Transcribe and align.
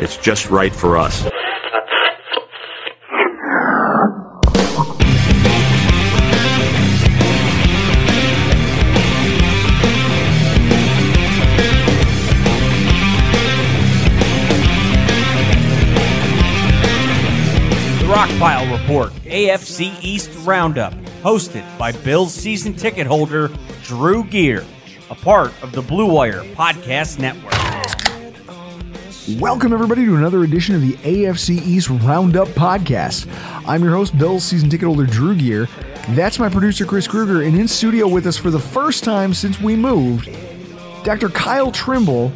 it's 0.00 0.16
just 0.16 0.50
right 0.50 0.74
for 0.74 0.96
us. 0.96 1.22
The 18.00 18.06
Rockpile 18.06 18.80
Report, 18.80 19.12
AFC 19.24 19.96
East 20.02 20.30
Roundup, 20.44 20.94
hosted 21.22 21.64
by 21.78 21.92
Bills 21.92 22.32
season 22.34 22.74
ticket 22.74 23.06
holder 23.06 23.50
Drew 23.84 24.24
Gear, 24.24 24.64
a 25.10 25.14
part 25.14 25.52
of 25.62 25.72
the 25.72 25.82
Blue 25.82 26.12
Wire 26.12 26.42
Podcast 26.54 27.18
Network. 27.18 27.69
Welcome, 29.38 29.72
everybody, 29.72 30.06
to 30.06 30.16
another 30.16 30.44
edition 30.44 30.74
of 30.74 30.80
the 30.80 30.94
AFC 30.94 31.60
East 31.62 31.90
Roundup 31.90 32.48
podcast. 32.48 33.26
I'm 33.66 33.82
your 33.84 33.92
host, 33.92 34.16
Bill's 34.18 34.44
season 34.44 34.70
ticket 34.70 34.86
holder 34.86 35.04
Drew 35.04 35.34
Gear. 35.34 35.68
That's 36.10 36.38
my 36.38 36.48
producer, 36.48 36.86
Chris 36.86 37.06
Kruger, 37.06 37.42
and 37.42 37.54
in 37.58 37.68
studio 37.68 38.08
with 38.08 38.26
us 38.26 38.38
for 38.38 38.50
the 38.50 38.58
first 38.58 39.04
time 39.04 39.34
since 39.34 39.60
we 39.60 39.76
moved, 39.76 40.30
Dr. 41.04 41.28
Kyle 41.28 41.70
Trimble, 41.70 42.32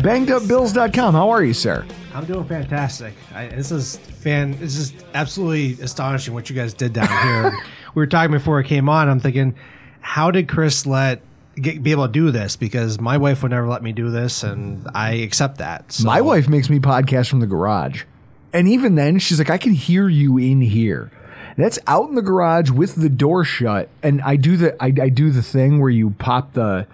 bangedupbills.com. 0.00 1.14
How 1.14 1.28
are 1.28 1.42
you, 1.42 1.54
sir? 1.54 1.84
I'm 2.14 2.24
doing 2.24 2.44
fantastic. 2.44 3.14
I, 3.34 3.48
this 3.48 3.72
is 3.72 3.96
fan. 3.96 4.52
This 4.58 4.76
is 4.76 4.94
absolutely 5.14 5.82
astonishing 5.82 6.34
what 6.34 6.48
you 6.48 6.56
guys 6.56 6.72
did 6.72 6.92
down 6.92 7.08
here. 7.08 7.50
we 7.94 8.00
were 8.00 8.06
talking 8.06 8.32
before 8.32 8.60
I 8.60 8.62
came 8.62 8.88
on. 8.88 9.08
I'm 9.08 9.20
thinking, 9.20 9.56
how 10.00 10.30
did 10.30 10.48
Chris 10.48 10.86
let 10.86 11.20
get, 11.62 11.82
be 11.82 11.92
able 11.92 12.06
to 12.06 12.12
do 12.12 12.30
this? 12.30 12.56
Because 12.56 13.00
my 13.00 13.16
wife 13.16 13.42
would 13.42 13.50
never 13.50 13.68
let 13.68 13.82
me 13.82 13.92
do 13.92 14.10
this, 14.10 14.42
and 14.42 14.88
I 14.94 15.14
accept 15.14 15.58
that. 15.58 15.92
So, 15.92 16.04
My 16.04 16.20
wife 16.20 16.48
makes 16.48 16.70
me 16.70 16.78
podcast 16.78 17.28
from 17.28 17.40
the 17.40 17.46
garage. 17.46 18.04
And 18.52 18.68
even 18.68 18.94
then, 18.94 19.18
she's 19.18 19.38
like, 19.38 19.50
I 19.50 19.58
can 19.58 19.72
hear 19.72 20.08
you 20.08 20.38
in 20.38 20.60
here. 20.60 21.10
That's 21.56 21.78
out 21.88 22.08
in 22.08 22.14
the 22.14 22.22
garage 22.22 22.70
with 22.70 22.94
the 22.94 23.08
door 23.08 23.44
shut. 23.44 23.88
And 24.02 24.22
I 24.22 24.36
do 24.36 24.56
the 24.56 24.80
I, 24.82 24.86
I 24.86 25.08
do 25.08 25.30
the 25.30 25.42
thing 25.42 25.80
where 25.80 25.90
you 25.90 26.10
pop 26.10 26.52
the 26.52 26.86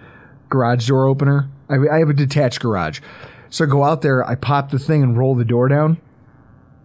garage 0.49 0.87
door 0.87 1.05
opener. 1.05 1.47
I, 1.69 1.75
I 1.75 1.99
have 1.99 2.09
a 2.09 2.13
detached 2.13 2.61
garage. 2.61 2.99
So 3.51 3.63
I 3.63 3.67
go 3.67 3.83
out 3.83 4.01
there, 4.01 4.27
I 4.27 4.35
pop 4.35 4.71
the 4.71 4.79
thing 4.79 5.03
and 5.03 5.17
roll 5.17 5.35
the 5.35 5.45
door 5.45 5.67
down. 5.67 5.97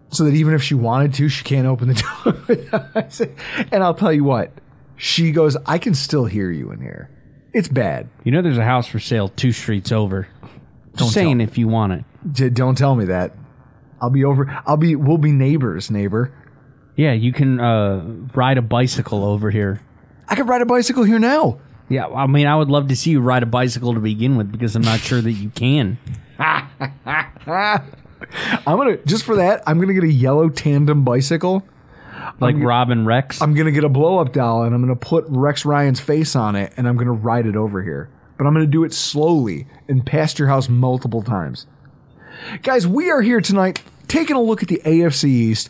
So 0.09 0.25
that 0.25 0.35
even 0.35 0.53
if 0.53 0.61
she 0.61 0.75
wanted 0.75 1.13
to, 1.15 1.27
she 1.27 1.43
can't 1.43 1.65
open 1.65 1.87
the 1.87 1.95
door. 3.19 3.27
and 3.71 3.83
I'll 3.83 3.95
tell 3.95 4.13
you 4.13 4.25
what, 4.25 4.51
she 4.95 5.31
goes, 5.31 5.57
I 5.65 5.77
can 5.79 5.95
still 5.95 6.25
hear 6.25 6.51
you 6.51 6.71
in 6.71 6.81
here. 6.81 7.09
It's 7.53 7.67
bad. 7.67 8.09
You 8.23 8.31
know, 8.31 8.41
there's 8.41 8.57
a 8.57 8.63
house 8.63 8.87
for 8.87 8.99
sale 8.99 9.27
two 9.29 9.51
streets 9.51 9.91
over. 9.91 10.27
Just 10.91 10.97
Don't 10.97 11.09
saying, 11.09 11.37
tell. 11.39 11.47
if 11.47 11.57
you 11.57 11.67
want 11.67 11.93
it. 11.93 12.05
J- 12.31 12.49
don't 12.49 12.77
tell 12.77 12.95
me 12.95 13.05
that. 13.05 13.33
I'll 14.01 14.09
be 14.09 14.23
over. 14.25 14.61
I'll 14.65 14.77
be. 14.77 14.95
We'll 14.95 15.17
be 15.17 15.31
neighbors, 15.31 15.91
neighbor. 15.91 16.33
Yeah, 16.95 17.13
you 17.13 17.31
can 17.33 17.59
uh, 17.59 18.03
ride 18.33 18.57
a 18.57 18.61
bicycle 18.61 19.23
over 19.23 19.49
here. 19.51 19.81
I 20.27 20.35
could 20.35 20.47
ride 20.47 20.61
a 20.61 20.65
bicycle 20.65 21.03
here 21.03 21.19
now. 21.19 21.59
Yeah, 21.89 22.07
I 22.07 22.25
mean, 22.27 22.47
I 22.47 22.55
would 22.55 22.69
love 22.69 22.87
to 22.87 22.95
see 22.95 23.11
you 23.11 23.21
ride 23.21 23.43
a 23.43 23.47
bicycle 23.47 23.93
to 23.93 23.99
begin 23.99 24.37
with 24.37 24.51
because 24.51 24.75
I'm 24.75 24.81
not 24.81 24.99
sure 25.01 25.19
that 25.21 25.31
you 25.31 25.49
can. 25.49 25.97
I'm 26.39 27.81
gonna 28.65 28.97
just 29.05 29.23
for 29.23 29.35
that. 29.37 29.63
I'm 29.67 29.79
gonna 29.79 29.93
get 29.93 30.03
a 30.03 30.11
yellow 30.11 30.49
tandem 30.49 31.03
bicycle. 31.03 31.63
Like 32.41 32.55
I'm- 32.55 32.65
Robin 32.65 33.05
Rex. 33.05 33.41
I'm 33.41 33.53
gonna 33.53 33.71
get 33.71 33.83
a 33.83 33.89
blow 33.89 34.17
up 34.19 34.33
doll 34.33 34.63
and 34.63 34.73
I'm 34.75 34.81
gonna 34.81 34.95
put 34.95 35.25
Rex 35.29 35.63
Ryan's 35.65 35.99
face 35.99 36.35
on 36.35 36.55
it 36.55 36.73
and 36.77 36.87
I'm 36.87 36.97
gonna 36.97 37.11
ride 37.13 37.45
it 37.45 37.55
over 37.55 37.81
here. 37.83 38.09
But 38.37 38.47
I'm 38.47 38.53
gonna 38.53 38.65
do 38.65 38.83
it 38.83 38.93
slowly 38.93 39.67
and 39.87 40.05
past 40.05 40.39
your 40.39 40.47
house 40.47 40.67
multiple 40.67 41.21
times. 41.21 41.67
Guys, 42.63 42.87
we 42.87 43.09
are 43.11 43.21
here 43.21 43.39
tonight 43.41 43.81
taking 44.07 44.35
a 44.35 44.41
look 44.41 44.63
at 44.63 44.67
the 44.69 44.81
AFC 44.83 45.25
East. 45.29 45.69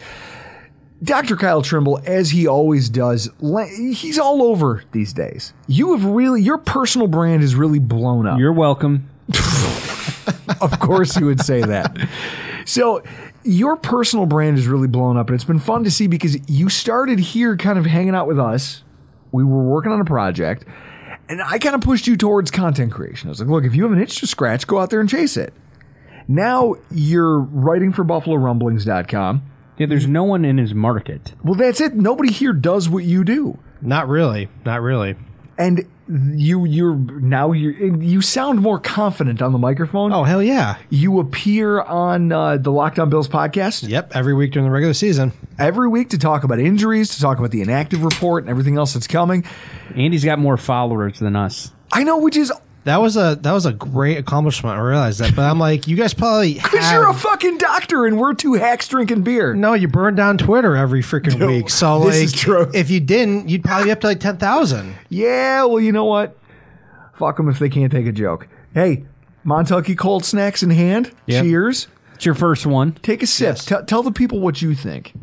Dr. 1.04 1.36
Kyle 1.36 1.64
Trimble, 1.64 2.00
as 2.06 2.30
he 2.30 2.46
always 2.48 2.88
does, 2.88 3.28
he's 3.76 4.20
all 4.20 4.44
over 4.44 4.84
these 4.92 5.14
days. 5.14 5.52
You 5.68 5.94
have 5.94 6.06
really, 6.06 6.44
your 6.44 6.60
personal 6.60 7.08
brand 7.08 7.42
is 7.42 7.56
really 7.56 7.80
blown 7.80 8.28
up. 8.28 8.38
You're 8.40 8.54
welcome. 8.54 9.10
of 10.62 10.80
course, 10.80 11.18
you 11.18 11.26
would 11.26 11.42
say 11.42 11.62
that. 11.62 12.08
So, 12.66 13.02
your 13.44 13.76
personal 13.76 14.26
brand 14.26 14.58
is 14.58 14.68
really 14.68 14.88
blown 14.88 15.18
up, 15.18 15.28
and 15.28 15.36
it's 15.36 15.44
been 15.44 15.60
fun 15.60 15.84
to 15.84 15.92
see 15.92 16.08
because 16.08 16.38
you 16.50 16.70
started 16.70 17.20
here 17.20 17.58
kind 17.58 17.78
of 17.80 17.86
hanging 17.86 18.16
out 18.16 18.28
with 18.28 18.40
us. 18.40 18.84
We 19.32 19.44
were 19.44 19.64
working 19.64 19.92
on 19.92 20.02
a 20.02 20.06
project, 20.06 20.66
and 21.30 21.42
I 21.42 21.58
kind 21.58 21.76
of 21.76 21.82
pushed 21.82 22.08
you 22.08 22.18
towards 22.18 22.52
content 22.52 22.92
creation. 22.92 23.30
I 23.30 23.32
was 23.32 23.40
like, 23.40 23.50
look, 23.50 23.64
if 23.64 23.76
you 23.76 23.84
have 23.84 23.92
an 23.92 24.02
itch 24.02 24.20
to 24.20 24.28
scratch, 24.28 24.68
go 24.68 24.80
out 24.80 24.90
there 24.90 25.00
and 25.00 25.10
chase 25.10 25.38
it. 25.38 25.54
Now 26.28 26.76
you're 26.92 27.40
writing 27.40 27.94
for 27.94 28.04
BuffaloRumblings.com. 28.04 29.44
Yeah, 29.78 29.88
there's 29.88 30.08
no 30.08 30.24
one 30.24 30.46
in 30.46 30.58
his 30.58 30.74
market. 30.74 31.34
Well, 31.44 31.56
that's 31.56 31.82
it. 31.82 31.96
Nobody 31.96 32.32
here 32.32 32.54
does 32.54 32.88
what 32.88 33.04
you 33.04 33.24
do. 33.24 33.58
Not 33.82 34.08
really. 34.08 34.50
Not 34.66 34.82
really. 34.82 35.16
And 35.58 35.88
you, 36.34 36.66
you're 36.66 36.96
now 36.96 37.52
you 37.52 37.72
you 38.00 38.22
sound 38.22 38.60
more 38.62 38.80
confident 38.80 39.42
on 39.42 39.52
the 39.52 39.58
microphone. 39.58 40.12
Oh 40.12 40.24
hell 40.24 40.44
yeah! 40.44 40.78
You 40.90 41.20
appear 41.20 41.82
on 41.82 42.32
uh, 42.32 42.58
the 42.58 42.72
Lockdown 42.72 43.10
Bills 43.10 43.28
podcast. 43.28 43.88
Yep, 43.88 44.12
every 44.14 44.34
week 44.34 44.52
during 44.52 44.66
the 44.66 44.72
regular 44.72 44.94
season. 44.94 45.32
Every 45.58 45.88
week 45.88 46.10
to 46.10 46.18
talk 46.18 46.44
about 46.44 46.60
injuries, 46.60 47.16
to 47.16 47.22
talk 47.22 47.38
about 47.38 47.52
the 47.52 47.62
inactive 47.62 48.04
report, 48.04 48.44
and 48.44 48.50
everything 48.50 48.78
else 48.78 48.94
that's 48.94 49.08
coming. 49.08 49.46
Andy's 49.96 50.26
got 50.26 50.40
more 50.40 50.58
followers 50.58 51.20
than 51.20 51.36
us. 51.36 51.72
I 51.94 52.04
know, 52.04 52.18
which 52.18 52.36
is 52.36 52.52
That 52.84 52.98
was 53.00 53.16
a 53.16 53.38
that 53.42 53.52
was 53.52 53.66
a 53.68 53.74
great 53.74 54.18
accomplishment. 54.18 54.76
I 54.78 54.82
realized 54.82 55.20
that, 55.20 55.36
but 55.36 55.44
I'm 55.44 55.60
like, 55.60 55.88
you 55.88 55.96
guys 55.96 56.14
probably 56.16 56.54
because 56.62 56.92
you're 56.92 57.08
a 57.10 57.14
fucking 57.14 57.60
doctor 57.60 58.06
and 58.08 58.18
we're 58.20 58.34
two 58.34 58.54
hacks 58.54 58.88
drinking 58.88 59.22
beer. 59.22 59.54
no, 59.54 59.74
you 59.74 59.88
burn 59.88 60.16
down 60.16 60.38
Twitter 60.40 60.76
every 60.76 61.02
freaking 61.04 61.38
No, 61.38 61.46
week. 61.48 61.70
So 61.70 62.00
this 62.06 62.16
like, 62.18 62.24
is 62.26 62.34
true. 62.34 62.72
if 62.74 62.90
you 62.90 63.00
didn't, 63.00 63.50
you'd 63.50 63.64
probably 63.64 63.86
be 63.86 63.92
up 63.92 64.00
to 64.02 64.08
like 64.08 64.20
ten 64.20 64.38
thousand. 64.38 64.96
Yeah, 65.10 65.66
well, 65.66 65.80
you 65.80 65.92
know 65.92 66.06
what? 66.06 66.36
Fuck 67.20 67.38
them 67.38 67.50
if 67.50 67.60
they 67.60 67.70
can't 67.70 67.92
take 67.92 68.08
a 68.08 68.12
joke. 68.12 68.48
Hey, 68.74 69.06
Montucky 69.46 69.96
cold 69.98 70.26
snacks 70.26 70.64
in 70.64 70.72
hand. 70.72 71.12
Yep. 71.28 71.44
Cheers. 71.44 71.88
It's 72.16 72.26
your 72.26 72.36
first 72.36 72.66
one. 72.66 72.94
Take 73.04 73.22
a 73.22 73.28
sip. 73.28 73.46
Yes. 73.58 73.66
Tell- 73.66 73.84
tell 73.86 74.02
the 74.04 74.12
people 74.12 74.40
what 74.40 74.62
you 74.62 74.74
think. 74.74 75.14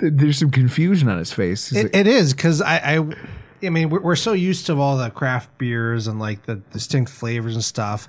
There's 0.00 0.38
some 0.38 0.50
confusion 0.50 1.08
on 1.08 1.18
his 1.18 1.32
face. 1.32 1.70
He's 1.70 1.84
It, 1.84 1.94
it 1.94 2.06
is 2.06 2.32
because 2.32 2.62
I, 2.62 2.96
I, 2.98 3.16
I 3.62 3.70
mean, 3.70 3.90
we're, 3.90 4.00
we're 4.00 4.16
so 4.16 4.32
used 4.32 4.66
to 4.66 4.80
all 4.80 4.96
the 4.96 5.10
craft 5.10 5.56
beers 5.58 6.06
and 6.06 6.18
like 6.18 6.46
the 6.46 6.56
distinct 6.56 7.10
flavors 7.10 7.54
and 7.54 7.64
stuff, 7.64 8.08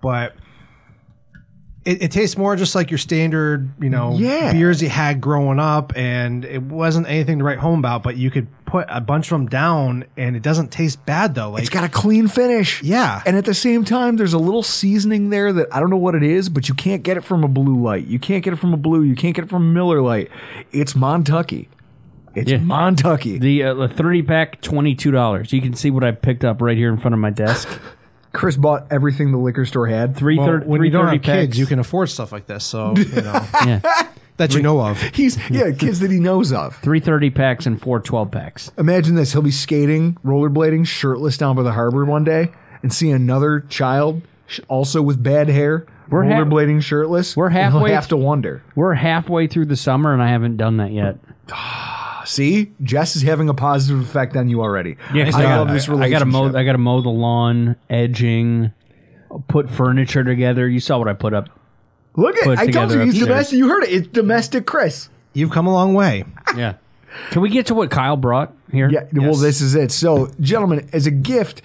but 0.00 0.34
It, 1.84 2.00
it 2.02 2.12
tastes 2.12 2.36
more 2.36 2.54
just 2.54 2.76
like 2.76 2.92
your 2.92 2.98
standard, 2.98 3.68
you 3.82 3.90
know, 3.90 4.16
Yeah. 4.16 4.52
beers 4.52 4.80
you 4.80 4.88
had 4.88 5.20
growing 5.20 5.58
up, 5.58 5.92
and 5.96 6.44
it 6.44 6.62
wasn't 6.62 7.08
anything 7.08 7.38
to 7.38 7.44
write 7.44 7.58
home 7.58 7.80
about. 7.80 8.04
But 8.04 8.16
you 8.16 8.30
could 8.30 8.46
put 8.66 8.86
a 8.88 9.00
bunch 9.00 9.32
of 9.32 9.38
them 9.38 9.48
down, 9.48 10.04
and 10.16 10.36
it 10.36 10.42
doesn't 10.42 10.70
taste 10.70 11.04
bad 11.06 11.34
though. 11.34 11.50
Like 11.50 11.62
It's 11.62 11.70
got 11.70 11.82
a 11.82 11.88
clean 11.88 12.28
finish. 12.28 12.80
Yeah. 12.84 13.20
And 13.26 13.36
at 13.36 13.44
the 13.46 13.54
same 13.54 13.84
time, 13.84 14.14
there's 14.16 14.32
a 14.32 14.38
little 14.38 14.62
seasoning 14.62 15.30
there 15.30 15.52
that 15.52 15.74
I 15.74 15.80
don't 15.80 15.90
know 15.90 15.96
what 15.96 16.14
it 16.14 16.22
is, 16.22 16.48
but 16.48 16.68
you 16.68 16.74
can't 16.76 17.02
get 17.02 17.16
it 17.16 17.24
from 17.24 17.42
a 17.42 17.48
blue 17.48 17.82
light. 17.82 18.06
You 18.06 18.20
can't 18.20 18.44
get 18.44 18.52
it 18.52 18.56
from 18.60 18.72
a 18.72 18.76
blue. 18.76 19.02
You 19.02 19.16
can't 19.16 19.34
get 19.34 19.44
it 19.46 19.50
from 19.50 19.72
Miller 19.74 20.00
light. 20.00 20.30
It's 20.70 20.92
Montucky. 20.92 21.66
It's 22.36 22.50
Yeah. 22.50 22.58
Montucky. 22.58 23.40
The 23.40 23.62
uh, 23.64 23.74
the 23.74 23.88
thirty 23.88 24.22
pack, 24.22 24.60
twenty 24.62 24.94
two 24.94 25.10
dollars. 25.10 25.52
You 25.52 25.60
can 25.60 25.74
see 25.74 25.90
what 25.90 26.04
I 26.04 26.12
picked 26.12 26.44
up 26.44 26.62
right 26.62 26.76
here 26.76 26.90
in 26.90 26.96
front 26.98 27.12
of 27.14 27.18
my 27.20 27.30
desk. 27.30 27.68
Chris 28.32 28.56
bought 28.56 28.86
everything 28.90 29.30
the 29.30 29.38
liquor 29.38 29.64
store 29.66 29.86
had. 29.86 30.16
Three 30.16 30.38
well, 30.38 30.46
thirty. 30.46 30.66
when 30.66 30.78
three 30.80 30.88
you 30.88 30.92
don't 30.92 31.04
thirty 31.06 31.16
have 31.18 31.24
kids, 31.24 31.46
packs. 31.48 31.58
you 31.58 31.66
can 31.66 31.78
afford 31.78 32.08
stuff 32.10 32.32
like 32.32 32.46
this. 32.46 32.64
So 32.64 32.94
you 32.96 33.04
know 33.22 33.46
yeah, 33.66 33.80
that 34.38 34.54
you 34.54 34.62
know 34.62 34.80
of. 34.80 35.00
He's 35.14 35.38
yeah, 35.50 35.70
kids 35.72 36.00
that 36.00 36.10
he 36.10 36.18
knows 36.18 36.52
of. 36.52 36.76
three 36.76 37.00
thirty 37.00 37.30
packs 37.30 37.66
and 37.66 37.80
four 37.80 38.00
12 38.00 38.30
packs. 38.30 38.70
Imagine 38.78 39.14
this: 39.14 39.32
he'll 39.32 39.42
be 39.42 39.50
skating, 39.50 40.16
rollerblading, 40.24 40.86
shirtless 40.86 41.36
down 41.36 41.56
by 41.56 41.62
the 41.62 41.72
harbor 41.72 42.04
one 42.04 42.24
day, 42.24 42.50
and 42.82 42.92
see 42.92 43.10
another 43.10 43.60
child, 43.60 44.22
sh- 44.46 44.60
also 44.68 45.02
with 45.02 45.22
bad 45.22 45.48
hair, 45.48 45.86
We're 46.08 46.24
ha- 46.24 46.30
rollerblading 46.30 46.82
shirtless. 46.82 47.36
we're 47.36 47.50
and 47.50 47.72
he'll 47.74 47.84
have 47.86 48.08
to 48.08 48.16
wonder. 48.16 48.62
We're 48.74 48.94
halfway 48.94 49.46
through 49.46 49.66
the 49.66 49.76
summer 49.76 50.12
and 50.12 50.22
I 50.22 50.28
haven't 50.28 50.56
done 50.56 50.78
that 50.78 50.92
yet. 50.92 51.18
See, 52.24 52.72
Jess 52.82 53.16
is 53.16 53.22
having 53.22 53.48
a 53.48 53.54
positive 53.54 54.00
effect 54.00 54.36
on 54.36 54.48
you 54.48 54.60
already. 54.62 54.96
Yeah, 55.14 55.24
'cause 55.24 55.34
I, 55.34 55.44
I, 55.44 55.56
love 55.56 55.66
gotta- 55.68 55.72
this 55.74 55.88
I 55.88 55.92
gotta 56.10 56.24
relationship. 56.26 56.28
mow. 56.52 56.58
I 56.58 56.64
gotta 56.64 56.78
mow 56.78 57.00
the 57.00 57.08
lawn, 57.10 57.76
edging, 57.90 58.72
put 59.48 59.70
furniture 59.70 60.24
together. 60.24 60.68
You 60.68 60.80
saw 60.80 60.98
what 60.98 61.08
I 61.08 61.12
put 61.14 61.34
up. 61.34 61.48
Look 62.16 62.36
at 62.36 62.44
put 62.44 62.58
I 62.58 62.66
told 62.66 62.90
together 62.90 62.94
you 62.96 63.00
he's 63.04 63.14
upstairs. 63.14 63.28
domestic. 63.28 63.58
You 63.58 63.68
heard 63.68 63.82
it. 63.84 63.90
It's 63.90 64.08
domestic, 64.08 64.66
Chris. 64.66 65.08
You've 65.32 65.50
come 65.50 65.66
a 65.66 65.72
long 65.72 65.94
way. 65.94 66.24
Yeah. 66.56 66.74
Can 67.30 67.42
we 67.42 67.48
get 67.50 67.66
to 67.66 67.74
what 67.74 67.90
Kyle 67.90 68.16
brought 68.16 68.52
here? 68.70 68.88
Yeah. 68.90 69.04
Well, 69.14 69.34
this 69.34 69.60
is 69.60 69.74
it. 69.74 69.90
So, 69.92 70.30
gentlemen, 70.40 70.88
as 70.92 71.06
a 71.06 71.10
gift, 71.10 71.62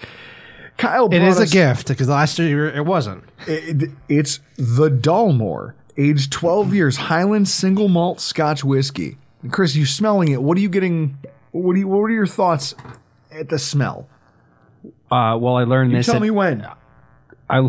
Kyle. 0.78 1.06
It 1.06 1.10
brought 1.18 1.22
is 1.28 1.38
a 1.40 1.42
us- 1.42 1.50
gift 1.52 1.88
because 1.88 2.08
last 2.08 2.38
year 2.38 2.68
it 2.70 2.84
wasn't. 2.86 3.24
It- 3.46 3.90
it's 4.08 4.40
the 4.56 4.90
Dalmore, 4.90 5.72
aged 5.96 6.32
12 6.32 6.74
years, 6.74 6.96
Highland 6.96 7.48
single 7.48 7.88
malt 7.88 8.20
Scotch 8.20 8.64
whiskey. 8.64 9.18
And 9.42 9.52
Chris, 9.52 9.74
you 9.76 9.86
smelling 9.86 10.28
it? 10.28 10.42
What 10.42 10.56
are 10.56 10.60
you 10.60 10.68
getting? 10.68 11.18
What 11.52 11.74
do 11.74 11.80
you? 11.80 11.88
What 11.88 11.98
are 12.04 12.10
your 12.10 12.26
thoughts 12.26 12.74
at 13.30 13.48
the 13.48 13.58
smell? 13.58 14.08
Uh, 15.10 15.36
well, 15.40 15.56
I 15.56 15.64
learned 15.64 15.92
You 15.92 15.98
this. 15.98 16.06
tell 16.06 16.16
at- 16.16 16.22
me 16.22 16.30
when. 16.30 16.66
I 17.50 17.68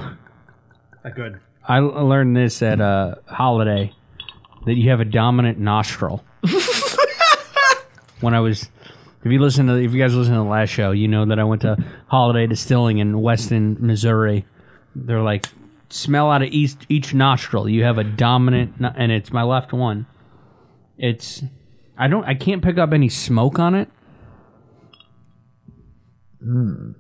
Good. 1.16 1.40
I 1.68 1.80
learned 1.80 2.36
this 2.36 2.62
at 2.62 2.82
a 2.82 3.20
holiday 3.28 3.94
that 4.66 4.74
you 4.74 4.90
have 4.90 5.00
a 5.00 5.06
dominant 5.06 5.58
nostril. 5.60 6.24
when 8.22 8.34
I 8.34 8.40
was, 8.40 8.64
if 9.24 9.32
you 9.32 9.40
listen 9.40 9.68
to, 9.68 9.76
if 9.76 9.94
you 9.94 10.00
guys 10.02 10.14
listen 10.16 10.34
to 10.34 10.40
the 10.40 10.46
last 10.46 10.70
show, 10.70 10.92
you 10.92 11.08
know 11.08 11.26
that 11.26 11.40
I 11.40 11.44
went 11.44 11.62
to 11.62 11.78
Holladay 12.12 12.50
Distilling 12.50 12.98
in 12.98 13.22
Weston, 13.22 13.78
Missouri. 13.80 14.46
They're 14.96 15.22
like, 15.22 15.46
smell 15.90 16.30
out 16.32 16.42
of 16.42 16.50
each 16.50 16.76
each 16.90 17.14
nostril. 17.14 17.70
You 17.70 17.84
have 17.84 17.98
a 17.98 18.04
dominant, 18.04 18.80
no- 18.82 18.94
and 18.96 19.12
it's 19.12 19.32
my 19.32 19.44
left 19.44 19.72
one. 19.72 20.06
It's, 20.98 21.42
I 22.00 22.08
don't, 22.08 22.24
I 22.24 22.34
can't 22.34 22.64
pick 22.64 22.78
up 22.78 22.94
any 22.94 23.10
smoke 23.10 23.60
on 23.60 23.76
it. 23.76 23.90
Hmm. 26.42 26.92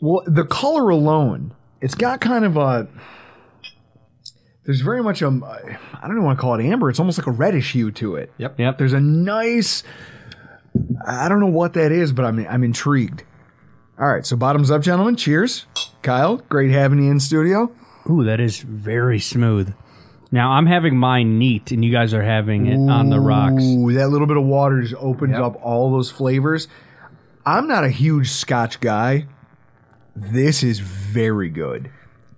Well, 0.00 0.22
the 0.26 0.44
color 0.44 0.88
alone, 0.88 1.54
it's 1.82 1.94
got 1.94 2.20
kind 2.20 2.44
of 2.44 2.56
a. 2.56 2.88
There's 4.64 4.80
very 4.80 5.02
much 5.02 5.20
a. 5.20 5.26
I 5.26 6.00
don't 6.02 6.12
even 6.12 6.24
want 6.24 6.38
to 6.38 6.40
call 6.40 6.54
it 6.54 6.64
amber. 6.64 6.88
It's 6.88 6.98
almost 6.98 7.18
like 7.18 7.26
a 7.26 7.32
reddish 7.32 7.72
hue 7.72 7.90
to 7.92 8.16
it. 8.16 8.32
Yep. 8.38 8.58
Yep. 8.58 8.78
There's 8.78 8.92
a 8.94 9.00
nice. 9.00 9.82
I 11.06 11.28
don't 11.28 11.40
know 11.40 11.46
what 11.46 11.74
that 11.74 11.92
is, 11.92 12.12
but 12.12 12.24
I'm 12.24 12.46
I'm 12.46 12.64
intrigued. 12.64 13.24
All 13.98 14.06
right, 14.06 14.24
so 14.24 14.36
bottoms 14.36 14.70
up, 14.70 14.80
gentlemen. 14.80 15.16
Cheers, 15.16 15.66
Kyle. 16.02 16.36
Great 16.36 16.70
having 16.70 17.02
you 17.02 17.10
in 17.10 17.18
studio. 17.18 17.72
Ooh, 18.08 18.24
that 18.24 18.38
is 18.40 18.60
very 18.60 19.18
smooth. 19.18 19.74
Now 20.30 20.52
I'm 20.52 20.66
having 20.66 20.96
mine 20.96 21.38
neat, 21.38 21.72
and 21.72 21.84
you 21.84 21.90
guys 21.90 22.12
are 22.12 22.22
having 22.22 22.66
it 22.66 22.90
on 22.90 23.10
the 23.10 23.18
rocks. 23.20 23.62
Ooh, 23.64 23.92
that 23.92 24.08
little 24.08 24.26
bit 24.26 24.36
of 24.36 24.44
water 24.44 24.82
just 24.82 24.94
opens 24.98 25.34
up 25.36 25.58
all 25.62 25.90
those 25.90 26.10
flavors. 26.10 26.68
I'm 27.46 27.66
not 27.66 27.84
a 27.84 27.88
huge 27.88 28.30
Scotch 28.30 28.80
guy. 28.80 29.26
This 30.14 30.62
is 30.62 30.80
very 30.80 31.48
good. 31.48 31.90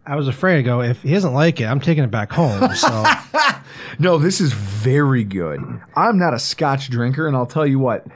I 0.07 0.17
was 0.17 0.29
afraid 0.29 0.57
to 0.57 0.63
go. 0.63 0.83
If 0.83 1.03
he 1.03 1.13
doesn't 1.13 1.35
like 1.35 1.61
it, 1.61 1.65
I'm 1.65 1.81
taking 1.81 2.05
it 2.05 2.11
back 2.11 2.33
home. 2.33 2.75
So 2.75 3.05
No, 3.99 4.19
this 4.19 4.41
is 4.41 4.53
very 4.53 5.25
good. 5.25 5.61
I'm 5.95 6.19
not 6.19 6.33
a 6.33 6.39
Scotch 6.39 6.89
drinker, 6.91 7.27
and 7.27 7.37
I'll 7.37 7.47
tell 7.47 7.67
you 7.67 7.79
what. 7.79 8.07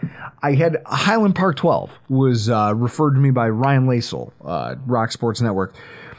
I 0.42 0.54
had 0.54 0.82
Highland 0.86 1.34
Park 1.34 1.56
12 1.56 1.90
was 2.08 2.48
uh, 2.48 2.74
referred 2.74 3.14
to 3.14 3.20
me 3.20 3.30
by 3.30 3.48
Ryan 3.48 3.86
Lasel, 3.86 4.32
uh, 4.44 4.76
Rock 4.86 5.12
Sports 5.12 5.40
Network. 5.40 5.74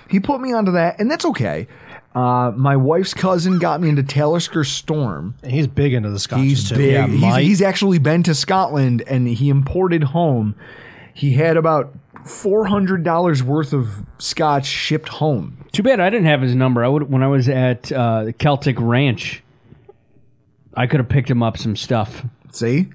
He 0.10 0.20
put 0.20 0.42
me 0.42 0.54
onto 0.54 0.72
that, 0.74 1.00
and 1.00 1.10
that's 1.10 1.26
okay. 1.26 1.68
Uh, 2.16 2.52
my 2.56 2.78
wife's 2.78 3.14
cousin 3.14 3.60
got 3.60 3.82
me 3.82 3.90
into 3.90 4.02
Talisker 4.02 4.64
Storm. 4.64 5.36
and 5.44 5.52
he's 5.52 5.68
big 5.68 5.94
into 5.94 6.10
the 6.10 6.20
scotches 6.20 6.46
He's 6.46 6.70
too. 6.70 6.76
big. 6.78 6.94
Yeah, 6.94 7.08
he's, 7.08 7.20
Mike. 7.22 7.44
he's 7.44 7.62
actually 7.62 8.00
been 8.00 8.24
to 8.24 8.34
Scotland 8.34 9.04
and 9.06 9.28
he 9.28 9.50
imported 9.50 10.02
home. 10.04 10.56
He 11.14 11.34
had 11.34 11.58
about 11.58 11.94
four 12.26 12.66
hundred 12.68 13.04
dollars 13.04 13.44
worth 13.44 13.74
of 13.74 14.06
scotch 14.18 14.66
shipped 14.66 15.10
home. 15.10 15.66
Too 15.74 15.84
bad 15.84 16.00
I 16.00 16.10
didn't 16.10 16.28
have 16.28 16.42
his 16.42 16.56
number. 16.56 16.84
I 16.86 16.88
would 16.88 17.12
when 17.12 17.22
I 17.22 17.28
was 17.28 17.50
at 17.50 17.92
uh, 17.92 18.32
Celtic 18.38 18.80
Ranch. 18.80 19.44
I 20.74 20.88
could 20.88 21.00
have 21.02 21.10
picked 21.10 21.30
him 21.30 21.44
up 21.44 21.58
some 21.58 21.76
stuff. 21.76 22.26
See, 22.52 22.88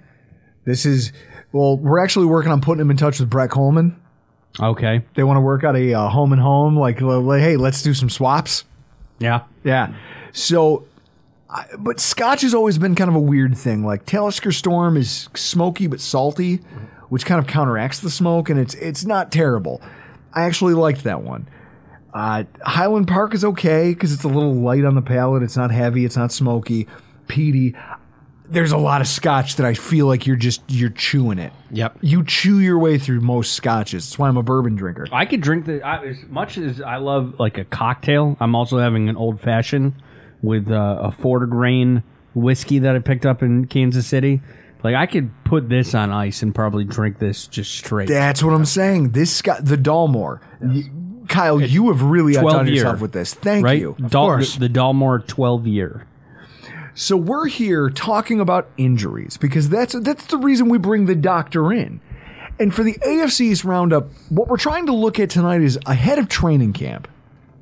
this 0.64 0.86
is 0.86 1.12
well. 1.52 1.76
We're 1.76 2.02
actually 2.02 2.26
working 2.26 2.52
on 2.52 2.60
putting 2.62 2.80
him 2.80 2.90
in 2.90 2.96
touch 2.96 3.20
with 3.20 3.28
Brett 3.28 3.50
Coleman. 3.50 4.00
Okay. 4.58 5.02
They 5.14 5.22
want 5.22 5.36
to 5.36 5.42
work 5.42 5.62
out 5.64 5.76
a 5.76 5.94
uh, 5.94 6.08
home 6.08 6.32
and 6.32 6.40
home. 6.42 6.76
Like, 6.76 7.00
like, 7.00 7.40
hey, 7.40 7.56
let's 7.56 7.82
do 7.82 7.94
some 7.94 8.10
swaps. 8.10 8.64
Yeah. 9.20 9.42
Yeah. 9.62 9.94
So, 10.32 10.86
I, 11.48 11.66
but 11.78 12.00
Scotch 12.00 12.42
has 12.42 12.54
always 12.54 12.78
been 12.78 12.94
kind 12.94 13.08
of 13.08 13.14
a 13.14 13.20
weird 13.20 13.56
thing. 13.56 13.84
Like 13.84 14.06
Talisker 14.06 14.50
Storm 14.50 14.96
is 14.96 15.28
smoky 15.34 15.86
but 15.86 16.00
salty, 16.00 16.56
which 17.08 17.24
kind 17.26 17.38
of 17.38 17.46
counteracts 17.46 18.00
the 18.00 18.10
smoke, 18.10 18.50
and 18.50 18.58
it's 18.58 18.74
it's 18.74 19.04
not 19.04 19.30
terrible. 19.30 19.80
I 20.32 20.44
actually 20.44 20.74
liked 20.74 21.04
that 21.04 21.22
one. 21.22 21.48
Uh, 22.14 22.44
Highland 22.62 23.06
Park 23.06 23.34
is 23.34 23.44
okay 23.44 23.92
because 23.92 24.12
it's 24.12 24.24
a 24.24 24.28
little 24.28 24.54
light 24.54 24.84
on 24.84 24.94
the 24.94 25.02
palate. 25.02 25.42
It's 25.42 25.56
not 25.56 25.70
heavy. 25.70 26.04
It's 26.04 26.16
not 26.16 26.32
smoky, 26.32 26.88
peaty. 27.28 27.74
There's 28.50 28.72
a 28.72 28.78
lot 28.78 29.00
of 29.00 29.06
Scotch 29.06 29.56
that 29.56 29.66
I 29.66 29.74
feel 29.74 30.06
like 30.06 30.26
you're 30.26 30.36
just 30.36 30.62
you're 30.68 30.90
chewing 30.90 31.38
it. 31.38 31.52
Yep. 31.70 31.98
You 32.00 32.24
chew 32.24 32.58
your 32.58 32.78
way 32.78 32.98
through 32.98 33.20
most 33.20 33.52
Scotches. 33.52 34.06
That's 34.06 34.18
why 34.18 34.28
I'm 34.28 34.36
a 34.36 34.42
bourbon 34.42 34.76
drinker. 34.76 35.06
I 35.12 35.24
could 35.24 35.40
drink 35.40 35.66
the 35.66 35.82
I, 35.82 36.04
as 36.04 36.18
much 36.28 36.58
as 36.58 36.80
I 36.80 36.96
love 36.96 37.38
like 37.38 37.58
a 37.58 37.64
cocktail. 37.64 38.36
I'm 38.40 38.54
also 38.54 38.78
having 38.78 39.08
an 39.08 39.16
old 39.16 39.40
fashioned 39.40 39.94
with 40.42 40.70
uh, 40.70 40.98
a 41.00 41.12
Fort 41.12 41.48
grain 41.48 42.02
whiskey 42.34 42.80
that 42.80 42.94
I 42.94 42.98
picked 42.98 43.26
up 43.26 43.42
in 43.42 43.66
Kansas 43.66 44.06
City. 44.06 44.40
Like 44.82 44.94
I 44.94 45.06
could 45.06 45.30
put 45.44 45.68
this 45.68 45.94
on 45.94 46.10
ice 46.10 46.42
and 46.42 46.54
probably 46.54 46.84
drink 46.84 47.18
this 47.18 47.46
just 47.46 47.72
straight. 47.72 48.08
That's 48.08 48.42
what 48.42 48.52
I'm 48.52 48.64
saying. 48.64 49.10
This 49.10 49.34
Scott, 49.34 49.64
the 49.64 49.76
Dalmore. 49.76 50.40
Y- 50.60 50.90
Kyle, 51.28 51.60
you 51.60 51.88
have 51.88 52.02
really 52.02 52.32
12 52.32 52.46
outdone 52.48 52.66
year, 52.66 52.76
yourself 52.76 53.00
with 53.00 53.12
this. 53.12 53.34
Thank 53.34 53.64
right? 53.64 53.80
you. 53.80 53.94
Dal- 54.00 54.26
course. 54.26 54.54
The, 54.54 54.68
the 54.68 54.78
Dalmore 54.78 55.24
12 55.24 55.66
year. 55.66 56.06
So 57.00 57.16
we're 57.16 57.46
here 57.46 57.88
talking 57.88 58.40
about 58.40 58.68
injuries 58.76 59.38
because 59.38 59.70
that's 59.70 59.94
that's 59.94 60.26
the 60.26 60.36
reason 60.36 60.68
we 60.68 60.76
bring 60.76 61.06
the 61.06 61.14
doctor 61.14 61.72
in. 61.72 61.98
And 62.58 62.74
for 62.74 62.82
the 62.82 62.92
AFC's 62.92 63.64
roundup, 63.64 64.10
what 64.28 64.48
we're 64.48 64.58
trying 64.58 64.84
to 64.84 64.92
look 64.92 65.18
at 65.18 65.30
tonight 65.30 65.62
is 65.62 65.78
ahead 65.86 66.18
of 66.18 66.28
training 66.28 66.74
camp. 66.74 67.08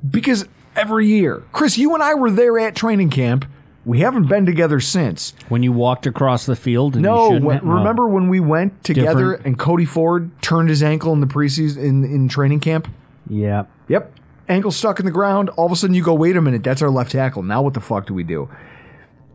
Because 0.07 0.45
every 0.75 1.07
year, 1.07 1.41
Chris, 1.53 1.77
you 1.77 1.93
and 1.93 2.03
I 2.03 2.15
were 2.15 2.29
there 2.29 2.59
at 2.59 2.75
training 2.75 3.11
camp. 3.11 3.45
We 3.85 4.01
haven't 4.01 4.27
been 4.27 4.45
together 4.45 4.81
since. 4.81 5.33
When 5.47 5.63
you 5.63 5.71
walked 5.71 6.05
across 6.05 6.45
the 6.45 6.57
field 6.57 6.95
and 6.95 7.03
No, 7.03 7.29
when- 7.39 7.65
remember 7.65 8.09
when 8.09 8.27
we 8.27 8.41
went 8.41 8.83
together 8.83 9.31
Different. 9.31 9.45
and 9.45 9.57
Cody 9.57 9.85
Ford 9.85 10.31
turned 10.41 10.67
his 10.67 10.83
ankle 10.83 11.13
in 11.13 11.21
the 11.21 11.27
preseason 11.27 11.77
in, 11.77 12.03
in 12.03 12.27
training 12.27 12.59
camp? 12.59 12.89
Yeah. 13.29 13.63
Yep. 13.87 14.11
Ankle 14.49 14.71
stuck 14.71 14.99
in 14.99 15.05
the 15.05 15.11
ground. 15.13 15.47
All 15.51 15.65
of 15.65 15.71
a 15.71 15.77
sudden 15.77 15.93
you 15.93 16.03
go, 16.03 16.13
wait 16.13 16.35
a 16.35 16.41
minute, 16.41 16.61
that's 16.61 16.81
our 16.81 16.89
left 16.89 17.13
tackle. 17.13 17.41
Now 17.41 17.61
what 17.61 17.73
the 17.73 17.79
fuck 17.79 18.05
do 18.05 18.13
we 18.13 18.23
do? 18.25 18.49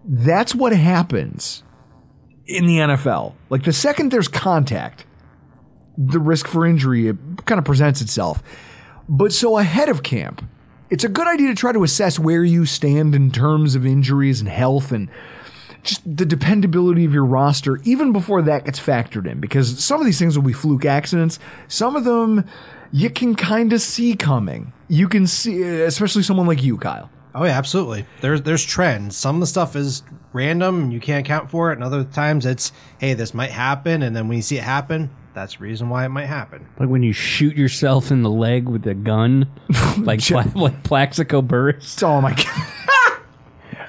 That's 0.04 0.54
what 0.54 0.72
happens 0.72 1.62
in 2.46 2.66
the 2.66 2.78
NFL. 2.78 3.34
Like 3.50 3.64
the 3.64 3.72
second 3.72 4.12
there's 4.12 4.28
contact, 4.28 5.06
the 5.96 6.18
risk 6.18 6.46
for 6.46 6.66
injury 6.66 7.08
it 7.08 7.16
kind 7.46 7.58
of 7.58 7.64
presents 7.64 8.00
itself. 8.00 8.42
But 9.08 9.32
so 9.32 9.58
ahead 9.58 9.88
of 9.88 10.02
camp, 10.02 10.44
it's 10.90 11.04
a 11.04 11.08
good 11.08 11.26
idea 11.26 11.48
to 11.48 11.54
try 11.54 11.72
to 11.72 11.84
assess 11.84 12.18
where 12.18 12.44
you 12.44 12.66
stand 12.66 13.14
in 13.14 13.30
terms 13.30 13.74
of 13.74 13.86
injuries 13.86 14.40
and 14.40 14.48
health 14.48 14.92
and 14.92 15.08
just 15.82 16.02
the 16.04 16.24
dependability 16.24 17.04
of 17.04 17.12
your 17.12 17.24
roster 17.24 17.78
even 17.84 18.12
before 18.12 18.40
that 18.40 18.64
gets 18.64 18.80
factored 18.80 19.30
in 19.30 19.38
because 19.38 19.84
some 19.84 20.00
of 20.00 20.06
these 20.06 20.18
things 20.18 20.34
will 20.34 20.46
be 20.46 20.52
fluke 20.54 20.86
accidents 20.86 21.38
some 21.68 21.94
of 21.94 22.04
them 22.04 22.42
you 22.90 23.10
can 23.10 23.34
kind 23.34 23.70
of 23.70 23.82
see 23.82 24.16
coming 24.16 24.72
you 24.88 25.08
can 25.08 25.26
see, 25.26 25.62
especially 25.62 26.22
someone 26.22 26.46
like 26.46 26.62
you, 26.62 26.76
Kyle. 26.76 27.10
Oh 27.34 27.44
yeah, 27.44 27.58
absolutely. 27.58 28.06
There's 28.20 28.42
there's 28.42 28.64
trends. 28.64 29.16
Some 29.16 29.36
of 29.36 29.40
the 29.40 29.46
stuff 29.46 29.74
is 29.74 30.02
random 30.32 30.84
and 30.84 30.92
you 30.92 31.00
can't 31.00 31.26
account 31.26 31.50
for 31.50 31.70
it, 31.72 31.74
and 31.74 31.84
other 31.84 32.04
times 32.04 32.46
it's 32.46 32.72
hey, 32.98 33.14
this 33.14 33.34
might 33.34 33.50
happen, 33.50 34.02
and 34.02 34.14
then 34.14 34.28
when 34.28 34.36
you 34.36 34.42
see 34.42 34.56
it 34.56 34.62
happen, 34.64 35.10
that's 35.34 35.56
the 35.56 35.64
reason 35.64 35.88
why 35.88 36.04
it 36.04 36.10
might 36.10 36.26
happen. 36.26 36.66
Like 36.78 36.88
when 36.88 37.02
you 37.02 37.12
shoot 37.12 37.56
yourself 37.56 38.12
in 38.12 38.22
the 38.22 38.30
leg 38.30 38.68
with 38.68 38.86
a 38.86 38.94
gun, 38.94 39.48
like 39.98 40.20
pla- 40.20 40.44
like 40.54 40.82
Plaxico 40.84 41.42
Burress. 41.42 41.96
Oh 42.02 42.20
my 42.20 42.32
god. 42.32 42.70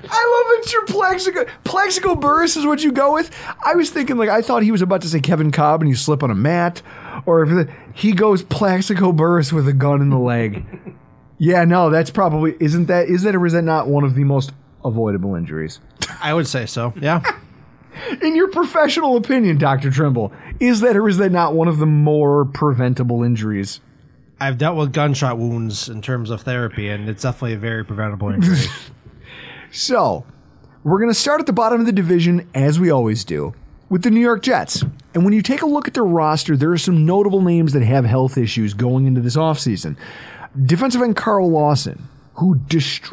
I 0.07 0.53
love 0.57 0.65
it. 0.65 0.71
your 0.73 0.85
Plaxico 0.85 1.45
Plaxico 1.63 2.15
Burress 2.15 2.57
is 2.57 2.65
what 2.65 2.83
you 2.83 2.91
go 2.91 3.13
with. 3.13 3.31
I 3.65 3.75
was 3.75 3.89
thinking 3.89 4.17
like 4.17 4.29
I 4.29 4.41
thought 4.41 4.63
he 4.63 4.71
was 4.71 4.81
about 4.81 5.01
to 5.01 5.07
say 5.07 5.19
Kevin 5.19 5.51
Kolb 5.51 5.81
and 5.81 5.89
you 5.89 5.95
slip 5.95 6.21
on 6.23 6.31
a 6.31 6.35
mat, 6.35 6.81
or 7.25 7.43
if 7.43 7.49
the, 7.49 7.73
he 7.93 8.11
goes 8.13 8.41
Plaxico 8.43 9.11
Burress 9.11 9.51
with 9.53 9.67
a 9.67 9.73
gun 9.73 10.01
in 10.01 10.09
the 10.09 10.17
leg. 10.19 10.63
Yeah, 11.37 11.65
no, 11.65 11.89
that's 11.89 12.09
probably 12.09 12.55
isn't 12.59 12.85
that 12.87 13.07
is 13.07 13.23
that 13.23 13.35
or 13.35 13.45
is 13.45 13.53
that 13.53 13.63
not 13.63 13.87
one 13.87 14.03
of 14.03 14.15
the 14.15 14.23
most 14.23 14.51
avoidable 14.83 15.35
injuries? 15.35 15.79
I 16.21 16.33
would 16.33 16.47
say 16.47 16.65
so. 16.65 16.93
Yeah. 16.99 17.21
In 18.21 18.35
your 18.35 18.49
professional 18.49 19.15
opinion, 19.15 19.57
Doctor 19.57 19.89
Trimble, 19.89 20.33
is 20.59 20.81
that 20.81 20.97
or 20.97 21.07
is 21.07 21.17
that 21.17 21.31
not 21.31 21.53
one 21.53 21.67
of 21.67 21.77
the 21.77 21.85
more 21.85 22.45
preventable 22.45 23.23
injuries? 23.23 23.79
I've 24.39 24.57
dealt 24.57 24.75
with 24.75 24.91
gunshot 24.91 25.37
wounds 25.37 25.87
in 25.87 26.01
terms 26.01 26.29
of 26.29 26.41
therapy, 26.41 26.89
and 26.89 27.07
it's 27.07 27.23
definitely 27.23 27.53
a 27.53 27.57
very 27.57 27.85
preventable 27.85 28.29
injury. 28.29 28.59
So, 29.71 30.25
we're 30.85 30.99
going 30.99 31.09
to 31.09 31.19
start 31.19 31.41
at 31.41 31.47
the 31.47 31.53
bottom 31.53 31.81
of 31.81 31.85
the 31.85 31.91
division, 31.91 32.47
as 32.55 32.79
we 32.79 32.89
always 32.91 33.25
do, 33.25 33.53
with 33.89 34.03
the 34.03 34.09
New 34.09 34.21
York 34.21 34.41
Jets. 34.41 34.85
And 35.13 35.25
when 35.25 35.33
you 35.33 35.41
take 35.41 35.63
a 35.63 35.65
look 35.65 35.85
at 35.85 35.93
their 35.93 36.05
roster, 36.05 36.55
there 36.55 36.71
are 36.71 36.77
some 36.77 37.05
notable 37.05 37.41
names 37.41 37.73
that 37.73 37.83
have 37.83 38.05
health 38.05 38.37
issues 38.37 38.73
going 38.73 39.05
into 39.05 39.19
this 39.19 39.35
offseason. 39.35 39.97
Defensive 40.63 41.01
end 41.01 41.15
Carl 41.15 41.49
Lawson, 41.49 42.07
who 42.35 42.59
just, 42.67 43.11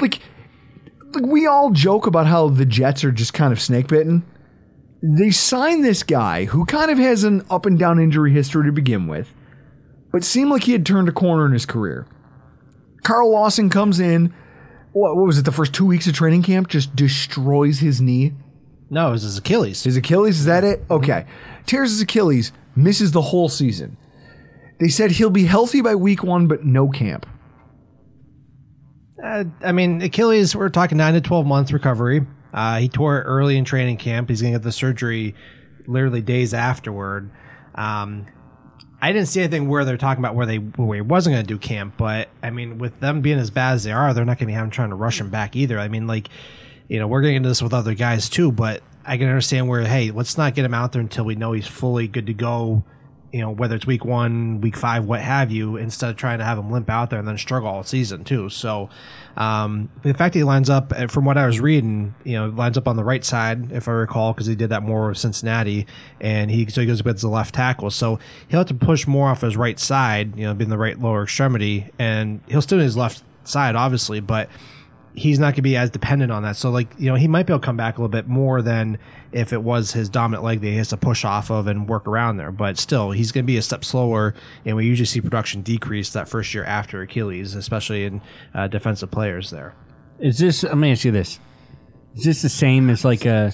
like, 0.00 0.20
like, 1.12 1.24
we 1.26 1.46
all 1.46 1.70
joke 1.70 2.06
about 2.06 2.26
how 2.26 2.48
the 2.48 2.66
Jets 2.66 3.04
are 3.04 3.12
just 3.12 3.34
kind 3.34 3.52
of 3.52 3.60
snake 3.60 3.88
bitten. 3.88 4.24
They 5.02 5.30
signed 5.30 5.84
this 5.84 6.02
guy 6.02 6.44
who 6.44 6.66
kind 6.66 6.90
of 6.90 6.98
has 6.98 7.24
an 7.24 7.42
up 7.50 7.64
and 7.66 7.78
down 7.78 7.98
injury 7.98 8.32
history 8.32 8.66
to 8.66 8.72
begin 8.72 9.06
with, 9.06 9.32
but 10.12 10.24
seemed 10.24 10.50
like 10.50 10.64
he 10.64 10.72
had 10.72 10.84
turned 10.84 11.08
a 11.08 11.12
corner 11.12 11.46
in 11.46 11.52
his 11.52 11.66
career. 11.66 12.06
Carl 13.02 13.30
Lawson 13.30 13.70
comes 13.70 13.98
in, 13.98 14.34
what, 14.92 15.16
what 15.16 15.26
was 15.26 15.38
it, 15.38 15.44
the 15.46 15.52
first 15.52 15.72
two 15.72 15.86
weeks 15.86 16.06
of 16.06 16.14
training 16.14 16.42
camp, 16.42 16.68
just 16.68 16.94
destroys 16.94 17.78
his 17.78 18.00
knee. 18.00 18.34
no, 18.90 19.08
it 19.08 19.12
was 19.12 19.22
his 19.22 19.38
Achilles. 19.38 19.84
His 19.84 19.96
Achilles, 19.96 20.40
is 20.40 20.44
that 20.44 20.64
it? 20.64 20.84
Okay. 20.90 21.24
Tears 21.64 21.92
his 21.92 22.00
Achilles, 22.02 22.52
misses 22.76 23.12
the 23.12 23.22
whole 23.22 23.48
season. 23.48 23.96
They 24.80 24.88
said 24.88 25.10
he'll 25.10 25.30
be 25.30 25.44
healthy 25.44 25.82
by 25.82 25.94
week 25.94 26.22
one, 26.22 26.46
but 26.46 26.64
no 26.64 26.88
camp. 26.88 27.26
Uh, 29.22 29.44
I 29.62 29.72
mean, 29.72 30.00
Achilles, 30.00 30.56
we're 30.56 30.70
talking 30.70 30.96
nine 30.96 31.12
to 31.14 31.20
12 31.20 31.46
month 31.46 31.70
recovery. 31.70 32.26
Uh, 32.52 32.78
he 32.78 32.88
tore 32.88 33.20
it 33.20 33.24
early 33.24 33.58
in 33.58 33.64
training 33.64 33.98
camp. 33.98 34.30
He's 34.30 34.40
going 34.40 34.54
to 34.54 34.58
get 34.58 34.64
the 34.64 34.72
surgery 34.72 35.34
literally 35.86 36.22
days 36.22 36.54
afterward. 36.54 37.30
Um, 37.74 38.26
I 39.02 39.12
didn't 39.12 39.28
see 39.28 39.40
anything 39.40 39.68
where 39.68 39.84
they're 39.84 39.98
talking 39.98 40.22
about 40.22 40.34
where 40.34 40.46
they 40.46 40.56
where 40.56 40.96
he 40.96 41.00
wasn't 41.00 41.34
going 41.34 41.46
to 41.46 41.54
do 41.54 41.58
camp, 41.58 41.94
but 41.96 42.28
I 42.42 42.50
mean, 42.50 42.78
with 42.78 42.98
them 43.00 43.20
being 43.20 43.38
as 43.38 43.50
bad 43.50 43.74
as 43.74 43.84
they 43.84 43.92
are, 43.92 44.12
they're 44.12 44.24
not 44.24 44.38
going 44.38 44.46
to 44.46 44.46
be 44.46 44.52
having 44.52 44.70
trying 44.70 44.90
to 44.90 44.96
rush 44.96 45.20
him 45.20 45.30
back 45.30 45.56
either. 45.56 45.78
I 45.78 45.88
mean, 45.88 46.06
like, 46.06 46.28
you 46.88 46.98
know, 46.98 47.06
we're 47.06 47.22
getting 47.22 47.36
into 47.36 47.48
this 47.48 47.62
with 47.62 47.72
other 47.72 47.94
guys 47.94 48.28
too, 48.28 48.52
but 48.52 48.82
I 49.04 49.16
can 49.16 49.28
understand 49.28 49.68
where, 49.68 49.82
hey, 49.82 50.10
let's 50.10 50.36
not 50.36 50.54
get 50.54 50.64
him 50.64 50.74
out 50.74 50.92
there 50.92 51.00
until 51.00 51.24
we 51.24 51.34
know 51.34 51.52
he's 51.52 51.66
fully 51.66 52.08
good 52.08 52.26
to 52.26 52.34
go. 52.34 52.84
You 53.32 53.40
know, 53.40 53.50
whether 53.50 53.76
it's 53.76 53.86
week 53.86 54.04
one, 54.04 54.60
week 54.60 54.76
five, 54.76 55.04
what 55.04 55.20
have 55.20 55.52
you, 55.52 55.76
instead 55.76 56.10
of 56.10 56.16
trying 56.16 56.38
to 56.38 56.44
have 56.44 56.58
him 56.58 56.70
limp 56.70 56.90
out 56.90 57.10
there 57.10 57.18
and 57.18 57.28
then 57.28 57.38
struggle 57.38 57.68
all 57.68 57.82
season 57.84 58.24
too. 58.24 58.48
So, 58.48 58.90
um, 59.36 59.88
the 60.02 60.14
fact 60.14 60.32
that 60.32 60.40
he 60.40 60.44
lines 60.44 60.68
up, 60.68 60.92
uh, 60.96 61.06
from 61.06 61.24
what 61.24 61.38
I 61.38 61.46
was 61.46 61.60
reading, 61.60 62.14
you 62.24 62.32
know, 62.32 62.48
lines 62.48 62.76
up 62.76 62.88
on 62.88 62.96
the 62.96 63.04
right 63.04 63.24
side, 63.24 63.70
if 63.70 63.86
I 63.86 63.92
recall, 63.92 64.32
because 64.32 64.46
he 64.46 64.56
did 64.56 64.70
that 64.70 64.82
more 64.82 65.08
with 65.08 65.18
Cincinnati, 65.18 65.86
and 66.20 66.50
he 66.50 66.66
so 66.66 66.80
he 66.80 66.86
goes 66.86 67.00
against 67.00 67.22
the 67.22 67.28
left 67.28 67.54
tackle. 67.54 67.90
So 67.90 68.18
he'll 68.48 68.60
have 68.60 68.68
to 68.68 68.74
push 68.74 69.06
more 69.06 69.28
off 69.28 69.42
his 69.42 69.56
right 69.56 69.78
side, 69.78 70.36
you 70.36 70.44
know, 70.44 70.54
being 70.54 70.70
the 70.70 70.78
right 70.78 70.98
lower 70.98 71.22
extremity, 71.22 71.90
and 71.98 72.40
he'll 72.48 72.62
still 72.62 72.78
do 72.78 72.84
his 72.84 72.96
left 72.96 73.22
side, 73.44 73.76
obviously, 73.76 74.20
but 74.20 74.48
he's 75.14 75.38
not 75.38 75.46
going 75.46 75.56
to 75.56 75.62
be 75.62 75.76
as 75.76 75.90
dependent 75.90 76.30
on 76.32 76.42
that. 76.42 76.56
So, 76.56 76.70
like, 76.70 76.88
you 76.98 77.10
know, 77.10 77.16
he 77.16 77.28
might 77.28 77.46
be 77.46 77.52
able 77.52 77.60
to 77.60 77.66
come 77.66 77.76
back 77.76 77.98
a 77.98 78.00
little 78.00 78.10
bit 78.10 78.28
more 78.28 78.62
than 78.62 78.98
if 79.32 79.52
it 79.52 79.62
was 79.62 79.92
his 79.92 80.08
dominant 80.08 80.44
leg 80.44 80.60
that 80.60 80.66
he 80.66 80.76
has 80.76 80.88
to 80.88 80.96
push 80.96 81.24
off 81.24 81.50
of 81.50 81.66
and 81.66 81.88
work 81.88 82.06
around 82.06 82.36
there. 82.36 82.52
But 82.52 82.78
still, 82.78 83.10
he's 83.10 83.32
going 83.32 83.44
to 83.44 83.46
be 83.46 83.56
a 83.56 83.62
step 83.62 83.84
slower, 83.84 84.34
and 84.64 84.76
we 84.76 84.86
usually 84.86 85.06
see 85.06 85.20
production 85.20 85.62
decrease 85.62 86.12
that 86.12 86.28
first 86.28 86.54
year 86.54 86.64
after 86.64 87.02
Achilles, 87.02 87.54
especially 87.54 88.04
in 88.04 88.20
uh, 88.54 88.68
defensive 88.68 89.10
players 89.10 89.50
there. 89.50 89.74
Is 90.18 90.38
this? 90.38 90.62
Let 90.62 90.76
me 90.76 90.92
ask 90.92 91.04
you 91.04 91.12
this: 91.12 91.40
Is 92.16 92.24
this 92.24 92.42
the 92.42 92.48
same 92.48 92.90
as 92.90 93.04
like 93.04 93.24
a 93.24 93.52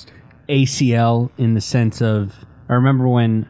ACL 0.49 1.31
in 1.39 1.55
the 1.55 1.61
sense 1.61 2.03
of? 2.03 2.35
I 2.69 2.75
remember 2.75 3.07
when 3.07 3.49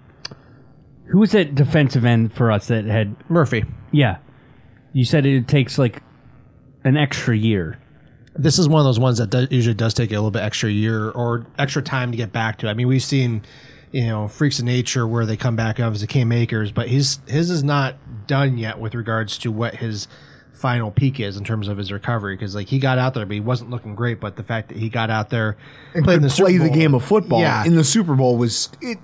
who 1.11 1.19
was 1.19 1.33
that 1.33 1.55
defensive 1.55 2.05
end 2.05 2.33
for 2.35 2.51
us 2.51 2.69
that 2.69 2.85
had 2.85 3.17
Murphy. 3.31 3.65
yeah. 3.93 4.19
You 4.93 5.05
said 5.05 5.27
it 5.27 5.47
takes 5.47 5.79
like 5.79 6.03
an 6.85 6.97
extra 6.97 7.37
year. 7.37 7.79
This 8.39 8.59
is 8.59 8.69
one 8.69 8.81
of 8.81 8.85
those 8.85 8.99
ones 8.99 9.19
that 9.19 9.31
do, 9.31 9.47
usually 9.51 9.75
does 9.75 9.95
take 9.95 10.11
a 10.11 10.15
little 10.15 10.31
bit 10.31 10.43
extra 10.43 10.71
year 10.71 11.11
or 11.11 11.47
extra 11.59 11.83
time 11.83 12.11
to 12.11 12.17
get 12.17 12.33
back 12.33 12.59
to. 12.59 12.69
I 12.69 12.75
mean, 12.75 12.89
we've 12.89 13.03
seen, 13.03 13.43
you 13.93 14.07
know, 14.07 14.29
freaks 14.29 14.59
of 14.59 14.65
nature 14.65 15.07
where 15.07 15.27
they 15.27 15.37
come 15.37 15.57
back 15.57 15.81
obviously 15.81 16.07
Cam 16.07 16.33
Akers, 16.33 16.73
but 16.73 16.89
his 16.89 17.19
his 17.27 17.51
is 17.51 17.63
not 17.65 17.97
done 18.27 18.59
yet 18.59 18.79
with 18.79 18.95
regards 18.95 19.39
to 19.39 19.53
what 19.53 19.77
his 19.77 20.09
final 20.53 20.91
peak 20.91 21.21
is 21.21 21.37
in 21.37 21.45
terms 21.45 21.69
of 21.69 21.77
his 21.77 21.93
recovery 21.93 22.35
because 22.35 22.55
like 22.55 22.67
he 22.67 22.79
got 22.79 22.97
out 22.97 23.13
there 23.13 23.27
but 23.27 23.35
he 23.35 23.41
wasn't 23.41 23.69
looking 23.69 23.95
great 23.95 24.19
but 24.19 24.37
the 24.37 24.43
fact 24.43 24.69
that 24.69 24.79
he 24.79 24.89
got 24.89 25.11
out 25.11 25.29
there 25.29 25.55
And 25.93 26.03
played 26.03 26.23
the 26.23 26.31
play 26.31 26.57
the 26.57 26.71
game 26.71 26.95
of 26.95 27.05
football 27.05 27.41
yeah 27.41 27.63
in 27.67 27.77
the 27.77 27.85
Super 27.85 28.15
Bowl 28.15 28.39
was 28.39 28.71
it. 28.81 28.97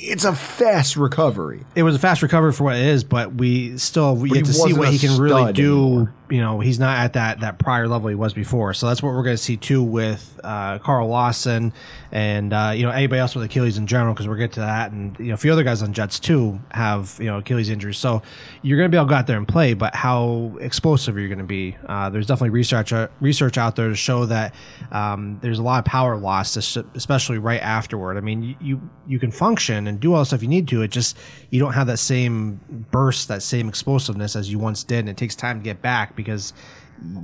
It's 0.00 0.24
a 0.24 0.34
fast 0.34 0.96
recovery. 0.96 1.64
it 1.74 1.82
was 1.82 1.94
a 1.94 1.98
fast 1.98 2.22
recovery 2.22 2.52
for 2.52 2.64
what 2.64 2.76
it 2.76 2.84
is, 2.84 3.04
but 3.04 3.34
we 3.34 3.76
still 3.78 4.14
we 4.16 4.30
get 4.30 4.44
to 4.46 4.52
see 4.52 4.72
what 4.72 4.88
he 4.88 4.98
can 4.98 5.20
really 5.20 5.52
do. 5.52 5.86
anymore. 5.86 6.14
You 6.30 6.40
know, 6.40 6.60
he's 6.60 6.78
not 6.78 6.98
at 6.98 7.14
that 7.14 7.40
that 7.40 7.58
prior 7.58 7.88
level 7.88 8.08
he 8.08 8.14
was 8.14 8.34
before. 8.34 8.74
So 8.74 8.86
that's 8.86 9.02
what 9.02 9.14
we're 9.14 9.22
going 9.22 9.36
to 9.36 9.42
see 9.42 9.56
too 9.56 9.82
with 9.82 10.38
uh, 10.44 10.78
Carl 10.78 11.08
Lawson 11.08 11.72
and 12.10 12.52
uh, 12.52 12.72
you 12.74 12.84
know 12.84 12.90
anybody 12.90 13.20
else 13.20 13.34
with 13.34 13.44
Achilles 13.44 13.76
in 13.76 13.86
general 13.86 14.14
because 14.14 14.26
we'll 14.26 14.38
get 14.38 14.52
to 14.52 14.60
that, 14.60 14.92
and 14.92 15.18
you 15.18 15.26
know 15.26 15.34
a 15.34 15.36
few 15.36 15.52
other 15.52 15.62
guys 15.62 15.82
on 15.82 15.92
Jets 15.92 16.18
too 16.18 16.58
have 16.70 17.16
you 17.18 17.26
know 17.26 17.38
Achilles 17.38 17.68
injuries. 17.68 17.98
So 17.98 18.22
you're 18.62 18.78
going 18.78 18.90
to 18.90 18.94
be 18.94 18.98
able 18.98 19.06
to 19.06 19.10
go 19.10 19.16
out 19.16 19.26
there 19.26 19.36
and 19.36 19.46
play, 19.46 19.74
but 19.74 19.94
how 19.94 20.56
explosive 20.60 21.16
are 21.16 21.20
you 21.20 21.28
going 21.28 21.38
to 21.38 21.44
be? 21.44 21.76
Uh, 21.86 22.10
there's 22.10 22.26
definitely 22.26 22.50
research 22.50 22.92
uh, 22.92 23.08
research 23.20 23.58
out 23.58 23.76
there 23.76 23.88
to 23.88 23.94
show 23.94 24.26
that 24.26 24.54
um, 24.92 25.38
there's 25.42 25.58
a 25.58 25.62
lot 25.62 25.78
of 25.78 25.84
power 25.84 26.16
loss, 26.16 26.56
especially 26.56 27.38
right 27.38 27.60
afterward. 27.60 28.16
I 28.16 28.20
mean, 28.20 28.42
you, 28.42 28.56
you 28.60 28.90
you 29.06 29.18
can 29.18 29.30
function 29.30 29.86
and 29.86 30.00
do 30.00 30.14
all 30.14 30.20
the 30.20 30.26
stuff 30.26 30.42
you 30.42 30.48
need 30.48 30.68
to. 30.68 30.82
It 30.82 30.88
just 30.88 31.16
you 31.50 31.60
don't 31.60 31.72
have 31.72 31.86
that 31.88 31.98
same 31.98 32.60
burst, 32.90 33.28
that 33.28 33.42
same 33.42 33.68
explosiveness 33.68 34.36
as 34.36 34.50
you 34.50 34.58
once 34.58 34.84
did, 34.84 35.00
and 35.00 35.08
it 35.08 35.16
takes 35.16 35.34
time 35.34 35.60
to 35.60 35.64
get 35.64 35.82
back 35.82 36.16
because 36.18 36.52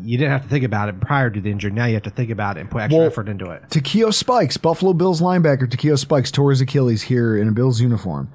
you 0.02 0.16
didn't 0.16 0.30
have 0.30 0.44
to 0.44 0.48
think 0.48 0.64
about 0.64 0.88
it 0.88 1.00
prior 1.00 1.28
to 1.28 1.40
the 1.40 1.50
injury. 1.50 1.72
Now 1.72 1.86
you 1.86 1.94
have 1.94 2.04
to 2.04 2.10
think 2.10 2.30
about 2.30 2.56
it 2.56 2.60
and 2.60 2.70
put 2.70 2.82
extra 2.82 2.98
Well, 2.98 3.06
effort 3.08 3.28
into 3.28 3.50
it. 3.50 3.68
Takeo 3.70 4.10
Spikes, 4.10 4.56
Buffalo 4.56 4.92
Bills 4.92 5.20
linebacker 5.20 5.68
Takeo 5.68 5.96
Spikes, 5.96 6.30
tore 6.30 6.50
his 6.50 6.60
Achilles 6.60 7.02
here 7.02 7.36
in 7.36 7.48
a 7.48 7.52
Bills 7.52 7.80
uniform. 7.80 8.32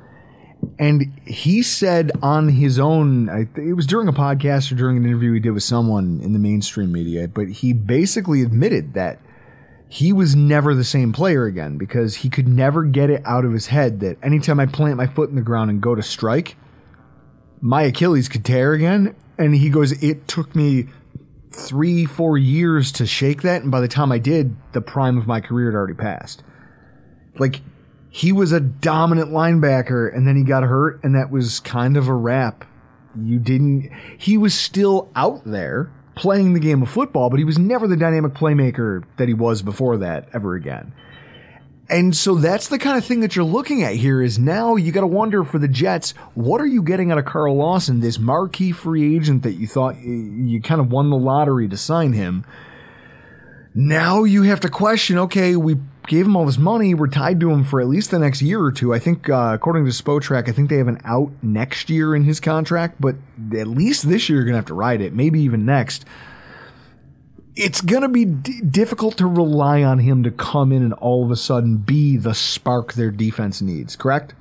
And 0.78 1.18
he 1.26 1.64
said 1.64 2.12
on 2.22 2.50
his 2.50 2.78
own, 2.78 3.30
it 3.56 3.74
was 3.74 3.88
during 3.88 4.10
a 4.10 4.14
podcast 4.14 4.70
or 4.70 4.76
during 4.76 4.98
an 4.98 5.06
interview 5.06 5.32
he 5.34 5.40
did 5.40 5.52
with 5.52 5.64
someone 5.64 6.20
in 6.22 6.34
the 6.34 6.40
mainstream 6.40 6.92
media, 6.92 7.30
but 7.30 7.48
he 7.48 7.72
basically 7.72 8.42
admitted 8.42 8.94
that 8.94 9.20
he 9.88 10.12
was 10.12 10.36
never 10.36 10.76
the 10.76 10.84
same 10.84 11.14
player 11.14 11.46
again 11.46 11.78
because 11.78 12.18
he 12.18 12.30
could 12.30 12.48
never 12.48 12.84
get 12.84 13.10
it 13.10 13.22
out 13.26 13.46
of 13.46 13.54
his 13.54 13.68
head 13.68 14.02
that 14.02 14.18
anytime 14.22 14.60
I 14.60 14.66
plant 14.66 14.98
my 14.98 15.08
foot 15.08 15.30
in 15.30 15.36
the 15.36 15.42
ground 15.42 15.72
and 15.72 15.82
go 15.82 15.96
to 15.96 16.04
strike, 16.04 16.58
my 17.62 17.84
Achilles 17.84 18.28
could 18.30 18.44
tear 18.44 18.74
again. 18.74 19.16
And 19.40 19.56
he 19.56 19.70
goes, 19.70 19.92
it 20.04 20.28
took 20.28 20.56
me 20.56 20.88
three, 21.50 22.06
four 22.06 22.38
years 22.38 22.92
to 22.92 23.08
shake 23.08 23.42
that. 23.42 23.64
And 23.64 23.72
by 23.72 23.80
the 23.82 23.88
time 23.88 24.12
I 24.12 24.20
did, 24.20 24.56
the 24.74 24.82
prime 24.82 25.18
of 25.18 25.26
my 25.26 25.42
career 25.42 25.72
had 25.72 25.76
already 25.76 25.96
passed. 25.96 26.44
Like, 27.40 27.62
he 28.10 28.32
was 28.32 28.52
a 28.52 28.60
dominant 28.60 29.32
linebacker 29.32 30.14
and 30.14 30.28
then 30.28 30.36
he 30.36 30.44
got 30.44 30.64
hurt, 30.64 31.04
and 31.04 31.16
that 31.16 31.32
was 31.32 31.60
kind 31.60 31.96
of 31.96 32.08
a 32.08 32.14
wrap. 32.14 32.66
You 33.20 33.40
didn't, 33.40 33.92
he 34.18 34.38
was 34.38 34.54
still 34.54 35.10
out 35.16 35.44
there 35.46 35.92
playing 36.16 36.54
the 36.54 36.60
game 36.60 36.82
of 36.82 36.90
football, 36.90 37.30
but 37.30 37.40
he 37.40 37.46
was 37.46 37.58
never 37.58 37.88
the 37.88 37.96
dynamic 37.96 38.34
playmaker 38.34 39.04
that 39.18 39.28
he 39.28 39.34
was 39.34 39.62
before 39.62 39.98
that 39.98 40.28
ever 40.34 40.56
again. 40.56 40.94
And 41.90 42.16
so 42.16 42.36
that's 42.36 42.68
the 42.68 42.78
kind 42.78 42.98
of 42.98 43.06
thing 43.06 43.22
that 43.22 43.36
you're 43.36 43.44
looking 43.44 43.82
at 43.82 43.96
here 43.96 44.22
is 44.22 44.38
now 44.38 44.76
you 44.76 44.92
got 44.92 45.02
to 45.02 45.08
wonder 45.08 45.44
for 45.44 45.58
the 45.58 45.68
Jets, 45.68 46.12
what 46.36 46.62
are 46.62 46.68
you 46.68 46.84
getting 46.84 47.12
out 47.12 47.18
of 47.18 47.26
Carl 47.26 47.56
Lawson, 47.56 48.00
this 48.00 48.20
marquee 48.20 48.72
free 48.72 49.16
agent 49.16 49.42
that 49.42 49.54
you 49.54 49.66
thought 49.66 50.00
you, 50.00 50.62
kind 50.62 50.80
of 50.80 50.92
won 50.92 51.10
the 51.10 51.18
lottery 51.18 51.68
to 51.68 51.78
sign 51.78 52.14
him? 52.14 52.46
Now 53.74 54.24
you 54.24 54.44
have 54.44 54.60
to 54.62 54.70
question, 54.70 55.18
okay, 55.18 55.56
we 55.56 55.78
gave 56.08 56.26
him 56.26 56.36
all 56.36 56.46
this 56.46 56.58
money. 56.60 56.94
We're 56.94 57.08
tied 57.08 57.40
to 57.40 57.50
him 57.50 57.64
for 57.64 57.82
at 57.82 57.88
least 57.88 58.12
the 58.12 58.20
next 58.20 58.42
year 58.42 58.62
or 58.62 58.72
two. 58.72 58.94
I 58.94 59.00
think, 59.00 59.28
uh, 59.28 59.52
according 59.54 59.86
to 59.86 59.92
Spotrac, 59.92 60.48
I 60.48 60.52
think 60.52 60.70
they 60.70 60.78
have 60.78 60.88
an 60.88 61.02
out 61.06 61.32
next 61.42 61.90
year 61.90 62.16
in 62.16 62.24
his 62.24 62.40
contract, 62.40 63.00
but 63.00 63.16
at 63.58 63.68
least 63.68 64.08
this 64.08 64.30
year 64.30 64.38
you're 64.38 64.46
going 64.46 64.54
to 64.54 64.60
have 64.60 64.66
to 64.66 64.74
ride 64.76 65.02
it, 65.02 65.14
maybe 65.14 65.40
even 65.42 65.66
next. 65.66 66.06
It's 67.60 67.82
going 67.82 68.04
to 68.04 68.10
be 68.10 68.26
d- 68.26 68.62
difficult 68.62 69.18
to 69.18 69.28
rely 69.28 69.84
on 69.84 70.00
him 70.00 70.24
to 70.24 70.32
come 70.32 70.72
in 70.72 70.82
and 70.84 70.94
all 70.94 71.26
of 71.26 71.32
a 71.32 71.36
sudden 71.36 71.78
be 71.78 72.18
the 72.18 72.34
spark 72.34 72.94
their 72.94 73.12
defense 73.12 73.62
needs, 73.62 73.96
correct? 73.96 74.34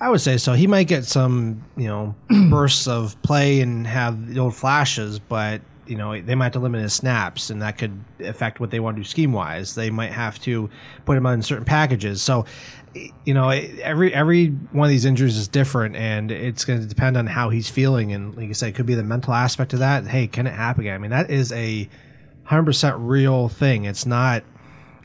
I 0.00 0.10
would 0.10 0.20
say 0.20 0.36
so. 0.36 0.52
He 0.52 0.66
might 0.66 0.86
get 0.86 1.04
some, 1.04 1.64
you 1.76 1.88
know, 1.88 2.14
bursts 2.50 2.86
of 2.86 3.20
play 3.22 3.60
and 3.60 3.86
have 3.86 4.32
the 4.32 4.38
old 4.38 4.54
flashes, 4.54 5.18
but 5.18 5.60
you 5.88 5.96
know 5.96 6.20
they 6.20 6.34
might 6.34 6.44
have 6.44 6.52
to 6.52 6.58
limit 6.58 6.82
his 6.82 6.92
snaps, 6.92 7.50
and 7.50 7.62
that 7.62 7.78
could 7.78 7.98
affect 8.20 8.60
what 8.60 8.70
they 8.70 8.78
want 8.78 8.96
to 8.96 9.02
do 9.02 9.08
scheme 9.08 9.32
wise. 9.32 9.74
They 9.74 9.90
might 9.90 10.12
have 10.12 10.38
to 10.40 10.68
put 11.06 11.16
him 11.16 11.26
on 11.26 11.42
certain 11.42 11.64
packages. 11.64 12.22
So, 12.22 12.44
you 13.24 13.34
know, 13.34 13.48
every 13.48 14.12
every 14.14 14.48
one 14.48 14.86
of 14.86 14.90
these 14.90 15.06
injuries 15.06 15.36
is 15.36 15.48
different, 15.48 15.96
and 15.96 16.30
it's 16.30 16.64
going 16.64 16.80
to 16.80 16.86
depend 16.86 17.16
on 17.16 17.26
how 17.26 17.48
he's 17.48 17.70
feeling. 17.70 18.12
And 18.12 18.36
like 18.36 18.50
I 18.50 18.52
said, 18.52 18.68
it 18.68 18.74
could 18.74 18.86
be 18.86 18.94
the 18.94 19.02
mental 19.02 19.32
aspect 19.32 19.72
of 19.72 19.78
that. 19.78 20.06
Hey, 20.06 20.26
can 20.26 20.46
it 20.46 20.52
happen 20.52 20.82
again? 20.82 20.94
I 20.94 20.98
mean, 20.98 21.10
that 21.10 21.30
is 21.30 21.50
a 21.52 21.88
hundred 22.48 22.64
percent 22.64 22.96
real 22.98 23.48
thing. 23.48 23.84
It's 23.84 24.06
not. 24.06 24.42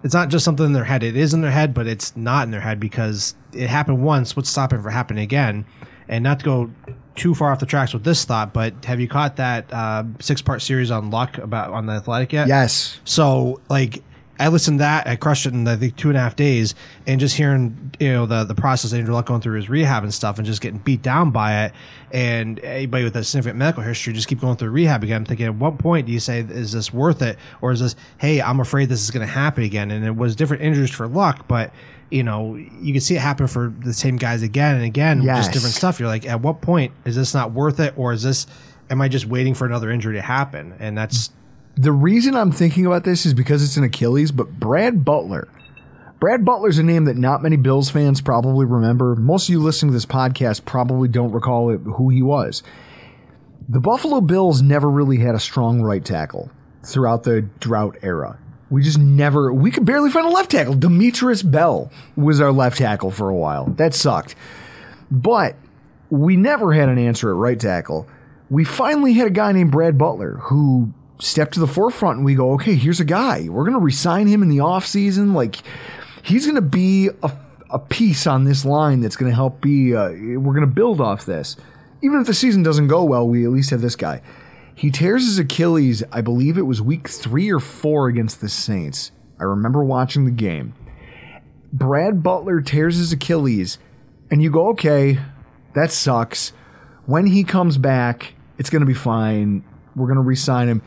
It's 0.04 0.14
not 0.14 0.30
just 0.30 0.44
something 0.44 0.66
in 0.66 0.74
their 0.74 0.84
head. 0.84 1.02
It 1.02 1.16
is 1.16 1.34
in 1.34 1.42
their 1.42 1.52
head, 1.52 1.74
but 1.74 1.88
it's 1.88 2.16
not 2.18 2.44
in 2.44 2.52
their 2.52 2.60
head 2.60 2.80
because 2.80 3.36
it 3.54 3.70
happened 3.70 4.04
once. 4.04 4.36
What's 4.36 4.50
stopping 4.50 4.80
it 4.80 4.82
from 4.82 4.92
happening 4.92 5.24
again? 5.24 5.66
And 6.10 6.24
not 6.24 6.40
to 6.40 6.46
go 6.46 6.72
too 7.16 7.34
far 7.34 7.52
off 7.52 7.60
the 7.60 7.66
tracks 7.66 7.94
with 7.94 8.04
this 8.04 8.26
thought, 8.26 8.54
but 8.54 8.84
have 8.84 9.00
you 9.00 9.08
caught 9.08 9.38
that 9.38 9.72
uh, 9.72 10.04
six 10.20 10.42
part 10.42 10.62
series 10.62 10.92
on 10.92 11.10
luck 11.10 11.38
about 11.38 11.72
on 11.72 11.86
the 11.86 11.94
athletic 11.94 12.34
yet? 12.34 12.48
Yes. 12.48 13.00
So 13.06 13.62
like 13.70 14.04
I 14.40 14.48
listened 14.48 14.80
to 14.80 14.82
that, 14.84 15.08
I 15.08 15.16
crushed 15.16 15.46
it 15.46 15.54
in 15.54 15.68
I 15.68 15.76
think 15.76 15.96
two 15.96 16.10
and 16.10 16.18
a 16.18 16.22
half 16.22 16.36
days, 16.36 16.74
and 17.06 17.20
just 17.20 17.36
hearing 17.36 17.92
you 18.00 18.10
know 18.12 18.26
the 18.26 18.44
the 18.44 18.56
process 18.56 18.92
of 18.92 18.98
Andrew 18.98 19.14
Luck 19.14 19.28
going 19.28 19.42
through 19.42 19.56
his 19.58 19.70
rehab 19.70 20.04
and 20.04 20.14
stuff, 20.14 20.38
and 20.38 20.46
just 20.46 20.60
getting 20.60 20.80
beat 20.80 21.02
down 21.04 21.30
by 21.32 21.66
it, 21.66 21.74
and 22.12 22.60
anybody 22.62 23.04
with 23.04 23.16
a 23.16 23.24
significant 23.24 23.58
medical 23.60 23.84
history 23.84 24.12
just 24.12 24.28
keep 24.28 24.42
going 24.42 24.58
through 24.58 24.72
rehab 24.72 25.04
again. 25.04 25.18
I'm 25.18 25.26
thinking, 25.26 25.46
at 25.46 25.56
what 25.56 25.78
point 25.78 26.08
do 26.08 26.12
you 26.12 26.20
say 26.20 26.40
is 26.40 26.72
this 26.72 26.92
worth 26.92 27.22
it, 27.22 27.38
or 27.62 27.72
is 27.72 27.80
this, 27.80 27.96
hey, 28.18 28.42
I'm 28.42 28.60
afraid 28.60 28.90
this 28.90 29.02
is 29.04 29.12
going 29.12 29.26
to 29.26 29.32
happen 29.32 29.64
again? 29.64 29.92
And 29.92 30.04
it 30.04 30.16
was 30.16 30.36
different 30.36 30.64
injuries 30.64 30.90
for 30.92 31.08
Luck, 31.08 31.48
but 31.48 31.72
you 32.10 32.24
know, 32.24 32.56
you 32.56 32.92
can 32.94 33.02
see 33.02 33.16
it 33.16 33.22
happen 33.22 33.48
for 33.48 33.74
the 33.80 33.94
same 33.94 34.18
guys 34.18 34.44
again 34.44 34.76
and 34.76 34.84
again, 34.84 35.22
Yes. 35.24 35.38
just 35.40 35.52
different 35.54 35.74
stuff. 35.76 36.00
You're 36.00 36.10
like, 36.10 36.28
at 36.28 36.42
what 36.42 36.62
point 36.62 36.92
is 37.06 37.16
this 37.16 37.34
not 37.34 37.52
worth 37.54 37.80
it, 37.80 37.94
or 37.98 38.14
is 38.14 38.24
this? 38.24 38.46
Am 38.90 39.02
I 39.02 39.08
just 39.08 39.26
waiting 39.26 39.54
for 39.56 39.66
another 39.66 39.90
injury 39.90 40.16
to 40.16 40.22
happen? 40.22 40.74
And 40.80 40.96
that's 40.98 41.32
The 41.76 41.92
reason 41.92 42.36
I'm 42.36 42.52
thinking 42.52 42.86
about 42.86 43.04
this 43.04 43.26
is 43.26 43.34
because 43.34 43.64
it's 43.64 43.78
an 43.78 43.84
Achilles, 43.84 44.32
but 44.32 44.60
Brad 44.60 45.04
Butler. 45.04 45.48
Brad 46.20 46.46
Butler's 46.46 46.78
a 46.78 46.84
name 46.84 47.06
that 47.06 47.18
not 47.18 47.42
many 47.42 47.58
Bills 47.58 47.90
fans 47.90 48.22
probably 48.22 48.66
remember. 48.66 49.16
Most 49.16 49.50
of 49.50 49.54
you 49.54 49.60
listening 49.60 49.92
to 49.92 49.94
this 49.94 50.06
podcast 50.06 50.66
probably 50.66 51.08
don't 51.08 51.32
recall 51.32 51.72
it, 51.72 51.80
who 51.80 52.10
he 52.10 52.22
was. 52.22 52.62
The 53.68 53.80
Buffalo 53.80 54.22
Bills 54.22 54.62
never 54.62 54.90
really 54.90 55.18
had 55.18 55.34
a 55.34 55.40
strong 55.40 55.82
right 55.82 56.06
tackle 56.06 56.52
throughout 56.86 57.24
the 57.24 57.42
drought 57.42 57.98
era. 58.04 58.38
We 58.70 58.84
just 58.84 59.00
never, 59.00 59.52
we 59.52 59.72
could 59.72 59.86
barely 59.86 60.12
find 60.12 60.28
a 60.28 60.30
left 60.30 60.52
tackle. 60.52 60.76
Demetrius 60.76 61.42
Bell 61.42 61.92
was 62.16 62.40
our 62.40 62.52
left 62.52 62.78
tackle 62.78 63.10
for 63.10 63.30
a 63.30 63.36
while. 63.36 63.66
That 63.66 63.96
sucked. 63.96 64.36
But 65.10 65.56
we 66.10 66.36
never 66.36 66.74
had 66.74 66.90
an 66.90 67.00
answer 67.00 67.32
at 67.32 67.36
right 67.36 67.60
tackle. 67.60 68.08
We 68.50 68.64
finally 68.64 69.14
had 69.14 69.28
a 69.28 69.32
guy 69.32 69.52
named 69.52 69.72
Brad 69.72 69.98
Butler 69.98 70.38
who 70.44 70.94
stepped 71.24 71.54
to 71.54 71.60
the 71.60 71.68
forefront 71.68 72.18
and 72.18 72.26
we 72.26 72.36
go, 72.36 72.54
okay, 72.54 72.76
here's 72.76 73.00
a 73.00 73.06
guy. 73.06 73.48
We're 73.50 73.64
going 73.64 73.74
to 73.74 73.80
resign 73.80 74.28
him 74.28 74.44
in 74.44 74.50
the 74.50 74.58
offseason. 74.58 75.34
Like, 75.34 75.58
he's 76.22 76.46
going 76.46 76.56
to 76.56 76.62
be 76.62 77.10
a, 77.24 77.32
a 77.70 77.80
piece 77.80 78.28
on 78.28 78.44
this 78.44 78.66
line 78.66 79.02
that's 79.02 79.16
going 79.16 79.32
to 79.32 79.36
help 79.36 79.62
be, 79.62 79.96
uh, 79.96 80.10
we're 80.10 80.54
going 80.54 80.62
to 80.62 80.68
build 80.68 81.00
off 81.00 81.26
this. 81.26 81.56
Even 82.02 82.20
if 82.20 82.28
the 82.28 82.34
season 82.34 82.64
doesn't 82.64 82.88
go 82.88 83.04
well, 83.04 83.28
we 83.28 83.46
at 83.46 83.52
least 83.52 83.70
have 83.70 83.82
this 83.82 83.96
guy. 83.96 84.22
He 84.76 84.92
tears 84.92 85.26
his 85.26 85.40
Achilles, 85.40 86.04
I 86.12 86.22
believe 86.22 86.58
it 86.58 86.64
was 86.64 86.82
week 86.82 87.08
three 87.08 87.52
or 87.52 87.60
four 87.60 88.08
against 88.08 88.42
the 88.42 88.50
Saints. 88.50 89.12
I 89.40 89.44
remember 89.44 89.84
watching 89.84 90.26
the 90.26 90.32
game. 90.32 90.74
Brad 91.72 92.22
Butler 92.22 92.60
tears 92.62 92.98
his 92.98 93.14
Achilles, 93.14 93.78
and 94.30 94.44
you 94.44 94.52
go, 94.52 94.70
okay, 94.70 95.20
that 95.74 95.92
sucks. 95.92 96.54
When 97.06 97.28
he 97.28 97.44
comes 97.44 97.78
back, 97.78 98.34
it's 98.58 98.70
going 98.70 98.82
to 98.82 98.86
be 98.86 98.94
fine. 98.94 99.64
We're 99.96 100.08
going 100.08 100.18
to 100.18 100.22
re 100.22 100.36
sign 100.36 100.68
him. 100.68 100.82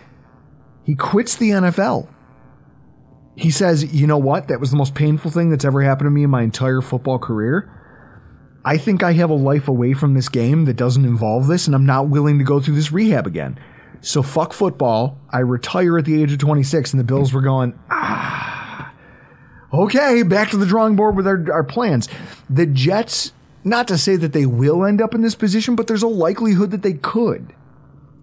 He 0.87 0.94
quits 0.94 1.35
the 1.35 1.51
NFL. 1.51 2.09
He 3.35 3.51
says, 3.51 3.92
you 3.92 4.07
know 4.07 4.18
what? 4.18 4.46
That 4.46 4.61
was 4.61 4.70
the 4.70 4.77
most 4.77 4.94
painful 4.94 5.33
thing 5.33 5.51
that's 5.51 5.64
ever 5.64 5.83
happened 5.83 6.07
to 6.07 6.12
me 6.12 6.22
in 6.22 6.31
my 6.31 6.42
entire 6.42 6.81
football 6.81 7.18
career. 7.18 7.68
I 8.64 8.79
think 8.79 9.03
I 9.03 9.12
have 9.14 9.29
a 9.29 9.35
life 9.35 9.66
away 9.66 9.94
from 9.94 10.14
this 10.14 10.29
game 10.29 10.64
that 10.66 10.77
doesn't 10.77 11.05
involve 11.05 11.49
this, 11.49 11.66
and 11.66 11.75
I'm 11.75 11.87
not 11.87 12.09
willing 12.09 12.38
to 12.38 12.44
go 12.44 12.61
through 12.61 12.77
this 12.77 12.92
rehab 12.92 13.27
again. 13.27 13.59
So 14.01 14.22
fuck 14.22 14.53
football. 14.53 15.18
I 15.29 15.40
retire 15.40 15.99
at 15.99 16.05
the 16.05 16.22
age 16.22 16.31
of 16.31 16.38
26, 16.38 16.92
and 16.92 17.01
the 17.01 17.05
Bills 17.05 17.33
were 17.33 17.42
going, 17.42 17.77
ah, 17.90 18.92
okay, 19.72 20.22
back 20.22 20.51
to 20.51 20.57
the 20.57 20.66
drawing 20.66 20.94
board 20.94 21.16
with 21.16 21.27
our, 21.27 21.53
our 21.53 21.64
plans. 21.64 22.09
The 22.49 22.66
Jets, 22.66 23.33
not 23.64 23.88
to 23.88 23.99
say 23.99 24.14
that 24.14 24.33
they 24.33 24.46
will 24.46 24.85
end 24.85 25.03
up 25.03 25.16
in 25.16 25.22
this 25.22 25.35
position, 25.35 25.75
but 25.75 25.88
there's 25.88 26.05
a 26.05 26.09
likelihood 26.09 26.70
that 26.70 26.83
they 26.83 26.94
could 26.94 27.56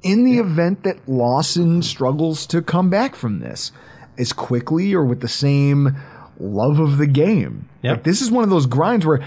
in 0.04 0.26
the 0.26 0.38
event 0.38 0.84
that 0.84 1.08
Lawson 1.08 1.82
struggles 1.82 2.46
to 2.48 2.62
come 2.62 2.90
back 2.90 3.16
from 3.16 3.40
this 3.40 3.72
as 4.18 4.34
quickly 4.34 4.94
or 4.94 5.04
with 5.04 5.22
the 5.22 5.28
same 5.28 5.96
love 6.40 6.80
of 6.80 6.98
the 6.98 7.08
game. 7.08 7.70
Yep. 7.82 7.92
Like, 7.98 8.04
this 8.04 8.22
is 8.22 8.30
one 8.30 8.44
of 8.44 8.50
those 8.50 8.66
grinds 8.66 9.06
where 9.06 9.26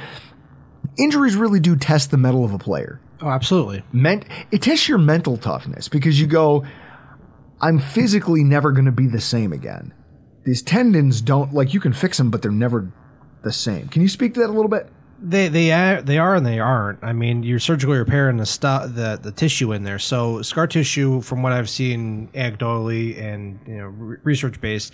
injuries 0.99 1.37
really 1.37 1.61
do 1.61 1.77
test 1.77 2.11
the 2.11 2.17
mettle 2.17 2.45
of 2.45 2.53
a 2.53 2.59
player. 2.59 3.01
oh, 3.23 3.29
absolutely. 3.29 3.83
Ment- 3.93 4.27
it 4.53 4.62
tests 4.62 4.89
your 4.89 4.99
mental 4.99 5.37
toughness 5.37 5.89
because 5.89 6.21
you 6.21 6.27
go, 6.27 6.65
I'm 7.61 7.79
physically 7.79 8.45
never 8.45 8.73
going 8.73 8.85
to 8.85 8.93
be 8.93 9.07
the 9.07 9.21
same 9.21 9.53
again. 9.53 9.95
These 10.45 10.62
tendons 10.62 11.21
don't, 11.23 11.53
like, 11.53 11.75
you 11.75 11.81
can 11.81 11.93
fix 11.93 12.19
them, 12.19 12.31
but 12.31 12.43
they're 12.43 12.51
never 12.53 12.93
the 13.43 13.53
same. 13.53 13.89
Can 13.89 14.03
you 14.03 14.09
speak 14.09 14.35
to 14.35 14.41
that 14.41 14.51
a 14.51 14.53
little 14.53 14.69
bit? 14.69 14.89
They 15.18 15.48
they 15.48 15.72
are 15.72 16.02
they 16.02 16.18
are 16.18 16.35
and 16.35 16.44
they 16.44 16.61
aren't. 16.61 17.02
I 17.02 17.12
mean, 17.14 17.42
you're 17.42 17.59
surgically 17.59 17.96
repairing 17.96 18.37
the 18.37 18.46
stu- 18.46 18.88
the 18.88 19.18
the 19.20 19.33
tissue 19.33 19.72
in 19.72 19.83
there. 19.83 19.98
So 19.98 20.42
scar 20.42 20.66
tissue, 20.66 21.22
from 21.22 21.42
what 21.42 21.52
I've 21.52 21.70
seen 21.70 22.29
anecdotally 22.35 23.18
and 23.20 23.59
you 23.66 23.79
know 23.79 23.87
re- 23.87 24.18
research 24.24 24.61
based, 24.61 24.92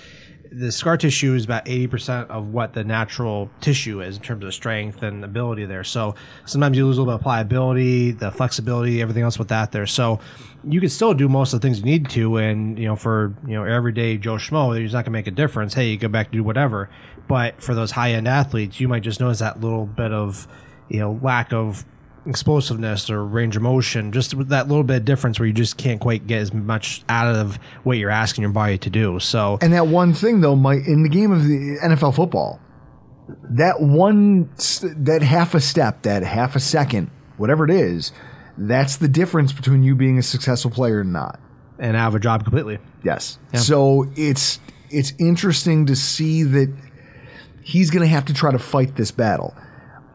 the 0.52 0.70
scar 0.70 0.96
tissue 0.96 1.35
is 1.35 1.44
about 1.44 1.66
eighty 1.66 1.88
percent 1.88 2.30
of 2.30 2.48
what 2.48 2.72
the 2.72 2.85
natural 2.85 3.50
tissue 3.61 4.00
is 4.00 4.16
in 4.16 4.22
terms 4.22 4.44
of 4.44 4.54
strength 4.54 5.02
and 5.02 5.24
ability 5.24 5.64
there. 5.64 5.82
So 5.82 6.14
sometimes 6.44 6.76
you 6.76 6.87
lose 6.87 6.98
a 6.98 7.00
little 7.00 7.14
bit 7.14 7.20
of 7.20 7.22
pliability, 7.22 8.12
the 8.12 8.30
flexibility, 8.30 9.02
everything 9.02 9.24
else 9.24 9.40
with 9.40 9.48
that 9.48 9.72
there. 9.72 9.87
So 9.87 10.20
you 10.62 10.78
can 10.78 10.90
still 10.90 11.14
do 11.14 11.28
most 11.28 11.52
of 11.52 11.61
the 11.61 11.66
things 11.66 11.80
you 11.80 11.85
need 11.85 12.08
to, 12.11 12.37
and 12.37 12.78
you 12.78 12.87
know 12.87 12.94
for 12.94 13.35
you 13.44 13.54
know 13.54 13.64
everyday 13.64 14.18
Joe 14.18 14.37
Schmo, 14.37 14.80
it's 14.80 14.92
not 14.92 15.04
gonna 15.04 15.12
make 15.12 15.26
a 15.26 15.32
difference. 15.32 15.74
Hey, 15.74 15.90
you 15.90 15.96
go 15.96 16.06
back 16.08 16.28
to 16.28 16.32
do 16.32 16.44
whatever. 16.44 16.90
But 17.28 17.62
for 17.62 17.74
those 17.74 17.90
high 17.90 18.12
end 18.12 18.28
athletes, 18.28 18.80
you 18.80 18.88
might 18.88 19.02
just 19.02 19.20
notice 19.20 19.38
that 19.40 19.61
little 19.61 19.87
bit 19.87 20.12
of 20.12 20.46
you 20.88 21.00
know 21.00 21.18
lack 21.22 21.52
of 21.52 21.85
explosiveness 22.26 23.11
or 23.11 23.24
range 23.24 23.56
of 23.56 23.62
motion, 23.62 24.12
just 24.12 24.37
that 24.48 24.68
little 24.68 24.85
bit 24.85 24.98
of 24.98 25.04
difference 25.04 25.40
where 25.40 25.46
you 25.46 25.52
just 25.52 25.76
can't 25.76 26.00
quite 26.00 26.26
get 26.26 26.40
as 26.40 26.52
much 26.54 27.02
out 27.08 27.35
of 27.35 27.56
what 27.82 27.98
you're 27.98 28.11
asking 28.11 28.42
your 28.42 28.52
body 28.52 28.78
to 28.78 28.90
do. 28.90 29.18
So 29.18 29.58
And 29.61 29.72
that 29.72 29.88
one 29.88 30.14
thing, 30.14 30.40
though, 30.40 30.54
might 30.54 30.87
in 30.87 31.02
the 31.02 31.08
game 31.08 31.32
of 31.32 31.42
the 31.42 31.78
NFL 31.82 32.14
football, 32.14 32.61
that 33.50 33.80
one, 33.80 34.50
that 34.82 35.22
half 35.22 35.54
a 35.54 35.61
step, 35.61 36.02
that 36.02 36.22
half 36.22 36.54
a 36.54 36.61
second, 36.61 37.11
whatever 37.38 37.64
it 37.64 37.70
is, 37.70 38.12
that's 38.56 38.98
the 38.98 39.08
difference 39.08 39.52
between 39.52 39.82
you 39.82 39.94
being 39.94 40.18
a 40.18 40.22
successful 40.22 40.70
player 40.70 41.00
and 41.00 41.12
not. 41.12 41.40
and 41.78 41.96
out 41.96 42.08
of 42.08 42.14
a 42.14 42.20
job 42.20 42.44
completely. 42.44 42.78
Yes. 43.02 43.38
So 43.54 44.06
it's 44.14 44.61
it's 44.90 45.12
interesting 45.18 45.87
to 45.87 45.96
see 45.96 46.42
that 46.44 46.72
he's 47.62 47.90
going 47.90 48.03
to 48.03 48.09
have 48.09 48.25
to 48.27 48.35
try 48.35 48.51
to 48.51 48.59
fight 48.59 48.96
this 48.96 49.11
battle. 49.11 49.55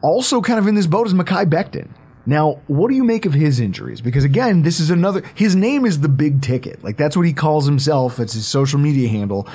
Also, 0.02 0.42
kind 0.42 0.60
of 0.60 0.68
in 0.68 0.76
this 0.76 0.88
boat 0.88 1.08
is 1.08 1.14
Mekhi 1.14 1.46
Becton. 1.46 1.90
Now, 2.26 2.62
what 2.68 2.90
do 2.90 2.96
you 2.96 3.04
make 3.04 3.26
of 3.26 3.34
his 3.34 3.60
injuries? 3.60 4.02
Because 4.02 4.24
again, 4.24 4.64
this 4.64 4.80
is 4.80 4.90
another. 4.90 5.24
His 5.34 5.56
name 5.56 5.86
is 5.86 6.02
the 6.02 6.10
big 6.10 6.42
ticket. 6.42 6.84
Like 6.84 6.98
that's 6.98 7.16
what 7.16 7.26
he 7.26 7.34
calls 7.34 7.66
himself. 7.66 8.20
It's 8.20 8.34
his 8.34 8.46
social 8.46 8.80
media 8.80 9.08
handle. 9.08 9.48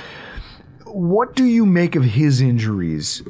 What 0.87 1.37
do 1.37 1.45
you 1.45 1.67
make 1.67 1.97
of 1.97 2.05
his 2.05 2.41
injuries 2.41 3.23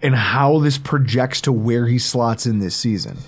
and 0.00 0.14
how 0.14 0.60
this 0.60 0.78
projects 0.78 1.40
to 1.42 1.52
where 1.52 1.86
he 1.86 1.98
slots 1.98 2.46
in 2.46 2.60
this 2.60 2.76
season? 2.76 3.18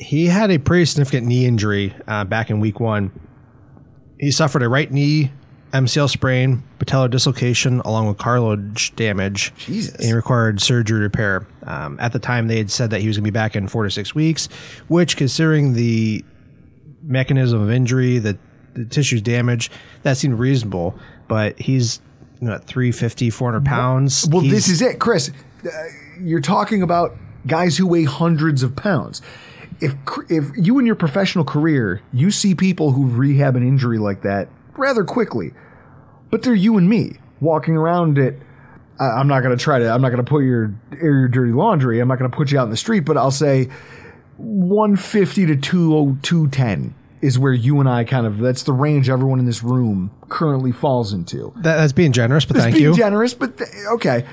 he 0.00 0.26
had 0.26 0.50
a 0.50 0.58
pretty 0.58 0.86
significant 0.86 1.26
knee 1.26 1.46
injury 1.46 1.94
uh, 2.08 2.24
back 2.24 2.50
in 2.50 2.58
week 2.58 2.80
one. 2.80 3.12
He 4.18 4.30
suffered 4.30 4.62
a 4.62 4.68
right 4.68 4.90
knee 4.90 5.30
MCL 5.72 6.10
sprain, 6.10 6.62
patellar 6.78 7.08
dislocation, 7.10 7.80
along 7.80 8.08
with 8.08 8.18
cartilage 8.18 8.94
damage. 8.96 9.52
Jesus. 9.56 9.94
And 9.94 10.04
he 10.04 10.12
required 10.12 10.60
surgery 10.60 11.00
repair. 11.00 11.46
Um, 11.64 11.98
at 12.00 12.12
the 12.12 12.18
time, 12.18 12.48
they 12.48 12.58
had 12.58 12.70
said 12.70 12.90
that 12.90 13.00
he 13.00 13.06
was 13.06 13.16
going 13.16 13.24
to 13.24 13.30
be 13.30 13.34
back 13.34 13.54
in 13.54 13.68
four 13.68 13.84
to 13.84 13.90
six 13.90 14.14
weeks, 14.14 14.46
which, 14.88 15.16
considering 15.16 15.74
the 15.74 16.24
mechanism 17.02 17.60
of 17.60 17.70
injury, 17.70 18.18
the, 18.18 18.36
the 18.74 18.84
tissue's 18.84 19.22
damage, 19.22 19.70
that 20.02 20.16
seemed 20.16 20.38
reasonable. 20.38 20.98
But 21.28 21.58
he's 21.58 22.00
you 22.40 22.48
know, 22.48 22.54
at 22.54 22.64
350, 22.64 23.30
400 23.30 23.64
pounds. 23.64 24.28
Well, 24.30 24.40
He's- 24.40 24.54
this 24.54 24.68
is 24.68 24.82
it, 24.82 24.98
Chris. 24.98 25.30
Uh, 25.64 25.68
you're 26.20 26.40
talking 26.40 26.82
about 26.82 27.16
guys 27.46 27.76
who 27.76 27.86
weigh 27.86 28.04
hundreds 28.04 28.62
of 28.62 28.74
pounds. 28.74 29.22
If 29.80 29.94
if 30.28 30.44
you 30.56 30.78
in 30.78 30.84
your 30.84 30.94
professional 30.94 31.42
career 31.42 32.02
you 32.12 32.30
see 32.30 32.54
people 32.54 32.92
who 32.92 33.06
rehab 33.06 33.56
an 33.56 33.66
injury 33.66 33.96
like 33.96 34.20
that 34.22 34.48
rather 34.76 35.04
quickly, 35.04 35.52
but 36.30 36.42
they're 36.42 36.54
you 36.54 36.76
and 36.78 36.88
me 36.88 37.18
walking 37.40 37.76
around 37.76 38.18
it. 38.18 38.38
I- 38.98 39.18
I'm 39.18 39.28
not 39.28 39.40
going 39.42 39.56
to 39.56 39.62
try 39.62 39.78
to. 39.78 39.90
I'm 39.92 40.02
not 40.02 40.10
going 40.10 40.24
to 40.24 40.28
put 40.30 40.44
your 40.44 40.74
air 40.92 41.20
your 41.20 41.28
dirty 41.28 41.52
laundry. 41.52 42.00
I'm 42.00 42.08
not 42.08 42.18
going 42.18 42.30
to 42.30 42.36
put 42.36 42.50
you 42.52 42.58
out 42.58 42.64
in 42.64 42.70
the 42.70 42.76
street. 42.76 43.00
But 43.00 43.16
I'll 43.16 43.30
say 43.30 43.68
150 44.36 45.46
to 45.46 45.56
2 45.56 46.18
210 46.22 46.94
is 47.22 47.38
where 47.38 47.52
you 47.52 47.80
and 47.80 47.88
I 47.88 48.04
kind 48.04 48.26
of. 48.26 48.38
That's 48.38 48.62
the 48.62 48.72
range 48.72 49.08
everyone 49.10 49.38
in 49.38 49.44
this 49.46 49.62
room 49.62 50.10
currently 50.28 50.72
falls 50.72 51.12
into. 51.12 51.52
that, 51.56 51.76
that's 51.76 51.92
being 51.92 52.12
generous, 52.12 52.44
but 52.44 52.56
thank 52.56 52.74
being 52.74 52.84
you. 52.90 52.96
generous, 52.96 53.34
but 53.34 53.58
th- 53.58 53.68
okay. 53.94 54.24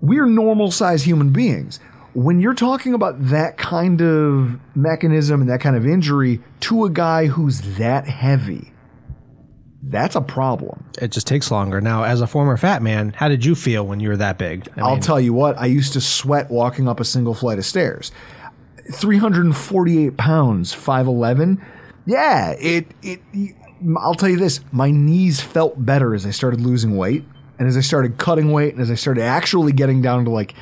We're 0.00 0.26
normal 0.26 0.72
sized 0.72 1.04
human 1.04 1.30
beings. 1.32 1.78
When 2.14 2.40
you're 2.40 2.54
talking 2.54 2.92
about 2.92 3.14
that 3.28 3.56
kind 3.56 4.02
of 4.02 4.58
mechanism 4.74 5.40
and 5.40 5.48
that 5.48 5.60
kind 5.60 5.76
of 5.76 5.86
injury 5.86 6.40
to 6.60 6.84
a 6.84 6.90
guy 6.90 7.26
who's 7.26 7.76
that 7.78 8.06
heavy, 8.08 8.71
that's 9.82 10.14
a 10.14 10.20
problem. 10.20 10.84
it 11.00 11.10
just 11.10 11.26
takes 11.26 11.50
longer. 11.50 11.80
Now, 11.80 12.04
as 12.04 12.20
a 12.20 12.26
former 12.26 12.56
fat 12.56 12.82
man, 12.82 13.12
how 13.16 13.28
did 13.28 13.44
you 13.44 13.54
feel 13.54 13.86
when 13.86 14.00
you 14.00 14.10
were 14.10 14.16
that 14.16 14.38
big? 14.38 14.68
I 14.76 14.80
I'll 14.82 14.98
tell 14.98 15.20
you 15.20 15.32
what, 15.32 15.58
I 15.58 15.66
used 15.66 15.92
to 15.94 16.00
sweat 16.00 16.50
walking 16.50 16.88
up 16.88 17.00
a 17.00 17.04
single 17.04 17.34
flight 17.34 17.58
of 17.58 17.64
stairs. 17.64 18.12
348 18.92 20.16
pounds, 20.16 20.74
5'11. 20.74 21.64
Yeah, 22.06 22.50
it, 22.58 22.86
it, 23.02 23.20
I'll 23.98 24.14
tell 24.14 24.28
you 24.28 24.36
this, 24.36 24.60
my 24.72 24.90
knees 24.90 25.40
felt 25.40 25.84
better 25.84 26.14
as 26.14 26.26
I 26.26 26.30
started 26.30 26.60
losing 26.60 26.96
weight 26.96 27.24
and 27.58 27.68
as 27.68 27.76
I 27.76 27.80
started 27.80 28.18
cutting 28.18 28.52
weight 28.52 28.72
and 28.74 28.82
as 28.82 28.90
I 28.90 28.94
started 28.94 29.22
actually 29.22 29.72
getting 29.72 30.02
down 30.02 30.24
to 30.24 30.30
like 30.30 30.54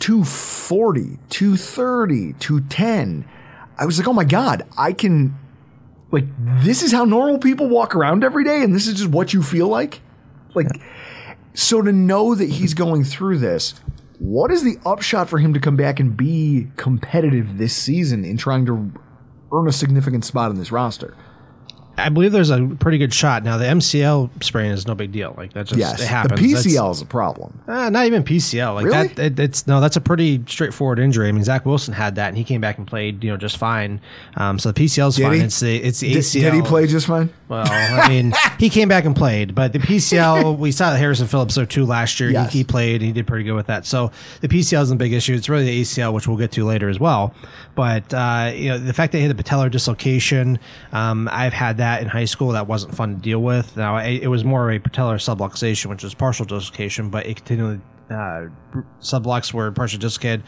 240, 0.00 1.18
230, 1.30 2.32
210. 2.34 3.28
I 3.78 3.84
was 3.84 3.98
like, 3.98 4.08
oh 4.08 4.12
my 4.12 4.24
God, 4.24 4.62
I 4.76 4.92
can, 4.92 5.36
like, 6.10 6.24
this 6.62 6.82
is 6.82 6.92
how 6.92 7.04
normal 7.04 7.38
people 7.38 7.68
walk 7.68 7.94
around 7.94 8.24
every 8.24 8.44
day 8.44 8.62
and 8.62 8.74
this 8.74 8.86
is 8.86 8.94
just 8.94 9.10
what 9.10 9.32
you 9.32 9.42
feel 9.42 9.68
like? 9.68 10.00
Like, 10.54 10.68
so 11.54 11.82
to 11.82 11.92
know 11.92 12.34
that 12.34 12.48
he's 12.48 12.74
going 12.74 13.04
through 13.04 13.38
this, 13.38 13.74
what 14.18 14.50
is 14.50 14.62
the 14.62 14.78
upshot 14.86 15.28
for 15.28 15.38
him 15.38 15.52
to 15.54 15.60
come 15.60 15.76
back 15.76 16.00
and 16.00 16.16
be 16.16 16.68
competitive 16.76 17.58
this 17.58 17.74
season 17.76 18.24
in 18.24 18.36
trying 18.36 18.66
to 18.66 18.92
earn 19.52 19.68
a 19.68 19.72
significant 19.72 20.24
spot 20.24 20.50
in 20.50 20.58
this 20.58 20.72
roster? 20.72 21.16
I 21.98 22.08
believe 22.10 22.32
there's 22.32 22.50
a 22.50 22.66
pretty 22.78 22.98
good 22.98 23.12
shot. 23.14 23.42
Now, 23.42 23.56
the 23.56 23.64
MCL 23.64 24.42
sprain 24.44 24.70
is 24.72 24.86
no 24.86 24.94
big 24.94 25.12
deal. 25.12 25.34
Like 25.36 25.52
that 25.54 25.66
just 25.66 25.78
yes, 25.78 26.00
it 26.00 26.06
happens. 26.06 26.40
the 26.40 26.46
That's- 26.48 26.66
PCL 26.66 26.92
is 26.92 27.00
a 27.02 27.06
problem. 27.06 27.60
Uh, 27.66 27.90
not 27.90 28.06
even 28.06 28.22
PCL. 28.22 28.74
Like 28.74 28.84
Really? 28.86 29.08
that, 29.08 29.18
it, 29.18 29.38
it's 29.40 29.66
no. 29.66 29.80
That's 29.80 29.96
a 29.96 30.00
pretty 30.00 30.42
straightforward 30.46 30.98
injury. 30.98 31.28
I 31.28 31.32
mean, 31.32 31.44
Zach 31.44 31.64
Wilson 31.64 31.94
had 31.94 32.16
that, 32.16 32.28
and 32.28 32.36
he 32.36 32.44
came 32.44 32.60
back 32.60 32.78
and 32.78 32.86
played, 32.86 33.24
you 33.24 33.30
know, 33.30 33.36
just 33.36 33.56
fine. 33.56 34.00
Um, 34.36 34.58
so 34.58 34.72
the 34.72 34.84
PCL 34.84 35.08
is 35.08 35.16
Did 35.16 35.22
fine. 35.24 35.34
he? 35.34 35.40
It's 35.44 35.60
the 35.60 35.76
it's 35.76 36.00
the 36.00 36.12
Did, 36.12 36.18
ACL. 36.22 36.40
did 36.42 36.54
he 36.54 36.62
play 36.62 36.86
just 36.86 37.06
fine? 37.06 37.30
Well, 37.48 37.64
I 37.70 38.08
mean, 38.08 38.32
he 38.58 38.68
came 38.68 38.88
back 38.88 39.04
and 39.04 39.14
played, 39.14 39.54
but 39.54 39.72
the 39.72 39.78
PCL, 39.78 40.58
we 40.58 40.72
saw 40.72 40.90
the 40.90 40.98
Harrison 40.98 41.28
Phillips 41.28 41.56
or 41.56 41.64
two 41.64 41.86
last 41.86 42.18
year. 42.18 42.30
Yes. 42.30 42.52
He, 42.52 42.58
he 42.58 42.64
played, 42.64 42.96
and 42.96 43.04
he 43.04 43.12
did 43.12 43.26
pretty 43.26 43.44
good 43.44 43.54
with 43.54 43.68
that. 43.68 43.86
So 43.86 44.10
the 44.40 44.48
PCL 44.48 44.82
isn't 44.82 44.96
a 44.96 44.98
big 44.98 45.12
issue. 45.12 45.34
It's 45.34 45.48
really 45.48 45.64
the 45.64 45.80
ACL, 45.82 46.12
which 46.12 46.26
we'll 46.26 46.36
get 46.36 46.52
to 46.52 46.64
later 46.64 46.88
as 46.88 46.98
well. 47.00 47.34
But 47.76 48.12
uh, 48.12 48.52
you 48.54 48.68
know, 48.70 48.78
the 48.78 48.92
fact 48.92 49.12
that 49.12 49.18
he 49.18 49.24
had 49.26 49.38
a 49.38 49.42
patellar 49.42 49.70
dislocation, 49.70 50.58
um, 50.92 51.28
I've 51.30 51.52
had 51.52 51.76
that 51.76 51.85
in 51.94 52.08
high 52.08 52.24
school. 52.24 52.48
That 52.48 52.66
wasn't 52.66 52.94
fun 52.94 53.16
to 53.16 53.20
deal 53.20 53.40
with. 53.40 53.76
Now 53.76 53.96
it, 53.98 54.26
was 54.28 54.44
more 54.44 54.70
of 54.70 54.76
a 54.76 54.80
patellar 54.80 55.16
subluxation, 55.16 55.86
which 55.86 56.02
was 56.02 56.14
partial 56.14 56.44
dislocation, 56.44 57.10
but 57.10 57.26
it 57.26 57.36
continually 57.36 57.80
uh, 58.10 58.46
sublux 59.00 59.52
were 59.52 59.72
partially 59.72 59.98
dislocated 59.98 60.44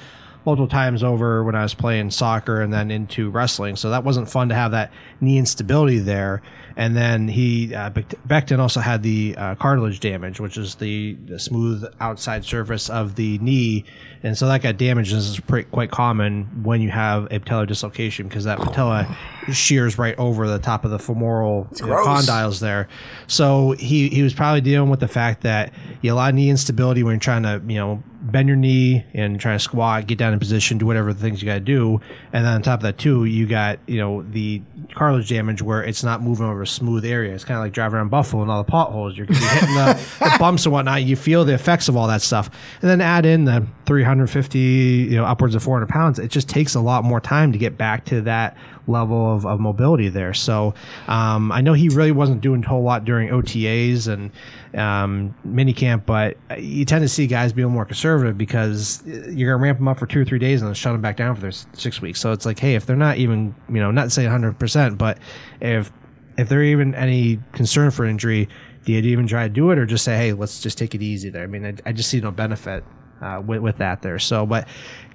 multiple 0.48 0.66
times 0.66 1.04
over 1.04 1.44
when 1.44 1.54
I 1.54 1.62
was 1.62 1.74
playing 1.74 2.10
soccer 2.10 2.62
and 2.62 2.72
then 2.72 2.90
into 2.90 3.28
wrestling. 3.28 3.76
So 3.76 3.90
that 3.90 4.02
wasn't 4.02 4.30
fun 4.30 4.48
to 4.48 4.54
have 4.54 4.70
that 4.70 4.90
knee 5.20 5.36
instability 5.36 5.98
there. 5.98 6.40
And 6.74 6.96
then 6.96 7.28
he, 7.28 7.74
uh, 7.74 7.90
Becton 7.90 8.58
also 8.58 8.80
had 8.80 9.02
the 9.02 9.34
uh, 9.36 9.56
cartilage 9.56 10.00
damage, 10.00 10.40
which 10.40 10.56
is 10.56 10.76
the, 10.76 11.18
the 11.26 11.38
smooth 11.38 11.84
outside 12.00 12.46
surface 12.46 12.88
of 12.88 13.16
the 13.16 13.36
knee. 13.38 13.84
And 14.22 14.38
so 14.38 14.48
that 14.48 14.62
got 14.62 14.78
damaged. 14.78 15.12
This 15.12 15.28
is 15.28 15.38
pretty, 15.38 15.68
quite 15.68 15.90
common 15.90 16.62
when 16.62 16.80
you 16.80 16.88
have 16.88 17.24
a 17.26 17.40
patellar 17.40 17.66
dislocation 17.66 18.26
because 18.26 18.44
that 18.44 18.58
patella 18.58 19.18
shears 19.52 19.98
right 19.98 20.18
over 20.18 20.48
the 20.48 20.58
top 20.58 20.86
of 20.86 20.90
the 20.90 20.98
femoral 20.98 21.68
you 21.78 21.86
know, 21.88 21.96
condyles 21.96 22.60
there. 22.60 22.88
So 23.26 23.72
he, 23.72 24.08
he 24.08 24.22
was 24.22 24.32
probably 24.32 24.62
dealing 24.62 24.88
with 24.88 25.00
the 25.00 25.08
fact 25.08 25.42
that 25.42 25.74
you 26.00 26.08
have 26.08 26.16
a 26.16 26.20
lot 26.20 26.28
of 26.30 26.36
knee 26.36 26.48
instability 26.48 27.02
when 27.02 27.14
you're 27.14 27.20
trying 27.20 27.42
to, 27.42 27.60
you 27.66 27.78
know, 27.78 28.02
bend 28.20 28.48
your 28.48 28.56
knee 28.56 29.04
and 29.14 29.40
try 29.40 29.52
to 29.52 29.58
squat, 29.58 30.06
get 30.06 30.18
down 30.18 30.32
in 30.38 30.40
position, 30.40 30.78
do 30.78 30.86
whatever 30.86 31.12
the 31.12 31.20
things 31.20 31.42
you 31.42 31.46
got 31.46 31.54
to 31.54 31.60
do. 31.60 32.00
And 32.32 32.44
then 32.44 32.54
on 32.54 32.62
top 32.62 32.80
of 32.80 32.82
that, 32.84 32.98
too, 32.98 33.24
you 33.24 33.46
got, 33.46 33.78
you 33.86 33.98
know, 33.98 34.22
the 34.22 34.62
cartilage 34.94 35.28
damage 35.28 35.60
where 35.60 35.82
it's 35.82 36.04
not 36.04 36.22
moving 36.22 36.46
over 36.46 36.62
a 36.62 36.66
smooth 36.66 37.04
area. 37.04 37.34
It's 37.34 37.44
kind 37.44 37.58
of 37.58 37.64
like 37.64 37.72
driving 37.72 37.96
around 37.96 38.08
Buffalo 38.08 38.42
and 38.42 38.50
all 38.50 38.62
the 38.62 38.70
potholes. 38.70 39.16
You're, 39.16 39.26
you're 39.26 39.36
hitting 39.36 39.74
the, 39.74 40.00
the 40.20 40.36
bumps 40.38 40.64
and 40.64 40.72
whatnot. 40.72 41.02
You 41.02 41.16
feel 41.16 41.44
the 41.44 41.54
effects 41.54 41.88
of 41.88 41.96
all 41.96 42.06
that 42.08 42.22
stuff. 42.22 42.50
And 42.80 42.90
then 42.90 43.00
add 43.00 43.26
in 43.26 43.44
the 43.44 43.66
350, 43.86 44.58
you 44.58 45.16
know, 45.16 45.24
upwards 45.24 45.54
of 45.54 45.62
400 45.62 45.88
pounds. 45.88 46.18
It 46.18 46.30
just 46.30 46.48
takes 46.48 46.74
a 46.74 46.80
lot 46.80 47.04
more 47.04 47.20
time 47.20 47.52
to 47.52 47.58
get 47.58 47.76
back 47.76 48.04
to 48.06 48.20
that 48.22 48.56
level 48.88 49.34
of, 49.34 49.46
of 49.46 49.60
mobility 49.60 50.08
there. 50.08 50.34
So 50.34 50.74
um, 51.06 51.52
I 51.52 51.60
know 51.60 51.74
he 51.74 51.88
really 51.88 52.12
wasn't 52.12 52.40
doing 52.40 52.64
a 52.64 52.68
whole 52.68 52.82
lot 52.82 53.04
during 53.04 53.28
OTAs 53.28 54.08
and 54.08 54.30
um, 54.78 55.34
minicamp, 55.46 56.06
but 56.06 56.36
you 56.58 56.84
tend 56.84 57.02
to 57.02 57.08
see 57.08 57.26
guys 57.26 57.52
being 57.52 57.68
more 57.68 57.84
conservative 57.84 58.36
because 58.38 59.02
you're 59.06 59.50
going 59.50 59.60
to 59.60 59.64
ramp 59.64 59.78
them 59.78 59.88
up 59.88 59.98
for 59.98 60.06
two 60.06 60.20
or 60.20 60.24
three 60.24 60.38
days 60.38 60.60
and 60.60 60.68
then 60.68 60.74
shut 60.74 60.92
them 60.92 61.02
back 61.02 61.16
down 61.16 61.34
for 61.34 61.40
their 61.40 61.52
six 61.52 62.00
weeks. 62.00 62.20
So 62.20 62.32
it's 62.32 62.46
like, 62.46 62.58
hey, 62.58 62.74
if 62.74 62.86
they're 62.86 62.96
not 62.96 63.18
even, 63.18 63.54
you 63.68 63.80
know, 63.80 63.90
not 63.90 64.12
saying 64.12 64.28
100%, 64.28 64.98
but 64.98 65.18
if 65.60 65.92
if 66.38 66.48
they're 66.48 66.62
even 66.62 66.94
any 66.94 67.40
concern 67.52 67.90
for 67.90 68.04
injury, 68.04 68.48
do 68.84 68.92
you 68.92 69.02
even 69.02 69.26
try 69.26 69.42
to 69.42 69.52
do 69.52 69.72
it 69.72 69.78
or 69.78 69.84
just 69.84 70.04
say, 70.04 70.16
hey, 70.16 70.32
let's 70.32 70.60
just 70.60 70.78
take 70.78 70.94
it 70.94 71.02
easy 71.02 71.30
there? 71.30 71.42
I 71.42 71.46
mean, 71.48 71.66
I, 71.66 71.74
I 71.84 71.92
just 71.92 72.08
see 72.08 72.20
no 72.20 72.30
benefit 72.30 72.84
uh, 73.20 73.42
with, 73.44 73.60
with 73.60 73.78
that 73.78 74.02
there. 74.02 74.18
So, 74.18 74.46
but 74.46 74.68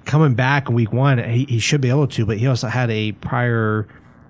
coming 0.04 0.34
back 0.34 0.68
in 0.68 0.74
week 0.74 0.92
one, 0.92 1.18
he, 1.18 1.44
he 1.44 1.58
should 1.58 1.80
be 1.80 1.88
able 1.90 2.06
to, 2.08 2.26
but 2.26 2.38
he 2.38 2.46
also 2.46 2.68
had 2.68 2.90
a 2.90 3.12
prior 3.12 3.86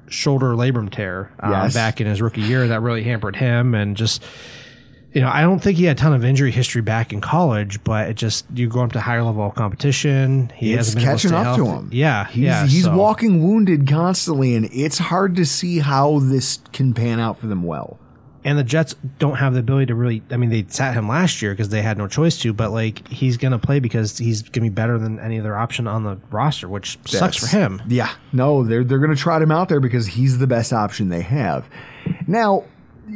shoulder 0.09 0.49
labrum 0.55 0.91
tear 0.91 1.33
uh, 1.41 1.49
Yes. 1.51 1.75
back 1.75 2.01
in 2.01 2.07
his 2.07 2.21
rookie 2.23 2.43
year 2.43 2.69
that 2.69 2.81
really 2.83 3.03
hampered 3.03 3.37
him 3.37 3.75
and 3.75 3.97
just 3.97 4.23
you 5.13 5.21
know, 5.21 5.29
I 5.29 5.43
don't 5.43 5.61
think 5.61 5.79
he 5.79 5.85
had 5.85 5.97
a 5.97 6.01
ton 6.01 6.13
of 6.13 6.25
injury 6.25 6.51
history 6.51 6.83
back 6.83 7.13
in 7.13 7.21
college, 7.21 7.83
but 7.85 8.11
it 8.11 8.15
just 8.15 8.47
you 8.53 8.69
go 8.69 8.83
up 8.83 8.91
to 8.93 9.01
higher 9.01 9.23
level 9.23 9.47
of 9.47 9.55
competition. 9.55 10.51
He 10.57 10.73
it's 10.75 10.89
hasn't 10.93 10.97
been 10.97 11.05
able 11.05 11.13
catching 11.15 11.29
stay 11.29 11.37
up 11.37 11.57
to 11.57 11.67
him. 11.67 11.89
Yeah, 11.93 12.27
he's, 12.27 12.43
yeah. 12.43 12.67
he's 12.67 12.83
so- 12.85 12.97
walking 12.97 13.41
wounded 13.41 13.87
constantly, 13.89 14.57
and 14.57 14.69
it's 14.73 14.99
hard 14.99 15.37
to 15.37 15.47
see 15.47 15.79
how 15.79 16.19
this 16.19 16.59
can 16.73 16.95
pan 16.95 17.21
out 17.21 17.39
for 17.39 17.47
them 17.47 17.63
well. 17.63 18.01
And 18.45 18.59
the 18.59 18.65
Jets 18.65 18.95
don't 19.19 19.37
have 19.37 19.55
the 19.55 19.61
ability 19.61 19.87
to 19.87 19.95
really. 19.95 20.23
I 20.31 20.37
mean, 20.37 20.51
they 20.51 20.67
sat 20.69 20.95
him 20.95 21.09
last 21.09 21.41
year 21.41 21.53
because 21.53 21.71
they 21.71 21.81
had 21.81 21.97
no 21.97 22.07
choice 22.07 22.39
to. 22.41 22.53
But 22.53 22.73
like, 22.73 23.09
he's 23.09 23.39
gonna 23.39 23.59
play 23.59 23.81
because 23.81 24.19
he's 24.19 24.43
gonna 24.43 24.67
be 24.67 24.71
better 24.71 24.99
than 24.99 25.19
any 25.19 25.41
other 25.41 25.57
option 25.57 25.89
on 25.89 26.05
the 26.05 26.19
roster, 26.31 26.69
which 26.69 26.99
sucks 27.07 27.39
for 27.39 27.47
him. 27.47 27.83
Yeah, 27.89 28.13
no, 28.33 28.63
they're 28.63 28.85
they're 28.85 28.99
going 28.99 29.15
to 29.15 29.17
trot 29.17 29.41
him 29.41 29.51
out 29.51 29.69
there 29.71 29.81
because 29.81 30.07
he's 30.07 30.39
the 30.39 30.47
best 30.47 30.73
option 30.73 31.09
they 31.09 31.23
have. 31.23 31.67
Now, 32.27 32.65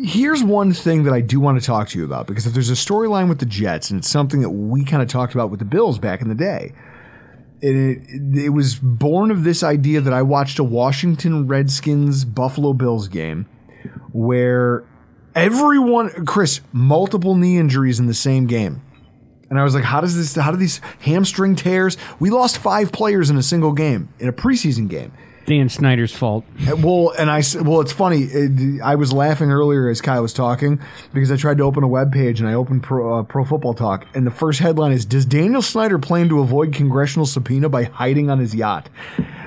here's 0.03 0.43
one 0.43 0.73
thing 0.73 1.03
that 1.05 1.13
I 1.13 1.21
do 1.21 1.41
want 1.41 1.61
to 1.61 1.67
talk 1.67 1.89
to 1.91 1.99
you 1.99 2.05
about 2.07 2.27
because 2.27 2.47
if 2.47 2.55
there's 2.55 2.71
a 2.71 2.75
storyline 2.75 3.29
with 3.29 3.39
the 3.39 3.47
Jets, 3.47 3.91
and 3.91 3.99
it's 3.99 4.09
something 4.09 4.41
that 4.41 4.51
we 4.51 4.83
kind 4.85 5.03
of 5.03 5.09
talked 5.09 5.35
about 5.35 5.51
with 5.51 5.59
the 5.59 5.67
Bills 5.67 5.99
back 5.99 6.23
in 6.23 6.29
the 6.29 6.35
day. 6.35 6.73
It, 7.61 7.75
it, 7.75 8.45
it 8.45 8.49
was 8.51 8.77
born 8.77 9.33
of 9.33 9.43
this 9.43 9.65
idea 9.65 10.01
that 10.01 10.13
I 10.13 10.23
watched 10.23 10.61
a 10.61 10.65
Washington 10.65 11.49
Redskins 11.49 12.25
Buffalo 12.25 12.73
Bills 12.73 13.09
game 13.09 13.47
where 14.13 14.85
everyone, 15.35 16.25
Chris, 16.27 16.61
multiple 16.73 17.35
knee 17.35 17.59
injuries 17.59 18.01
in 18.01 18.07
the 18.07 18.15
same 18.15 18.47
game. 18.47 18.83
And 19.51 19.59
I 19.59 19.65
was 19.65 19.75
like, 19.75 19.85
how 19.85 20.01
does 20.03 20.15
this, 20.17 20.35
how 20.35 20.51
do 20.51 20.59
these 20.59 20.81
hamstring 21.01 21.57
tears? 21.57 21.97
We 22.21 22.29
lost 22.31 22.59
five 22.59 22.93
players 22.93 23.31
in 23.31 23.37
a 23.39 23.43
single 23.43 23.73
game, 23.73 24.11
in 24.19 24.29
a 24.29 24.33
preseason 24.33 24.89
game. 24.89 25.13
Dan 25.47 25.71
Snyder's 25.71 26.13
fault. 26.15 26.45
And- 26.67 26.85
Well, 26.85 27.15
and 27.19 27.31
I, 27.31 27.43
well, 27.63 27.81
it's 27.81 27.93
funny. 27.93 28.25
It, 28.25 28.83
I 28.83 28.97
was 28.97 29.15
laughing 29.15 29.51
earlier 29.51 29.89
as 29.89 30.03
Kai 30.03 30.21
was 30.21 30.35
talking 30.35 30.79
because 31.15 31.33
I 31.33 31.37
tried 31.37 31.57
to 31.57 31.65
open 31.65 31.83
a 31.83 31.89
web 31.89 32.13
page 32.13 32.41
and 32.41 32.47
I 32.49 32.53
opened 32.53 32.83
Pro, 32.83 33.21
uh, 33.21 33.23
Pro 33.23 33.47
Football 33.47 33.73
Talk. 33.73 34.07
And 34.15 34.27
the 34.27 34.31
first 34.31 34.61
headline 34.61 34.93
is 34.93 35.07
Does 35.07 35.25
Daniel 35.25 35.63
Snyder 35.63 35.99
plan 35.99 36.29
to 36.29 36.41
avoid 36.41 36.75
congressional 36.75 37.25
subpoena 37.25 37.71
by 37.71 37.85
hiding 37.85 38.29
on 38.29 38.39
his 38.41 38.55
yacht? 38.55 38.91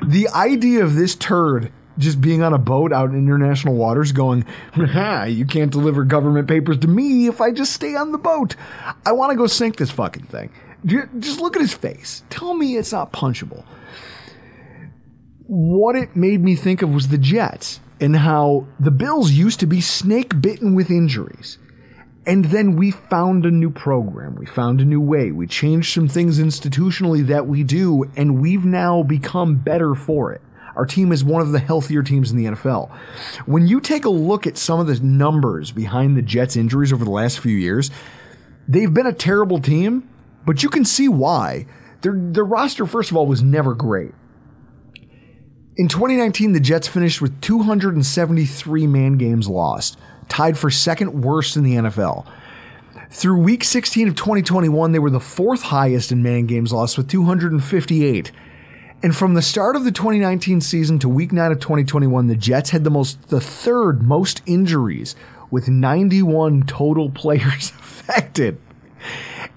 The 0.04 0.28
idea 0.30 0.84
of 0.84 0.96
this 0.96 1.14
turd 1.14 1.72
just 2.02 2.20
being 2.20 2.44
on 2.44 2.54
a 2.54 2.58
boat 2.58 2.92
out 2.92 3.12
in 3.12 3.16
international 3.16 3.76
waters 3.76 4.12
going, 4.12 4.46
you 4.76 5.46
can't 5.46 5.72
deliver 5.72 6.04
government 6.04 6.50
papers 6.50 6.80
to 6.80 6.88
me 6.88 7.28
if 7.28 7.40
I 7.40 7.52
just 7.52 7.72
stay 7.72 7.96
on 7.96 8.12
the 8.12 8.18
boat. 8.18 8.56
I 9.06 9.14
want 9.14 9.32
to 9.32 9.38
go 9.38 9.48
sink 9.48 9.78
this 9.78 9.92
fucking 9.92 10.26
thing. 10.26 10.50
Just 10.86 11.40
look 11.40 11.56
at 11.56 11.62
his 11.62 11.74
face. 11.74 12.24
Tell 12.30 12.54
me 12.54 12.76
it's 12.76 12.92
not 12.92 13.14
punchable 13.14 13.64
what 15.52 15.98
it 15.98 16.16
made 16.16 16.42
me 16.42 16.56
think 16.56 16.82
of 16.82 16.94
was 16.94 17.10
the 17.10 17.18
Jets 17.18 17.82
and 18.00 18.16
how 18.16 18.66
the 18.80 18.90
Bills 18.90 19.32
used 19.34 19.60
to 19.60 19.66
be 19.68 19.82
snake 19.82 20.42
bitten 20.42 20.76
with 20.76 20.90
injuries. 20.90 21.58
And 22.26 22.46
then 22.46 22.78
we 22.78 22.92
found 22.92 23.46
a 23.46 23.52
new 23.52 23.70
program. 23.70 24.36
We 24.36 24.46
found 24.46 24.80
a 24.80 24.86
new 24.86 25.02
way. 25.02 25.34
We 25.34 25.48
changed 25.48 25.94
some 25.94 26.08
things 26.08 26.40
institutionally 26.40 27.28
that 27.28 27.48
we 27.48 27.66
do, 27.66 28.06
and 28.16 28.42
we've 28.42 28.64
now 28.64 29.04
become 29.04 29.56
better 29.56 29.94
for 29.94 30.32
it. 30.32 30.42
Our 30.82 30.88
team 30.88 31.12
is 31.12 31.24
one 31.24 31.44
of 31.44 31.52
the 31.52 31.60
healthier 31.60 32.02
teams 32.02 32.32
in 32.32 32.38
the 32.38 32.46
NFL. 32.46 32.90
When 33.46 33.68
you 33.68 33.80
take 33.80 34.04
a 34.04 34.10
look 34.10 34.48
at 34.48 34.58
some 34.58 34.80
of 34.80 34.88
the 34.88 35.00
numbers 35.00 35.72
behind 35.72 36.18
the 36.18 36.24
Jets' 36.24 36.56
injuries 36.56 36.92
over 36.92 37.06
the 37.06 37.12
last 37.12 37.40
few 37.40 37.56
years, 37.56 37.92
they've 38.68 38.92
been 38.92 39.06
a 39.06 39.14
terrible 39.14 39.60
team, 39.60 40.10
but 40.44 40.64
you 40.64 40.70
can 40.70 40.84
see 40.84 41.08
why. 41.08 41.68
Their, 42.02 42.14
their 42.16 42.44
roster, 42.44 42.88
first 42.88 43.12
of 43.12 43.18
all, 43.18 43.28
was 43.28 43.44
never 43.44 43.76
great. 43.76 44.16
In 45.78 45.88
2019, 45.88 46.54
the 46.54 46.60
Jets 46.60 46.88
finished 46.88 47.22
with 47.22 47.40
273 47.42 48.88
man 48.88 49.20
games 49.20 49.48
lost, 49.48 50.00
tied 50.30 50.58
for 50.58 50.72
second 50.72 51.22
worst 51.22 51.58
in 51.58 51.64
the 51.64 51.76
NFL. 51.76 52.26
Through 53.12 53.38
week 53.42 53.64
16 53.64 54.08
of 54.08 54.16
2021, 54.16 54.94
they 54.94 54.98
were 54.98 55.12
the 55.12 55.20
fourth 55.20 55.62
highest 55.62 56.12
in 56.12 56.24
man 56.24 56.48
games 56.48 56.74
lost 56.74 56.98
with 56.98 57.08
258. 57.08 58.32
And 59.04 59.16
from 59.16 59.34
the 59.34 59.42
start 59.42 59.76
of 59.76 59.84
the 59.84 59.92
2019 59.92 60.62
season 60.62 61.00
to 61.00 61.10
week 61.10 61.32
9 61.32 61.52
of 61.52 61.60
2021, 61.60 62.28
the 62.28 62.36
Jets 62.36 62.70
had 62.70 62.84
the 62.84 62.92
most 62.92 63.30
the 63.30 63.42
third 63.42 64.04
most 64.04 64.42
injuries 64.46 65.16
with 65.50 65.68
91 65.68 66.64
total 66.64 67.10
players 67.14 67.72
affected. 67.72 68.60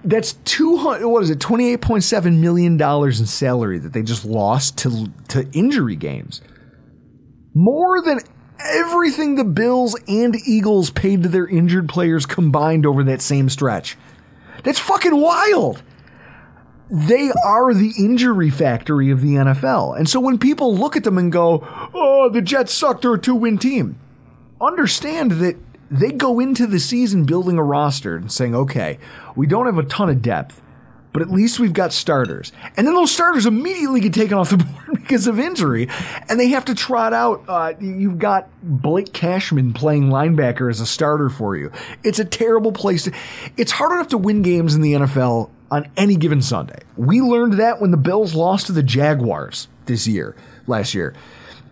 That's 0.03 0.33
200 0.33 1.07
what 1.07 1.23
is 1.23 1.29
it 1.29 1.39
28.7 1.39 2.39
million 2.39 2.77
dollars 2.77 3.19
in 3.19 3.27
salary 3.27 3.79
that 3.79 3.93
they 3.93 4.01
just 4.01 4.25
lost 4.25 4.77
to 4.79 5.11
to 5.29 5.47
injury 5.51 5.95
games. 5.95 6.41
More 7.53 8.01
than 8.01 8.19
everything 8.59 9.35
the 9.35 9.43
Bills 9.43 9.95
and 10.07 10.35
Eagles 10.47 10.89
paid 10.89 11.23
to 11.23 11.29
their 11.29 11.47
injured 11.47 11.87
players 11.87 12.25
combined 12.25 12.85
over 12.85 13.03
that 13.03 13.21
same 13.21 13.49
stretch. 13.49 13.95
That's 14.63 14.79
fucking 14.79 15.15
wild 15.15 15.83
they 16.89 17.31
are 17.43 17.73
the 17.73 17.93
injury 17.97 18.49
factory 18.49 19.09
of 19.09 19.21
the 19.21 19.35
NFL. 19.35 19.97
And 19.97 20.07
so 20.07 20.19
when 20.19 20.37
people 20.37 20.75
look 20.75 20.95
at 20.95 21.03
them 21.03 21.17
and 21.17 21.31
go, 21.31 21.65
oh, 21.93 22.29
the 22.29 22.41
Jets 22.41 22.73
suck, 22.73 23.01
they're 23.01 23.13
a 23.13 23.19
two 23.19 23.35
win 23.35 23.57
team, 23.57 23.97
understand 24.61 25.31
that 25.33 25.57
they 25.89 26.11
go 26.11 26.39
into 26.39 26.67
the 26.67 26.79
season 26.79 27.25
building 27.25 27.57
a 27.57 27.63
roster 27.63 28.15
and 28.15 28.31
saying, 28.31 28.55
okay, 28.55 28.99
we 29.35 29.47
don't 29.47 29.65
have 29.65 29.77
a 29.77 29.83
ton 29.83 30.09
of 30.09 30.21
depth, 30.21 30.61
but 31.13 31.21
at 31.21 31.29
least 31.29 31.59
we've 31.59 31.73
got 31.73 31.93
starters. 31.93 32.51
And 32.75 32.85
then 32.85 32.93
those 32.93 33.11
starters 33.11 33.45
immediately 33.45 34.01
get 34.01 34.13
taken 34.13 34.37
off 34.37 34.49
the 34.49 34.57
board 34.85 34.85
because 34.93 35.27
of 35.27 35.39
injury, 35.39 35.87
and 36.27 36.39
they 36.39 36.49
have 36.49 36.65
to 36.65 36.75
trot 36.75 37.13
out. 37.13 37.43
Uh, 37.47 37.73
you've 37.79 38.19
got 38.19 38.49
Blake 38.63 39.13
Cashman 39.13 39.73
playing 39.73 40.09
linebacker 40.09 40.69
as 40.69 40.81
a 40.81 40.85
starter 40.85 41.29
for 41.29 41.55
you. 41.55 41.71
It's 42.03 42.19
a 42.19 42.25
terrible 42.25 42.71
place. 42.71 43.03
To, 43.03 43.13
it's 43.55 43.71
hard 43.71 43.91
enough 43.91 44.09
to 44.09 44.17
win 44.17 44.41
games 44.41 44.75
in 44.75 44.81
the 44.81 44.93
NFL 44.93 45.51
on 45.71 45.89
any 45.97 46.15
given 46.15 46.41
Sunday. 46.41 46.79
We 46.95 47.21
learned 47.21 47.53
that 47.59 47.81
when 47.81 47.91
the 47.91 47.97
Bills 47.97 48.35
lost 48.35 48.67
to 48.67 48.71
the 48.71 48.83
Jaguars 48.83 49.67
this 49.85 50.07
year, 50.07 50.35
last 50.67 50.93
year. 50.93 51.13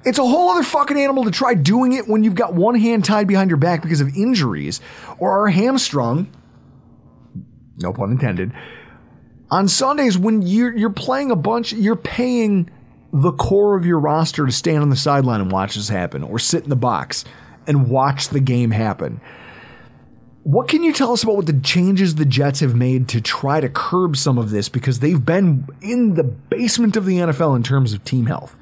It's 0.06 0.20
a 0.20 0.26
whole 0.26 0.50
other 0.50 0.64
fucking 0.64 0.98
animal 0.98 1.24
to 1.24 1.32
try 1.32 1.54
doing 1.54 1.94
it 1.94 2.08
when 2.08 2.24
you've 2.24 2.36
got 2.36 2.54
one 2.54 2.76
hand 2.76 3.06
tied 3.06 3.28
behind 3.28 3.50
your 3.50 3.58
back 3.58 3.82
because 3.82 4.02
of 4.02 4.10
injuries 4.18 4.82
or 5.18 5.44
are 5.44 5.48
hamstrung. 5.48 6.30
No 7.78 7.94
pun 7.94 8.12
intended. 8.12 8.52
On 9.50 9.68
Sundays, 9.68 10.18
when 10.18 10.42
you're 10.42 10.76
you're 10.76 10.90
playing 10.90 11.32
a 11.32 11.36
bunch, 11.36 11.74
you're 11.74 11.96
paying 11.96 12.70
the 13.14 13.32
core 13.32 13.78
of 13.78 13.86
your 13.86 14.00
roster 14.00 14.46
to 14.46 14.52
stand 14.52 14.80
on 14.80 14.90
the 14.90 14.96
sideline 14.96 15.40
and 15.40 15.52
watch 15.52 15.76
this 15.76 15.88
happen, 15.88 16.24
or 16.24 16.40
sit 16.40 16.64
in 16.64 16.70
the 16.70 16.76
box 16.76 17.24
and 17.68 17.88
watch 17.90 18.30
the 18.30 18.40
game 18.40 18.72
happen. 18.72 19.22
What 20.44 20.68
can 20.68 20.84
you 20.84 20.92
tell 20.92 21.14
us 21.14 21.24
about 21.24 21.38
what 21.38 21.46
the 21.46 21.60
changes 21.60 22.16
the 22.16 22.26
Jets 22.26 22.60
have 22.60 22.76
made 22.76 23.08
to 23.10 23.22
try 23.22 23.62
to 23.62 23.70
curb 23.70 24.18
some 24.18 24.38
of 24.38 24.50
this? 24.50 24.68
Because 24.68 25.00
they've 25.00 25.24
been 25.24 25.68
in 25.82 26.16
the 26.16 26.24
basement 26.24 26.98
of 26.98 27.06
the 27.06 27.18
NFL 27.18 27.56
in 27.56 27.64
terms 27.64 27.94
of 27.94 28.04
team 28.04 28.26
health. 28.26 28.56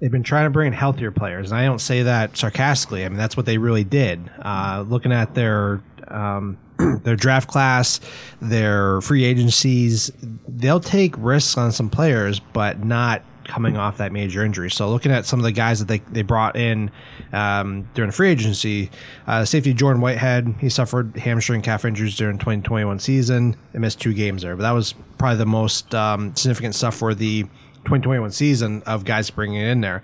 They've 0.00 0.10
been 0.10 0.22
trying 0.22 0.46
to 0.46 0.50
bring 0.50 0.68
in 0.68 0.72
healthier 0.72 1.10
players, 1.10 1.50
and 1.50 1.60
I 1.60 1.64
don't 1.64 1.80
say 1.80 2.04
that 2.04 2.36
sarcastically. 2.36 3.04
I 3.04 3.08
mean 3.08 3.18
that's 3.18 3.36
what 3.36 3.46
they 3.46 3.58
really 3.58 3.84
did. 3.84 4.30
Uh, 4.40 4.84
looking 4.86 5.12
at 5.12 5.34
their 5.34 5.82
um, 6.06 6.56
their 7.02 7.16
draft 7.16 7.48
class, 7.48 8.00
their 8.40 9.00
free 9.00 9.24
agencies, 9.24 10.10
they'll 10.46 10.80
take 10.80 11.14
risks 11.18 11.58
on 11.58 11.72
some 11.72 11.90
players, 11.90 12.40
but 12.40 12.84
not 12.84 13.22
coming 13.48 13.76
off 13.76 13.96
that 13.96 14.12
major 14.12 14.44
injury. 14.44 14.70
So 14.70 14.88
looking 14.88 15.10
at 15.10 15.26
some 15.26 15.40
of 15.40 15.44
the 15.44 15.52
guys 15.52 15.80
that 15.80 15.88
they, 15.88 15.98
they 16.12 16.22
brought 16.22 16.54
in 16.54 16.90
um, 17.32 17.88
during 17.94 18.12
free 18.12 18.30
agency, 18.30 18.90
uh, 19.26 19.44
safety 19.44 19.74
Jordan 19.74 20.00
Whitehead, 20.00 20.54
he 20.60 20.68
suffered 20.68 21.16
hamstring 21.16 21.62
calf 21.62 21.84
injuries 21.84 22.14
during 22.16 22.38
2021 22.38 23.00
season. 23.00 23.56
and 23.72 23.80
missed 23.80 24.00
two 24.00 24.14
games 24.14 24.42
there, 24.42 24.54
but 24.54 24.62
that 24.62 24.72
was 24.72 24.94
probably 25.16 25.38
the 25.38 25.46
most 25.46 25.94
um, 25.94 26.36
significant 26.36 26.74
stuff 26.74 26.94
for 26.94 27.14
the 27.14 27.42
2021 27.84 28.30
season 28.30 28.82
of 28.86 29.04
guys 29.04 29.30
bringing 29.30 29.60
in 29.60 29.80
there. 29.80 30.02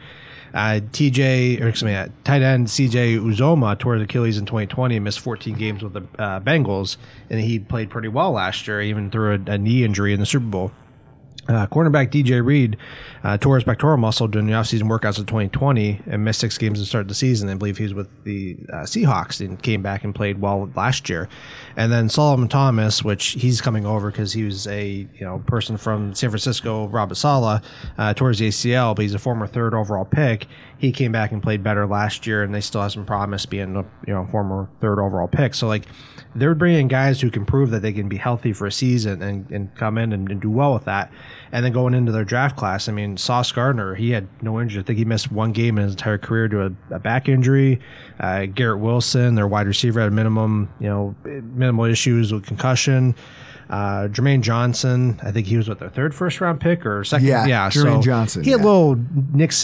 Uh, 0.55 0.79
TJ, 0.93 1.61
or 1.61 1.69
excuse 1.69 1.83
me, 1.83 1.95
uh, 1.97 2.07
tight 2.23 2.41
end 2.41 2.69
CJ 2.69 3.19
Uzomah 3.19 3.77
tore 3.77 3.95
his 3.95 4.05
Achilles 4.05 4.39
in 4.39 4.47
2020 4.47 4.95
and 4.97 5.05
missed 5.05 5.19
14 5.19 5.57
games 5.57 5.83
with 5.83 5.95
the 5.95 6.03
uh, 6.17 6.39
Bengals, 6.39 6.97
and 7.29 7.41
he 7.41 7.59
played 7.59 7.91
pretty 7.91 8.07
well 8.07 8.31
last 8.31 8.67
year, 8.69 8.81
even 8.81 9.11
through 9.11 9.35
a, 9.35 9.51
a 9.51 9.59
knee 9.59 9.83
injury 9.85 10.15
in 10.15 10.21
the 10.21 10.27
Super 10.27 10.47
Bowl. 10.47 10.71
Uh, 11.47 11.67
cornerback 11.67 12.11
DJ 12.11 12.45
Reed 12.45 12.79
uh, 13.23 13.37
tore 13.37 13.57
his 13.57 13.65
pectoral 13.65 13.99
muscle 13.99 14.27
during 14.27 14.47
the 14.47 14.55
offseason 14.55 14.85
workouts 14.85 15.19
of 15.19 15.27
2020 15.27 16.01
and 16.07 16.25
missed 16.25 16.41
six 16.41 16.57
games 16.57 16.81
to 16.81 16.87
start 16.87 17.07
the 17.07 17.15
season. 17.15 17.51
I 17.51 17.55
believe 17.55 17.77
he 17.77 17.85
was 17.85 17.95
with 17.95 18.25
the 18.25 18.57
uh, 18.73 18.77
Seahawks 18.85 19.45
and 19.45 19.61
came 19.63 19.83
back 19.83 20.05
and 20.05 20.15
played 20.15 20.41
well 20.41 20.71
last 20.75 21.09
year. 21.09 21.29
And 21.77 21.93
then 21.93 22.09
Solomon 22.09 22.49
Thomas, 22.49 23.05
which 23.05 23.33
he's 23.33 23.61
coming 23.61 23.85
over 23.85 24.11
because 24.11 24.33
he 24.33 24.45
was 24.45 24.67
a 24.67 25.07
you 25.19 25.21
know 25.21 25.43
person 25.47 25.77
from 25.77 26.15
San 26.15 26.31
Francisco, 26.31 26.89
Robert 26.89 27.17
Saleh, 27.17 27.63
uh, 27.99 28.15
tore 28.15 28.31
his 28.31 28.41
ACL, 28.41 28.97
but 28.97 29.03
he's 29.03 29.15
a 29.15 29.19
former 29.19 29.47
third 29.47 29.75
overall 29.75 30.05
pick. 30.07 30.47
He 30.79 30.93
came 30.93 31.13
back 31.13 31.33
and 31.33 31.43
played 31.43 31.63
better 31.63 31.87
last 31.87 32.27
year, 32.27 32.43
and 32.43 32.55
they 32.55 32.61
still 32.61 32.83
have 32.83 32.93
some 32.93 33.07
promise 33.07 33.47
being 33.47 33.77
a 33.77 33.85
you 34.07 34.15
know 34.15 34.27
former 34.31 34.69
third 34.81 34.99
overall 35.01 35.29
pick. 35.29 35.55
So 35.55 35.67
like 35.67 35.87
they're 36.35 36.55
bringing 36.55 36.89
guys 36.89 37.21
who 37.21 37.31
can 37.31 37.47
prove 37.47 37.71
that 37.71 37.81
they 37.83 37.93
can 37.93 38.09
be 38.09 38.17
healthy 38.17 38.53
for 38.53 38.67
a 38.67 38.73
season 38.73 39.23
and, 39.23 39.49
and 39.51 39.75
come 39.77 39.99
in 39.99 40.13
and, 40.13 40.31
and 40.31 40.41
do 40.41 40.51
well 40.51 40.75
with 40.75 40.85
that. 40.85 41.13
And 41.53 41.65
then 41.65 41.73
going 41.73 41.95
into 41.95 42.11
their 42.11 42.25
draft 42.25 42.57
class, 42.57 42.89
I 42.89 42.93
mean, 42.93 43.17
Sauce 43.17 43.53
Gardner, 43.53 43.95
he 43.95 44.11
had 44.11 44.27
no 44.43 44.61
injury. 44.61 44.83
I 44.83 44.85
think 44.85 44.99
he 44.99 45.05
missed 45.05 45.31
one 45.31 45.53
game 45.53 45.79
in 45.79 45.85
his 45.85 45.93
entire 45.93 46.19
career 46.19 46.49
due 46.49 46.69
to 46.69 46.75
a, 46.91 46.97
a 46.97 46.99
back 46.99 47.29
injury. 47.29 47.81
Uh, 48.19 48.47
Garrett 48.47 48.81
Wilson, 48.81 49.37
their 49.37 49.47
wide 49.47 49.69
receiver, 49.69 50.01
had 50.01 50.13
minimum, 50.13 50.73
you 50.81 50.89
know, 50.89 51.15
minimal 51.25 51.85
issues 51.85 52.33
with 52.33 52.45
concussion. 52.45 53.15
Uh, 53.71 54.09
Jermaine 54.09 54.43
Johnson, 54.43 55.19
I 55.23 55.33
think 55.33 55.47
he 55.47 55.57
was 55.57 55.69
what 55.69 55.79
their 55.79 55.89
third 55.89 56.15
first 56.15 56.41
round 56.41 56.61
pick 56.61 56.85
or 56.85 57.03
second. 57.05 57.27
Yeah, 57.27 57.47
yeah. 57.47 57.71
Jermaine 57.71 57.97
so 57.97 58.03
Johnson, 58.03 58.45
He 58.45 58.51
had 58.51 58.61
yeah. 58.61 58.67
little 58.67 58.93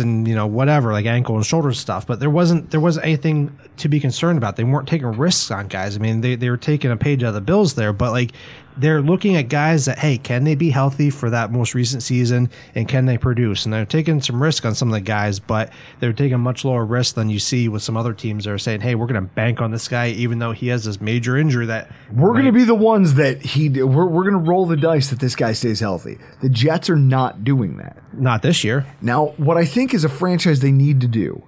and 0.01 0.27
you 0.27 0.35
know 0.35 0.47
whatever 0.47 0.93
like 0.93 1.07
ankle 1.07 1.37
and 1.37 1.45
shoulder 1.45 1.73
stuff, 1.73 2.07
but 2.07 2.21
there 2.21 2.31
wasn't 2.31 2.71
there 2.71 2.81
wasn't 2.81 3.05
anything 3.07 3.57
to 3.77 3.89
be 3.89 4.01
concerned 4.01 4.39
about. 4.39 4.57
They 4.57 4.65
weren't 4.65 4.89
taking 4.89 5.13
risks 5.13 5.51
on 5.51 5.69
guys. 5.69 5.97
I 5.97 5.99
mean, 6.01 6.21
they 6.23 6.35
they 6.35 6.51
were 6.51 6.57
taking 6.57 6.91
a 6.91 6.97
page 6.97 7.23
out 7.23 7.29
of 7.29 7.35
the 7.35 7.41
Bills 7.41 7.75
there, 7.75 7.93
but 7.93 8.13
like 8.13 8.33
they're 8.77 9.03
looking 9.03 9.37
at 9.37 9.49
guys 9.49 9.85
that 9.87 9.99
hey, 9.99 10.19
can 10.19 10.45
they 10.45 10.55
be 10.55 10.71
healthy 10.71 11.11
for 11.11 11.31
that 11.31 11.53
most 11.53 11.75
recent 11.75 12.03
season 12.03 12.51
and 12.75 12.89
can 12.89 13.07
they 13.07 13.19
produce? 13.19 13.65
And 13.65 13.73
they're 13.73 13.85
taking 13.85 14.21
some 14.21 14.43
risk 14.43 14.65
on 14.65 14.75
some 14.75 14.89
of 14.89 14.95
the 14.95 15.01
guys, 15.01 15.39
but 15.39 15.73
they're 15.99 16.13
taking 16.13 16.41
much 16.41 16.65
lower 16.65 16.85
risk 16.85 17.15
than 17.15 17.29
you 17.29 17.39
see 17.39 17.69
with 17.69 17.83
some 17.83 17.97
other 17.97 18.13
teams 18.13 18.45
that 18.45 18.53
are 18.53 18.59
saying, 18.59 18.81
hey, 18.81 18.95
we're 18.95 19.07
going 19.07 19.23
to 19.23 19.35
bank 19.35 19.61
on 19.61 19.71
this 19.71 19.89
guy 19.89 20.09
even 20.09 20.39
though 20.39 20.53
he 20.53 20.69
has 20.69 20.85
this 20.85 21.01
major 21.01 21.37
injury 21.37 21.67
that 21.67 21.91
We're 22.13 22.33
going 22.33 22.47
to 22.47 22.53
be 22.53 22.65
the 22.65 22.75
ones 22.75 23.15
that 23.15 23.43
he. 23.43 23.69
We're, 23.69 24.07
we're 24.07 24.29
going 24.29 24.45
to 24.45 24.51
roll 24.51 24.67
the 24.67 24.77
dice 24.77 25.11
that 25.11 25.21
this 25.21 25.37
guy 25.37 25.53
stays 25.53 25.81
healthy. 25.81 26.19
The 26.41 26.49
Jets 26.49 26.89
are 26.91 26.97
not 26.97 27.45
doing 27.45 27.77
that. 27.79 27.97
not 28.13 28.43
this 28.43 28.65
year. 28.65 28.87
Now, 29.01 29.27
what 29.37 29.57
I 29.57 29.65
think 29.65 29.95
is 29.95 30.05
a 30.05 30.09
franchise 30.09 30.61
they 30.61 30.73
need 30.73 31.01
to 31.01 31.09
do. 31.09 31.43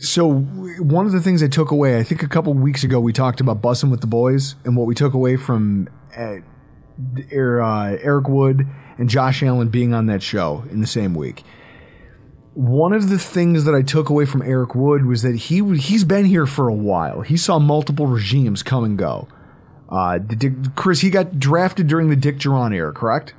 So, 0.00 0.32
one 0.32 1.06
of 1.06 1.12
the 1.12 1.20
things 1.20 1.42
I 1.42 1.48
took 1.48 1.72
away, 1.72 1.98
I 1.98 2.04
think 2.04 2.22
a 2.22 2.28
couple 2.28 2.54
weeks 2.54 2.84
ago, 2.84 3.00
we 3.00 3.12
talked 3.12 3.40
about 3.40 3.60
bussing 3.60 3.90
with 3.90 4.00
the 4.00 4.06
boys, 4.06 4.54
and 4.64 4.76
what 4.76 4.86
we 4.86 4.94
took 4.94 5.12
away 5.12 5.36
from 5.36 5.88
uh, 6.16 6.36
Er- 7.32 7.62
uh, 7.62 7.96
Eric 8.00 8.28
Wood 8.28 8.66
and 8.96 9.08
Josh 9.08 9.42
Allen 9.42 9.68
being 9.68 9.94
on 9.94 10.06
that 10.06 10.22
show 10.22 10.64
in 10.70 10.80
the 10.80 10.86
same 10.86 11.14
week. 11.14 11.44
One 12.54 12.92
of 12.92 13.08
the 13.08 13.18
things 13.18 13.64
that 13.64 13.74
I 13.74 13.82
took 13.82 14.08
away 14.08 14.24
from 14.24 14.42
Eric 14.42 14.74
Wood 14.74 15.04
was 15.04 15.22
that 15.22 15.36
he 15.36 15.62
he's 15.76 16.02
been 16.02 16.24
here 16.24 16.46
for 16.46 16.68
a 16.68 16.74
while. 16.74 17.20
He 17.20 17.36
saw 17.36 17.60
multiple 17.60 18.06
regimes 18.06 18.64
come 18.64 18.82
and 18.84 18.98
go. 18.98 19.28
Uh, 19.88 20.18
Chris, 20.74 21.00
he 21.00 21.10
got 21.10 21.38
drafted 21.38 21.86
during 21.86 22.10
the 22.10 22.16
Dick 22.16 22.38
Jauron 22.38 22.74
era, 22.74 22.92
correct? 22.92 23.34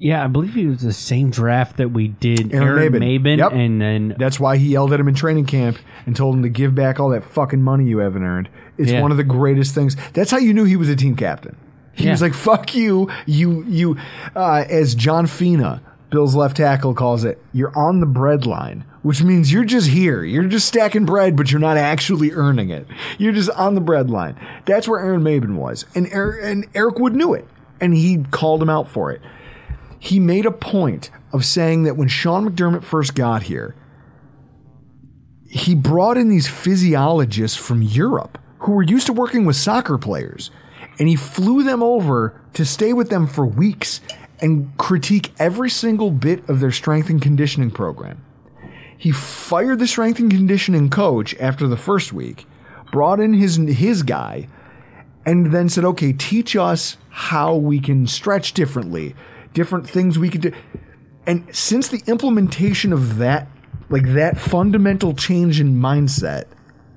Yeah, 0.00 0.22
I 0.22 0.28
believe 0.28 0.54
he 0.54 0.66
was 0.66 0.80
the 0.82 0.92
same 0.92 1.30
draft 1.30 1.76
that 1.78 1.88
we 1.90 2.08
did 2.08 2.54
Aaron 2.54 2.78
Aaron, 2.78 2.92
Maybin. 2.92 3.00
Maybin, 3.24 3.38
Yep. 3.38 3.52
and 3.52 3.80
then 3.80 4.14
That's 4.18 4.38
why 4.38 4.56
he 4.56 4.68
yelled 4.68 4.92
at 4.92 5.00
him 5.00 5.08
in 5.08 5.14
training 5.14 5.46
camp 5.46 5.78
and 6.06 6.14
told 6.14 6.36
him 6.36 6.42
to 6.42 6.48
give 6.48 6.74
back 6.74 7.00
all 7.00 7.08
that 7.10 7.24
fucking 7.24 7.62
money 7.62 7.84
you 7.86 7.98
haven't 7.98 8.22
earned. 8.22 8.48
It's 8.76 8.92
Yeah. 8.92 9.02
one 9.02 9.10
of 9.10 9.16
the 9.16 9.24
greatest 9.24 9.74
things. 9.74 9.96
That's 10.12 10.30
how 10.30 10.38
you 10.38 10.54
knew 10.54 10.64
he 10.64 10.76
was 10.76 10.88
a 10.88 10.94
team 10.94 11.16
captain. 11.16 11.56
He 11.94 12.04
Yeah. 12.04 12.12
was 12.12 12.22
like, 12.22 12.32
"Fuck 12.34 12.76
you, 12.76 13.08
you, 13.26 13.64
you." 13.68 13.96
Uh, 14.36 14.64
as 14.70 14.94
John 14.94 15.26
Fina, 15.26 15.82
Bill's 16.10 16.36
left 16.36 16.56
tackle, 16.58 16.94
calls 16.94 17.24
it, 17.24 17.42
"You're 17.52 17.76
on 17.76 17.98
the 18.00 18.06
bread 18.06 18.46
line. 18.46 18.84
which 19.02 19.22
means 19.22 19.52
you're 19.52 19.64
just 19.64 19.88
here. 19.88 20.24
You're 20.24 20.44
just 20.48 20.66
stacking 20.66 21.04
bread, 21.06 21.36
but 21.36 21.50
you're 21.52 21.60
not 21.60 21.76
actually 21.76 22.32
earning 22.32 22.68
it. 22.70 22.84
You're 23.16 23.32
just 23.32 23.48
on 23.50 23.76
the 23.76 23.80
bread 23.80 24.10
line. 24.10 24.34
That's 24.66 24.88
where 24.88 24.98
Aaron 25.00 25.22
Maybin 25.22 25.54
was. 25.54 25.86
And, 25.94 26.08
er- 26.12 26.38
and 26.42 26.66
Eric 26.74 26.98
Wood 26.98 27.14
knew 27.14 27.32
it, 27.32 27.46
and 27.80 27.94
he 27.94 28.24
called 28.32 28.60
him 28.60 28.68
out 28.68 28.88
for 28.88 29.12
it. 29.12 29.20
He 29.98 30.20
made 30.20 30.46
a 30.46 30.50
point 30.50 31.10
of 31.32 31.44
saying 31.44 31.82
that 31.82 31.96
when 31.96 32.08
Sean 32.08 32.48
McDermott 32.48 32.84
first 32.84 33.14
got 33.14 33.44
here, 33.44 33.74
he 35.48 35.74
brought 35.74 36.16
in 36.16 36.28
these 36.28 36.46
physiologists 36.46 37.56
from 37.56 37.82
Europe 37.82 38.38
who 38.60 38.72
were 38.72 38.82
used 38.82 39.06
to 39.06 39.12
working 39.12 39.44
with 39.44 39.56
soccer 39.56 39.98
players, 39.98 40.50
and 40.98 41.08
he 41.08 41.16
flew 41.16 41.62
them 41.62 41.82
over 41.82 42.40
to 42.54 42.64
stay 42.64 42.92
with 42.92 43.08
them 43.08 43.26
for 43.26 43.46
weeks 43.46 44.00
and 44.40 44.76
critique 44.76 45.32
every 45.38 45.70
single 45.70 46.10
bit 46.10 46.48
of 46.48 46.60
their 46.60 46.70
strength 46.70 47.08
and 47.08 47.22
conditioning 47.22 47.70
program. 47.70 48.22
He 48.96 49.12
fired 49.12 49.78
the 49.78 49.86
strength 49.86 50.18
and 50.18 50.30
conditioning 50.30 50.90
coach 50.90 51.34
after 51.40 51.66
the 51.66 51.76
first 51.76 52.12
week, 52.12 52.46
brought 52.92 53.20
in 53.20 53.32
his 53.32 53.56
his 53.56 54.02
guy, 54.02 54.48
and 55.24 55.52
then 55.52 55.68
said, 55.68 55.84
"Okay, 55.84 56.12
teach 56.12 56.56
us 56.56 56.96
how 57.10 57.54
we 57.54 57.80
can 57.80 58.06
stretch 58.06 58.54
differently, 58.54 59.14
different 59.58 59.90
things 59.90 60.18
we 60.18 60.30
could 60.30 60.40
do." 60.40 60.52
And 61.26 61.44
since 61.54 61.88
the 61.88 62.02
implementation 62.06 62.92
of 62.92 63.18
that, 63.18 63.48
like 63.90 64.14
that 64.14 64.38
fundamental 64.38 65.12
change 65.14 65.60
in 65.60 65.74
mindset, 65.74 66.44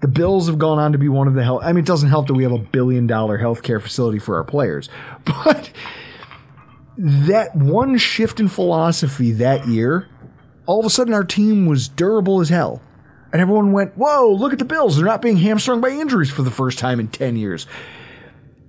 the 0.01 0.07
Bills 0.07 0.47
have 0.47 0.57
gone 0.57 0.79
on 0.79 0.91
to 0.93 0.97
be 0.97 1.09
one 1.09 1.27
of 1.27 1.33
the 1.33 1.43
health. 1.43 1.61
I 1.63 1.73
mean, 1.73 1.83
it 1.83 1.87
doesn't 1.87 2.09
help 2.09 2.27
that 2.27 2.33
we 2.33 2.43
have 2.43 2.51
a 2.51 2.57
billion 2.57 3.07
dollar 3.07 3.37
healthcare 3.37 3.81
facility 3.81 4.19
for 4.19 4.35
our 4.37 4.43
players, 4.43 4.89
but 5.25 5.71
that 6.97 7.55
one 7.55 7.97
shift 7.97 8.39
in 8.39 8.47
philosophy 8.47 9.31
that 9.33 9.67
year, 9.67 10.07
all 10.65 10.79
of 10.79 10.85
a 10.85 10.89
sudden 10.89 11.13
our 11.13 11.23
team 11.23 11.65
was 11.65 11.87
durable 11.87 12.41
as 12.41 12.49
hell. 12.49 12.81
And 13.31 13.41
everyone 13.41 13.71
went, 13.71 13.97
Whoa, 13.97 14.31
look 14.31 14.53
at 14.53 14.59
the 14.59 14.65
Bills. 14.65 14.95
They're 14.97 15.05
not 15.05 15.21
being 15.21 15.37
hamstrung 15.37 15.81
by 15.81 15.89
injuries 15.89 16.31
for 16.31 16.41
the 16.43 16.51
first 16.51 16.79
time 16.79 16.99
in 16.99 17.07
10 17.07 17.35
years. 17.37 17.65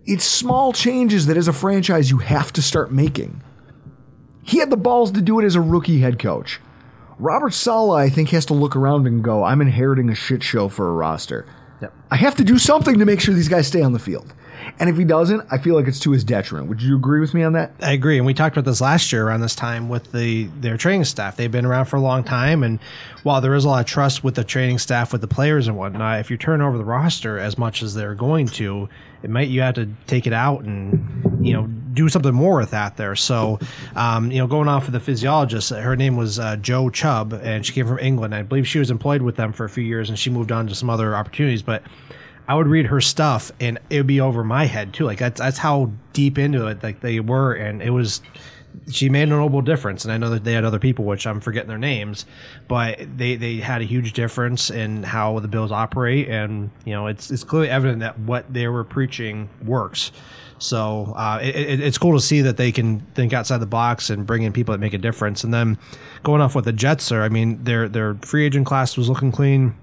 It's 0.06 0.24
small 0.24 0.72
changes 0.72 1.26
that 1.26 1.36
as 1.36 1.48
a 1.48 1.52
franchise 1.52 2.10
you 2.10 2.18
have 2.18 2.52
to 2.54 2.62
start 2.62 2.92
making. 2.92 3.42
He 4.42 4.58
had 4.58 4.70
the 4.70 4.76
balls 4.76 5.12
to 5.12 5.20
do 5.20 5.38
it 5.40 5.44
as 5.44 5.54
a 5.54 5.60
rookie 5.60 6.00
head 6.00 6.18
coach. 6.18 6.60
Robert 7.18 7.54
Saleh, 7.54 7.98
I 7.98 8.08
think, 8.08 8.30
has 8.30 8.46
to 8.46 8.54
look 8.54 8.74
around 8.74 9.06
and 9.06 9.22
go, 9.22 9.44
I'm 9.44 9.60
inheriting 9.60 10.08
a 10.08 10.14
shit 10.14 10.42
show 10.42 10.68
for 10.68 10.88
a 10.88 10.92
roster. 10.92 11.46
Yep. 11.80 11.94
I 12.10 12.16
have 12.16 12.34
to 12.36 12.44
do 12.44 12.58
something 12.58 12.98
to 12.98 13.04
make 13.04 13.20
sure 13.20 13.34
these 13.34 13.48
guys 13.48 13.66
stay 13.66 13.82
on 13.82 13.92
the 13.92 13.98
field. 13.98 14.32
And 14.78 14.88
if 14.88 14.96
he 14.96 15.04
doesn't, 15.04 15.46
I 15.50 15.58
feel 15.58 15.74
like 15.74 15.86
it's 15.86 16.00
to 16.00 16.10
his 16.10 16.24
detriment. 16.24 16.68
Would 16.68 16.82
you 16.82 16.96
agree 16.96 17.20
with 17.20 17.34
me 17.34 17.42
on 17.42 17.52
that? 17.52 17.72
I 17.80 17.92
agree, 17.92 18.16
and 18.16 18.26
we 18.26 18.34
talked 18.34 18.56
about 18.56 18.68
this 18.68 18.80
last 18.80 19.12
year 19.12 19.26
around 19.26 19.40
this 19.40 19.54
time 19.54 19.88
with 19.88 20.12
the 20.12 20.44
their 20.60 20.76
training 20.76 21.04
staff. 21.04 21.36
They've 21.36 21.50
been 21.50 21.66
around 21.66 21.86
for 21.86 21.96
a 21.96 22.00
long 22.00 22.24
time, 22.24 22.62
and 22.62 22.78
while 23.22 23.40
there 23.40 23.54
is 23.54 23.64
a 23.64 23.68
lot 23.68 23.80
of 23.80 23.86
trust 23.86 24.24
with 24.24 24.34
the 24.34 24.44
training 24.44 24.78
staff, 24.78 25.12
with 25.12 25.20
the 25.20 25.28
players 25.28 25.68
and 25.68 25.76
whatnot, 25.76 26.20
if 26.20 26.30
you 26.30 26.36
turn 26.36 26.60
over 26.60 26.76
the 26.76 26.84
roster 26.84 27.38
as 27.38 27.56
much 27.56 27.82
as 27.82 27.94
they're 27.94 28.14
going 28.14 28.46
to, 28.48 28.88
it 29.22 29.30
might 29.30 29.48
you 29.48 29.60
have 29.60 29.74
to 29.74 29.88
take 30.06 30.26
it 30.26 30.32
out 30.32 30.62
and 30.64 31.46
you 31.46 31.52
know 31.52 31.66
do 31.92 32.08
something 32.08 32.34
more 32.34 32.56
with 32.56 32.70
that 32.70 32.96
there. 32.96 33.14
So, 33.14 33.58
um, 33.94 34.30
you 34.30 34.38
know, 34.38 34.46
going 34.46 34.68
off 34.68 34.86
of 34.86 34.92
the 34.92 35.00
physiologist, 35.00 35.70
her 35.70 35.96
name 35.96 36.16
was 36.16 36.38
uh, 36.38 36.56
Jo 36.56 36.90
Clubb, 36.90 37.32
and 37.32 37.64
she 37.64 37.72
came 37.72 37.86
from 37.86 37.98
England. 37.98 38.34
I 38.34 38.42
believe 38.42 38.66
she 38.66 38.78
was 38.78 38.90
employed 38.90 39.22
with 39.22 39.36
them 39.36 39.52
for 39.52 39.64
a 39.64 39.68
few 39.68 39.84
years, 39.84 40.08
and 40.08 40.18
she 40.18 40.30
moved 40.30 40.50
on 40.50 40.66
to 40.68 40.74
some 40.74 40.90
other 40.90 41.14
opportunities, 41.14 41.62
but. 41.62 41.82
I 42.48 42.54
would 42.54 42.66
read 42.66 42.86
her 42.86 43.00
stuff 43.00 43.52
and 43.60 43.78
it 43.90 43.98
would 43.98 44.06
be 44.06 44.20
over 44.20 44.42
my 44.44 44.66
head 44.66 44.92
too. 44.92 45.04
Like 45.04 45.18
that's 45.18 45.40
that's 45.40 45.58
how 45.58 45.90
deep 46.12 46.38
into 46.38 46.66
it 46.66 46.82
like 46.82 47.00
they 47.00 47.20
were, 47.20 47.52
and 47.54 47.82
it 47.82 47.90
was. 47.90 48.20
She 48.90 49.10
made 49.10 49.24
a 49.24 49.26
notable 49.26 49.60
difference, 49.60 50.04
and 50.04 50.12
I 50.12 50.16
know 50.16 50.30
that 50.30 50.44
they 50.44 50.54
had 50.54 50.64
other 50.64 50.78
people, 50.78 51.04
which 51.04 51.26
I'm 51.26 51.40
forgetting 51.40 51.68
their 51.68 51.76
names, 51.76 52.24
but 52.68 52.98
they 53.18 53.36
they 53.36 53.56
had 53.56 53.82
a 53.82 53.84
huge 53.84 54.14
difference 54.14 54.70
in 54.70 55.02
how 55.02 55.38
the 55.40 55.48
Bills 55.48 55.70
operate, 55.70 56.28
and 56.28 56.70
you 56.86 56.92
know 56.92 57.06
it's 57.06 57.30
it's 57.30 57.44
clearly 57.44 57.68
evident 57.68 58.00
that 58.00 58.18
what 58.18 58.50
they 58.52 58.66
were 58.68 58.82
preaching 58.82 59.50
works. 59.62 60.10
So 60.58 61.12
uh, 61.16 61.40
it, 61.42 61.54
it, 61.54 61.80
it's 61.80 61.98
cool 61.98 62.16
to 62.16 62.20
see 62.20 62.40
that 62.42 62.56
they 62.56 62.72
can 62.72 63.00
think 63.14 63.32
outside 63.32 63.58
the 63.58 63.66
box 63.66 64.10
and 64.10 64.24
bring 64.24 64.42
in 64.42 64.52
people 64.52 64.72
that 64.72 64.78
make 64.78 64.94
a 64.94 64.98
difference. 64.98 65.42
And 65.44 65.52
then 65.52 65.76
going 66.22 66.40
off 66.40 66.54
what 66.54 66.64
the 66.64 66.72
Jets 66.72 67.10
are, 67.10 67.22
I 67.22 67.28
mean, 67.28 67.62
their 67.64 67.88
their 67.88 68.14
free 68.22 68.46
agent 68.46 68.66
class 68.66 68.96
was 68.96 69.08
looking 69.08 69.32
clean 69.32 69.74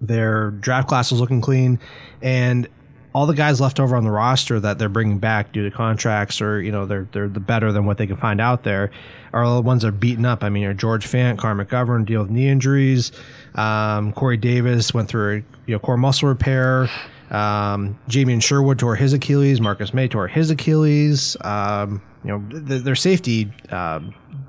their 0.00 0.50
draft 0.50 0.88
class 0.88 1.10
was 1.10 1.20
looking 1.20 1.40
clean, 1.40 1.78
and 2.22 2.68
all 3.16 3.24
the 3.24 3.34
guys 3.34 3.62
left 3.62 3.80
over 3.80 3.96
on 3.96 4.04
the 4.04 4.10
roster 4.10 4.60
that 4.60 4.78
they're 4.78 4.90
bringing 4.90 5.18
back 5.18 5.50
due 5.50 5.66
to 5.68 5.74
contracts 5.74 6.42
or 6.42 6.60
you 6.60 6.70
know 6.70 6.84
they're 6.84 7.08
they're 7.12 7.28
the 7.28 7.40
better 7.40 7.72
than 7.72 7.86
what 7.86 7.96
they 7.96 8.06
can 8.06 8.16
find 8.16 8.42
out 8.42 8.62
there 8.62 8.90
are 9.32 9.54
the 9.54 9.62
ones 9.62 9.82
that 9.82 9.88
are 9.88 9.92
beaten 9.92 10.26
up. 10.26 10.44
I 10.44 10.50
mean, 10.50 10.76
George 10.76 11.06
Fant, 11.06 11.38
Carr 11.38 11.54
McGovern 11.54 12.04
deal 12.04 12.22
with 12.22 12.30
knee 12.30 12.48
injuries. 12.48 13.12
Um, 13.54 14.12
Corey 14.12 14.36
Davis 14.36 14.92
went 14.92 15.08
through 15.08 15.44
you 15.66 15.74
know 15.74 15.78
core 15.78 15.96
muscle 15.96 16.28
repair. 16.28 16.90
Um, 17.30 17.98
Jamien 18.08 18.42
Sherwood 18.42 18.78
tore 18.78 18.96
his 18.96 19.14
Achilles. 19.14 19.60
Marcus 19.60 19.94
Maye 19.94 20.08
tore 20.08 20.28
his 20.28 20.50
Achilles. 20.50 21.38
Um, 21.40 22.02
you 22.22 22.30
know 22.30 22.60
th- 22.66 22.82
their 22.82 22.94
safety 22.94 23.50
uh, 23.70 24.00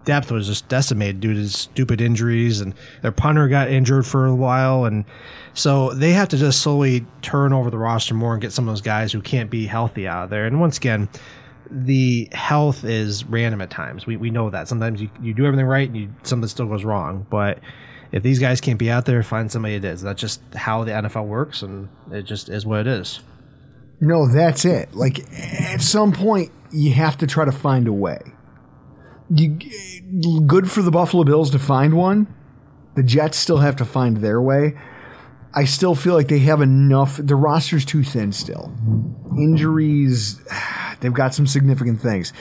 depth 0.08 0.32
was 0.32 0.48
just 0.48 0.68
decimated 0.70 1.20
due 1.20 1.34
to 1.34 1.50
stupid 1.50 2.00
injuries, 2.00 2.62
and 2.62 2.74
their 3.02 3.12
punter 3.12 3.50
got 3.50 3.70
injured 3.70 4.08
for 4.08 4.26
a 4.26 4.34
while, 4.34 4.86
and 4.86 5.04
so 5.54 5.94
they 5.94 6.14
have 6.14 6.30
to 6.30 6.38
just 6.38 6.62
slowly 6.62 7.06
turn 7.22 7.52
over 7.52 7.70
the 7.70 7.78
roster 7.78 8.14
more 8.14 8.34
and 8.34 8.42
get 8.42 8.54
some 8.54 8.68
of 8.68 8.72
those 8.72 8.82
guys 8.82 9.12
who 9.12 9.22
can't 9.22 9.52
be 9.52 9.68
healthy 9.68 10.08
out 10.08 10.24
of 10.24 10.30
there. 10.30 10.48
And 10.48 10.62
once 10.62 10.78
again, 10.78 11.10
the 11.70 12.30
health 12.32 12.86
is 12.86 13.26
random 13.26 13.60
at 13.60 13.70
times. 13.70 14.06
We, 14.06 14.16
we 14.16 14.30
know 14.30 14.50
that 14.50 14.70
sometimes 14.70 15.02
you, 15.02 15.10
you 15.22 15.34
do 15.34 15.46
everything 15.46 15.66
right 15.66 15.88
and 15.88 15.98
you, 15.98 16.10
something 16.24 16.48
still 16.48 16.68
goes 16.68 16.86
wrong, 16.86 17.28
but 17.30 17.60
if 18.14 18.24
these 18.24 18.40
guys 18.40 18.62
can't 18.62 18.80
be 18.80 18.90
out 18.90 19.06
there, 19.06 19.22
find 19.24 19.52
somebody 19.52 19.76
it 19.76 19.84
is. 19.84 20.02
That's 20.02 20.22
just 20.22 20.42
how 20.56 20.86
the 20.86 20.92
NFL 20.92 21.28
works, 21.28 21.62
and 21.62 21.90
it 22.12 22.24
just 22.24 22.48
is 22.48 22.66
what 22.66 22.80
it 22.80 22.88
is. 22.88 23.20
No, 24.00 24.26
that's 24.32 24.64
it. 24.64 24.94
Like 24.96 25.20
at 25.34 25.82
some 25.82 26.14
point, 26.14 26.52
you 26.72 26.94
have 26.94 27.18
to 27.18 27.28
try 27.28 27.44
to 27.44 27.52
find 27.52 27.90
a 27.90 27.94
way. 27.94 28.20
You 29.30 30.42
good 30.46 30.72
for 30.72 30.82
the 30.82 30.92
Buffalo 30.92 31.24
Bills 31.24 31.52
to 31.52 31.60
find 31.60 31.96
one. 31.96 32.34
The 32.96 33.04
Jets 33.04 33.38
still 33.38 33.58
have 33.58 33.76
to 33.78 33.86
find 33.86 34.18
their 34.18 34.42
way. 34.42 34.78
I 35.54 35.66
still 35.66 35.96
feel 35.96 36.14
like 36.14 36.28
they 36.28 36.40
have 36.40 36.62
enough. 36.62 37.18
The 37.18 37.36
roster's 37.36 37.86
too 37.86 38.04
thin 38.04 38.32
still. 38.32 38.72
Injuries, 39.38 40.42
they've 41.00 41.14
got 41.14 41.34
some 41.34 41.48
significant 41.48 42.02
things. 42.02 42.34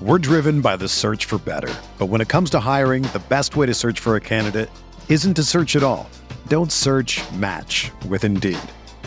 We're 0.00 0.18
driven 0.18 0.60
by 0.60 0.76
the 0.76 0.88
search 0.88 1.26
for 1.26 1.38
better. 1.38 1.72
But 1.98 2.06
when 2.06 2.20
it 2.20 2.28
comes 2.28 2.50
to 2.50 2.60
hiring, 2.60 3.02
the 3.02 3.22
best 3.28 3.54
way 3.54 3.66
to 3.66 3.74
search 3.74 4.00
for 4.00 4.16
a 4.16 4.20
candidate 4.20 4.70
isn't 5.08 5.34
to 5.34 5.44
search 5.44 5.76
at 5.76 5.82
all. 5.82 6.08
Don't 6.48 6.72
search 6.72 7.20
match 7.32 7.90
with 8.08 8.24
Indeed. 8.24 8.58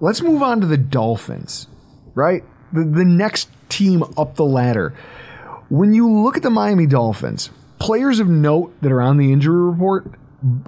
Let's 0.00 0.22
move 0.22 0.42
on 0.42 0.60
to 0.60 0.66
the 0.66 0.76
Dolphins, 0.76 1.68
right? 2.14 2.44
The, 2.72 2.84
the 2.84 3.04
next 3.04 3.48
team 3.68 4.02
up 4.16 4.36
the 4.36 4.44
ladder. 4.44 4.94
When 5.68 5.94
you 5.94 6.10
look 6.10 6.36
at 6.36 6.42
the 6.42 6.50
Miami 6.50 6.86
Dolphins, 6.86 7.50
players 7.78 8.20
of 8.20 8.28
note 8.28 8.74
that 8.82 8.92
are 8.92 9.00
on 9.00 9.16
the 9.16 9.32
injury 9.32 9.70
report 9.70 10.10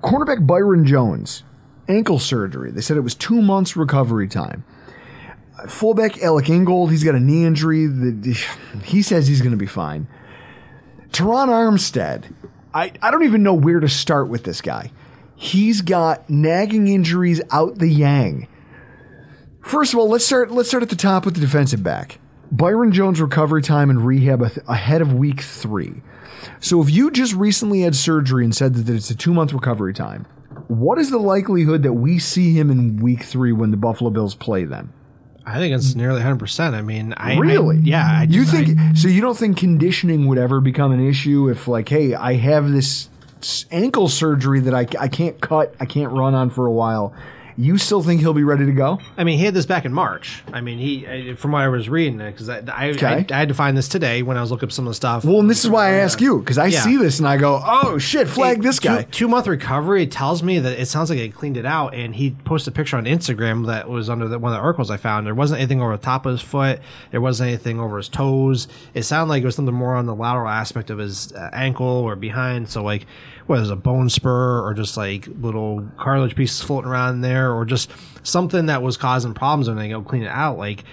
cornerback 0.00 0.46
Byron 0.46 0.86
Jones, 0.86 1.42
ankle 1.88 2.18
surgery. 2.18 2.70
They 2.70 2.80
said 2.80 2.96
it 2.96 3.02
was 3.02 3.14
two 3.14 3.42
months 3.42 3.76
recovery 3.76 4.28
time. 4.28 4.64
Fullback 5.66 6.22
Alec 6.22 6.48
Ingold, 6.48 6.90
he's 6.90 7.04
got 7.04 7.14
a 7.14 7.20
knee 7.20 7.44
injury. 7.44 7.88
He 8.84 9.02
says 9.02 9.26
he's 9.26 9.40
going 9.40 9.52
to 9.52 9.56
be 9.56 9.66
fine. 9.66 10.06
Terron 11.10 11.48
Armstead, 11.48 12.32
I, 12.72 12.92
I 13.02 13.10
don't 13.10 13.24
even 13.24 13.42
know 13.42 13.54
where 13.54 13.80
to 13.80 13.88
start 13.88 14.28
with 14.28 14.44
this 14.44 14.60
guy. 14.60 14.92
He's 15.34 15.80
got 15.80 16.28
nagging 16.30 16.88
injuries 16.88 17.40
out 17.50 17.78
the 17.78 17.88
yang. 17.88 18.46
First 19.62 19.92
of 19.92 19.98
all, 19.98 20.08
let's 20.08 20.24
start 20.24 20.50
let's 20.50 20.68
start 20.68 20.82
at 20.82 20.88
the 20.88 20.96
top 20.96 21.24
with 21.24 21.34
the 21.34 21.40
defensive 21.40 21.82
back. 21.82 22.18
Byron 22.50 22.92
Jones 22.92 23.20
recovery 23.20 23.62
time 23.62 23.90
and 23.90 24.04
rehab 24.06 24.40
ahead 24.66 25.02
of 25.02 25.12
week 25.12 25.42
3. 25.42 26.00
So 26.60 26.80
if 26.80 26.90
you 26.90 27.10
just 27.10 27.34
recently 27.34 27.82
had 27.82 27.94
surgery 27.94 28.42
and 28.44 28.54
said 28.56 28.74
that 28.76 28.94
it's 28.94 29.10
a 29.10 29.14
2-month 29.14 29.52
recovery 29.52 29.92
time, 29.92 30.24
what 30.68 30.98
is 30.98 31.10
the 31.10 31.18
likelihood 31.18 31.82
that 31.82 31.92
we 31.92 32.18
see 32.18 32.54
him 32.54 32.70
in 32.70 32.96
week 33.02 33.22
3 33.24 33.52
when 33.52 33.70
the 33.70 33.76
Buffalo 33.76 34.08
Bills 34.08 34.34
play 34.34 34.64
them? 34.64 34.94
I 35.44 35.58
think 35.58 35.74
it's 35.74 35.94
nearly 35.94 36.22
100%. 36.22 36.72
I 36.74 36.80
mean, 36.80 37.12
I 37.18 37.34
I- 37.34 37.38
Really? 37.38 37.78
yeah. 37.82 38.20
I 38.20 38.22
you 38.22 38.44
think 38.44 38.78
I- 38.78 38.94
so? 38.94 39.08
You 39.08 39.20
don't 39.20 39.36
think 39.36 39.58
conditioning 39.58 40.26
would 40.26 40.38
ever 40.38 40.60
become 40.62 40.92
an 40.92 41.06
issue 41.06 41.48
if, 41.50 41.68
like, 41.68 41.88
hey, 41.90 42.14
I 42.14 42.34
have 42.34 42.70
this 42.70 43.08
ankle 43.70 44.08
surgery 44.08 44.60
that 44.60 44.74
I, 44.74 44.86
I 44.98 45.08
can't 45.08 45.38
cut, 45.40 45.74
I 45.80 45.84
can't 45.84 46.12
run 46.12 46.34
on 46.34 46.48
for 46.50 46.64
a 46.66 46.72
while. 46.72 47.12
You 47.60 47.76
still 47.76 48.04
think 48.04 48.20
he'll 48.20 48.32
be 48.34 48.44
ready 48.44 48.64
to 48.66 48.72
go? 48.72 49.00
I 49.16 49.24
mean, 49.24 49.36
he 49.36 49.44
had 49.44 49.52
this 49.52 49.66
back 49.66 49.84
in 49.84 49.92
March. 49.92 50.44
I 50.52 50.60
mean, 50.60 50.78
he 50.78 51.34
from 51.34 51.50
what 51.50 51.62
I 51.62 51.68
was 51.68 51.88
reading, 51.88 52.18
because 52.18 52.48
I, 52.48 52.58
I. 52.68 52.88
I, 53.02 53.26
I 53.30 53.36
had 53.36 53.48
to 53.48 53.54
find 53.54 53.76
this 53.76 53.88
today 53.88 54.22
when 54.22 54.36
I 54.36 54.40
was 54.40 54.52
looking 54.52 54.68
up 54.68 54.72
some 54.72 54.86
of 54.86 54.90
the 54.92 54.94
stuff. 54.94 55.24
Well, 55.24 55.40
and 55.40 55.50
this 55.50 55.64
is 55.64 55.70
why 55.70 55.88
I 55.88 55.90
ask 55.94 56.20
you 56.20 56.38
because 56.38 56.56
I 56.56 56.66
Yeah. 56.66 56.82
see 56.82 56.96
this 56.96 57.18
and 57.18 57.26
I 57.26 57.36
go, 57.36 57.60
oh 57.64 57.98
shit, 57.98 58.28
flag 58.28 58.58
It- 58.58 58.62
this 58.62 58.78
guy. 58.78 59.02
Two, 59.02 59.10
two 59.10 59.28
month 59.28 59.48
recovery 59.48 60.06
tells 60.06 60.40
me 60.42 60.60
that 60.60 60.78
it 60.80 60.86
sounds 60.86 61.10
like 61.10 61.18
he 61.18 61.28
cleaned 61.30 61.56
it 61.56 61.66
out, 61.66 61.94
and 61.94 62.14
he 62.14 62.30
posted 62.44 62.72
a 62.72 62.76
picture 62.76 62.96
on 62.96 63.06
Instagram 63.06 63.66
that 63.66 63.88
was 63.88 64.08
under 64.08 64.28
the, 64.28 64.38
one 64.38 64.52
of 64.52 64.56
the 64.58 64.62
articles 64.62 64.88
I 64.90 64.96
found. 64.96 65.26
There 65.26 65.34
wasn't 65.34 65.60
anything 65.60 65.82
over 65.82 65.96
the 65.96 66.02
top 66.02 66.26
of 66.26 66.32
his 66.32 66.40
foot. 66.40 66.78
There 67.10 67.20
wasn't 67.20 67.48
anything 67.48 67.80
over 67.80 67.96
his 67.96 68.08
toes. 68.08 68.68
It 68.94 69.02
sounded 69.02 69.30
like 69.30 69.42
it 69.42 69.46
was 69.46 69.56
something 69.56 69.74
more 69.74 69.96
on 69.96 70.06
the 70.06 70.14
lateral 70.14 70.48
aspect 70.48 70.90
of 70.90 70.98
his 70.98 71.32
uh, 71.32 71.50
ankle 71.52 71.86
or 71.88 72.14
behind. 72.14 72.68
So 72.68 72.84
like, 72.84 73.06
whether 73.46 73.62
it's 73.62 73.70
a 73.72 73.76
bone 73.76 74.10
spur 74.10 74.60
or 74.62 74.74
just 74.74 74.96
like 74.96 75.26
little 75.40 75.88
cartilage 75.96 76.36
pieces 76.36 76.60
floating 76.62 76.90
around 76.90 77.14
in 77.16 77.20
there, 77.48 77.56
or 77.56 77.64
just 77.64 77.90
something 78.22 78.66
that 78.66 78.82
was 78.82 78.96
causing 78.96 79.34
problems, 79.34 79.68
and 79.68 79.78
they 79.78 79.88
go 79.88 80.02
clean 80.02 80.22
it 80.22 80.28
out. 80.28 80.58
Like 80.58 80.84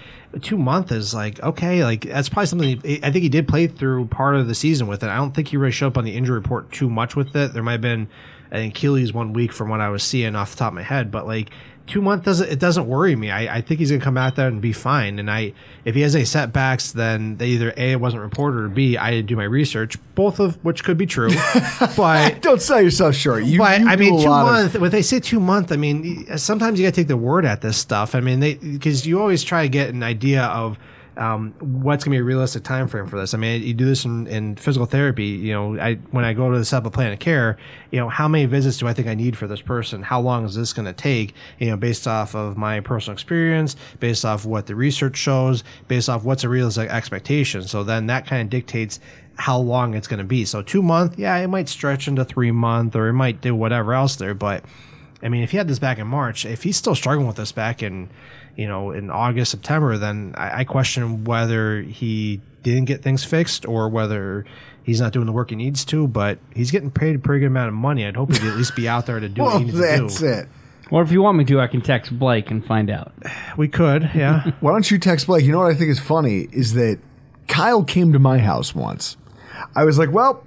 two 0.42 0.58
month 0.58 0.92
is 0.92 1.14
like 1.14 1.42
okay, 1.42 1.84
like 1.84 2.02
that's 2.02 2.28
probably 2.28 2.46
something. 2.46 2.80
He, 2.82 3.00
I 3.02 3.10
think 3.10 3.22
he 3.22 3.28
did 3.28 3.48
play 3.48 3.66
through 3.66 4.06
part 4.06 4.36
of 4.36 4.48
the 4.48 4.54
season 4.54 4.86
with 4.86 5.02
it. 5.02 5.08
I 5.08 5.16
don't 5.16 5.32
think 5.32 5.48
he 5.48 5.56
really 5.56 5.72
showed 5.72 5.88
up 5.88 5.98
on 5.98 6.04
the 6.04 6.16
injury 6.16 6.36
report 6.36 6.72
too 6.72 6.88
much 6.88 7.16
with 7.16 7.34
it. 7.36 7.52
There 7.52 7.62
might 7.62 7.72
have 7.72 7.80
been 7.80 8.08
an 8.50 8.68
Achilles 8.68 9.12
one 9.12 9.32
week 9.32 9.52
from 9.52 9.68
what 9.68 9.80
I 9.80 9.88
was 9.88 10.02
seeing 10.02 10.34
off 10.36 10.52
the 10.52 10.58
top 10.58 10.68
of 10.68 10.74
my 10.74 10.82
head, 10.82 11.10
but 11.10 11.26
like 11.26 11.50
two 11.86 12.02
month 12.02 12.24
doesn't 12.24 12.50
it 12.50 12.58
doesn't 12.58 12.86
worry 12.86 13.14
me. 13.16 13.30
I, 13.30 13.56
I 13.56 13.60
think 13.60 13.80
he's 13.80 13.90
gonna 13.90 14.02
come 14.02 14.16
out 14.16 14.36
there 14.36 14.48
and 14.48 14.60
be 14.60 14.72
fine. 14.72 15.18
And 15.18 15.30
I 15.30 15.52
if 15.84 15.94
he 15.94 16.00
has 16.02 16.14
any 16.14 16.24
setbacks, 16.24 16.92
then 16.92 17.36
they 17.36 17.48
either 17.48 17.72
a 17.76 17.92
it 17.92 18.00
wasn't 18.00 18.22
reported 18.22 18.58
or 18.64 18.68
b 18.68 18.96
I 18.96 19.10
didn't 19.10 19.26
do 19.26 19.36
my 19.36 19.44
research, 19.44 19.96
both 20.14 20.40
of 20.40 20.62
which 20.64 20.84
could 20.84 20.98
be 20.98 21.06
true. 21.06 21.30
but 21.96 22.42
Don't 22.42 22.60
sell 22.60 22.80
yourself 22.82 23.14
short. 23.14 23.44
You, 23.44 23.58
but 23.58 23.80
you 23.80 23.88
I 23.88 23.96
mean, 23.96 24.20
two 24.20 24.28
lot 24.28 24.46
of- 24.46 24.52
month. 24.72 24.78
When 24.80 24.90
they 24.90 25.02
say 25.02 25.20
two 25.20 25.40
month, 25.40 25.72
I 25.72 25.76
mean 25.76 26.36
sometimes 26.38 26.78
you 26.78 26.86
got 26.86 26.94
to 26.94 27.00
take 27.00 27.08
the 27.08 27.16
word 27.16 27.44
at 27.44 27.60
this 27.60 27.76
stuff. 27.76 28.14
I 28.14 28.20
mean, 28.20 28.40
they 28.40 28.54
because 28.54 29.06
you 29.06 29.20
always 29.20 29.42
try 29.44 29.62
to 29.62 29.68
get 29.68 29.90
an 29.90 30.02
idea 30.02 30.44
of 30.44 30.78
um, 31.16 31.54
what's 31.60 32.04
going 32.04 32.12
to 32.12 32.16
be 32.16 32.20
a 32.20 32.24
realistic 32.24 32.62
time 32.62 32.88
frame 32.88 33.06
for 33.06 33.18
this. 33.18 33.32
I 33.32 33.38
mean, 33.38 33.62
you 33.62 33.72
do 33.72 33.86
this 33.86 34.04
in, 34.04 34.26
in 34.26 34.56
physical 34.56 34.86
therapy. 34.86 35.24
You 35.24 35.52
know, 35.52 35.78
I 35.78 35.94
when 36.10 36.24
I 36.24 36.32
go 36.34 36.50
to 36.50 36.64
set 36.64 36.78
up 36.78 36.86
a 36.86 36.90
plan 36.90 37.12
of 37.12 37.18
care, 37.18 37.56
you 37.90 37.98
know, 37.98 38.08
how 38.08 38.28
many 38.28 38.44
visits 38.46 38.78
do 38.78 38.86
I 38.86 38.92
think 38.92 39.08
I 39.08 39.14
need 39.14 39.36
for 39.36 39.46
this 39.46 39.60
person? 39.60 40.02
How 40.02 40.20
long 40.20 40.44
is 40.44 40.54
this 40.54 40.72
going 40.72 40.86
to 40.86 40.92
take? 40.92 41.34
You 41.58 41.70
know, 41.70 41.76
based 41.76 42.06
off 42.06 42.34
of 42.34 42.56
my 42.56 42.80
personal 42.80 43.14
experience, 43.14 43.76
based 43.98 44.24
off 44.24 44.44
what 44.44 44.66
the 44.66 44.74
research 44.74 45.16
shows, 45.16 45.64
based 45.88 46.08
off 46.08 46.24
what's 46.24 46.44
a 46.44 46.48
realistic 46.48 46.90
expectation. 46.90 47.62
So 47.62 47.82
then 47.82 48.06
that 48.08 48.26
kind 48.26 48.42
of 48.42 48.50
dictates 48.50 49.00
how 49.38 49.58
long 49.58 49.94
it's 49.94 50.08
going 50.08 50.18
to 50.18 50.24
be. 50.24 50.44
So 50.44 50.62
two 50.62 50.82
month, 50.82 51.18
yeah, 51.18 51.36
it 51.36 51.48
might 51.48 51.68
stretch 51.68 52.08
into 52.08 52.24
three 52.24 52.50
month, 52.50 52.96
or 52.96 53.08
it 53.08 53.14
might 53.14 53.40
do 53.40 53.54
whatever 53.54 53.94
else 53.94 54.16
there. 54.16 54.34
But 54.34 54.64
I 55.22 55.28
mean, 55.28 55.42
if 55.42 55.50
he 55.50 55.56
had 55.56 55.68
this 55.68 55.78
back 55.78 55.98
in 55.98 56.06
March, 56.06 56.44
if 56.44 56.62
he's 56.62 56.76
still 56.76 56.94
struggling 56.94 57.26
with 57.26 57.36
this 57.36 57.52
back 57.52 57.82
in, 57.82 58.10
you 58.56 58.66
know, 58.66 58.90
in 58.90 59.10
August, 59.10 59.50
September, 59.50 59.98
then 59.98 60.34
I, 60.36 60.60
I 60.60 60.64
question 60.64 61.24
whether 61.24 61.82
he 61.82 62.40
didn't 62.62 62.86
get 62.86 63.02
things 63.02 63.22
fixed 63.22 63.66
or 63.66 63.88
whether 63.88 64.44
he's 64.82 65.00
not 65.00 65.12
doing 65.12 65.26
the 65.26 65.32
work 65.32 65.50
he 65.50 65.56
needs 65.56 65.84
to. 65.86 66.08
But 66.08 66.38
he's 66.54 66.70
getting 66.70 66.90
paid 66.90 67.16
a 67.16 67.18
pretty 67.18 67.40
good 67.40 67.46
amount 67.46 67.68
of 67.68 67.74
money. 67.74 68.06
I'd 68.06 68.16
hope 68.16 68.32
he'd 68.32 68.42
at 68.42 68.56
least 68.56 68.74
be 68.74 68.88
out 68.88 69.06
there 69.06 69.20
to 69.20 69.28
do 69.28 69.42
what 69.42 69.58
he 69.58 69.66
needs 69.66 69.78
that's 69.78 70.14
to 70.16 70.20
do. 70.20 70.26
Well, 70.26 70.36
that's 70.36 70.44
it. 70.44 70.48
Or 70.90 71.02
if 71.02 71.10
you 71.10 71.20
want 71.20 71.36
me 71.36 71.44
to, 71.46 71.60
I 71.60 71.66
can 71.66 71.82
text 71.82 72.16
Blake 72.16 72.50
and 72.50 72.64
find 72.64 72.90
out. 72.90 73.12
We 73.56 73.68
could, 73.68 74.10
yeah. 74.14 74.50
Why 74.60 74.72
don't 74.72 74.90
you 74.90 74.98
text 74.98 75.26
Blake? 75.26 75.44
You 75.44 75.52
know 75.52 75.60
what 75.60 75.72
I 75.72 75.74
think 75.74 75.90
is 75.90 75.98
funny 75.98 76.46
is 76.52 76.74
that 76.74 76.98
Kyle 77.48 77.82
came 77.82 78.12
to 78.12 78.18
my 78.18 78.38
house 78.38 78.74
once. 78.74 79.16
I 79.74 79.84
was 79.84 79.98
like, 79.98 80.12
well, 80.12 80.44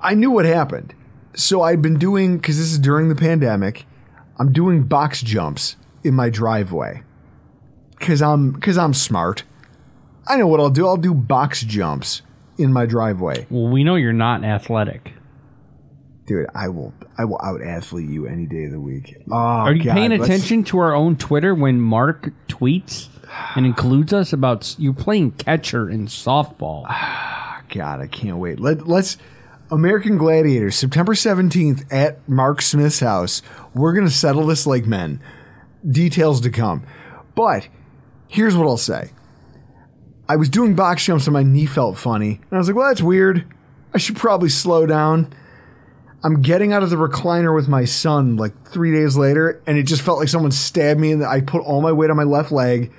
I 0.00 0.14
knew 0.14 0.30
what 0.30 0.44
happened. 0.44 0.94
So 1.34 1.62
I'd 1.62 1.82
been 1.82 1.98
doing, 1.98 2.36
because 2.38 2.58
this 2.58 2.70
is 2.70 2.78
during 2.78 3.08
the 3.08 3.16
pandemic, 3.16 3.86
I'm 4.38 4.52
doing 4.52 4.84
box 4.84 5.20
jumps 5.20 5.74
in 6.02 6.14
my 6.14 6.30
driveway. 6.30 7.02
Because 7.98 8.22
I'm, 8.22 8.58
cause 8.60 8.78
I'm 8.78 8.94
smart. 8.94 9.42
I 10.26 10.36
know 10.36 10.46
what 10.46 10.60
I'll 10.60 10.70
do. 10.70 10.86
I'll 10.86 10.96
do 10.96 11.12
box 11.12 11.62
jumps 11.62 12.22
in 12.56 12.72
my 12.72 12.86
driveway. 12.86 13.46
Well, 13.50 13.68
we 13.68 13.84
know 13.84 13.96
you're 13.96 14.12
not 14.12 14.44
athletic. 14.44 15.14
Dude, 16.26 16.46
I 16.54 16.68
will 16.68 16.94
I 17.18 17.24
will 17.24 17.40
out 17.42 17.60
athlete 17.60 18.08
you 18.08 18.26
any 18.26 18.46
day 18.46 18.66
of 18.66 18.70
the 18.70 18.78
week. 18.78 19.16
Oh, 19.30 19.34
Are 19.34 19.74
you 19.74 19.82
God, 19.82 19.94
paying 19.94 20.12
attention 20.12 20.62
to 20.64 20.78
our 20.78 20.94
own 20.94 21.16
Twitter 21.16 21.54
when 21.54 21.80
Mark 21.80 22.30
tweets 22.46 23.08
and 23.56 23.66
includes 23.66 24.12
us 24.12 24.32
about 24.32 24.78
you 24.78 24.92
playing 24.92 25.32
catcher 25.32 25.90
in 25.90 26.06
softball? 26.06 26.84
Ah, 26.88 27.62
God, 27.68 28.00
I 28.00 28.06
can't 28.06 28.36
wait. 28.36 28.60
Let, 28.60 28.86
let's 28.86 29.16
American 29.70 30.18
Gladiators, 30.18 30.76
September 30.76 31.14
17th 31.14 31.84
at 31.92 32.28
Mark 32.28 32.62
Smith's 32.62 33.00
house. 33.00 33.42
We're 33.74 33.92
going 33.92 34.06
to 34.06 34.12
settle 34.12 34.46
this 34.46 34.66
like 34.66 34.86
men. 34.86 35.20
Details 35.88 36.40
to 36.42 36.50
come. 36.50 36.84
But 37.34 37.68
here's 38.28 38.56
what 38.56 38.66
I'll 38.66 38.76
say. 38.76 39.10
I 40.28 40.36
was 40.36 40.48
doing 40.48 40.74
box 40.74 41.04
jumps 41.04 41.26
and 41.26 41.34
my 41.34 41.42
knee 41.42 41.66
felt 41.66 41.98
funny. 41.98 42.34
And 42.34 42.52
I 42.52 42.58
was 42.58 42.68
like, 42.68 42.76
well, 42.76 42.88
that's 42.88 43.02
weird. 43.02 43.44
I 43.92 43.98
should 43.98 44.16
probably 44.16 44.48
slow 44.48 44.86
down. 44.86 45.34
I'm 46.22 46.42
getting 46.42 46.72
out 46.72 46.82
of 46.82 46.90
the 46.90 46.96
recliner 46.96 47.54
with 47.54 47.66
my 47.66 47.84
son 47.84 48.36
like 48.36 48.68
three 48.68 48.92
days 48.92 49.16
later, 49.16 49.62
and 49.66 49.78
it 49.78 49.84
just 49.84 50.02
felt 50.02 50.18
like 50.18 50.28
someone 50.28 50.52
stabbed 50.52 51.00
me. 51.00 51.12
And 51.12 51.24
I 51.24 51.40
put 51.40 51.62
all 51.62 51.80
my 51.80 51.92
weight 51.92 52.10
on 52.10 52.16
my 52.16 52.24
left 52.24 52.52
leg, 52.52 52.92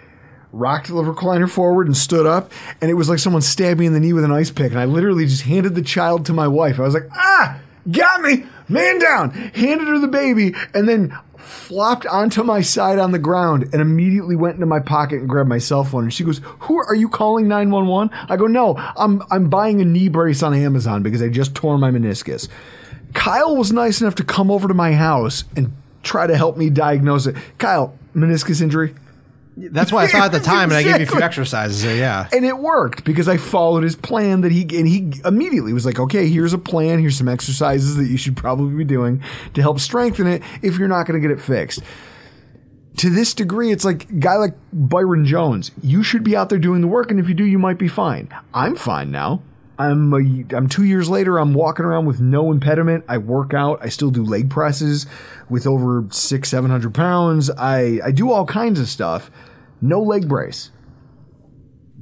rocked 0.51 0.87
the 0.87 0.95
recliner 0.95 1.49
forward, 1.49 1.85
and 1.87 1.95
stood 1.95 2.25
up. 2.25 2.51
And 2.81 2.89
it 2.89 2.95
was 2.95 3.09
like 3.09 3.19
someone 3.19 3.43
stabbed 3.43 3.79
me 3.79 3.85
in 3.85 3.93
the 3.93 3.99
knee 3.99 4.13
with 4.13 4.23
an 4.23 4.31
ice 4.31 4.49
pick. 4.49 4.71
And 4.71 4.79
I 4.79 4.85
literally 4.85 5.25
just 5.25 5.43
handed 5.43 5.75
the 5.75 5.83
child 5.83 6.25
to 6.25 6.33
my 6.33 6.47
wife. 6.47 6.79
I 6.79 6.83
was 6.83 6.95
like, 6.95 7.09
ah, 7.13 7.59
got 7.91 8.21
me, 8.21 8.43
man 8.67 8.99
down. 8.99 9.29
Handed 9.29 9.87
her 9.87 9.99
the 9.99 10.07
baby, 10.07 10.55
and 10.73 10.89
then 10.89 11.15
flopped 11.41 12.05
onto 12.05 12.43
my 12.43 12.61
side 12.61 12.99
on 12.99 13.11
the 13.11 13.19
ground 13.19 13.69
and 13.71 13.81
immediately 13.81 14.35
went 14.35 14.55
into 14.55 14.65
my 14.65 14.79
pocket 14.79 15.19
and 15.19 15.29
grabbed 15.29 15.49
my 15.49 15.57
cell 15.57 15.83
phone. 15.83 16.03
And 16.03 16.13
she 16.13 16.23
goes, 16.23 16.41
"Who 16.59 16.77
are 16.77 16.95
you 16.95 17.09
calling 17.09 17.47
911?" 17.47 18.09
I 18.29 18.37
go, 18.37 18.47
"No, 18.47 18.75
I'm 18.95 19.23
I'm 19.31 19.49
buying 19.49 19.81
a 19.81 19.85
knee 19.85 20.09
brace 20.09 20.43
on 20.43 20.53
Amazon 20.53 21.03
because 21.03 21.21
I 21.21 21.29
just 21.29 21.55
tore 21.55 21.77
my 21.77 21.91
meniscus." 21.91 22.47
Kyle 23.13 23.55
was 23.55 23.73
nice 23.73 24.01
enough 24.01 24.15
to 24.15 24.23
come 24.23 24.49
over 24.49 24.67
to 24.67 24.73
my 24.73 24.93
house 24.93 25.43
and 25.55 25.71
try 26.03 26.27
to 26.27 26.37
help 26.37 26.57
me 26.57 26.69
diagnose 26.69 27.27
it. 27.27 27.35
Kyle, 27.57 27.93
meniscus 28.15 28.61
injury. 28.61 28.93
That's 29.69 29.91
what 29.91 30.03
I 30.03 30.07
thought 30.07 30.25
at 30.25 30.31
the 30.31 30.39
time, 30.45 30.69
and 30.69 30.73
I 30.73 30.83
gave 30.83 30.97
you 30.97 31.03
a 31.03 31.09
few 31.09 31.21
exercises 31.21 31.83
there. 31.83 31.95
Yeah, 31.95 32.27
And 32.33 32.45
it 32.45 32.57
worked 32.57 33.03
because 33.03 33.27
I 33.27 33.37
followed 33.37 33.83
his 33.83 33.95
plan 33.95 34.41
that 34.41 34.51
he 34.51 34.61
and 34.61 34.87
he 34.87 35.13
immediately 35.25 35.73
was 35.73 35.85
like, 35.85 35.99
"Okay, 35.99 36.27
here's 36.29 36.53
a 36.53 36.57
plan. 36.57 36.99
Here's 36.99 37.17
some 37.17 37.27
exercises 37.27 37.95
that 37.97 38.05
you 38.05 38.17
should 38.17 38.35
probably 38.37 38.75
be 38.75 38.83
doing 38.83 39.21
to 39.53 39.61
help 39.61 39.79
strengthen 39.79 40.27
it 40.27 40.41
if 40.61 40.77
you're 40.77 40.87
not 40.87 41.05
going 41.05 41.21
to 41.21 41.27
get 41.27 41.35
it 41.35 41.41
fixed." 41.41 41.81
To 42.97 43.09
this 43.09 43.33
degree, 43.33 43.71
it's 43.71 43.85
like 43.85 44.09
a 44.09 44.13
guy 44.13 44.35
like 44.35 44.53
Byron 44.73 45.25
Jones. 45.25 45.71
You 45.81 46.03
should 46.03 46.23
be 46.23 46.35
out 46.35 46.49
there 46.49 46.59
doing 46.59 46.81
the 46.81 46.87
work, 46.87 47.09
and 47.09 47.19
if 47.19 47.27
you 47.29 47.33
do, 47.33 47.45
you 47.45 47.57
might 47.57 47.77
be 47.77 47.87
fine. 47.87 48.27
I'm 48.53 48.75
fine 48.75 49.11
now. 49.11 49.41
I'm 49.79 50.13
a, 50.13 50.55
I'm 50.55 50.67
two 50.67 50.83
years 50.83 51.09
later. 51.09 51.39
I'm 51.39 51.53
walking 51.53 51.85
around 51.85 52.05
with 52.05 52.19
no 52.19 52.51
impediment. 52.51 53.05
I 53.07 53.17
work 53.17 53.53
out. 53.53 53.79
I 53.81 53.89
still 53.89 54.11
do 54.11 54.23
leg 54.23 54.49
presses 54.49 55.07
with 55.49 55.65
over 55.65 56.05
six 56.11 56.49
seven 56.49 56.69
hundred 56.69 56.93
pounds. 56.93 57.49
I 57.49 57.99
I 58.03 58.11
do 58.11 58.31
all 58.31 58.45
kinds 58.45 58.79
of 58.79 58.87
stuff. 58.87 59.31
No 59.83 59.99
leg 59.99 60.27
brace. 60.27 60.69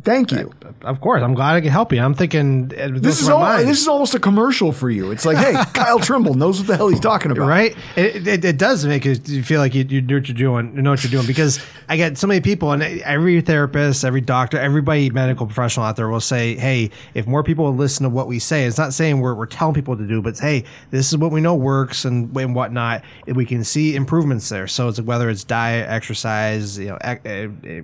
Thank 0.04 0.32
you. 0.32 0.52
of 0.84 1.02
course. 1.02 1.22
I'm 1.22 1.34
glad 1.34 1.56
I 1.56 1.62
could 1.62 1.72
help 1.72 1.91
you. 1.91 2.00
I'm 2.02 2.14
thinking 2.14 2.68
This 2.70 3.22
is 3.22 3.30
al- 3.30 3.58
this 3.66 3.82
is 3.82 3.88
almost 3.88 4.16
a 4.16 4.20
commercial 4.20 4.72
for 4.72 4.89
you. 4.89 5.12
It's 5.12 5.26
like, 5.26 5.38
hey, 5.38 5.54
Kyle 5.74 6.00
Trimble 6.00 6.36
knows 6.36 6.60
what 6.60 6.68
the 6.68 6.78
hell 6.78 6.88
he's 6.88 7.00
talking 7.00 7.32
about. 7.32 7.47
right? 7.47 7.76
It, 7.95 8.28
it, 8.28 8.45
it 8.45 8.58
does 8.58 8.86
make 8.86 9.04
you 9.06 9.16
feel 9.43 9.60
like 9.60 9.76
you, 9.76 9.84
you 9.84 10.02
know 10.02 10.16
what 10.16 10.28
you're 10.28 10.36
doing, 10.38 10.76
you 10.76 10.82
know 10.82 10.91
what 10.91 11.04
you're 11.04 11.12
doing. 11.12 11.28
Because 11.28 11.60
I 11.89 11.97
get 11.97 12.18
so 12.18 12.28
many 12.28 12.39
people, 12.39 12.72
and 12.72 12.82
every 12.84 13.41
therapist, 13.41 14.06
every 14.06 14.22
doctor, 14.22 14.58
everybody 14.60 15.10
medical 15.10 15.45
professional 15.45 15.86
out 15.86 15.95
there 15.95 16.08
will 16.08 16.22
say, 16.22 16.56
"Hey, 16.56 16.91
if 17.14 17.28
more 17.28 17.43
people 17.43 17.66
would 17.66 17.78
listen 17.80 18.04
to 18.04 18.10
what 18.10 18.28
we 18.28 18.39
say, 18.39 18.66
it's 18.66 18.78
not 18.78 18.93
saying 18.93 19.20
we're, 19.20 19.34
we're 19.36 19.47
telling 19.47 19.74
people 19.74 19.97
to 19.97 20.08
do, 20.08 20.22
but 20.22 20.30
it's, 20.30 20.39
hey, 20.39 20.64
this 20.91 21.10
is 21.12 21.18
what 21.18 21.32
we 21.32 21.41
know 21.41 21.56
works 21.56 22.06
and 22.06 22.36
and 22.38 22.56
whatnot. 22.56 23.04
And 23.28 23.36
we 23.36 23.45
can 23.45 23.64
see 23.64 23.95
improvements 23.95 24.47
there. 24.50 24.68
So 24.68 24.88
it's 24.88 25.02
whether 25.02 25.30
it's 25.30 25.43
diet, 25.43 25.89
exercise, 25.89 26.78
you 26.80 26.88
know, 26.89 26.97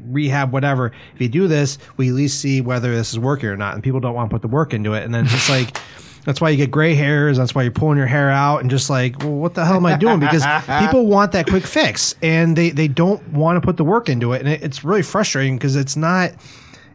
rehab, 0.06 0.52
whatever. 0.52 0.92
If 1.14 1.22
you 1.22 1.28
do 1.30 1.48
this, 1.48 1.78
we 1.98 2.05
at 2.10 2.16
least 2.16 2.40
see 2.40 2.62
whether 2.62 2.96
this 2.96 3.12
is 3.12 3.20
working 3.20 3.50
or 3.50 3.58
not. 3.58 3.74
And 3.74 3.84
people 3.84 4.00
don't 4.00 4.14
want 4.14 4.30
to 4.30 4.34
put 4.34 4.42
the 4.42 4.48
work 4.48 4.74
into 4.74 4.94
it, 4.94 5.04
and 5.04 5.14
then 5.14 5.26
it's 5.26 5.34
just 5.34 5.50
like. 5.50 5.80
That's 6.26 6.42
why 6.42 6.50
you 6.50 6.58
get 6.58 6.72
gray 6.72 6.96
hairs. 6.96 7.38
That's 7.38 7.54
why 7.54 7.62
you're 7.62 7.72
pulling 7.72 8.00
your 8.00 8.08
hair 8.08 8.32
out 8.32 8.62
and 8.62 8.68
just 8.72 8.90
like, 8.90 9.20
well, 9.20 9.36
what 9.36 9.54
the 9.54 9.64
hell 9.64 9.76
am 9.76 9.86
I 9.86 9.96
doing? 9.96 10.20
Because 10.20 10.44
people 10.84 11.06
want 11.06 11.34
that 11.34 11.46
quick 11.46 11.68
fix 11.68 12.16
and 12.24 12.58
they, 12.58 12.72
they 12.72 12.88
don't 12.88 13.22
want 13.28 13.58
to 13.58 13.62
put 13.62 13.78
the 13.78 13.84
work 13.84 14.10
into 14.10 14.34
it. 14.34 14.42
And 14.42 14.50
it, 14.50 14.64
it's 14.64 14.84
really 14.84 15.04
frustrating 15.04 15.56
because 15.56 15.76
it's 15.76 15.96
not 15.96 16.34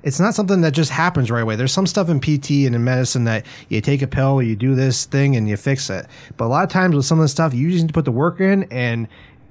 it's 0.02 0.18
not 0.18 0.34
something 0.34 0.62
that 0.62 0.72
just 0.72 0.90
happens 0.90 1.30
right 1.30 1.42
away. 1.42 1.56
There's 1.56 1.72
some 1.72 1.86
stuff 1.86 2.08
in 2.08 2.20
PT 2.20 2.50
and 2.66 2.74
in 2.74 2.84
medicine 2.84 3.24
that 3.24 3.44
you 3.68 3.80
take 3.80 4.02
a 4.02 4.06
pill, 4.06 4.42
you 4.42 4.56
do 4.56 4.74
this 4.74 5.04
thing, 5.04 5.36
and 5.36 5.48
you 5.48 5.56
fix 5.56 5.90
it. 5.90 6.06
But 6.36 6.46
a 6.46 6.48
lot 6.48 6.64
of 6.64 6.70
times 6.70 6.96
with 6.96 7.04
some 7.04 7.18
of 7.18 7.24
the 7.24 7.28
stuff, 7.28 7.52
you 7.52 7.70
just 7.70 7.82
need 7.82 7.88
to 7.88 7.94
put 7.94 8.04
the 8.04 8.12
work 8.12 8.40
in 8.40 8.64
and 8.64 9.08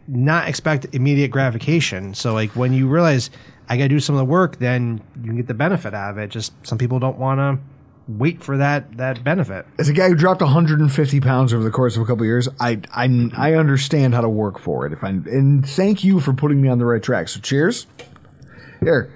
not 0.08 0.48
expect 0.48 0.88
immediate 0.94 1.30
gratification. 1.30 2.14
So 2.16 2.34
like 2.34 2.50
when 2.56 2.74
you 2.74 2.88
realize 2.88 3.30
I 3.70 3.78
got 3.78 3.84
to 3.84 3.90
do 3.90 4.00
some 4.00 4.16
of 4.16 4.20
the 4.20 4.26
work, 4.26 4.58
then 4.58 5.00
you 5.22 5.28
can 5.28 5.36
get 5.38 5.48
the 5.48 5.54
benefit 5.54 5.94
out 5.94 6.10
of 6.12 6.18
it. 6.18 6.30
Just 6.32 6.54
some 6.66 6.78
people 6.80 7.00
don't 7.00 7.18
want 7.20 7.40
to 7.40 7.60
wait 8.08 8.42
for 8.44 8.58
that 8.58 8.98
that 8.98 9.24
benefit. 9.24 9.66
As 9.78 9.88
a 9.88 9.94
guy 9.94 10.08
who 10.10 10.16
dropped 10.16 10.42
150 10.42 11.20
pounds 11.22 11.54
over 11.54 11.64
the 11.64 11.70
course 11.70 11.96
of 11.96 12.02
a 12.02 12.06
couple 12.06 12.24
of 12.24 12.28
years, 12.28 12.50
I, 12.60 12.82
I 12.92 13.30
I 13.38 13.54
understand 13.54 14.16
how 14.16 14.22
to 14.22 14.30
work 14.30 14.58
for 14.60 14.88
it. 14.88 14.94
If 14.94 15.04
I 15.04 15.10
and 15.10 15.64
thank 15.68 16.04
you 16.04 16.20
for 16.20 16.34
putting 16.34 16.62
me 16.62 16.68
on 16.68 16.80
the 16.80 16.86
right 16.86 17.02
track. 17.04 17.30
So 17.30 17.40
cheers. 17.40 17.86
Here, 18.82 19.16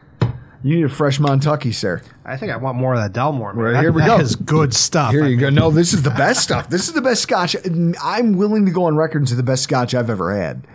you 0.64 0.76
need 0.76 0.86
a 0.86 0.90
fresh 0.90 1.18
Montucky, 1.20 1.74
sir. 1.74 2.02
I 2.24 2.38
think 2.38 2.52
I 2.52 2.58
want 2.58 2.78
more 2.78 2.94
of 2.94 3.00
that 3.02 3.20
Dalmore. 3.20 3.56
Man. 3.56 3.64
Right, 3.66 3.72
That- 3.74 3.82
here 3.82 3.92
we 3.92 4.02
that 4.02 4.08
go. 4.08 4.20
is 4.20 4.36
good 4.36 4.74
stuff. 4.74 5.12
Here 5.12 5.24
I 5.26 5.28
you 5.30 5.38
go. 5.38 5.50
No, 5.50 5.72
this 5.72 5.94
is 5.94 6.04
the 6.04 6.10
best 6.12 6.42
stuff. 6.44 6.70
This 6.70 6.88
is 6.88 6.94
the 6.94 7.02
best 7.02 7.24
scotch. 7.24 7.56
I'm 8.04 8.34
willing 8.34 8.66
to 8.68 8.72
go 8.72 8.86
on 8.86 8.96
record 8.96 9.20
and 9.24 9.30
say 9.30 9.36
the 9.36 9.42
best 9.44 9.64
scotch 9.64 9.96
I've 9.96 10.10
ever 10.12 10.36
had. 10.40 10.68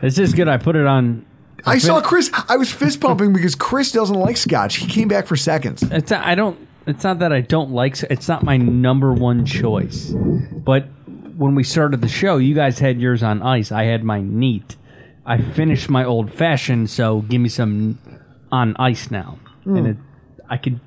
This 0.00 0.18
is 0.18 0.32
good. 0.34 0.46
I 0.46 0.56
put 0.58 0.76
it 0.76 0.86
on. 0.86 1.25
I 1.66 1.78
saw 1.78 2.00
Chris. 2.00 2.30
I 2.48 2.56
was 2.56 2.72
fist 2.72 3.00
pumping 3.00 3.32
because 3.32 3.54
Chris 3.54 3.92
doesn't 3.92 4.16
like 4.16 4.36
scotch. 4.36 4.76
He 4.76 4.86
came 4.86 5.08
back 5.08 5.26
for 5.26 5.36
seconds. 5.36 5.82
It's 5.82 6.12
I 6.12 6.34
don't. 6.34 6.58
It's 6.86 7.02
not 7.02 7.18
that 7.18 7.32
I 7.32 7.40
don't 7.40 7.72
like. 7.72 8.00
It's 8.04 8.28
not 8.28 8.44
my 8.44 8.56
number 8.56 9.12
one 9.12 9.44
choice. 9.44 10.10
But 10.10 10.86
when 11.36 11.54
we 11.54 11.64
started 11.64 12.00
the 12.00 12.08
show, 12.08 12.36
you 12.38 12.54
guys 12.54 12.78
had 12.78 13.00
yours 13.00 13.22
on 13.22 13.42
ice. 13.42 13.72
I 13.72 13.84
had 13.84 14.04
my 14.04 14.20
neat. 14.20 14.76
I 15.24 15.40
finished 15.42 15.90
my 15.90 16.04
old 16.04 16.32
fashioned, 16.32 16.88
so 16.88 17.22
give 17.22 17.40
me 17.40 17.48
some 17.48 17.98
on 18.52 18.76
ice 18.78 19.10
now. 19.10 19.38
And 19.64 19.78
hmm. 19.78 19.86
it, 19.86 19.96
I 20.48 20.56
could. 20.56 20.80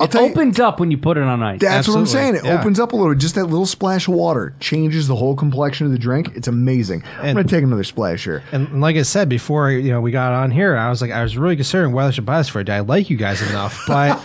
I'll 0.00 0.06
It 0.06 0.10
tell 0.12 0.24
you- 0.24 0.30
opens 0.30 0.58
up 0.58 0.80
when 0.80 0.90
you 0.90 0.96
put 0.98 1.16
it 1.18 1.22
on 1.24 1.42
ice. 1.42 1.60
That's 1.60 1.86
what 1.86 1.96
I'm 1.98 2.06
saying. 2.06 2.30
Absolutely, 2.36 2.48
It 2.50 2.52
yeah. 2.54 2.60
opens 2.60 2.80
up 2.80 2.92
a 2.92 2.96
little. 2.96 3.14
Just 3.14 3.34
that 3.34 3.44
little 3.44 3.66
splash 3.66 4.08
of 4.08 4.14
water 4.14 4.54
changes 4.58 5.06
the 5.08 5.14
whole 5.16 5.36
complexion 5.36 5.86
of 5.86 5.92
the 5.92 5.98
drink. 5.98 6.32
It's 6.34 6.48
amazing. 6.48 7.02
I'm 7.18 7.26
And- 7.26 7.36
gonna 7.36 7.48
take 7.48 7.62
another 7.64 7.84
splash 7.84 8.24
here. 8.24 8.42
And 8.50 8.66
and 8.68 8.80
like 8.80 8.96
I 8.96 9.02
said 9.02 9.28
before, 9.28 9.70
you 9.70 9.92
know, 9.92 10.00
we 10.00 10.10
got 10.10 10.32
on 10.32 10.50
here, 10.50 10.76
I 10.76 10.88
was 10.90 11.02
like, 11.02 11.10
I 11.12 11.22
was 11.22 11.36
really 11.36 11.54
considering 11.56 11.92
whether 11.92 12.08
I 12.08 12.10
should 12.12 12.26
buy 12.26 12.38
this 12.38 12.48
for 12.48 12.60
a 12.60 12.64
day. 12.64 12.76
I 12.76 12.80
like 12.80 13.10
you 13.10 13.16
guys 13.16 13.42
enough, 13.50 13.84
but 13.86 14.18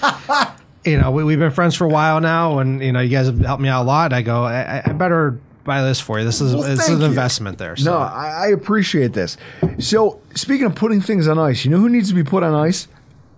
you 0.85 0.97
know, 0.99 1.11
we, 1.11 1.23
we've 1.23 1.39
been 1.39 1.51
friends 1.51 1.75
for 1.75 1.83
a 1.85 1.89
while 1.89 2.21
now, 2.21 2.59
and 2.59 2.81
you 2.81 2.91
know, 2.91 2.99
you 3.01 3.09
guys 3.09 3.25
have 3.25 3.39
helped 3.39 3.61
me 3.61 3.67
out 3.69 3.83
a 3.83 3.87
lot. 3.87 4.13
I 4.13 4.21
go, 4.21 4.43
I, 4.45 4.77
I- 4.77 4.83
I 4.85 4.93
better 4.93 5.37
buy 5.65 5.81
this 5.81 5.99
for 5.99 6.19
you. 6.19 6.25
This 6.25 6.41
is 6.41 6.53
Well, 6.53 6.63
this 6.63 6.87
is 6.87 6.89
an 6.95 6.99
you. 7.01 7.05
investment 7.07 7.57
there. 7.57 7.75
So. 7.75 7.91
No, 7.91 7.97
I, 7.97 8.43
I 8.43 8.47
appreciate 8.49 9.13
this. 9.13 9.35
So, 9.79 10.19
speaking 10.35 10.67
of 10.67 10.75
putting 10.75 11.01
things 11.01 11.27
on 11.27 11.39
ice, 11.39 11.65
you 11.65 11.71
know 11.71 11.79
who 11.79 11.89
needs 11.89 12.07
to 12.09 12.15
be 12.15 12.23
put 12.23 12.43
on 12.43 12.53
ice, 12.53 12.87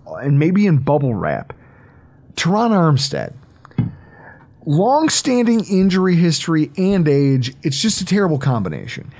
and 0.06 0.38
maybe 0.38 0.66
in 0.66 0.76
bubble 0.76 1.14
wrap? 1.14 1.54
Terron 2.38 2.70
Armstead. 2.70 3.34
Long-standing 4.64 5.64
injury 5.64 6.14
history 6.14 6.70
and 6.76 7.08
age. 7.08 7.54
It's 7.62 7.80
just 7.82 8.00
a 8.00 8.04
terrible 8.04 8.38
combination. 8.38 9.12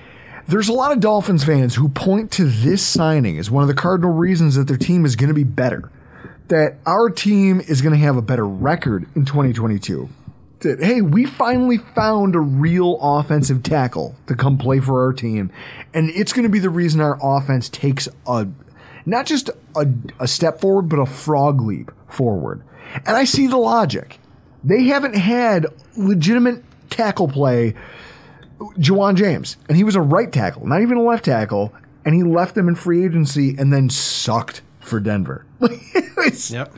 There's 0.47 0.69
a 0.69 0.73
lot 0.73 0.93
of 0.93 1.01
Dolphins 1.01 1.45
fans 1.45 1.75
who 1.75 1.89
point 1.89 2.31
to 2.33 2.45
this 2.45 2.87
signing 2.87 3.39
as 3.39 3.51
one 3.51 3.63
of 3.63 3.69
the 3.69 3.75
cardinal 3.75 4.13
reasons 4.13 4.55
that 4.55 4.69
their 4.69 4.77
team 4.77 5.05
is 5.05 5.17
going 5.17 5.29
to 5.29 5.35
be 5.35 5.45
better. 5.45 5.91
That 6.47 6.79
our 6.87 7.11
team 7.11 7.61
is 7.61 7.83
going 7.83 7.93
to 7.93 7.99
have 7.99 8.17
a 8.17 8.23
better 8.23 8.47
record 8.47 9.07
in 9.15 9.25
2022 9.25 10.09
that 10.61 10.83
hey, 10.83 11.01
we 11.03 11.25
finally 11.25 11.79
found 11.79 12.35
a 12.35 12.41
real 12.41 12.99
offensive 13.01 13.63
tackle 13.63 14.17
to 14.27 14.35
come 14.35 14.59
play 14.59 14.81
for 14.81 15.05
our 15.05 15.13
team, 15.13 15.53
and 15.95 16.11
it's 16.11 16.33
going 16.33 16.43
to 16.43 16.49
be 16.49 16.59
the 16.59 16.71
reason 16.71 17.01
our 17.01 17.17
offense 17.23 17.69
takes 17.69 18.09
a 18.27 18.49
not 19.07 19.25
just 19.25 19.51
a, 19.77 19.87
a 20.19 20.27
step 20.27 20.61
forward, 20.61 20.89
but 20.89 20.99
a 20.99 21.07
frog 21.07 21.61
leap 21.61 21.93
forward. 22.09 22.63
And 22.95 23.17
I 23.17 23.25
see 23.25 23.47
the 23.47 23.57
logic. 23.57 24.19
They 24.65 24.85
haven't 24.85 25.15
had 25.15 25.67
legitimate 25.97 26.63
tackle 26.91 27.29
play. 27.29 27.75
Ja'Wuan 28.59 29.15
James, 29.15 29.57
and 29.69 29.77
he 29.77 29.85
was 29.85 29.95
a 29.95 30.01
right 30.01 30.33
tackle, 30.33 30.67
not 30.67 30.83
even 30.83 30.97
a 30.99 31.03
left 31.03 31.25
tackle, 31.27 31.73
and 32.05 32.13
he 32.13 32.25
left 32.25 32.57
them 32.57 32.67
in 32.67 32.75
free 32.75 33.05
agency 33.05 33.55
and 33.57 33.73
then 33.73 33.89
sucked 33.89 34.63
for 34.81 34.99
Denver. 35.01 35.45
Yep. 36.51 36.75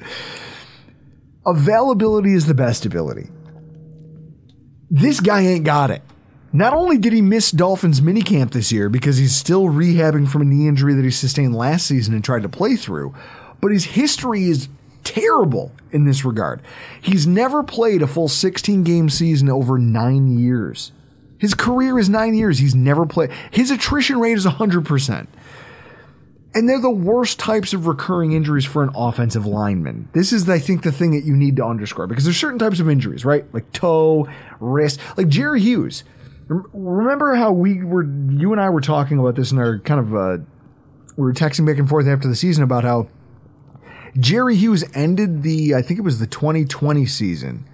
availability 1.46 2.34
is 2.34 2.46
the 2.46 2.54
best 2.54 2.86
ability. 2.86 3.30
This 4.90 5.20
guy 5.20 5.40
ain't 5.42 5.64
got 5.64 5.90
it. 5.90 6.02
Not 6.52 6.72
only 6.74 6.98
did 6.98 7.12
he 7.12 7.22
miss 7.22 7.50
Dolphins 7.50 8.00
minicamp 8.00 8.50
this 8.50 8.72
year 8.72 8.88
because 8.88 9.16
he's 9.16 9.36
still 9.36 9.64
rehabbing 9.64 10.28
from 10.28 10.42
a 10.42 10.44
knee 10.44 10.66
injury 10.66 10.94
that 10.94 11.04
he 11.04 11.11
sustained 11.11 11.54
last 11.54 11.86
season 11.86 12.14
and 12.14 12.24
tried 12.24 12.42
to 12.42 12.48
play 12.48 12.76
through, 12.76 13.14
but 13.61 13.70
his 13.70 13.84
history 13.84 14.44
is 14.44 14.68
terrible 15.05 15.72
in 15.92 16.05
this 16.05 16.24
regard. 16.24 16.62
He's 17.01 17.26
never 17.26 17.62
played 17.62 18.03
a 18.03 18.07
full 18.07 18.28
16 18.28 18.84
game 18.84 19.09
season 19.09 19.48
over 19.48 19.78
nine 19.78 20.38
years. 20.38 20.92
His 21.38 21.55
career 21.55 21.98
is 21.98 22.09
nine 22.09 22.34
years. 22.34 22.59
He's 22.59 22.74
never 22.74 23.07
played. 23.07 23.30
His 23.51 23.70
attrition 23.70 24.20
rate 24.20 24.36
is 24.36 24.46
100%. 24.46 25.26
And 26.53 26.68
they're 26.68 26.80
the 26.80 26.90
worst 26.90 27.38
types 27.38 27.72
of 27.72 27.86
recurring 27.86 28.32
injuries 28.32 28.64
for 28.64 28.82
an 28.82 28.90
offensive 28.94 29.46
lineman. 29.46 30.09
This 30.12 30.32
is, 30.32 30.48
I 30.48 30.59
think, 30.59 30.82
the 30.82 30.92
thing 30.92 31.12
that 31.12 31.24
you 31.24 31.36
need 31.36 31.57
to 31.57 31.64
underscore 31.64 32.07
because 32.07 32.24
there's 32.24 32.36
certain 32.36 32.59
types 32.59 32.80
of 32.80 32.90
injuries, 32.90 33.24
right? 33.24 33.44
Like 33.55 33.72
toe, 33.72 34.28
wrist, 34.59 35.01
like 35.16 35.28
Jerry 35.28 35.61
Hughes. 35.61 36.05
Remember 36.48 37.36
how 37.36 37.53
we 37.53 37.84
were, 37.84 38.03
you 38.03 38.53
and 38.53 38.61
I 38.61 38.68
were 38.68 38.80
talking 38.80 39.18
about 39.18 39.36
this 39.36 39.53
in 39.53 39.59
our 39.59 39.78
kind 39.78 40.01
of, 40.01 40.14
uh, 40.14 40.38
we 41.16 41.22
were 41.22 41.32
texting 41.32 41.64
back 41.64 41.78
and 41.78 41.88
forth 41.88 42.09
after 42.09 42.28
the 42.28 42.36
season 42.36 42.64
about 42.64 42.82
how 42.82 43.09
Jerry 44.18 44.56
Hughes 44.56 44.84
ended 44.94 45.42
the, 45.42 45.74
I 45.74 45.82
think 45.82 45.98
it 45.98 46.02
was 46.02 46.18
the 46.18 46.26
2020 46.26 47.06
season, 47.06 47.68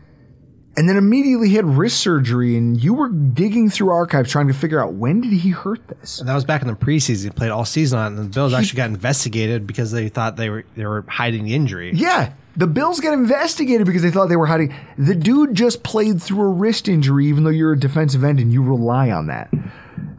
and 0.77 0.89
then 0.89 0.97
immediately 0.99 1.49
he 1.49 1.55
had 1.55 1.65
wrist 1.65 1.99
surgery, 2.01 2.57
and 2.57 2.83
you 2.83 2.93
were 2.93 3.09
digging 3.09 3.71
through 3.71 3.91
archives 3.91 4.31
trying 4.31 4.49
to 4.49 4.53
figure 4.53 4.79
out 4.79 4.93
when 4.93 5.23
did 5.23 5.33
he 5.33 5.49
hurt 5.49 5.89
this? 5.89 6.21
And 6.21 6.29
that 6.29 6.35
was 6.35 6.45
back 6.45 6.61
in 6.61 6.69
the 6.69 6.75
preseason. 6.75 7.25
He 7.25 7.31
played 7.31 7.51
all 7.51 7.65
season 7.65 7.99
on 7.99 8.13
it, 8.13 8.19
and 8.19 8.27
the 8.27 8.35
Bills 8.35 8.53
actually 8.53 8.77
got 8.77 8.91
investigated 8.91 9.67
because 9.67 9.91
they 9.91 10.11
thought 10.11 10.37
they 10.37 10.51
were 10.51 10.65
they 10.77 10.85
were 10.85 11.05
hiding 11.09 11.45
the 11.45 11.55
injury. 11.55 11.93
Yeah. 11.95 12.33
The 12.57 12.67
Bills 12.67 13.01
got 13.01 13.15
investigated 13.15 13.87
because 13.87 14.03
they 14.03 14.11
thought 14.11 14.29
they 14.29 14.37
were 14.37 14.47
hiding. 14.47 14.75
The 14.99 15.15
dude 15.15 15.55
just 15.55 15.83
played 15.83 16.23
through 16.23 16.43
a 16.43 16.49
wrist 16.49 16.89
injury, 16.89 17.27
even 17.27 17.45
though 17.45 17.51
you're 17.51 17.73
a 17.73 17.79
defensive 17.79 18.25
end 18.25 18.41
and 18.41 18.53
you 18.53 18.63
rely 18.63 19.11
on 19.11 19.27
that. 19.27 19.51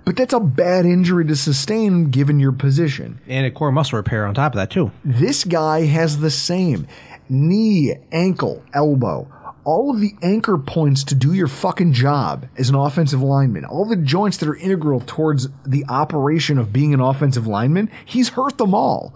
But 0.08 0.16
that's 0.16 0.32
a 0.32 0.40
bad 0.40 0.86
injury 0.86 1.26
to 1.26 1.36
sustain 1.36 2.12
given 2.12 2.40
your 2.40 2.54
position. 2.54 3.20
And 3.28 3.46
a 3.46 3.52
core 3.52 3.74
muscle 3.74 3.98
repair 3.98 4.26
on 4.26 4.34
top 4.36 4.54
of 4.54 4.56
that 4.56 4.72
too. 4.72 4.90
This 5.04 5.44
guy 5.44 5.84
has 5.84 6.20
the 6.20 6.32
same 6.32 6.88
knee, 7.28 7.94
ankle, 8.10 8.64
elbow, 8.74 9.30
all 9.66 9.92
of 9.94 10.00
the 10.00 10.16
anchor 10.22 10.58
points 10.58 11.04
to 11.04 11.14
do 11.14 11.34
your 11.34 11.50
fucking 11.50 11.92
job 11.92 12.48
as 12.58 12.70
an 12.70 12.76
offensive 12.76 13.22
lineman, 13.22 13.66
all 13.66 13.84
the 13.84 13.98
joints 13.98 14.38
that 14.38 14.48
are 14.48 14.56
integral 14.56 15.02
towards 15.06 15.50
the 15.66 15.84
operation 15.90 16.58
of 16.58 16.72
being 16.72 16.94
an 16.94 17.02
offensive 17.02 17.46
lineman. 17.46 17.92
He's 18.06 18.30
hurt 18.30 18.58
them 18.58 18.74
all. 18.74 19.14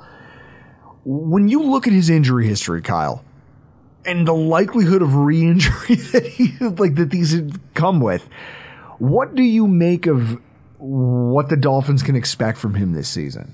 When 1.06 1.48
you 1.48 1.64
look 1.64 1.88
at 1.88 1.94
his 1.94 2.10
injury 2.10 2.48
history, 2.48 2.82
Kyle, 2.82 3.24
and 4.04 4.28
the 4.28 4.34
likelihood 4.34 5.02
of 5.02 5.16
re-injury 5.16 5.96
that 6.12 6.28
he 6.28 6.58
like 6.60 6.96
that 6.96 7.12
these 7.12 7.42
come 7.76 8.02
with, 8.02 8.28
what 8.98 9.36
do 9.36 9.42
you 9.42 9.70
make 9.70 10.06
of 10.06 10.38
what 10.82 11.50
the 11.50 11.58
Dolphins 11.58 12.04
can 12.04 12.16
expect 12.16 12.58
from 12.58 12.74
him 12.76 12.94
this 12.94 13.08
season? 13.08 13.54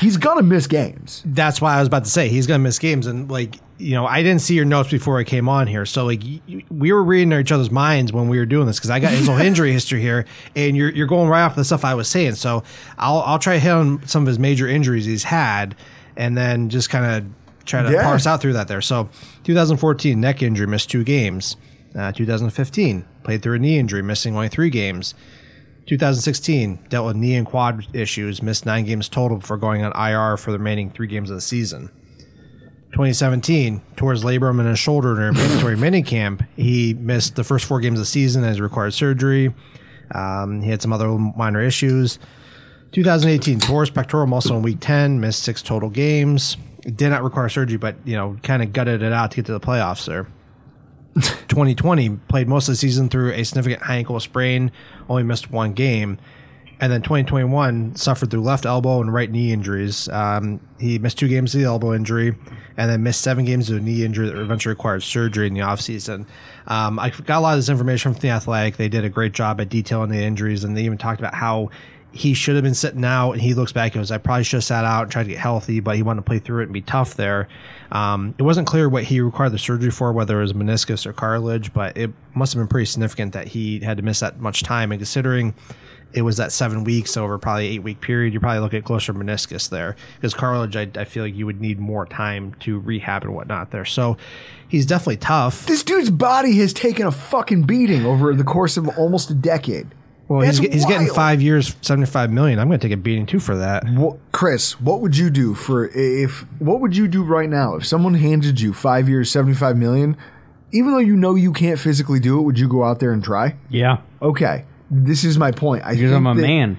He's 0.00 0.16
gonna 0.16 0.42
miss 0.42 0.66
games. 0.66 1.22
That's 1.24 1.60
why 1.60 1.76
I 1.76 1.78
was 1.78 1.86
about 1.86 2.04
to 2.04 2.10
say 2.10 2.28
he's 2.28 2.46
to 2.48 2.58
miss 2.58 2.78
games. 2.80 3.06
And 3.06 3.30
like, 3.30 3.56
you 3.78 3.92
know, 3.94 4.04
I 4.04 4.22
didn't 4.22 4.40
see 4.40 4.54
your 4.54 4.64
notes 4.64 4.90
before 4.90 5.18
I 5.18 5.24
came 5.24 5.48
on 5.48 5.68
here. 5.68 5.86
So 5.86 6.04
like, 6.04 6.22
we 6.70 6.90
were 6.92 7.04
reading 7.04 7.32
each 7.38 7.52
other's 7.52 7.70
minds 7.70 8.12
when 8.12 8.28
we 8.28 8.38
were 8.38 8.46
doing 8.46 8.66
this 8.66 8.78
because 8.78 8.90
I 8.90 8.98
got 8.98 9.12
his 9.12 9.26
whole 9.28 9.38
injury 9.38 9.70
history 9.72 10.00
here, 10.00 10.26
and 10.56 10.76
you're 10.76 10.90
you're 10.90 11.06
going 11.06 11.28
right 11.28 11.42
off 11.44 11.54
the 11.54 11.64
stuff 11.64 11.84
I 11.84 11.94
was 11.94 12.08
saying. 12.08 12.34
So 12.34 12.64
I'll 12.98 13.20
I'll 13.20 13.38
try 13.38 13.54
to 13.54 13.60
hit 13.60 13.70
on 13.70 14.04
some 14.08 14.24
of 14.24 14.26
his 14.26 14.40
major 14.40 14.66
injuries 14.66 15.04
he's 15.04 15.22
had, 15.24 15.76
and 16.16 16.36
then 16.36 16.68
just 16.68 16.90
kind 16.90 17.04
of 17.24 17.64
try 17.64 17.82
to 17.82 17.92
Yeah. 17.92 18.02
parse 18.02 18.26
out 18.26 18.40
through 18.40 18.54
that 18.54 18.66
there. 18.66 18.80
So 18.82 19.08
2014 19.44 20.20
neck 20.20 20.42
injury, 20.42 20.66
missed 20.66 20.90
two 20.90 21.04
games. 21.04 21.56
Uh, 21.94 22.10
2015 22.12 23.04
played 23.22 23.42
through 23.42 23.54
a 23.54 23.58
knee 23.58 23.78
injury, 23.78 24.02
missing 24.02 24.34
only 24.34 24.48
three 24.48 24.68
games. 24.70 25.14
2016 25.86 26.86
dealt 26.88 27.06
with 27.06 27.16
knee 27.16 27.36
and 27.36 27.46
quad 27.46 27.86
issues, 27.94 28.42
missed 28.42 28.66
nine 28.66 28.84
games 28.84 29.08
total 29.08 29.38
before 29.38 29.56
going 29.56 29.84
on 29.84 29.92
IR 29.92 30.36
for 30.36 30.50
the 30.50 30.58
remaining 30.58 30.90
three 30.90 31.06
games 31.06 31.30
of 31.30 31.36
the 31.36 31.40
season. 31.40 31.90
2017 32.92 33.82
tore 33.96 34.12
his 34.12 34.24
labrum 34.24 34.58
in 34.58 34.66
his 34.66 34.78
shoulder 34.78 35.14
during 35.14 35.34
mandatory 35.34 35.76
minicamp. 35.76 36.46
He 36.56 36.94
missed 36.94 37.36
the 37.36 37.44
first 37.44 37.66
four 37.66 37.80
games 37.80 37.98
of 37.98 38.02
the 38.02 38.06
season 38.06 38.42
as 38.42 38.60
required 38.60 38.94
surgery. 38.94 39.54
Um, 40.12 40.62
he 40.62 40.70
had 40.70 40.82
some 40.82 40.92
other 40.92 41.08
minor 41.08 41.60
issues. 41.60 42.18
2018 42.92 43.60
tore 43.60 43.82
his 43.82 43.90
pectoral 43.90 44.26
muscle 44.26 44.56
in 44.56 44.62
week 44.62 44.78
10, 44.80 45.20
missed 45.20 45.42
six 45.42 45.62
total 45.62 45.90
games. 45.90 46.56
Did 46.82 47.10
not 47.10 47.22
require 47.22 47.48
surgery, 47.48 47.76
but 47.76 47.96
you 48.04 48.16
know, 48.16 48.38
kind 48.42 48.62
of 48.62 48.72
gutted 48.72 49.02
it 49.02 49.12
out 49.12 49.32
to 49.32 49.36
get 49.36 49.46
to 49.46 49.52
the 49.52 49.60
playoffs 49.60 50.06
there. 50.06 50.26
2020 51.16 52.10
played 52.28 52.48
most 52.48 52.68
of 52.68 52.72
the 52.72 52.76
season 52.76 53.08
through 53.08 53.32
a 53.32 53.44
significant 53.44 53.82
high 53.82 53.96
ankle 53.96 54.20
sprain, 54.20 54.70
only 55.08 55.22
missed 55.22 55.50
one 55.50 55.72
game. 55.72 56.18
And 56.78 56.92
then 56.92 57.00
2021 57.00 57.96
suffered 57.96 58.30
through 58.30 58.42
left 58.42 58.66
elbow 58.66 59.00
and 59.00 59.10
right 59.12 59.30
knee 59.30 59.50
injuries. 59.50 60.10
Um, 60.10 60.60
he 60.78 60.98
missed 60.98 61.18
two 61.18 61.26
games 61.26 61.54
of 61.54 61.62
the 61.62 61.66
elbow 61.66 61.94
injury 61.94 62.36
and 62.76 62.90
then 62.90 63.02
missed 63.02 63.22
seven 63.22 63.46
games 63.46 63.70
of 63.70 63.78
a 63.78 63.80
knee 63.80 64.04
injury 64.04 64.28
that 64.28 64.36
eventually 64.36 64.74
required 64.74 65.02
surgery 65.02 65.46
in 65.46 65.54
the 65.54 65.60
offseason. 65.60 66.26
Um, 66.66 66.98
I 66.98 67.08
got 67.08 67.38
a 67.38 67.40
lot 67.40 67.52
of 67.54 67.58
this 67.60 67.70
information 67.70 68.12
from 68.12 68.20
The 68.20 68.28
Athletic. 68.28 68.76
They 68.76 68.90
did 68.90 69.06
a 69.06 69.08
great 69.08 69.32
job 69.32 69.58
at 69.62 69.70
detailing 69.70 70.10
the 70.10 70.22
injuries, 70.22 70.64
and 70.64 70.76
they 70.76 70.82
even 70.82 70.98
talked 70.98 71.18
about 71.18 71.34
how 71.34 71.70
he 72.16 72.34
should 72.34 72.54
have 72.54 72.64
been 72.64 72.74
sitting 72.74 73.04
out. 73.04 73.32
And 73.32 73.40
he 73.40 73.54
looks 73.54 73.72
back 73.72 73.94
and 73.94 74.00
goes, 74.00 74.10
I 74.10 74.18
probably 74.18 74.44
should 74.44 74.58
have 74.58 74.64
sat 74.64 74.84
out 74.84 75.02
and 75.02 75.12
tried 75.12 75.24
to 75.24 75.30
get 75.30 75.38
healthy, 75.38 75.80
but 75.80 75.96
he 75.96 76.02
wanted 76.02 76.20
to 76.20 76.26
play 76.26 76.38
through 76.38 76.60
it 76.60 76.64
and 76.64 76.72
be 76.72 76.82
tough 76.82 77.14
there. 77.14 77.48
Um, 77.92 78.34
it 78.38 78.42
wasn't 78.42 78.66
clear 78.66 78.88
what 78.88 79.04
he 79.04 79.20
required 79.20 79.50
the 79.50 79.58
surgery 79.58 79.90
for, 79.90 80.12
whether 80.12 80.38
it 80.38 80.42
was 80.42 80.52
meniscus 80.52 81.06
or 81.06 81.12
cartilage, 81.12 81.72
but 81.72 81.96
it 81.96 82.10
must 82.34 82.52
have 82.52 82.60
been 82.60 82.68
pretty 82.68 82.86
significant 82.86 83.32
that 83.34 83.48
he 83.48 83.80
had 83.80 83.96
to 83.98 84.02
miss 84.02 84.20
that 84.20 84.40
much 84.40 84.62
time. 84.62 84.92
And 84.92 84.98
considering 84.98 85.54
it 86.12 86.22
was 86.22 86.38
that 86.38 86.52
seven 86.52 86.84
weeks 86.84 87.16
over 87.16 87.38
probably 87.38 87.68
eight 87.68 87.82
week 87.82 88.00
period, 88.00 88.32
you're 88.32 88.40
probably 88.40 88.60
looking 88.60 88.78
at 88.78 88.84
closer 88.84 89.12
meniscus 89.12 89.68
there. 89.68 89.96
Because 90.16 90.34
cartilage, 90.34 90.76
I, 90.76 90.88
I 91.00 91.04
feel 91.04 91.22
like 91.22 91.34
you 91.34 91.46
would 91.46 91.60
need 91.60 91.78
more 91.78 92.06
time 92.06 92.54
to 92.60 92.78
rehab 92.78 93.24
and 93.24 93.34
whatnot 93.34 93.70
there. 93.70 93.84
So 93.84 94.16
he's 94.68 94.86
definitely 94.86 95.18
tough. 95.18 95.66
This 95.66 95.82
dude's 95.82 96.10
body 96.10 96.56
has 96.58 96.72
taken 96.72 97.06
a 97.06 97.12
fucking 97.12 97.64
beating 97.64 98.06
over 98.06 98.34
the 98.34 98.44
course 98.44 98.76
of 98.76 98.88
almost 98.98 99.30
a 99.30 99.34
decade. 99.34 99.88
Well, 100.28 100.40
That's 100.40 100.58
he's, 100.58 100.72
he's 100.72 100.86
getting 100.86 101.06
five 101.08 101.40
years, 101.40 101.76
seventy-five 101.82 102.32
million. 102.32 102.58
I'm 102.58 102.66
going 102.66 102.80
to 102.80 102.84
take 102.88 102.92
a 102.94 103.00
beating 103.00 103.26
too 103.26 103.38
for 103.38 103.56
that. 103.58 103.84
What, 103.88 104.16
Chris, 104.32 104.80
what 104.80 105.00
would 105.00 105.16
you 105.16 105.30
do 105.30 105.54
for 105.54 105.86
if? 105.94 106.40
What 106.58 106.80
would 106.80 106.96
you 106.96 107.06
do 107.06 107.22
right 107.22 107.48
now 107.48 107.76
if 107.76 107.86
someone 107.86 108.14
handed 108.14 108.60
you 108.60 108.72
five 108.72 109.08
years, 109.08 109.30
seventy-five 109.30 109.76
million? 109.76 110.16
Even 110.72 110.90
though 110.92 110.98
you 110.98 111.14
know 111.14 111.36
you 111.36 111.52
can't 111.52 111.78
physically 111.78 112.18
do 112.18 112.40
it, 112.40 112.42
would 112.42 112.58
you 112.58 112.68
go 112.68 112.82
out 112.82 112.98
there 112.98 113.12
and 113.12 113.22
try? 113.22 113.54
Yeah, 113.70 113.98
Okay, 114.20 114.64
this 114.90 115.22
is 115.22 115.38
my 115.38 115.52
point. 115.52 115.84
I 115.84 115.90
because 115.94 116.10
think 116.10 116.16
I'm 116.16 116.26
a 116.26 116.34
that- 116.34 116.40
man. 116.40 116.76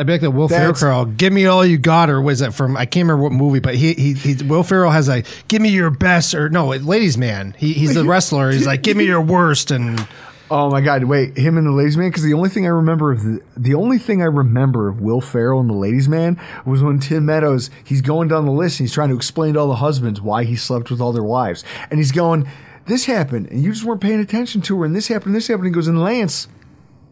I'd 0.00 0.06
be 0.06 0.12
like 0.12 0.20
the 0.20 0.30
Will 0.30 0.48
Ferrell 0.48 0.60
That's- 0.66 0.80
girl. 0.80 1.04
Give 1.04 1.32
me 1.32 1.46
all 1.46 1.64
you 1.66 1.76
got, 1.78 2.08
or 2.10 2.20
was 2.20 2.40
it 2.40 2.52
from? 2.54 2.76
I 2.76 2.84
can't 2.84 3.04
remember 3.08 3.22
what 3.24 3.32
movie, 3.32 3.58
but 3.60 3.74
he 3.74 3.94
he, 3.94 4.12
he 4.14 4.42
Will 4.44 4.62
Ferrell 4.62 4.90
has 4.92 5.08
a 5.08 5.22
give 5.48 5.60
me 5.62 5.70
your 5.70 5.90
best, 5.90 6.34
or 6.34 6.48
no, 6.48 6.68
ladies 6.68 7.16
man. 7.18 7.54
He, 7.58 7.72
he's 7.72 7.94
the 7.94 8.04
wrestler. 8.04 8.50
He's 8.50 8.66
like 8.66 8.82
give 8.82 8.96
me 8.96 9.04
your 9.06 9.20
worst, 9.20 9.70
and 9.72 10.06
Oh 10.50 10.70
my 10.70 10.80
god! 10.80 11.04
Wait, 11.04 11.36
him 11.36 11.58
and 11.58 11.66
the 11.66 11.72
Ladies 11.72 11.96
Man. 11.96 12.08
Because 12.08 12.22
the 12.22 12.32
only 12.32 12.48
thing 12.48 12.64
I 12.64 12.70
remember 12.70 13.12
of 13.12 13.22
the 13.22 13.42
the 13.56 13.74
only 13.74 13.98
thing 13.98 14.22
I 14.22 14.26
remember 14.26 14.88
of 14.88 15.00
Will 15.00 15.20
Ferrell 15.20 15.60
and 15.60 15.68
the 15.68 15.74
Ladies 15.74 16.08
Man 16.08 16.40
was 16.64 16.82
when 16.82 16.98
Tim 17.00 17.26
Meadows 17.26 17.70
he's 17.84 18.00
going 18.00 18.28
down 18.28 18.46
the 18.46 18.52
list 18.52 18.80
and 18.80 18.88
he's 18.88 18.94
trying 18.94 19.10
to 19.10 19.16
explain 19.16 19.54
to 19.54 19.60
all 19.60 19.68
the 19.68 19.76
husbands 19.76 20.20
why 20.20 20.44
he 20.44 20.56
slept 20.56 20.90
with 20.90 21.00
all 21.00 21.12
their 21.12 21.22
wives, 21.22 21.64
and 21.90 21.98
he's 22.00 22.12
going, 22.12 22.48
"This 22.86 23.04
happened, 23.04 23.48
and 23.50 23.62
you 23.62 23.72
just 23.72 23.84
weren't 23.84 24.00
paying 24.00 24.20
attention 24.20 24.62
to 24.62 24.78
her, 24.80 24.86
and 24.86 24.96
this 24.96 25.08
happened, 25.08 25.26
and 25.26 25.36
this 25.36 25.48
happened." 25.48 25.66
He 25.66 25.72
goes, 25.72 25.88
"And 25.88 26.02
Lance, 26.02 26.48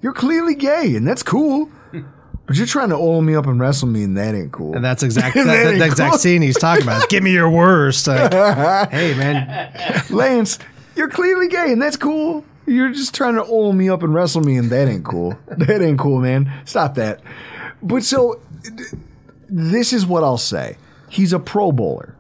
you're 0.01 0.15
clearly 0.15 0.55
gay, 0.55 0.97
and 0.97 1.07
that's 1.07 1.23
cool, 1.23 1.69
but 2.47 2.57
you're 2.57 2.67
trying 2.67 2.89
to 2.89 2.97
oil 2.97 3.21
me 3.21 3.35
up 3.35 3.47
and 3.47 3.61
wrestle 3.61 3.89
me, 3.89 4.03
and 4.05 4.17
that 4.17 4.35
ain't 4.35 4.53
cool." 4.53 4.75
and 4.75 4.83
that's 4.83 5.03
exactly 5.03 5.43
That 5.45 5.65
that, 5.65 5.79
that, 5.79 5.87
exact 5.87 6.21
scene 6.21 6.41
he's 6.41 6.59
talking 6.59 6.85
about. 6.85 7.11
Give 7.11 7.23
me 7.23 7.33
your 7.33 7.51
worst. 7.51 8.07
Like, 8.07 8.33
hey 8.91 9.15
man, 9.15 10.05
Lance, 10.09 10.59
you're 10.95 11.11
clearly 11.11 11.49
gay, 11.49 11.71
and 11.71 11.83
that's 11.83 11.99
cool. 11.99 12.43
You're 12.67 12.91
just 12.91 13.15
trying 13.15 13.35
to 13.35 13.45
oil 13.45 13.73
me 13.73 13.89
up 13.89 14.03
and 14.03 14.13
wrestle 14.13 14.43
me, 14.43 14.57
and 14.57 14.71
that 14.71 14.89
ain't 14.89 15.05
cool. 15.05 15.39
that 15.49 15.81
ain't 15.81 15.99
cool, 15.99 16.21
man. 16.21 16.53
Stop 16.65 16.95
that. 16.97 17.21
But 17.83 18.03
so, 18.03 18.41
this 19.49 19.93
is 19.93 20.05
what 20.05 20.25
I'll 20.25 20.39
say. 20.39 20.77
He's 21.09 21.33
a 21.33 21.39
Pro 21.39 21.71
Bowler. 21.73 22.17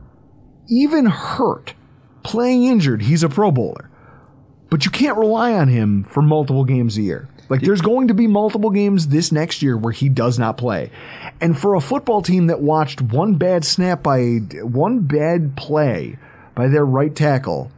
Even 0.68 1.07
hurt, 1.07 1.74
playing 2.22 2.64
injured, 2.64 3.03
he's 3.03 3.22
a 3.22 3.28
Pro 3.28 3.51
Bowler. 3.51 3.90
But 4.70 4.84
you 4.84 4.90
can't 4.90 5.16
rely 5.16 5.53
on 5.53 5.68
him 5.68 6.05
for 6.05 6.22
multiple 6.22 6.64
games 6.64 6.97
a 6.97 7.03
year. 7.03 7.28
Like, 7.49 7.61
there's 7.61 7.80
going 7.80 8.09
to 8.09 8.14
be 8.14 8.26
multiple 8.26 8.70
games 8.70 9.09
this 9.09 9.30
next 9.30 9.62
year 9.62 9.76
where 9.76 9.92
he 9.92 10.09
does 10.09 10.38
not 10.38 10.59
play. 10.59 10.90
And 11.40 11.57
for 11.57 11.74
a 11.74 11.80
football 11.80 12.20
team 12.20 12.49
that 12.49 12.61
watched 12.61 13.01
one 13.01 13.34
bad 13.34 13.64
snap 13.64 14.03
by 14.03 14.38
one 14.62 15.01
bad 15.01 15.57
play 15.57 16.18
by 16.57 16.66
their 16.66 16.84
right 16.84 17.14
tackle 17.14 17.70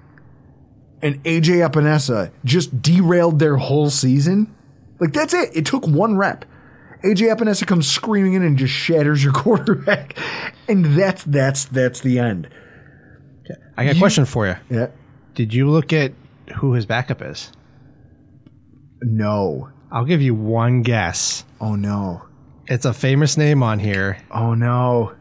and 1.03 1.23
AJ 1.25 1.69
Epenesa 1.69 2.31
just 2.45 2.83
derailed 2.83 3.39
their 3.39 3.57
whole 3.57 3.91
season. 3.91 4.55
Like 4.99 5.13
that's 5.13 5.35
it. 5.35 5.57
It 5.57 5.67
took 5.67 5.87
one 5.87 6.17
rep. 6.17 6.45
AJ 7.05 7.35
Epenesa 7.37 7.67
comes 7.67 7.87
screaming 7.89 8.35
in 8.35 8.43
and 8.43 8.59
just 8.59 8.73
shatters 8.73 9.23
your 9.23 9.33
quarterback, 9.35 10.19
and 10.69 10.99
that's 10.99 11.25
that's 11.25 11.65
that's 11.67 12.01
the 12.01 12.19
end. 12.19 12.49
I 13.77 13.85
got 13.85 13.97
a 13.97 13.99
question 13.99 14.25
for 14.25 14.47
you. 14.47 14.57
Yeah. 14.69 14.89
Did 15.35 15.55
you 15.55 15.71
look 15.71 15.93
at 15.93 16.13
who 16.57 16.73
his 16.73 16.85
backup 16.85 17.23
is? 17.23 17.53
No. 19.01 19.71
I'll 19.91 20.05
give 20.05 20.21
you 20.21 20.35
one 20.35 20.83
guess. 20.83 21.45
Oh 21.61 21.77
no. 21.77 22.23
It's 22.67 22.85
a 22.85 22.93
famous 22.93 23.37
name 23.37 23.63
on 23.63 23.79
here. 23.79 24.19
Oh 24.31 24.55
no. 24.55 25.15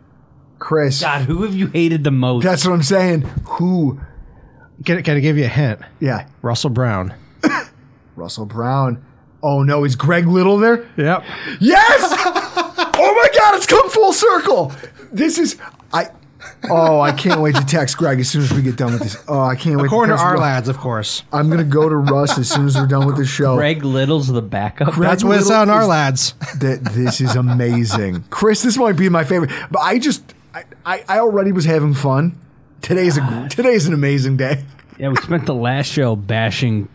Chris. 0.59 1.01
God, 1.01 1.21
who 1.21 1.43
have 1.43 1.55
you 1.55 1.67
hated 1.67 2.03
the 2.03 2.11
most? 2.11 2.43
That's 2.43 2.65
what 2.65 2.73
I'm 2.73 2.84
saying. 2.84 3.21
Who? 3.45 4.01
Can, 4.86 5.01
can 5.03 5.17
I 5.17 5.19
give 5.19 5.38
you 5.38 5.45
a 5.45 5.49
hint? 5.49 5.82
Yeah. 5.99 6.28
Russell 6.41 6.69
Brown. 6.69 7.13
Russell 8.15 8.45
Brown. 8.45 9.03
Oh 9.43 9.63
no, 9.63 9.84
is 9.84 9.95
Greg 9.95 10.28
Little 10.28 10.57
there? 10.57 10.88
Yep. 10.97 11.23
Yes! 11.59 12.01
oh 12.17 13.13
my 13.23 13.38
god, 13.38 13.55
it's 13.55 13.65
come 13.65 13.89
full 13.89 14.13
circle. 14.13 14.71
This 15.11 15.38
is 15.38 15.57
I 15.93 16.09
Oh, 16.69 16.99
I 16.99 17.11
can't 17.11 17.41
wait 17.41 17.55
to 17.55 17.65
text 17.65 17.97
Greg 17.97 18.19
as 18.19 18.30
soon 18.30 18.41
as 18.41 18.53
we 18.53 18.61
get 18.61 18.75
done 18.75 18.93
with 18.93 19.01
this. 19.01 19.17
Oh, 19.28 19.41
I 19.41 19.55
can't 19.55 19.78
wait. 19.78 19.86
According 19.86 20.13
to 20.13 20.17
text 20.17 20.25
our 20.25 20.34
Russ. 20.34 20.41
lads, 20.41 20.69
of 20.69 20.78
course. 20.78 21.23
I'm 21.32 21.49
gonna 21.49 21.63
go 21.63 21.88
to 21.88 21.95
Russ 21.95 22.38
as 22.38 22.49
soon 22.49 22.65
as 22.65 22.75
we're 22.75 22.88
done 22.88 23.05
with 23.05 23.17
the 23.17 23.25
show. 23.25 23.55
Greg 23.55 23.84
Little's 23.84 24.28
the 24.28 24.41
backup. 24.41 24.93
Greg 24.93 25.09
That's 25.09 25.23
what 25.23 25.38
it's 25.38 25.51
on 25.51 25.69
our 25.69 25.86
lads. 25.86 26.34
That 26.59 26.84
this 26.84 27.21
is 27.21 27.36
amazing, 27.36 28.25
Chris. 28.30 28.61
This 28.63 28.78
might 28.78 28.97
be 28.97 29.09
my 29.09 29.23
favorite, 29.23 29.51
but 29.71 29.80
I 29.80 29.99
just 29.99 30.34
I, 30.53 30.63
I, 30.86 31.03
I 31.07 31.19
already 31.19 31.51
was 31.51 31.65
having 31.65 31.93
fun. 31.93 32.38
Today's 32.82 33.17
a 33.17 33.47
today's 33.49 33.88
an 33.88 33.93
amazing 33.93 34.38
day. 34.38 34.63
Yeah, 34.97 35.09
we 35.09 35.15
spent 35.17 35.45
the 35.45 35.53
last 35.53 35.88
show 35.91 36.15
bashing 36.15 36.89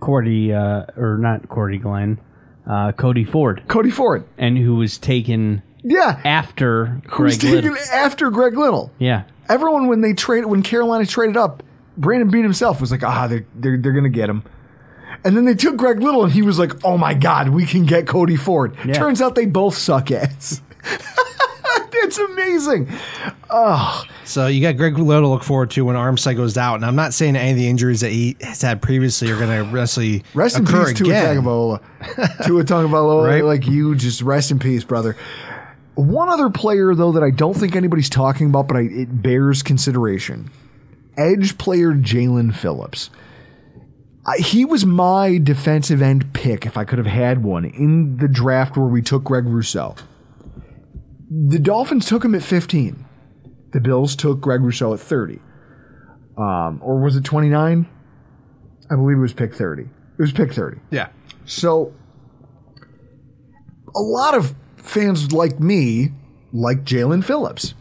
Cordy, 0.00 0.52
uh, 0.52 0.86
or 0.96 1.18
not 1.18 1.48
Cordy 1.48 1.78
Glenn, 1.78 2.18
uh, 2.66 2.92
Cody 2.92 3.24
Ford, 3.24 3.62
Cody 3.68 3.90
Ford, 3.90 4.24
and 4.38 4.56
who 4.58 4.76
was 4.76 4.98
taken 4.98 5.62
yeah, 5.82 6.20
after 6.24 7.00
who's 7.08 7.38
Greg 7.38 7.40
taking 7.40 7.72
Little. 7.72 7.94
after 7.94 8.30
Greg 8.30 8.56
Little. 8.56 8.90
Yeah, 8.98 9.24
Everyone 9.48 9.86
when 9.86 10.00
they 10.00 10.12
traded 10.12 10.50
when 10.50 10.62
Carolina 10.62 11.06
traded 11.06 11.36
up, 11.36 11.62
Brandon 11.96 12.30
Beane 12.30 12.42
himself 12.42 12.80
was 12.80 12.90
like, 12.90 13.02
ah, 13.04 13.26
they're 13.28 13.46
they're, 13.54 13.76
they're 13.78 13.92
gonna 13.92 14.08
get 14.08 14.28
him. 14.28 14.42
And 15.24 15.36
then 15.36 15.44
they 15.44 15.54
took 15.54 15.76
Greg 15.76 16.00
Little, 16.00 16.24
and 16.24 16.32
he 16.32 16.42
was 16.42 16.58
like, 16.58 16.84
"Oh 16.84 16.98
my 16.98 17.14
God, 17.14 17.48
we 17.48 17.64
can 17.64 17.84
get 17.84 18.06
Cody 18.06 18.36
Ford." 18.36 18.76
Turns 18.92 19.22
out 19.22 19.34
they 19.34 19.46
both 19.46 19.76
suck 19.76 20.10
ass. 20.10 20.60
That's 22.02 22.18
amazing. 22.18 22.88
Oh, 23.50 24.04
So 24.24 24.46
you 24.48 24.60
got 24.60 24.76
Greg 24.76 24.98
Little 24.98 25.22
to 25.22 25.28
look 25.28 25.42
forward 25.44 25.70
to 25.72 25.84
when 25.84 25.96
Armstead 25.96 26.36
goes 26.36 26.56
out. 26.56 26.76
And 26.76 26.84
I'm 26.84 26.96
not 26.96 27.14
saying 27.14 27.36
any 27.36 27.50
of 27.52 27.56
the 27.56 27.68
injuries 27.68 28.00
that 28.00 28.10
he 28.12 28.36
has 28.40 28.60
had 28.62 28.82
previously 28.82 29.30
are 29.30 29.38
going 29.38 29.50
to 29.64 29.70
wrestly 29.70 30.22
Rest 30.34 30.58
in 30.58 30.66
peace, 30.66 30.92
Tua. 30.94 31.08
Tagovailoa. 31.14 32.44
Tua 32.46 32.64
Tagovailoa, 32.64 33.26
Right. 33.28 33.44
like 33.44 33.66
you, 33.66 33.94
just 33.94 34.22
rest 34.22 34.50
in 34.50 34.58
peace, 34.58 34.84
brother. 34.84 35.16
One 35.94 36.28
other 36.28 36.50
player, 36.50 36.94
though, 36.94 37.12
that 37.12 37.22
I 37.22 37.30
don't 37.30 37.54
think 37.54 37.74
anybody's 37.74 38.10
talking 38.10 38.48
about, 38.48 38.68
but 38.68 38.76
I, 38.76 38.80
it 38.82 39.22
bears 39.22 39.62
consideration. 39.62 40.50
Edge 41.16 41.56
player 41.56 41.92
Jaelan 41.92 42.54
Phillips. 42.54 43.08
I, 44.26 44.38
he 44.38 44.64
was 44.64 44.84
my 44.84 45.38
defensive 45.38 46.02
end 46.02 46.32
pick 46.34 46.66
if 46.66 46.76
I 46.76 46.84
could 46.84 46.98
have 46.98 47.06
had 47.06 47.42
one 47.44 47.64
in 47.64 48.16
the 48.18 48.28
draft 48.28 48.76
where 48.76 48.86
we 48.88 49.00
took 49.00 49.24
Greg 49.24 49.44
Rousseau. 49.46 49.94
The 51.30 51.58
Dolphins 51.58 52.06
took 52.06 52.24
him 52.24 52.34
at 52.34 52.42
15. 52.42 53.04
The 53.72 53.80
Bills 53.80 54.14
took 54.16 54.40
Greg 54.40 54.60
Rousseau 54.60 54.94
at 54.94 55.00
30. 55.00 55.40
Um, 56.38 56.80
or 56.82 57.00
was 57.00 57.16
it 57.16 57.24
29? 57.24 57.88
I 58.90 58.94
believe 58.94 59.16
it 59.16 59.20
was 59.20 59.32
pick 59.32 59.54
30. 59.54 59.82
It 59.82 59.88
was 60.18 60.32
pick 60.32 60.52
30. 60.52 60.78
Yeah. 60.90 61.08
So, 61.44 61.92
a 63.94 64.00
lot 64.00 64.34
of 64.34 64.54
fans 64.76 65.32
like 65.32 65.58
me 65.58 66.12
like 66.52 66.84
Jaelan 66.84 67.24
Phillips. 67.24 67.74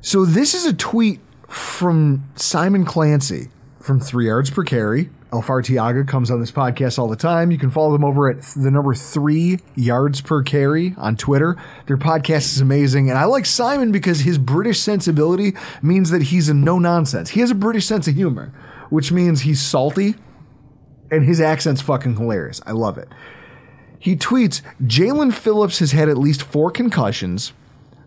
So, 0.00 0.24
this 0.24 0.54
is 0.54 0.64
a 0.64 0.72
tweet 0.72 1.20
from 1.48 2.28
Simon 2.36 2.84
Clancy 2.84 3.48
from 3.80 4.00
Three 4.00 4.26
Yards 4.26 4.50
Per 4.50 4.64
Carry. 4.64 5.10
Elf 5.32 5.48
Artiaga 5.48 6.06
comes 6.06 6.30
on 6.30 6.40
this 6.40 6.52
podcast 6.52 6.98
all 6.98 7.08
the 7.08 7.16
time. 7.16 7.50
You 7.50 7.58
can 7.58 7.70
follow 7.70 7.92
them 7.92 8.04
over 8.04 8.30
at 8.30 8.42
the 8.42 8.70
number 8.70 8.94
three 8.94 9.58
yards 9.74 10.20
per 10.20 10.42
carry 10.42 10.94
on 10.96 11.16
Twitter. 11.16 11.56
Their 11.86 11.96
podcast 11.96 12.52
is 12.52 12.60
amazing. 12.60 13.10
And 13.10 13.18
I 13.18 13.24
like 13.24 13.44
Simon 13.44 13.90
because 13.90 14.20
his 14.20 14.38
British 14.38 14.80
sensibility 14.80 15.54
means 15.82 16.10
that 16.10 16.22
he's 16.22 16.48
a 16.48 16.54
no 16.54 16.78
nonsense. 16.78 17.30
He 17.30 17.40
has 17.40 17.50
a 17.50 17.56
British 17.56 17.86
sense 17.86 18.06
of 18.06 18.14
humor, 18.14 18.52
which 18.88 19.10
means 19.10 19.40
he's 19.40 19.60
salty 19.60 20.14
and 21.10 21.24
his 21.24 21.40
accent's 21.40 21.80
fucking 21.82 22.16
hilarious. 22.16 22.60
I 22.64 22.72
love 22.72 22.96
it. 22.96 23.08
He 23.98 24.14
tweets 24.14 24.62
Jaelan 24.82 25.34
Phillips 25.34 25.80
has 25.80 25.90
had 25.90 26.08
at 26.08 26.18
least 26.18 26.42
four 26.42 26.70
concussions, 26.70 27.52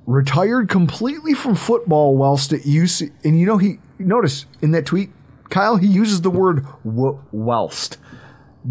retired 0.06 0.70
completely 0.70 1.34
from 1.34 1.56
football 1.56 2.16
whilst 2.16 2.54
at 2.54 2.62
UC. 2.62 3.12
And 3.26 3.38
you 3.38 3.46
know, 3.46 3.58
he 3.58 3.80
notice 3.98 4.46
in 4.62 4.72
that 4.72 4.86
tweet, 4.86 5.10
Kyle, 5.50 5.78
he 5.78 5.88
uses 5.88 6.22
the 6.22 6.30
word 6.30 6.66
w- 6.86 7.20
whilst. 7.32 7.98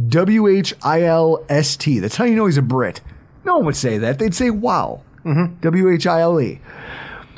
W 0.09 0.47
H 0.47 0.75
I 0.83 1.03
L 1.03 1.45
S 1.49 1.77
T. 1.77 1.99
That's 1.99 2.17
how 2.17 2.25
you 2.25 2.37
know 2.37 2.47
he's 2.47 2.59
a 2.59 2.63
Brit. 2.63 3.01
No 3.45 3.57
one 3.57 3.67
would 3.67 3.77
say 3.77 3.99
that. 3.99 4.19
They'd 4.19 4.35
say 4.35 4.51
wow. 4.51 5.03
W 5.61 5.91
H 5.91 6.07
I 6.07 6.21
L 6.21 6.41
E. 6.41 6.61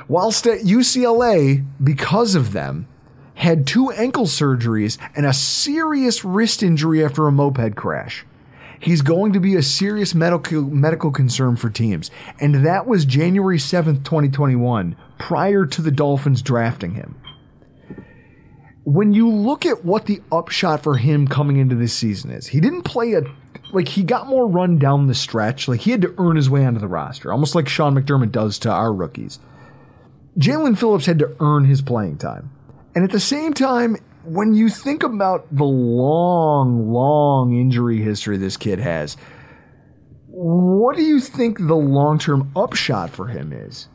Whilst 0.09 0.47
at 0.47 0.61
UCLA, 0.61 1.65
because 1.83 2.35
of 2.35 2.53
them, 2.53 2.87
had 3.35 3.67
two 3.67 3.91
ankle 3.93 4.27
surgeries 4.27 4.99
and 5.17 5.25
a 5.25 5.33
serious 5.33 6.25
wrist 6.25 6.63
injury 6.63 7.05
after 7.05 7.27
a 7.27 7.33
moped 7.33 7.75
crash. 7.77 8.27
He's 8.79 9.03
going 9.03 9.33
to 9.35 9.41
be 9.41 9.57
a 9.57 9.63
serious 9.63 10.15
medical 10.15 10.63
medical 10.63 11.11
concern 11.11 11.57
for 11.57 11.71
teams. 11.71 12.11
And 12.41 12.67
that 12.67 12.87
was 12.87 13.05
January 13.05 13.59
7th, 13.59 14.05
2021, 14.05 14.97
prior 15.19 15.67
to 15.67 15.83
the 15.83 15.91
Dolphins 15.91 16.43
drafting 16.43 16.95
him. 16.95 17.15
When 18.85 19.13
you 19.13 19.29
look 19.29 19.67
at 19.67 19.85
what 19.85 20.07
the 20.07 20.23
upshot 20.33 20.83
for 20.83 20.97
him 20.97 21.29
coming 21.29 21.59
into 21.59 21.75
this 21.75 21.93
season 21.93 22.31
is, 22.31 22.47
he 22.47 22.61
didn't 22.61 22.83
play 22.83 23.13
a 23.15 23.23
like 23.73 23.89
he 23.89 24.03
got 24.03 24.27
more 24.27 24.49
run 24.49 24.79
down 24.79 25.07
the 25.07 25.15
stretch. 25.15 25.69
Like 25.69 25.81
he 25.81 25.91
had 25.91 26.03
to 26.03 26.15
earn 26.19 26.37
his 26.37 26.51
way 26.51 26.65
onto 26.65 26.81
the 26.81 26.89
roster, 26.89 27.33
almost 27.33 27.55
like 27.55 27.69
Sean 27.69 27.95
McDermott 27.95 28.33
does 28.33 28.59
to 28.61 28.71
our 28.71 28.93
rookies. 28.93 29.39
Jaelan 30.39 30.79
Phillips 30.79 31.07
had 31.07 31.19
to 31.19 31.37
earn 31.41 31.65
his 31.65 31.83
playing 31.83 32.19
time. 32.19 32.51
And 32.95 33.05
at 33.05 33.11
the 33.11 33.21
same 33.21 33.53
time, 33.53 33.97
when 34.25 34.55
you 34.55 34.69
think 34.69 35.03
about 35.03 35.47
the 35.55 35.65
long, 35.65 36.91
long 36.93 37.55
injury 37.55 38.01
history 38.01 38.37
this 38.37 38.57
kid 38.57 38.79
has, 38.79 39.17
what 40.27 40.97
do 40.97 41.03
you 41.03 41.21
think 41.21 41.59
the 41.59 41.75
long 41.77 42.19
term 42.19 42.51
upshot 42.57 43.11
for 43.11 43.27
him 43.27 43.53
is? 43.53 43.89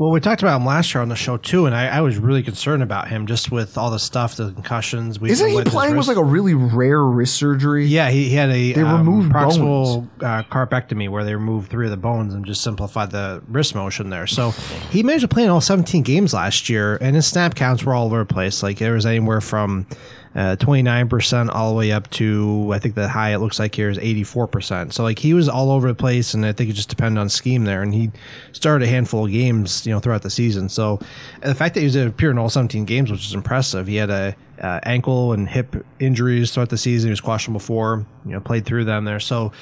Well, 0.00 0.12
we 0.12 0.20
talked 0.20 0.40
about 0.40 0.56
him 0.56 0.64
last 0.64 0.94
year 0.94 1.02
on 1.02 1.10
the 1.10 1.14
show 1.14 1.36
too, 1.36 1.66
and 1.66 1.74
I, 1.74 1.88
I 1.88 2.00
was 2.00 2.16
really 2.16 2.42
concerned 2.42 2.82
about 2.82 3.08
him 3.08 3.26
just 3.26 3.52
with 3.52 3.76
all 3.76 3.90
the 3.90 3.98
stuff, 3.98 4.34
the 4.34 4.50
concussions. 4.50 5.20
We 5.20 5.30
Isn't 5.30 5.50
he 5.50 5.62
playing 5.62 5.94
with 5.94 6.08
like 6.08 6.16
a 6.16 6.24
really 6.24 6.54
rare 6.54 7.04
wrist 7.04 7.34
surgery? 7.34 7.84
Yeah, 7.84 8.08
he, 8.08 8.30
he 8.30 8.34
had 8.34 8.48
a 8.48 8.72
They 8.72 8.80
um, 8.80 9.06
removed 9.06 9.30
proximal 9.30 10.08
uh, 10.22 10.42
carpectomy 10.44 11.10
where 11.10 11.22
they 11.22 11.34
removed 11.34 11.70
three 11.70 11.84
of 11.84 11.90
the 11.90 11.98
bones 11.98 12.32
and 12.32 12.46
just 12.46 12.62
simplified 12.62 13.10
the 13.10 13.42
wrist 13.46 13.74
motion 13.74 14.08
there. 14.08 14.26
So 14.26 14.52
he 14.90 15.02
managed 15.02 15.20
to 15.20 15.28
play 15.28 15.44
in 15.44 15.50
all 15.50 15.60
17 15.60 16.02
games 16.02 16.32
last 16.32 16.70
year, 16.70 16.96
and 17.02 17.14
his 17.14 17.26
snap 17.26 17.54
counts 17.54 17.84
were 17.84 17.92
all 17.92 18.06
over 18.06 18.20
the 18.20 18.24
place. 18.24 18.62
Like 18.62 18.78
there 18.78 18.94
was 18.94 19.04
anywhere 19.04 19.42
from 19.42 19.86
uh, 20.34 20.56
29% 20.56 21.52
all 21.52 21.70
the 21.70 21.76
way 21.76 21.90
up 21.90 22.08
to 22.10 22.70
I 22.72 22.78
think 22.78 22.94
the 22.94 23.08
high 23.08 23.34
it 23.34 23.38
looks 23.38 23.58
like 23.58 23.74
here 23.74 23.90
is 23.90 23.98
84%. 23.98 24.92
So 24.92 25.02
like 25.02 25.18
he 25.18 25.34
was 25.34 25.48
all 25.48 25.72
over 25.72 25.88
the 25.88 25.94
place, 25.94 26.34
and 26.34 26.46
I 26.46 26.52
think 26.52 26.70
it 26.70 26.74
just 26.74 26.88
depended 26.88 27.20
on 27.20 27.28
scheme 27.28 27.64
there. 27.64 27.82
And 27.82 27.92
he 27.92 28.10
started 28.52 28.86
a 28.86 28.88
handful 28.88 29.26
of 29.26 29.32
games, 29.32 29.86
you 29.86 29.92
know, 29.92 29.98
throughout 29.98 30.22
the 30.22 30.30
season. 30.30 30.68
So 30.68 31.00
the 31.42 31.54
fact 31.54 31.74
that 31.74 31.80
he 31.80 31.86
was 31.86 31.96
appearing 31.96 32.34
in 32.34 32.38
all 32.38 32.48
17 32.48 32.84
games, 32.84 33.10
which 33.10 33.26
is 33.26 33.34
impressive. 33.34 33.86
He 33.86 33.96
had 33.96 34.10
a 34.10 34.36
uh, 34.60 34.78
ankle 34.84 35.32
and 35.32 35.48
hip 35.48 35.84
injuries 35.98 36.52
throughout 36.52 36.68
the 36.68 36.78
season. 36.78 37.08
He 37.08 37.10
was 37.12 37.20
questionable 37.20 37.58
before, 37.58 38.06
you 38.24 38.32
know, 38.32 38.40
played 38.40 38.66
through 38.66 38.84
them 38.84 39.04
there. 39.04 39.20
So, 39.20 39.52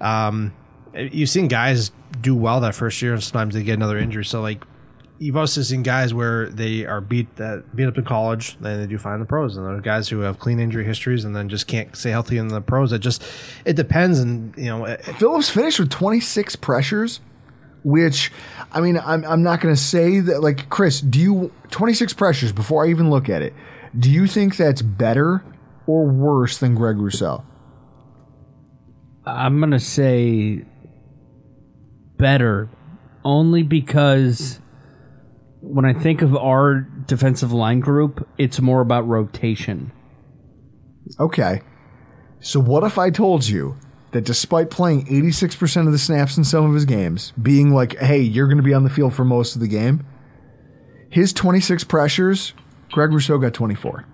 um, 0.00 0.52
you've 0.94 1.28
seen 1.28 1.48
guys 1.48 1.92
do 2.20 2.34
well 2.34 2.60
that 2.60 2.74
first 2.74 3.00
year, 3.02 3.12
and 3.12 3.22
sometimes 3.22 3.54
they 3.54 3.62
get 3.62 3.74
another 3.74 3.98
injury. 3.98 4.24
So, 4.24 4.40
like, 4.40 4.64
you've 5.18 5.36
also 5.36 5.62
seen 5.62 5.82
guys 5.82 6.12
where 6.12 6.48
they 6.48 6.84
are 6.86 7.00
beat 7.00 7.28
uh, 7.40 7.58
beat 7.74 7.86
up 7.86 7.96
in 7.98 8.04
college, 8.04 8.56
then 8.60 8.80
they 8.80 8.86
do 8.86 8.98
fine 8.98 9.14
in 9.14 9.20
the 9.20 9.26
pros, 9.26 9.56
and 9.56 9.64
there 9.66 9.74
are 9.74 9.80
guys 9.80 10.08
who 10.08 10.20
have 10.20 10.38
clean 10.38 10.58
injury 10.60 10.84
histories 10.84 11.24
and 11.24 11.34
then 11.34 11.48
just 11.48 11.66
can't 11.66 11.94
stay 11.96 12.10
healthy 12.10 12.38
in 12.38 12.48
the 12.48 12.60
pros. 12.60 12.92
It 12.92 12.98
just 13.00 13.22
it 13.64 13.74
depends, 13.76 14.18
and 14.18 14.54
you 14.56 14.66
know, 14.66 14.84
it- 14.84 15.04
Phillips 15.04 15.48
finished 15.48 15.78
with 15.78 15.90
26 15.90 16.56
pressures, 16.56 17.20
which, 17.84 18.32
I 18.72 18.80
mean, 18.80 18.98
I'm, 18.98 19.24
I'm 19.24 19.42
not 19.42 19.60
going 19.60 19.74
to 19.74 19.80
say 19.80 20.20
that, 20.20 20.42
like, 20.42 20.68
Chris, 20.70 21.00
do 21.00 21.20
you, 21.20 21.52
26 21.70 22.12
pressures 22.14 22.50
before 22.52 22.84
I 22.84 22.88
even 22.90 23.10
look 23.10 23.28
at 23.28 23.42
it, 23.42 23.54
do 23.98 24.10
you 24.10 24.26
think 24.26 24.56
that's 24.56 24.82
better 24.82 25.44
or 25.86 26.04
worse 26.06 26.58
than 26.58 26.74
Greg 26.74 26.96
Rousseau? 26.98 27.44
I'm 29.24 29.58
gonna 29.60 29.80
say 29.80 30.64
better, 32.16 32.68
only 33.24 33.62
because 33.62 34.60
when 35.60 35.84
I 35.84 35.92
think 35.92 36.22
of 36.22 36.36
our 36.36 36.80
defensive 37.06 37.52
line 37.52 37.80
group, 37.80 38.26
it's 38.38 38.60
more 38.60 38.80
about 38.80 39.06
rotation. 39.08 39.92
Okay. 41.18 41.62
So 42.40 42.60
what 42.60 42.84
if 42.84 42.98
I 42.98 43.10
told 43.10 43.46
you 43.48 43.76
that 44.12 44.24
despite 44.24 44.70
playing 44.70 45.06
86% 45.06 45.86
of 45.86 45.92
the 45.92 45.98
snaps 45.98 46.36
in 46.36 46.44
some 46.44 46.64
of 46.66 46.74
his 46.74 46.84
games, 46.84 47.32
being 47.40 47.70
like, 47.72 47.96
hey, 47.98 48.20
you're 48.20 48.46
going 48.46 48.56
to 48.58 48.62
be 48.62 48.74
on 48.74 48.84
the 48.84 48.90
field 48.90 49.14
for 49.14 49.24
most 49.24 49.54
of 49.54 49.60
the 49.60 49.68
game, 49.68 50.04
his 51.10 51.32
26 51.32 51.84
pressures, 51.84 52.52
Greg 52.92 53.10
Rousseau 53.12 53.38
got 53.38 53.54
24. 53.54 54.04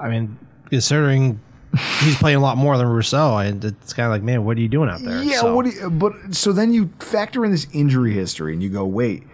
I 0.00 0.08
mean, 0.08 0.38
considering 0.70 1.40
he's 2.00 2.16
playing 2.16 2.36
a 2.36 2.40
lot 2.40 2.56
more 2.56 2.76
than 2.78 2.86
Rousseau, 2.86 3.36
and 3.38 3.64
it's 3.64 3.92
kind 3.92 4.06
of 4.06 4.12
like, 4.12 4.22
man, 4.22 4.44
what 4.44 4.56
are 4.56 4.60
you 4.60 4.68
doing 4.68 4.88
out 4.88 5.00
there? 5.02 5.22
Yeah, 5.22 5.40
So- 5.40 5.54
what 5.54 5.66
do 5.66 5.72
you, 5.72 5.90
but 5.90 6.12
so 6.34 6.52
then 6.52 6.72
you 6.72 6.90
factor 7.00 7.44
in 7.44 7.50
this 7.50 7.66
injury 7.72 8.12
history 8.12 8.52
and 8.52 8.62
you 8.62 8.68
go, 8.68 8.84
wait, 8.84 9.24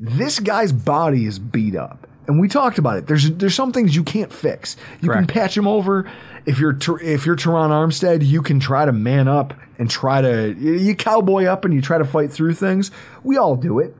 this 0.00 0.40
guy's 0.40 0.72
body 0.72 1.26
is 1.26 1.38
beat 1.38 1.76
up. 1.76 2.06
And 2.26 2.40
we 2.40 2.48
talked 2.48 2.78
about 2.78 2.96
it. 2.96 3.06
There's 3.06 3.30
there's 3.32 3.54
some 3.54 3.72
things 3.72 3.94
you 3.96 4.04
can't 4.04 4.32
fix. 4.32 4.76
You 5.00 5.08
Correct. 5.08 5.26
can 5.28 5.34
patch 5.34 5.56
him 5.56 5.66
over. 5.66 6.10
If 6.46 6.58
you're 6.58 6.78
if 7.02 7.26
you're 7.26 7.36
Terron 7.36 7.70
Armstead, 7.70 8.24
you 8.24 8.40
can 8.40 8.60
try 8.60 8.84
to 8.84 8.92
man 8.92 9.26
up 9.26 9.52
and 9.78 9.90
try 9.90 10.20
to 10.20 10.54
you- 10.58 10.74
you 10.74 10.94
cowboy 10.94 11.44
up 11.46 11.64
and 11.64 11.74
you 11.74 11.80
try 11.80 11.98
to 11.98 12.04
fight 12.04 12.30
through 12.32 12.54
things. 12.54 12.90
We 13.24 13.36
all 13.36 13.56
do 13.56 13.78
it. 13.80 13.96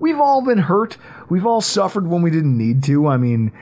We've 0.00 0.18
all 0.18 0.42
been 0.44 0.58
hurt. 0.58 0.96
We've 1.28 1.46
all 1.46 1.60
suffered 1.60 2.06
when 2.08 2.20
we 2.22 2.30
didn't 2.30 2.56
need 2.58 2.82
to. 2.84 3.06
I 3.06 3.16
mean, 3.16 3.52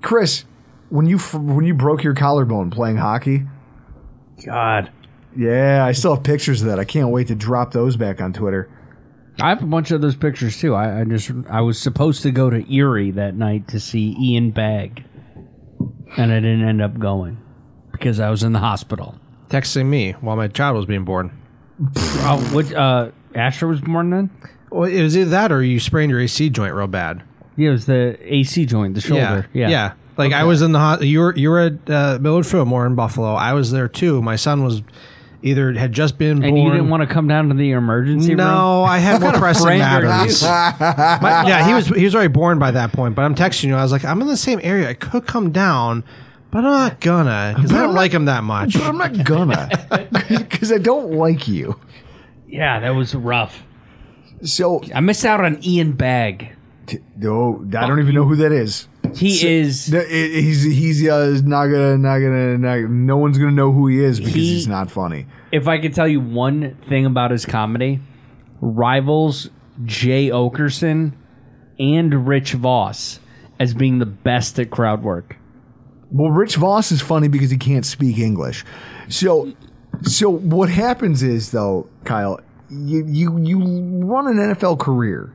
Chris, 0.00 0.44
when 0.88 1.06
you 1.06 1.18
when 1.18 1.64
you 1.66 1.74
broke 1.74 2.02
your 2.02 2.14
collarbone 2.14 2.70
playing 2.70 2.96
hockey, 2.96 3.44
God, 4.46 4.90
yeah, 5.36 5.84
I 5.84 5.92
still 5.92 6.14
have 6.14 6.24
pictures 6.24 6.62
of 6.62 6.68
that. 6.68 6.78
I 6.78 6.84
can't 6.84 7.08
wait 7.10 7.26
to 7.28 7.34
drop 7.34 7.72
those 7.72 7.96
back 7.96 8.20
on 8.20 8.32
Twitter. 8.32 8.68
I 9.40 9.48
have 9.48 9.62
a 9.62 9.66
bunch 9.66 9.90
of 9.90 10.00
those 10.00 10.14
pictures 10.16 10.58
too. 10.58 10.74
I, 10.74 11.00
I 11.00 11.04
just 11.04 11.30
I 11.48 11.60
was 11.60 11.78
supposed 11.78 12.22
to 12.22 12.30
go 12.30 12.50
to 12.50 12.72
Erie 12.72 13.10
that 13.12 13.34
night 13.34 13.68
to 13.68 13.80
see 13.80 14.14
Ian 14.20 14.50
Bagg, 14.50 15.04
and 16.16 16.32
I 16.32 16.36
didn't 16.36 16.68
end 16.68 16.82
up 16.82 16.98
going 16.98 17.38
because 17.92 18.20
I 18.20 18.30
was 18.30 18.42
in 18.42 18.52
the 18.52 18.58
hospital. 18.58 19.18
texting 19.48 19.86
me 19.86 20.12
while 20.20 20.36
my 20.36 20.48
child 20.48 20.76
was 20.76 20.86
being 20.86 21.04
born. 21.04 21.36
Oh, 21.96 22.50
what? 22.52 22.72
Uh, 22.72 23.10
Asher 23.34 23.66
was 23.66 23.80
born 23.80 24.10
then. 24.10 24.30
Well, 24.70 24.84
it 24.88 25.02
was 25.02 25.16
either 25.16 25.30
that 25.30 25.50
or 25.52 25.62
you 25.62 25.80
sprained 25.80 26.10
your 26.10 26.20
AC 26.20 26.50
joint 26.50 26.74
real 26.74 26.86
bad. 26.86 27.22
Yeah, 27.56 27.68
it 27.68 27.72
was 27.72 27.86
the 27.86 28.18
AC 28.22 28.66
joint, 28.66 28.94
the 28.94 29.00
shoulder. 29.00 29.48
Yeah, 29.52 29.68
yeah. 29.68 29.92
Like 30.16 30.32
I 30.32 30.44
was 30.44 30.60
in 30.62 30.72
the 30.72 30.78
hot. 30.78 31.02
You 31.02 31.20
were 31.20 31.34
you 31.36 31.50
were 31.50 31.60
at 31.60 31.90
uh, 31.90 32.18
Millard 32.20 32.46
Fillmore 32.46 32.86
in 32.86 32.94
Buffalo. 32.94 33.34
I 33.34 33.54
was 33.54 33.70
there 33.70 33.88
too. 33.88 34.20
My 34.22 34.36
son 34.36 34.62
was 34.62 34.82
either 35.42 35.72
had 35.72 35.92
just 35.92 36.18
been 36.18 36.42
And 36.42 36.54
born. 36.54 36.56
you 36.56 36.70
didn't 36.70 36.88
want 36.88 37.02
to 37.06 37.12
come 37.12 37.26
down 37.28 37.48
to 37.48 37.54
the 37.54 37.72
emergency 37.72 38.28
room? 38.30 38.38
No, 38.38 38.84
I 38.84 38.98
had 38.98 39.20
more 39.22 39.32
pressing 39.32 39.78
matters. 39.78 40.42
My- 40.80 41.44
yeah, 41.46 41.66
he 41.66 41.74
was 41.74 41.86
he 41.88 42.04
was 42.04 42.14
already 42.14 42.28
born 42.32 42.58
by 42.58 42.70
that 42.70 42.92
point. 42.92 43.14
But 43.14 43.22
I'm 43.24 43.34
texting 43.34 43.64
you. 43.64 43.74
I 43.76 43.82
was 43.82 43.92
like, 43.92 44.04
I'm 44.04 44.20
in 44.20 44.28
the 44.28 44.36
same 44.36 44.60
area. 44.62 44.88
I 44.90 44.94
could 44.94 45.26
come 45.26 45.50
down, 45.52 46.04
but 46.50 46.58
I'm 46.58 46.64
not 46.64 47.00
gonna 47.00 47.52
because 47.56 47.72
I 47.72 47.80
don't 47.82 47.94
like 47.94 48.12
him 48.12 48.26
that 48.26 48.44
much. 48.44 48.74
But 48.74 48.82
I'm 48.84 48.98
not 48.98 49.24
gonna, 49.24 49.68
because 50.28 50.72
I 50.72 50.78
don't 50.78 51.12
like 51.12 51.48
you. 51.48 51.78
Yeah, 52.48 52.80
that 52.80 52.90
was 52.90 53.14
rough. 53.14 53.62
So, 54.42 54.82
I 54.94 55.00
missed 55.00 55.24
out 55.24 55.42
on 55.44 55.62
Ian 55.64 55.92
Bagg. 55.92 56.48
no, 57.16 57.64
I 57.76 57.86
don't 57.86 58.00
even 58.00 58.14
know 58.14 58.24
who 58.24 58.36
that 58.36 58.50
is. 58.52 58.88
He 59.14 59.58
is. 59.60 59.92
No, 59.92 60.00
i- 60.00 60.04
He's 60.04 60.62
he's 60.62 61.06
uh, 61.08 61.40
not 61.44 61.66
gonna 61.66 61.98
not 61.98 62.18
gonna 62.18 62.58
not, 62.58 62.90
no 62.90 63.16
one's 63.16 63.38
gonna 63.38 63.50
know 63.52 63.72
who 63.72 63.86
he 63.88 64.02
is 64.02 64.18
because 64.18 64.34
He- 64.34 64.54
he's 64.54 64.68
not 64.68 64.90
funny. 64.90 65.26
If 65.50 65.68
I 65.68 65.78
could 65.80 65.94
tell 65.94 66.08
you 66.08 66.20
one 66.20 66.76
thing 66.88 67.04
about 67.06 67.30
his 67.30 67.44
comedy, 67.44 68.00
rivals 68.60 69.50
Jay 69.84 70.28
Oakerson 70.30 71.12
and 71.78 72.26
Rich 72.26 72.52
Voss 72.54 73.20
as 73.58 73.74
being 73.74 73.98
the 73.98 74.06
best 74.06 74.58
at 74.58 74.70
crowd 74.70 75.02
work. 75.02 75.36
Well, 76.10 76.30
Rich 76.30 76.56
Voss 76.56 76.92
is 76.92 77.00
funny 77.00 77.28
because 77.28 77.50
he 77.50 77.56
can't 77.56 77.86
speak 77.86 78.18
English. 78.18 78.64
So, 79.08 79.52
so 80.02 80.28
what 80.30 80.68
happens 80.68 81.22
is 81.22 81.50
though, 81.50 81.88
Kyle, 82.04 82.40
you 82.70 83.04
you 83.06 83.38
you 83.42 83.58
run 84.04 84.26
an 84.26 84.54
NFL 84.54 84.78
career. 84.78 85.34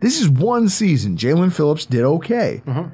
This 0.00 0.20
is 0.20 0.28
one 0.28 0.68
season. 0.68 1.16
Jaelan 1.16 1.52
Phillips 1.52 1.86
did 1.86 2.02
okay. 2.02 2.62
Uh-huh. 2.66 2.86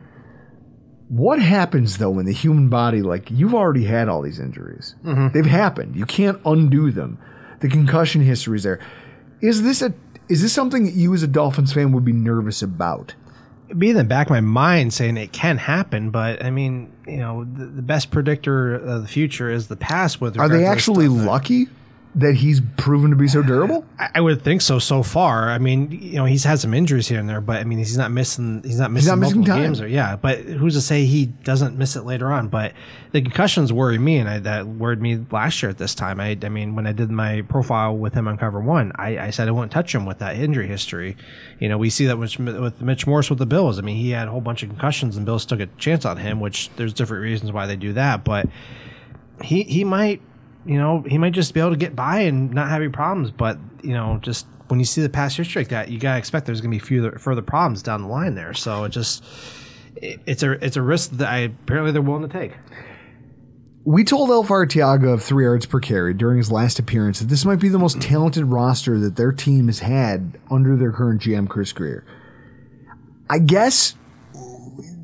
What 1.08 1.40
happens 1.40 1.98
though 1.98 2.18
in 2.18 2.26
the 2.26 2.32
human 2.32 2.68
body? 2.68 3.02
Like 3.02 3.30
you've 3.30 3.54
already 3.54 3.84
had 3.84 4.08
all 4.08 4.22
these 4.22 4.40
injuries. 4.40 4.96
Mm-hmm. 5.04 5.28
They've 5.32 5.46
happened. 5.46 5.94
You 5.94 6.04
can't 6.04 6.40
undo 6.44 6.90
them. 6.90 7.18
The 7.60 7.68
concussion 7.68 8.22
history 8.22 8.56
is 8.56 8.64
there. 8.64 8.80
Is 9.40 9.62
this 9.62 9.82
a 9.82 9.94
is 10.28 10.42
this 10.42 10.52
something 10.52 10.84
that 10.84 10.94
you 10.94 11.14
as 11.14 11.22
a 11.22 11.28
Dolphins 11.28 11.72
fan 11.72 11.92
would 11.92 12.04
be 12.04 12.12
nervous 12.12 12.60
about? 12.60 13.14
be 13.76 13.90
in 13.90 13.96
the 13.96 14.04
back 14.04 14.28
of 14.28 14.30
my 14.30 14.40
mind 14.40 14.92
saying 14.94 15.16
it 15.16 15.32
can 15.32 15.58
happen, 15.58 16.10
but 16.10 16.44
I 16.44 16.50
mean, 16.50 16.92
you 17.06 17.16
know, 17.16 17.44
the, 17.44 17.66
the 17.66 17.82
best 17.82 18.10
predictor 18.10 18.74
of 18.74 19.02
the 19.02 19.08
future 19.08 19.50
is 19.50 19.68
the 19.68 19.76
past. 19.76 20.20
With 20.20 20.38
Are 20.38 20.48
they 20.48 20.64
actually 20.64 21.08
lucky? 21.08 21.64
that 21.64 21.70
he's 22.18 22.62
proven 22.78 23.10
to 23.10 23.16
be 23.16 23.28
so 23.28 23.42
durable? 23.42 23.84
I, 23.98 24.08
I 24.16 24.20
would 24.22 24.40
think 24.40 24.62
so. 24.62 24.78
So 24.78 25.02
far, 25.02 25.50
I 25.50 25.58
mean, 25.58 25.90
you 25.90 26.14
know, 26.14 26.24
he's 26.24 26.44
had 26.44 26.58
some 26.58 26.72
injuries 26.72 27.06
here 27.06 27.20
and 27.20 27.28
there, 27.28 27.42
but 27.42 27.58
I 27.58 27.64
mean, 27.64 27.78
he's 27.78 27.98
not 27.98 28.10
missing. 28.10 28.62
He's 28.64 28.78
not 28.78 28.90
missing, 28.90 29.10
not 29.10 29.18
missing 29.18 29.40
multiple 29.40 29.54
time. 29.54 29.62
games. 29.62 29.80
Or, 29.82 29.86
yeah, 29.86 30.16
but 30.16 30.38
who's 30.38 30.74
to 30.74 30.80
say 30.80 31.04
he 31.04 31.26
doesn't 31.26 31.76
miss 31.76 31.94
it 31.94 32.04
later 32.04 32.32
on? 32.32 32.48
But 32.48 32.72
the 33.12 33.20
concussions 33.20 33.72
worry 33.72 33.98
me, 33.98 34.16
and 34.16 34.28
I, 34.28 34.38
that 34.40 34.66
worried 34.66 35.02
me 35.02 35.26
last 35.30 35.62
year 35.62 35.68
at 35.68 35.76
this 35.76 35.94
time. 35.94 36.18
I, 36.18 36.38
I 36.42 36.48
mean, 36.48 36.74
when 36.74 36.86
I 36.86 36.92
did 36.92 37.10
my 37.10 37.42
profile 37.42 37.96
with 37.96 38.14
him 38.14 38.28
on 38.28 38.38
Cover 38.38 38.60
One, 38.60 38.92
I, 38.94 39.18
I 39.18 39.30
said 39.30 39.48
I 39.48 39.50
wouldn't 39.50 39.72
touch 39.72 39.94
him 39.94 40.06
with 40.06 40.18
that 40.20 40.36
injury 40.36 40.68
history. 40.68 41.16
You 41.60 41.68
know, 41.68 41.76
we 41.76 41.90
see 41.90 42.06
that 42.06 42.18
with, 42.18 42.38
with 42.38 42.80
Mitch 42.80 43.06
Morse 43.06 43.28
with 43.28 43.38
the 43.38 43.46
Bills. 43.46 43.78
I 43.78 43.82
mean, 43.82 43.96
he 43.96 44.10
had 44.10 44.28
a 44.28 44.30
whole 44.30 44.40
bunch 44.40 44.62
of 44.62 44.70
concussions, 44.70 45.18
and 45.18 45.26
Bills 45.26 45.44
took 45.44 45.60
a 45.60 45.66
chance 45.76 46.06
on 46.06 46.16
him, 46.16 46.40
which 46.40 46.70
there's 46.76 46.94
different 46.94 47.22
reasons 47.22 47.52
why 47.52 47.66
they 47.66 47.76
do 47.76 47.92
that, 47.92 48.24
but 48.24 48.48
he 49.42 49.64
he 49.64 49.84
might 49.84 50.22
you 50.66 50.78
know 50.78 51.02
he 51.06 51.18
might 51.18 51.32
just 51.32 51.54
be 51.54 51.60
able 51.60 51.70
to 51.70 51.76
get 51.76 51.94
by 51.94 52.20
and 52.20 52.52
not 52.52 52.68
have 52.68 52.82
any 52.82 52.90
problems 52.90 53.30
but 53.30 53.58
you 53.82 53.92
know 53.92 54.18
just 54.22 54.46
when 54.68 54.80
you 54.80 54.86
see 54.86 55.00
the 55.00 55.08
past 55.08 55.36
history 55.36 55.60
like 55.60 55.68
that 55.68 55.90
you 55.90 55.98
gotta 55.98 56.18
expect 56.18 56.44
there's 56.46 56.60
gonna 56.60 56.70
be 56.70 56.78
further 56.78 57.12
further 57.18 57.42
problems 57.42 57.82
down 57.82 58.02
the 58.02 58.08
line 58.08 58.34
there 58.34 58.52
so 58.52 58.84
it 58.84 58.90
just 58.90 59.24
it, 59.96 60.20
it's 60.26 60.42
a 60.42 60.52
it's 60.64 60.76
a 60.76 60.82
risk 60.82 61.10
that 61.12 61.28
I 61.28 61.38
apparently 61.38 61.92
they're 61.92 62.02
willing 62.02 62.28
to 62.28 62.38
take. 62.38 62.52
We 63.84 64.02
told 64.02 64.30
Elfar 64.30 64.66
Tiaga 64.66 65.14
of 65.14 65.22
three 65.22 65.44
yards 65.44 65.64
per 65.64 65.78
carry 65.78 66.12
during 66.12 66.38
his 66.38 66.50
last 66.50 66.78
appearance 66.78 67.20
that 67.20 67.28
this 67.28 67.44
might 67.44 67.60
be 67.60 67.68
the 67.68 67.78
most 67.78 68.00
talented 68.00 68.46
roster 68.46 68.98
that 68.98 69.14
their 69.14 69.30
team 69.30 69.66
has 69.66 69.78
had 69.78 70.38
under 70.50 70.76
their 70.76 70.90
current 70.90 71.22
GM 71.22 71.48
Chris 71.48 71.72
Grier. 71.72 72.04
I 73.30 73.38
guess 73.38 73.94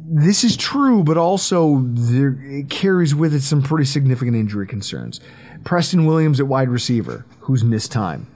this 0.05 0.43
is 0.43 0.57
true, 0.57 1.05
but 1.05 1.17
also 1.17 1.85
there, 1.93 2.37
it 2.43 2.71
carries 2.71 3.15
with 3.15 3.33
it 3.35 3.43
some 3.43 3.63
pretty 3.63 3.85
significant 3.85 4.37
injury 4.37 4.67
concerns. 4.67 5.21
Preston 5.65 6.07
Williams 6.07 6.41
at 6.41 6.47
wide 6.47 6.69
receiver, 6.69 7.25
who's 7.41 7.65
missed 7.65 7.93
time. 7.93 8.27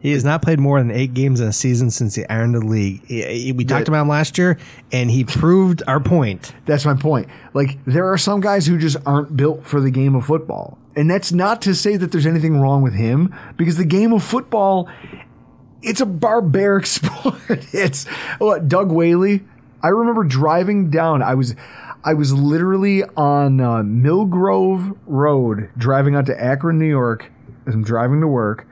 He 0.00 0.12
has 0.12 0.22
not 0.24 0.42
played 0.42 0.60
more 0.60 0.78
than 0.78 0.92
eight 0.92 1.12
games 1.12 1.40
in 1.40 1.48
a 1.48 1.52
season 1.52 1.90
since 1.90 2.14
he 2.14 2.24
entered 2.28 2.62
the 2.62 2.66
league. 2.66 3.02
He- 3.06 3.22
he- 3.22 3.52
we 3.52 3.64
talked 3.64 3.88
about 3.88 4.02
him 4.02 4.08
last 4.08 4.38
year, 4.38 4.56
and 4.92 5.10
he 5.10 5.24
proved 5.24 5.82
our 5.88 5.98
point. 5.98 6.52
That's 6.66 6.84
my 6.84 6.94
point. 6.94 7.26
Like, 7.52 7.78
there 7.84 8.06
are 8.12 8.16
some 8.18 8.40
guys 8.40 8.64
who 8.66 8.78
just 8.78 8.96
aren't 9.04 9.36
built 9.36 9.66
for 9.66 9.80
the 9.80 9.90
game 9.90 10.14
of 10.14 10.24
football. 10.26 10.78
And 10.94 11.10
that's 11.10 11.32
not 11.32 11.60
to 11.62 11.74
say 11.74 11.96
that 11.96 12.12
there's 12.12 12.26
anything 12.26 12.60
wrong 12.60 12.82
with 12.82 12.94
him, 12.94 13.34
because 13.56 13.76
the 13.76 13.84
game 13.84 14.12
of 14.12 14.22
football, 14.22 14.88
it's 15.82 16.00
a 16.00 16.06
barbaric 16.06 16.86
sport. 16.98 17.34
it's 17.72 18.06
what 18.38 18.68
Doug 18.68 18.92
Whaley. 18.92 19.42
I 19.82 19.88
remember 19.88 20.22
driving 20.24 20.90
down. 20.90 21.22
I 21.22 21.34
was, 21.34 21.54
I 22.04 22.14
was 22.14 22.32
literally 22.32 23.02
on 23.16 23.60
uh, 23.60 23.82
Mill 23.82 24.24
Grove 24.24 24.96
Road, 25.06 25.70
driving 25.76 26.14
out 26.14 26.26
to 26.26 26.42
Akron, 26.42 26.78
New 26.78 26.88
York, 26.88 27.30
as 27.66 27.74
I'm 27.74 27.82
driving 27.82 28.20
to 28.20 28.28
work, 28.28 28.66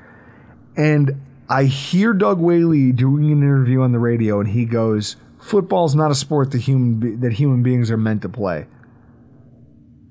and 0.76 1.20
I 1.48 1.64
hear 1.64 2.12
Doug 2.12 2.38
Whaley 2.38 2.92
doing 2.92 3.30
an 3.32 3.42
interview 3.42 3.82
on 3.82 3.92
the 3.92 3.98
radio, 3.98 4.40
and 4.40 4.48
he 4.48 4.64
goes, 4.64 5.16
"Football's 5.38 5.94
not 5.94 6.10
a 6.10 6.14
sport 6.14 6.50
that 6.52 6.62
human 6.62 6.94
be- 6.94 7.16
that 7.16 7.34
human 7.34 7.62
beings 7.62 7.90
are 7.90 7.96
meant 7.96 8.22
to 8.22 8.28
play." 8.28 8.66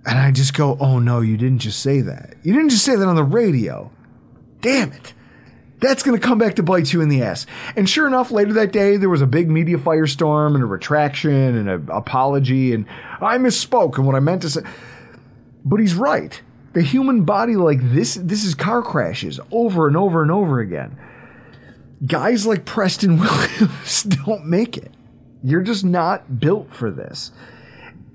And 0.06 0.20
I 0.20 0.32
just 0.32 0.54
go, 0.54 0.78
"Oh 0.80 1.00
no, 1.00 1.22
you 1.22 1.38
didn't 1.38 1.60
just 1.60 1.80
say 1.80 2.02
that. 2.02 2.36
You 2.44 2.54
didn't 2.54 2.70
just 2.70 2.86
say 2.86 2.96
that 2.96 3.08
on 3.08 3.16
the 3.16 3.24
radio. 3.24 3.92
Damn 4.62 4.92
it." 4.92 5.14
That's 5.86 6.02
going 6.02 6.20
to 6.20 6.28
come 6.28 6.40
back 6.40 6.56
to 6.56 6.64
bite 6.64 6.92
you 6.92 7.02
in 7.02 7.10
the 7.10 7.22
ass. 7.22 7.46
And 7.76 7.88
sure 7.88 8.08
enough, 8.08 8.32
later 8.32 8.54
that 8.54 8.72
day, 8.72 8.98
there 8.98 9.10
was 9.10 9.22
a 9.22 9.28
big 9.28 9.52
media 9.52 9.78
firestorm 9.78 10.56
and 10.56 10.64
a 10.64 10.66
retraction 10.66 11.32
and 11.32 11.70
an 11.70 11.90
apology. 11.92 12.74
And 12.74 12.88
I 13.22 13.38
misspoke 13.38 13.98
and 13.98 14.08
what 14.08 14.16
I 14.16 14.20
meant 14.20 14.42
to 14.42 14.50
say. 14.50 14.62
But 15.64 15.80
he's 15.80 15.94
right. 15.94 16.42
The 16.74 16.82
human 16.82 17.24
body, 17.24 17.56
like 17.56 17.78
this, 17.82 18.16
this 18.16 18.44
is 18.44 18.56
car 18.56 18.82
crashes 18.82 19.40
over 19.52 19.88
and 19.88 19.96
over 19.96 20.24
and 20.24 20.32
over 20.32 20.60
again. 20.60 20.98
Guys 22.04 22.48
like 22.48 22.66
Preston 22.66 23.20
Williams 23.20 24.04
don't 24.04 24.48
make 24.48 24.78
it. 24.78 24.92
You're 25.44 25.62
just 25.62 25.86
not 25.86 26.40
built 26.40 26.74
for 26.74 26.90
this. 26.90 27.32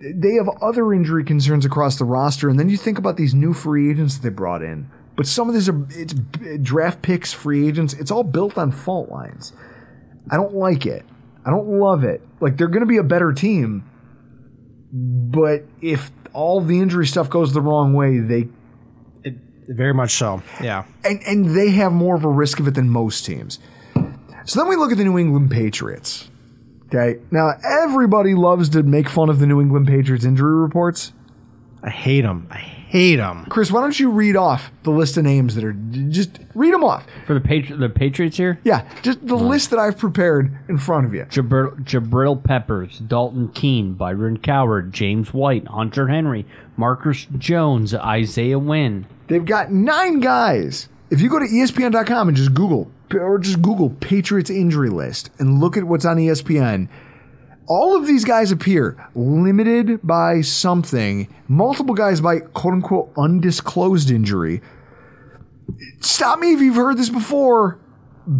They 0.01 0.35
have 0.35 0.49
other 0.61 0.93
injury 0.93 1.23
concerns 1.23 1.65
across 1.65 1.99
the 1.99 2.05
roster, 2.05 2.49
and 2.49 2.59
then 2.59 2.69
you 2.69 2.77
think 2.77 2.99
about 2.99 3.17
these 3.17 3.33
new 3.33 3.53
free 3.53 3.91
agents 3.91 4.17
that 4.17 4.23
they 4.23 4.35
brought 4.35 4.63
in. 4.63 4.91
But 5.17 5.27
some 5.27 5.49
of 5.49 5.55
these 5.55 5.69
are 5.69 5.87
it's 5.91 6.15
draft 6.63 7.03
picks, 7.03 7.33
free 7.33 7.69
agents. 7.69 7.93
It's 7.95 8.11
all 8.11 8.23
built 8.25 8.57
on 8.57 8.73
fault 8.73 9.11
lines. 9.11 9.53
I 10.31 10.37
don't 10.37 10.55
like 10.55 10.87
it. 10.87 11.05
I 11.45 11.51
don't 11.51 11.69
love 11.69 12.05
it. 12.05 12.23
Like 12.41 12.57
they're 12.57 12.69
going 12.69 12.81
to 12.81 12.87
be 12.87 12.99
a 12.99 13.03
better 13.03 13.33
team, 13.33 13.85
but 14.93 15.65
if 15.81 16.11
all 16.33 16.61
the 16.61 16.79
injury 16.81 17.07
stuff 17.07 17.29
goes 17.29 17.53
the 17.53 17.61
wrong 17.61 17.93
way, 17.93 18.19
they 18.19 18.49
Very 19.69 19.95
much 19.95 20.13
so. 20.13 20.43
Yeah. 20.63 20.85
and 21.05 21.21
and 21.27 21.57
they 21.57 21.71
have 21.71 21.93
more 21.93 22.17
of 22.17 22.25
a 22.25 22.29
risk 22.29 22.61
of 22.61 22.69
it 22.69 22.75
than 22.75 22.89
most 22.89 23.25
teams. 23.27 23.59
So 24.45 24.59
then 24.61 24.69
we 24.69 24.77
look 24.77 24.91
at 24.91 24.99
the 24.99 25.05
New 25.05 25.19
England 25.19 25.51
Patriots. 25.51 26.29
Okay, 26.87 27.21
now 27.31 27.53
everybody 27.65 28.35
loves 28.35 28.69
to 28.71 28.83
make 28.83 29.09
fun 29.09 29.29
of 29.29 29.39
the 29.39 29.47
New 29.47 29.61
England 29.61 29.87
Patriots 29.87 30.25
injury 30.25 30.55
reports. 30.61 31.13
I 31.83 31.91
hate 31.91 32.23
them. 32.23 32.47
I 32.51 32.59
hate 32.59 33.17
them. 33.17 33.47
Chris, 33.49 33.71
why 33.71 33.81
don't 33.81 33.99
you 33.99 34.11
read 34.11 34.37
off 34.37 34.71
the 34.83 34.91
list 34.91 35.17
of 35.17 35.25
names 35.25 35.55
that 35.55 35.65
are 35.65 35.73
just 36.09 36.39
read 36.55 36.75
them 36.75 36.85
off? 36.85 37.07
For 37.27 37.35
the 37.35 37.41
Patri- 37.41 37.77
the 37.77 37.89
Patriots 37.89 38.37
here, 38.37 38.59
Yeah, 38.65 38.87
just 39.03 39.27
the 39.27 39.37
list 39.37 39.71
that 39.71 39.79
I've 39.79 39.97
prepared 39.97 40.51
in 40.69 40.77
front 40.79 41.07
of 41.07 41.15
you. 41.15 41.25
Jabrill, 41.31 41.77
Jabrill 41.85 42.43
Peppers, 42.43 42.99
Dalton 42.99 43.49
Keene, 43.49 43.95
Byron 43.95 44.39
Cowart, 44.39 44.91
James 44.91 45.33
White, 45.33 45.67
Hunter 45.69 46.09
Henry, 46.09 46.45
Marcus 46.77 47.27
Jones, 47.39 47.95
Isaiah 47.95 48.59
Wynn. 48.59 49.07
They've 49.29 49.45
got 49.45 49.71
nine 49.73 50.21
guys. 50.21 50.89
If 51.11 51.21
you 51.21 51.29
go 51.31 51.39
to 51.39 51.47
ESPN.com 51.47 52.29
and 52.29 52.37
just 52.37 52.55
Google 52.55 52.91
or 53.15 53.39
just 53.39 53.61
Google 53.63 53.91
Patriots 53.91 54.51
injury 54.51 54.91
list 54.91 55.31
and 55.39 55.61
look 55.61 55.77
at 55.77 55.85
what's 55.85 56.05
on 56.05 56.17
ESPN, 56.17 56.89
all 57.71 57.97
of 57.97 58.05
these 58.05 58.25
guys 58.25 58.51
appear 58.51 59.09
limited 59.15 60.01
by 60.03 60.41
something, 60.41 61.33
multiple 61.47 61.95
guys 61.95 62.21
by 62.21 62.41
quote 62.41 62.75
unquote 62.75 63.13
undisclosed 63.17 64.11
injury. 64.11 64.61
Stop 66.01 66.41
me 66.41 66.53
if 66.53 66.61
you've 66.61 66.75
heard 66.75 66.99
this 66.99 67.09
before. 67.09 67.79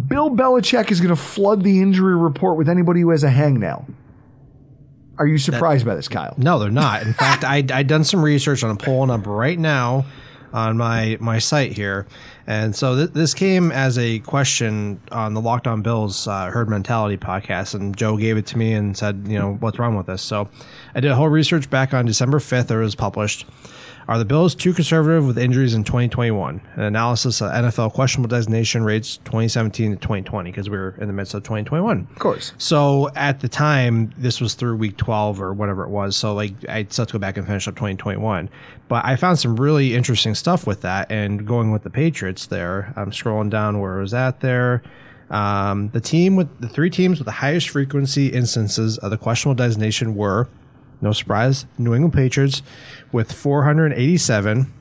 Bill 0.07 0.29
Belichick 0.29 0.91
is 0.91 0.99
going 0.99 1.15
to 1.15 1.21
flood 1.21 1.63
the 1.63 1.81
injury 1.81 2.15
report 2.15 2.57
with 2.57 2.67
anybody 2.67 3.01
who 3.01 3.09
has 3.11 3.23
a 3.23 3.29
hangnail. 3.29 3.89
Are 5.17 5.25
you 5.25 5.37
surprised 5.37 5.85
by 5.85 5.95
this, 5.95 6.09
Kyle? 6.09 6.33
No, 6.37 6.59
they're 6.59 6.69
not. 6.69 7.03
In 7.03 7.13
fact, 7.13 7.45
I 7.45 7.63
I 7.71 7.83
done 7.83 8.03
some 8.03 8.21
research 8.21 8.63
on 8.63 8.71
a 8.71 8.75
pulling 8.75 9.09
up 9.09 9.25
right 9.25 9.57
now 9.57 10.05
on 10.53 10.77
my 10.77 11.17
my 11.19 11.39
site 11.39 11.71
here, 11.73 12.07
and 12.47 12.75
so 12.75 12.95
th- 12.95 13.11
this 13.11 13.33
came 13.33 13.71
as 13.71 13.97
a 13.97 14.19
question 14.19 14.99
on 15.11 15.33
the 15.33 15.41
Locked 15.41 15.67
On 15.67 15.81
Bills 15.81 16.27
uh, 16.27 16.47
Herd 16.47 16.69
Mentality 16.69 17.17
podcast, 17.17 17.73
and 17.75 17.95
Joe 17.95 18.17
gave 18.17 18.37
it 18.37 18.45
to 18.47 18.57
me 18.57 18.73
and 18.73 18.97
said, 18.97 19.25
you 19.27 19.37
know, 19.39 19.53
what's 19.55 19.79
wrong 19.79 19.95
with 19.95 20.07
this? 20.07 20.21
So 20.21 20.49
I 20.95 20.99
did 20.99 21.11
a 21.11 21.15
whole 21.15 21.29
research 21.29 21.69
back 21.69 21.93
on 21.93 22.05
December 22.05 22.39
fifth. 22.39 22.71
It 22.71 22.77
was 22.77 22.95
published. 22.95 23.45
Are 24.07 24.17
the 24.17 24.25
Bills 24.25 24.55
too 24.55 24.73
conservative 24.73 25.25
with 25.25 25.37
injuries 25.37 25.73
in 25.73 25.83
2021? 25.83 26.61
An 26.75 26.81
analysis 26.81 27.41
of 27.41 27.51
NFL 27.51 27.93
questionable 27.93 28.29
designation 28.29 28.83
rates 28.83 29.17
2017 29.17 29.91
to 29.91 29.97
2020 29.97 30.51
because 30.51 30.69
we 30.69 30.77
were 30.77 30.95
in 30.99 31.07
the 31.07 31.13
midst 31.13 31.33
of 31.33 31.43
2021. 31.43 32.07
Of 32.11 32.19
course. 32.19 32.53
So 32.57 33.09
at 33.15 33.39
the 33.39 33.49
time, 33.49 34.13
this 34.17 34.41
was 34.41 34.53
through 34.53 34.77
week 34.77 34.97
12 34.97 35.41
or 35.41 35.53
whatever 35.53 35.83
it 35.83 35.89
was. 35.89 36.15
So 36.15 36.33
like 36.33 36.53
I 36.67 36.85
still 36.89 37.03
have 37.03 37.09
to 37.09 37.13
go 37.13 37.19
back 37.19 37.37
and 37.37 37.45
finish 37.45 37.67
up 37.67 37.75
2021. 37.75 38.49
But 38.87 39.05
I 39.05 39.15
found 39.15 39.39
some 39.39 39.55
really 39.55 39.95
interesting 39.95 40.35
stuff 40.35 40.67
with 40.67 40.81
that 40.81 41.11
and 41.11 41.47
going 41.47 41.71
with 41.71 41.83
the 41.83 41.89
Patriots 41.89 42.47
there. 42.47 42.93
I'm 42.95 43.11
scrolling 43.11 43.49
down 43.49 43.79
where 43.79 43.99
it 43.99 44.01
was 44.01 44.13
at 44.13 44.41
there. 44.41 44.83
Um, 45.29 45.89
the 45.89 46.01
team 46.01 46.35
with 46.35 46.59
the 46.59 46.67
three 46.67 46.89
teams 46.89 47.17
with 47.17 47.25
the 47.25 47.31
highest 47.31 47.69
frequency 47.69 48.27
instances 48.27 48.97
of 48.97 49.11
the 49.11 49.17
questionable 49.17 49.55
designation 49.55 50.13
were, 50.13 50.49
no 51.01 51.11
surprise, 51.11 51.65
New 51.77 51.93
England 51.93 52.13
Patriots 52.13 52.61
with 53.11 53.31
487, 53.31 54.71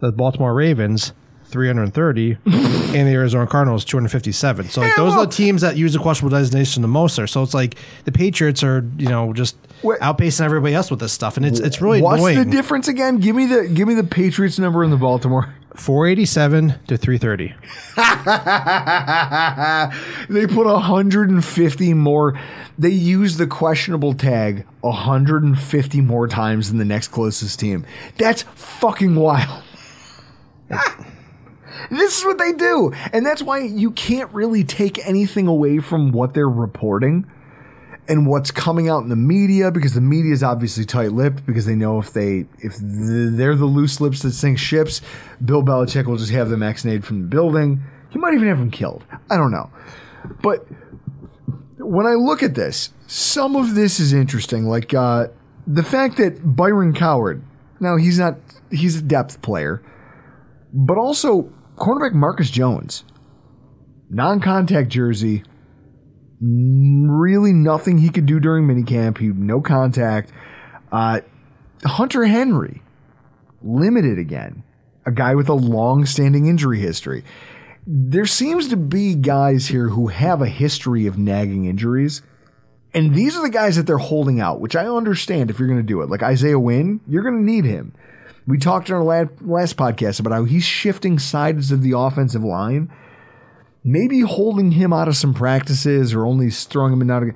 the 0.00 0.12
Baltimore 0.12 0.54
Ravens 0.54 1.12
330, 1.46 2.38
and 2.44 3.08
the 3.08 3.12
Arizona 3.12 3.46
Cardinals 3.46 3.84
257. 3.84 4.68
So 4.68 4.80
like, 4.82 4.96
those 4.96 5.14
are 5.14 5.26
the 5.26 5.32
teams 5.32 5.62
that 5.62 5.76
use 5.76 5.92
the 5.92 5.98
questionable 5.98 6.36
designation 6.36 6.82
the 6.82 6.88
most 6.88 7.16
there. 7.16 7.26
So 7.26 7.42
it's 7.42 7.54
like 7.54 7.76
the 8.04 8.12
Patriots 8.12 8.62
are, 8.62 8.84
you 8.98 9.08
know, 9.08 9.32
just 9.32 9.56
Wait. 9.82 9.98
outpacing 10.00 10.44
everybody 10.44 10.74
else 10.74 10.90
with 10.90 11.00
this 11.00 11.12
stuff, 11.12 11.36
and 11.36 11.44
it's 11.44 11.58
it's 11.58 11.80
really 11.80 12.02
What's 12.02 12.18
annoying. 12.18 12.38
the 12.38 12.44
difference 12.44 12.88
again? 12.88 13.18
Give 13.18 13.34
me 13.34 13.46
the 13.46 13.68
give 13.68 13.88
me 13.88 13.94
the 13.94 14.04
Patriots 14.04 14.58
number 14.58 14.84
in 14.84 14.90
the 14.90 14.96
Baltimore. 14.96 15.54
487 15.78 16.74
to 16.88 16.96
330. 16.96 17.54
they 20.32 20.46
put 20.46 20.66
150 20.66 21.94
more. 21.94 22.38
They 22.78 22.90
use 22.90 23.36
the 23.36 23.46
questionable 23.46 24.14
tag 24.14 24.64
150 24.82 26.00
more 26.00 26.28
times 26.28 26.68
than 26.68 26.78
the 26.78 26.84
next 26.84 27.08
closest 27.08 27.58
team. 27.58 27.84
That's 28.16 28.42
fucking 28.54 29.16
wild. 29.16 29.64
this 31.90 32.18
is 32.18 32.24
what 32.24 32.38
they 32.38 32.52
do. 32.52 32.92
And 33.12 33.26
that's 33.26 33.42
why 33.42 33.58
you 33.60 33.90
can't 33.90 34.32
really 34.32 34.62
take 34.62 35.04
anything 35.06 35.48
away 35.48 35.80
from 35.80 36.12
what 36.12 36.34
they're 36.34 36.48
reporting. 36.48 37.26
and 38.08 38.26
what's 38.26 38.50
coming 38.50 38.88
out 38.88 39.02
in 39.02 39.10
the 39.10 39.16
media 39.16 39.70
because 39.70 39.92
the 39.92 40.00
media 40.00 40.32
is 40.32 40.42
obviously 40.42 40.82
tight-lipped 40.84 41.44
because 41.44 41.66
they 41.66 41.74
know 41.74 41.98
if 41.98 42.14
they 42.14 42.46
if 42.60 42.74
they're 42.80 43.54
the 43.54 43.66
loose 43.66 44.00
lips 44.00 44.22
that 44.22 44.32
sink 44.32 44.58
ships, 44.58 45.02
Bill 45.44 45.62
Belichick 45.62 46.06
will 46.06 46.16
just 46.16 46.30
have 46.30 46.48
them 46.48 46.62
ex-nayed 46.62 47.04
from 47.04 47.20
the 47.20 47.26
building. 47.26 47.82
He 48.08 48.18
might 48.18 48.32
even 48.32 48.48
have 48.48 48.58
them 48.58 48.70
killed. 48.70 49.04
I 49.28 49.36
don't 49.36 49.50
know, 49.50 49.68
but 50.40 50.66
when 51.78 52.06
I 52.06 52.14
look 52.14 52.42
at 52.42 52.54
this, 52.54 52.90
some 53.06 53.56
of 53.56 53.74
this 53.74 54.00
is 54.00 54.12
interesting. 54.12 54.64
Like 54.64 54.92
uh, 54.94 55.28
the 55.66 55.82
fact 55.82 56.16
that 56.18 56.40
Byron 56.56 56.92
Cowart, 56.92 57.42
now 57.80 57.96
he's 57.96 58.18
not 58.18 58.36
he's 58.70 58.96
a 58.96 59.02
depth 59.02 59.40
player, 59.42 59.82
but 60.72 60.98
also 60.98 61.52
cornerback 61.76 62.12
Marcus 62.12 62.50
Jones, 62.50 63.04
non-contact 64.10 64.88
jersey, 64.88 65.44
really 66.40 67.52
nothing 67.52 67.98
he 67.98 68.10
could 68.10 68.26
do 68.26 68.40
during 68.40 68.66
minicamp. 68.66 69.18
He 69.18 69.28
no 69.28 69.60
contact. 69.60 70.32
Uh, 70.90 71.20
Hunter 71.84 72.24
Henry, 72.24 72.82
limited 73.62 74.18
again, 74.18 74.64
a 75.06 75.12
guy 75.12 75.34
with 75.34 75.48
a 75.48 75.54
long-standing 75.54 76.46
injury 76.46 76.80
history. 76.80 77.24
There 77.90 78.26
seems 78.26 78.68
to 78.68 78.76
be 78.76 79.14
guys 79.14 79.68
here 79.68 79.88
who 79.88 80.08
have 80.08 80.42
a 80.42 80.46
history 80.46 81.06
of 81.06 81.16
nagging 81.16 81.64
injuries. 81.64 82.20
And 82.92 83.14
these 83.14 83.34
are 83.34 83.40
the 83.40 83.48
guys 83.48 83.76
that 83.76 83.86
they're 83.86 83.96
holding 83.96 84.40
out, 84.40 84.60
which 84.60 84.76
I 84.76 84.86
understand 84.86 85.48
if 85.48 85.58
you're 85.58 85.68
going 85.68 85.80
to 85.80 85.82
do 85.82 86.02
it. 86.02 86.10
Like 86.10 86.22
Isaiah 86.22 86.58
Wynn, 86.58 87.00
you're 87.08 87.22
going 87.22 87.38
to 87.38 87.50
need 87.50 87.64
him. 87.64 87.94
We 88.46 88.58
talked 88.58 88.90
in 88.90 88.94
our 88.94 89.02
last, 89.02 89.76
podcast 89.78 90.20
about 90.20 90.34
how 90.34 90.44
he's 90.44 90.64
shifting 90.64 91.18
sides 91.18 91.72
of 91.72 91.80
the 91.80 91.96
offensive 91.96 92.44
line. 92.44 92.92
Maybe 93.84 94.20
holding 94.20 94.72
him 94.72 94.92
out 94.92 95.08
of 95.08 95.16
some 95.16 95.32
practices 95.32 96.12
or 96.12 96.26
only 96.26 96.50
throwing 96.50 96.92
him 96.92 97.00
in 97.00 97.10
out 97.10 97.22
of. 97.22 97.30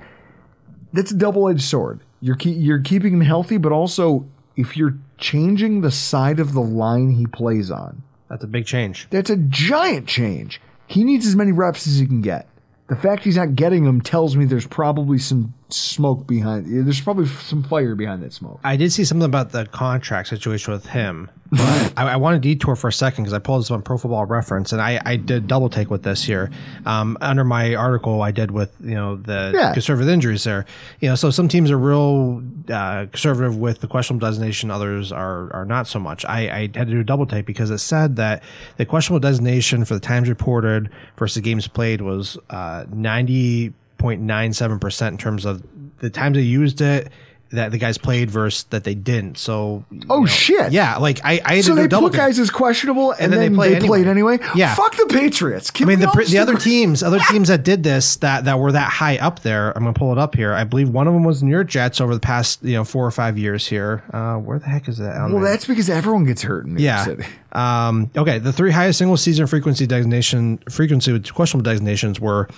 That's 0.91 1.09
a 1.09 1.17
double 1.17 1.49
edged 1.49 1.63
sword. 1.63 2.01
You're 2.21 2.35
keep, 2.35 2.57
you're 2.59 2.79
keeping 2.79 3.15
him 3.15 3.21
healthy, 3.21 3.57
but 3.57 3.71
also 3.71 4.29
if 4.55 4.77
you're 4.77 4.99
changing 5.17 5.81
the 5.81 5.89
side 5.89 6.39
of 6.39 6.53
the 6.53 6.61
line 6.61 7.09
he 7.09 7.25
plays 7.25 7.71
on, 7.71 8.03
That's 8.33 8.45
a 8.45 8.47
big 8.47 8.65
change. 8.65 9.05
that's 9.11 9.29
a 9.29 9.37
giant 9.37 10.07
change. 10.07 10.59
He 10.87 11.03
needs 11.03 11.27
as 11.27 11.35
many 11.35 11.51
reps 11.51 11.85
as 11.85 11.99
he 11.99 12.07
can 12.07 12.21
get. 12.21 12.47
The 12.89 12.95
fact 12.95 13.23
he's 13.23 13.37
not 13.37 13.53
getting 13.53 13.83
them 13.85 14.01
tells 14.01 14.35
me 14.35 14.45
there's 14.45 14.65
probably 14.65 15.19
some 15.19 15.53
smoke 15.73 16.27
behind. 16.27 16.65
There's 16.85 17.01
probably 17.01 17.27
some 17.27 17.63
fire 17.63 17.95
behind 17.95 18.23
that 18.23 18.33
smoke. 18.33 18.59
I 18.63 18.77
did 18.77 18.91
see 18.91 19.03
something 19.03 19.25
about 19.25 19.51
the 19.51 19.65
contract 19.65 20.29
situation 20.29 20.73
with 20.73 20.85
him. 20.87 21.29
But 21.51 21.93
I, 21.97 22.13
I 22.13 22.15
want 22.15 22.35
to 22.35 22.39
detour 22.39 22.75
for 22.75 22.87
a 22.87 22.93
second 22.93 23.25
because 23.25 23.33
I 23.33 23.39
pulled 23.39 23.61
this 23.61 23.69
on 23.69 23.83
Pro 23.83 23.97
Football 23.97 24.25
Reference, 24.25 24.71
and 24.71 24.81
I, 24.81 24.99
I 25.05 25.17
did 25.17 25.47
double 25.47 25.69
take 25.69 25.91
with 25.91 26.01
this 26.01 26.23
here 26.23 26.49
um, 26.85 27.15
under 27.21 27.43
my 27.43 27.75
article 27.75 28.23
I 28.23 28.31
did 28.31 28.49
with 28.49 28.75
you 28.81 28.95
know 28.95 29.17
the 29.17 29.51
Yeah. 29.53 29.73
conservative 29.73 30.09
injuries 30.09 30.43
there. 30.45 30.65
You 30.99 31.09
know, 31.09 31.15
so 31.15 31.29
some 31.29 31.47
teams 31.47 31.69
are 31.69 31.77
real 31.77 32.41
uh, 32.69 33.05
conservative 33.11 33.55
with 33.57 33.81
the 33.81 33.87
questionable 33.87 34.27
designation, 34.27 34.71
others 34.71 35.11
are 35.11 35.53
are 35.53 35.65
not 35.65 35.85
so 35.87 35.99
much. 35.99 36.25
I, 36.25 36.49
I 36.49 36.59
had 36.61 36.73
to 36.73 36.85
do 36.85 36.99
a 37.01 37.03
double 37.03 37.27
take 37.27 37.45
because 37.45 37.69
it 37.69 37.77
said 37.79 38.15
that 38.15 38.41
the 38.77 38.85
questionable 38.85 39.19
designation 39.19 39.85
for 39.85 39.93
the 39.93 39.99
times 39.99 40.29
reported 40.29 40.89
versus 41.17 41.41
games 41.43 41.67
played 41.67 42.01
was 42.01 42.35
uh, 42.49 42.85
ninety 42.91 43.73
point 44.03 44.21
nine 44.21 44.51
seven 44.51 44.79
percent 44.79 45.13
in 45.13 45.17
terms 45.17 45.45
of 45.45 45.63
the 45.99 46.09
times 46.09 46.35
they 46.35 46.41
used 46.41 46.81
it 46.81 47.09
that 47.53 47.71
the 47.71 47.77
guys 47.77 47.97
played 47.97 48.29
versus 48.29 48.63
that 48.65 48.83
they 48.83 48.95
didn't. 48.95 49.37
So 49.37 49.85
Oh 50.09 50.25
shit! 50.25 50.73
yeah, 50.73 50.97
like 50.97 51.21
I, 51.23 51.39
I 51.45 51.61
So 51.61 51.73
they 51.73 51.87
put 51.87 52.11
guys 52.11 52.37
as 52.37 52.49
questionable, 52.49 53.11
and, 53.13 53.31
then 53.31 53.39
then, 53.39 53.51
they 53.51 53.55
play 53.55 53.73
they 53.75 53.87
played 53.87 54.07
anyway. 54.07 54.39
Yeah. 54.55 54.75
Fuck 54.75 54.97
the 54.97 55.05
Patriots. 55.05 55.71
Can 55.71 55.85
I 55.85 55.95
mean, 55.95 55.99
the 55.99 56.25
the 56.27 56.39
other 56.39 56.57
teams, 56.57 57.01
other 57.01 57.19
teams 57.29 57.47
that 57.47 57.63
did 57.63 57.81
this 57.83 58.17
that 58.17 58.43
that 58.43 58.59
were 58.59 58.73
that 58.73 58.91
high 58.91 59.17
up 59.19 59.39
there. 59.41 59.71
I'm 59.71 59.83
gonna 59.83 59.93
pull 59.93 60.11
it 60.11 60.17
up 60.17 60.35
here. 60.35 60.51
I 60.51 60.65
believe 60.65 60.89
one 60.89 61.07
of 61.07 61.13
them 61.13 61.23
was 61.23 61.41
New 61.41 61.51
York 61.51 61.69
Jets 61.69 62.01
over 62.01 62.13
the 62.13 62.19
past 62.19 62.61
you 62.61 62.73
know 62.73 62.83
four 62.83 63.05
or 63.05 63.11
five 63.11 63.37
years 63.37 63.65
here. 63.65 64.03
Uh, 64.11 64.35
where 64.35 64.59
the 64.59 64.67
heck 64.67 64.89
is 64.89 64.97
that? 64.97 65.15
Well, 65.15 65.29
there? 65.29 65.51
that's 65.51 65.65
because 65.65 65.89
everyone 65.89 66.25
gets 66.25 66.41
hurt 66.41 66.65
in 66.65 66.73
New 66.73 66.83
yeah. 66.83 67.05
York 67.05 67.21
City. 67.21 67.33
Um, 67.53 68.11
okay, 68.17 68.39
the 68.39 68.51
three 68.51 68.71
highest 68.71 68.97
single 68.97 69.15
season 69.15 69.47
frequency 69.47 69.87
designation 69.87 70.57
frequency 70.69 71.13
with 71.13 71.31
questionable 71.33 71.63
designations 71.63 72.19
were 72.19 72.49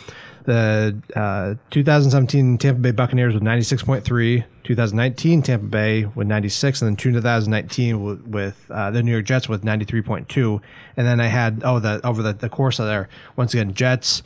the 0.46 0.96
uh, 1.16 1.56
2017 1.72 2.58
Tampa 2.58 2.80
Bay 2.80 2.92
Buccaneers 2.92 3.34
with 3.34 3.44
96.3, 3.44 4.44
2019 4.64 5.42
Tampa 5.42 5.66
Bay 5.66 6.06
with 6.06 6.28
96, 6.28 6.82
and 6.82 6.90
then 6.90 6.96
2019 6.96 8.04
with, 8.04 8.22
with 8.28 8.72
uh, 8.72 8.92
the 8.92 9.04
New 9.04 9.12
York 9.12 9.26
Jets 9.26 9.50
with 9.50 9.64
93.2. 9.64 10.62
And 10.98 11.08
then 11.08 11.20
I 11.20 11.28
had 11.28 11.62
oh 11.64 11.80
the 11.80 12.06
over 12.06 12.22
the, 12.22 12.34
the 12.34 12.50
course 12.50 12.80
of 12.80 12.86
there 12.86 13.10
once 13.36 13.54
again 13.54 13.74
Jets, 13.74 14.24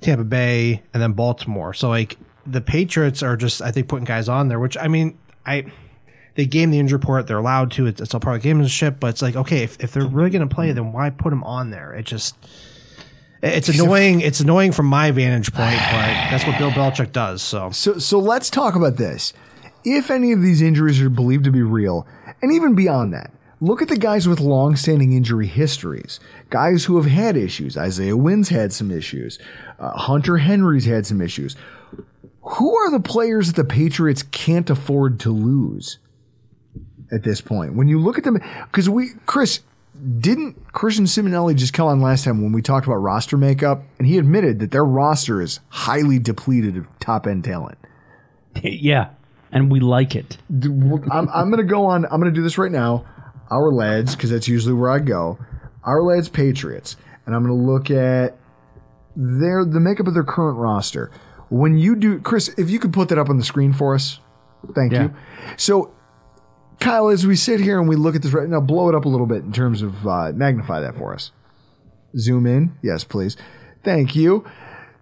Tampa 0.00 0.24
Bay, 0.24 0.82
and 0.92 1.02
then 1.02 1.12
Baltimore. 1.12 1.74
So 1.74 1.88
like 1.88 2.18
the 2.46 2.60
Patriots 2.60 3.22
are 3.22 3.36
just 3.36 3.62
I 3.62 3.70
think 3.70 3.88
putting 3.88 4.04
guys 4.04 4.28
on 4.28 4.48
there, 4.48 4.58
which 4.58 4.76
I 4.76 4.88
mean 4.88 5.18
I 5.46 5.70
they 6.34 6.46
game 6.46 6.70
the 6.70 6.78
injury 6.78 6.96
report. 6.96 7.26
They're 7.26 7.38
allowed 7.38 7.70
to. 7.72 7.86
It's, 7.86 8.00
it's 8.00 8.14
all 8.14 8.20
part 8.20 8.36
of 8.36 8.42
gamesmanship. 8.42 9.00
But 9.00 9.08
it's 9.08 9.22
like, 9.22 9.36
okay, 9.36 9.62
if, 9.62 9.78
if 9.80 9.92
they're 9.92 10.06
really 10.06 10.30
going 10.30 10.48
to 10.48 10.54
play, 10.54 10.72
then 10.72 10.92
why 10.92 11.10
put 11.10 11.30
them 11.30 11.44
on 11.44 11.70
there? 11.70 11.92
It 11.92 12.06
just, 12.06 12.36
it's 13.42 13.68
annoying. 13.68 14.20
It's 14.20 14.40
annoying 14.40 14.72
from 14.72 14.86
my 14.86 15.10
vantage 15.10 15.52
point, 15.52 15.76
but 15.76 16.30
that's 16.30 16.46
what 16.46 16.58
Bill 16.58 16.70
Belichick 16.70 17.12
does. 17.12 17.42
So 17.42 17.70
So, 17.70 17.98
so 17.98 18.18
let's 18.18 18.50
talk 18.50 18.74
about 18.74 18.96
this. 18.96 19.32
If 19.84 20.10
any 20.10 20.32
of 20.32 20.42
these 20.42 20.60
injuries 20.60 21.00
are 21.00 21.08
believed 21.08 21.44
to 21.44 21.50
be 21.50 21.62
real, 21.62 22.06
and 22.42 22.52
even 22.52 22.74
beyond 22.74 23.14
that, 23.14 23.30
look 23.60 23.80
at 23.80 23.88
the 23.88 23.96
guys 23.96 24.28
with 24.28 24.40
long-standing 24.40 25.12
injury 25.12 25.46
histories. 25.46 26.20
Guys 26.50 26.84
who 26.84 26.96
have 26.96 27.10
had 27.10 27.36
issues. 27.36 27.76
Isaiah 27.76 28.16
Wynn's 28.16 28.50
had 28.50 28.72
some 28.72 28.90
issues. 28.90 29.38
Uh, 29.78 29.92
Hunter 29.92 30.38
Henry's 30.38 30.84
had 30.84 31.06
some 31.06 31.22
issues. 31.22 31.56
Who 32.42 32.76
are 32.76 32.90
the 32.90 33.00
players 33.00 33.46
that 33.46 33.56
the 33.56 33.64
Patriots 33.64 34.22
can't 34.22 34.68
afford 34.68 35.20
to 35.20 35.30
lose 35.30 35.98
at 37.10 37.22
this 37.22 37.40
point? 37.40 37.74
When 37.74 37.88
you 37.88 37.98
look 37.98 38.18
at 38.18 38.24
them, 38.24 38.38
because 38.70 38.88
we, 38.88 39.10
Chris, 39.26 39.60
didn't 40.20 40.72
Christian 40.72 41.04
Simonelli 41.04 41.54
just 41.54 41.72
come 41.72 41.86
on 41.86 42.00
last 42.00 42.24
time 42.24 42.42
when 42.42 42.52
we 42.52 42.62
talked 42.62 42.86
about 42.86 42.96
roster 42.96 43.36
makeup, 43.36 43.82
and 43.98 44.06
he 44.06 44.18
admitted 44.18 44.58
that 44.60 44.70
their 44.70 44.84
roster 44.84 45.40
is 45.40 45.60
highly 45.68 46.18
depleted 46.18 46.76
of 46.76 46.86
top 47.00 47.26
end 47.26 47.44
talent. 47.44 47.78
yeah, 48.62 49.10
and 49.52 49.70
we 49.70 49.80
like 49.80 50.14
it. 50.16 50.38
I'm, 50.50 51.28
I'm 51.28 51.50
going 51.50 51.58
to 51.58 51.64
go 51.64 51.86
on. 51.86 52.04
I'm 52.06 52.20
going 52.20 52.32
to 52.32 52.38
do 52.38 52.42
this 52.42 52.58
right 52.58 52.72
now. 52.72 53.04
Ourlads, 53.50 54.12
because 54.12 54.30
that's 54.30 54.46
usually 54.48 54.74
where 54.74 54.90
I 54.90 55.00
go. 55.00 55.38
Ourlads, 55.84 56.32
Patriots, 56.32 56.96
and 57.26 57.34
I'm 57.34 57.44
going 57.44 57.58
to 57.58 57.66
look 57.72 57.90
at 57.90 58.36
their 59.16 59.64
the 59.64 59.80
makeup 59.80 60.06
of 60.06 60.14
their 60.14 60.24
current 60.24 60.58
roster. 60.58 61.10
When 61.48 61.76
you 61.76 61.96
do, 61.96 62.20
Chris, 62.20 62.48
if 62.56 62.70
you 62.70 62.78
could 62.78 62.92
put 62.92 63.08
that 63.08 63.18
up 63.18 63.28
on 63.28 63.38
the 63.38 63.44
screen 63.44 63.72
for 63.72 63.94
us, 63.96 64.20
thank 64.74 64.92
Yeah. 64.92 65.02
you. 65.04 65.14
So, 65.56 65.92
Kyle, 66.80 67.08
as 67.08 67.26
we 67.26 67.36
sit 67.36 67.60
here 67.60 67.78
and 67.78 67.88
we 67.88 67.96
look 67.96 68.16
at 68.16 68.22
this 68.22 68.32
right 68.32 68.48
now, 68.48 68.60
blow 68.60 68.88
it 68.88 68.94
up 68.94 69.04
a 69.04 69.08
little 69.08 69.26
bit 69.26 69.42
in 69.44 69.52
terms 69.52 69.82
of 69.82 70.06
uh, 70.06 70.32
magnify 70.34 70.80
that 70.80 70.96
for 70.96 71.14
us. 71.14 71.30
Zoom 72.16 72.46
in, 72.46 72.76
yes, 72.82 73.04
please. 73.04 73.36
Thank 73.84 74.16
you. 74.16 74.44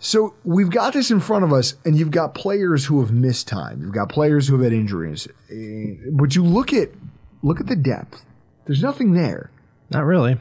So 0.01 0.35
we've 0.45 0.71
got 0.71 0.93
this 0.93 1.11
in 1.11 1.19
front 1.21 1.45
of 1.45 1.53
us, 1.53 1.75
and 1.85 1.97
you've 1.99 2.11
got 2.11 2.35
players 2.35 2.85
who 2.85 3.01
have 3.01 3.11
missed 3.13 3.49
time. 3.49 3.81
You've 3.83 3.95
got 3.95 4.09
players 4.09 4.47
who 4.47 4.55
have 4.55 4.63
had 4.65 4.73
injuries. 4.73 5.27
Eh, 5.51 5.95
But 6.13 6.35
you 6.37 6.45
look 6.45 6.73
at 6.73 6.91
look 7.43 7.61
at 7.61 7.67
the 7.67 7.77
depth. 7.77 8.25
There's 8.67 8.83
nothing 8.83 9.13
there. 9.15 9.51
not 9.91 10.05
really. 10.05 10.37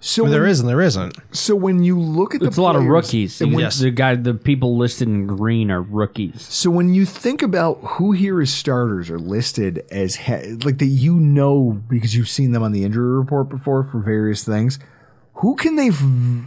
So 0.00 0.22
I 0.22 0.26
mean, 0.26 0.32
there 0.32 0.42
when, 0.42 0.50
is 0.50 0.60
and 0.60 0.68
there 0.68 0.80
isn't. 0.80 1.14
So 1.32 1.56
when 1.56 1.82
you 1.82 1.98
look 1.98 2.32
at 2.34 2.40
the 2.40 2.46
It's 2.46 2.56
a 2.56 2.62
lot 2.62 2.76
of 2.76 2.84
rookies. 2.84 3.40
and 3.40 3.52
when- 3.52 3.60
Yes. 3.64 3.80
The 3.80 3.90
guy, 3.90 4.14
the 4.14 4.32
people 4.34 4.76
listed 4.78 5.08
in 5.08 5.26
green 5.26 5.70
are 5.72 5.82
rookies. 5.82 6.40
So 6.42 6.70
when 6.70 6.94
you 6.94 7.04
think 7.04 7.42
about 7.42 7.78
who 7.82 8.12
here 8.12 8.40
is 8.40 8.52
starters 8.52 9.10
are 9.10 9.18
listed 9.18 9.84
as 9.90 10.14
he- 10.14 10.52
like 10.64 10.78
that, 10.78 10.86
you 10.86 11.14
know 11.18 11.82
because 11.88 12.14
you've 12.14 12.28
seen 12.28 12.52
them 12.52 12.62
on 12.62 12.70
the 12.72 12.84
injury 12.84 13.18
report 13.18 13.48
before 13.48 13.82
for 13.82 13.98
various 13.98 14.44
things. 14.44 14.78
Who 15.34 15.56
can 15.56 15.74
they? 15.76 15.88
v- 15.90 16.44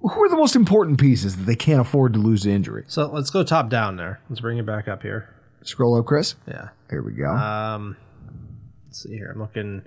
Who 0.00 0.22
are 0.24 0.28
the 0.28 0.36
most 0.36 0.54
important 0.56 0.98
pieces 1.00 1.36
that 1.36 1.44
they 1.44 1.54
can't 1.56 1.80
afford 1.80 2.12
to 2.14 2.18
lose 2.20 2.42
to 2.42 2.50
injury? 2.50 2.84
So 2.88 3.08
let's 3.12 3.30
go 3.30 3.42
top 3.44 3.70
down 3.70 3.96
there. 3.96 4.20
Let's 4.28 4.40
bring 4.40 4.58
it 4.58 4.66
back 4.66 4.86
up 4.88 5.02
here. 5.02 5.28
Scroll 5.62 5.96
up, 5.96 6.06
Chris. 6.06 6.34
Yeah. 6.48 6.68
Here 6.90 7.02
we 7.02 7.12
go. 7.12 7.28
Um, 7.30 7.96
let's 8.86 9.02
see 9.02 9.10
here. 9.10 9.30
I'm 9.32 9.40
looking. 9.40 9.82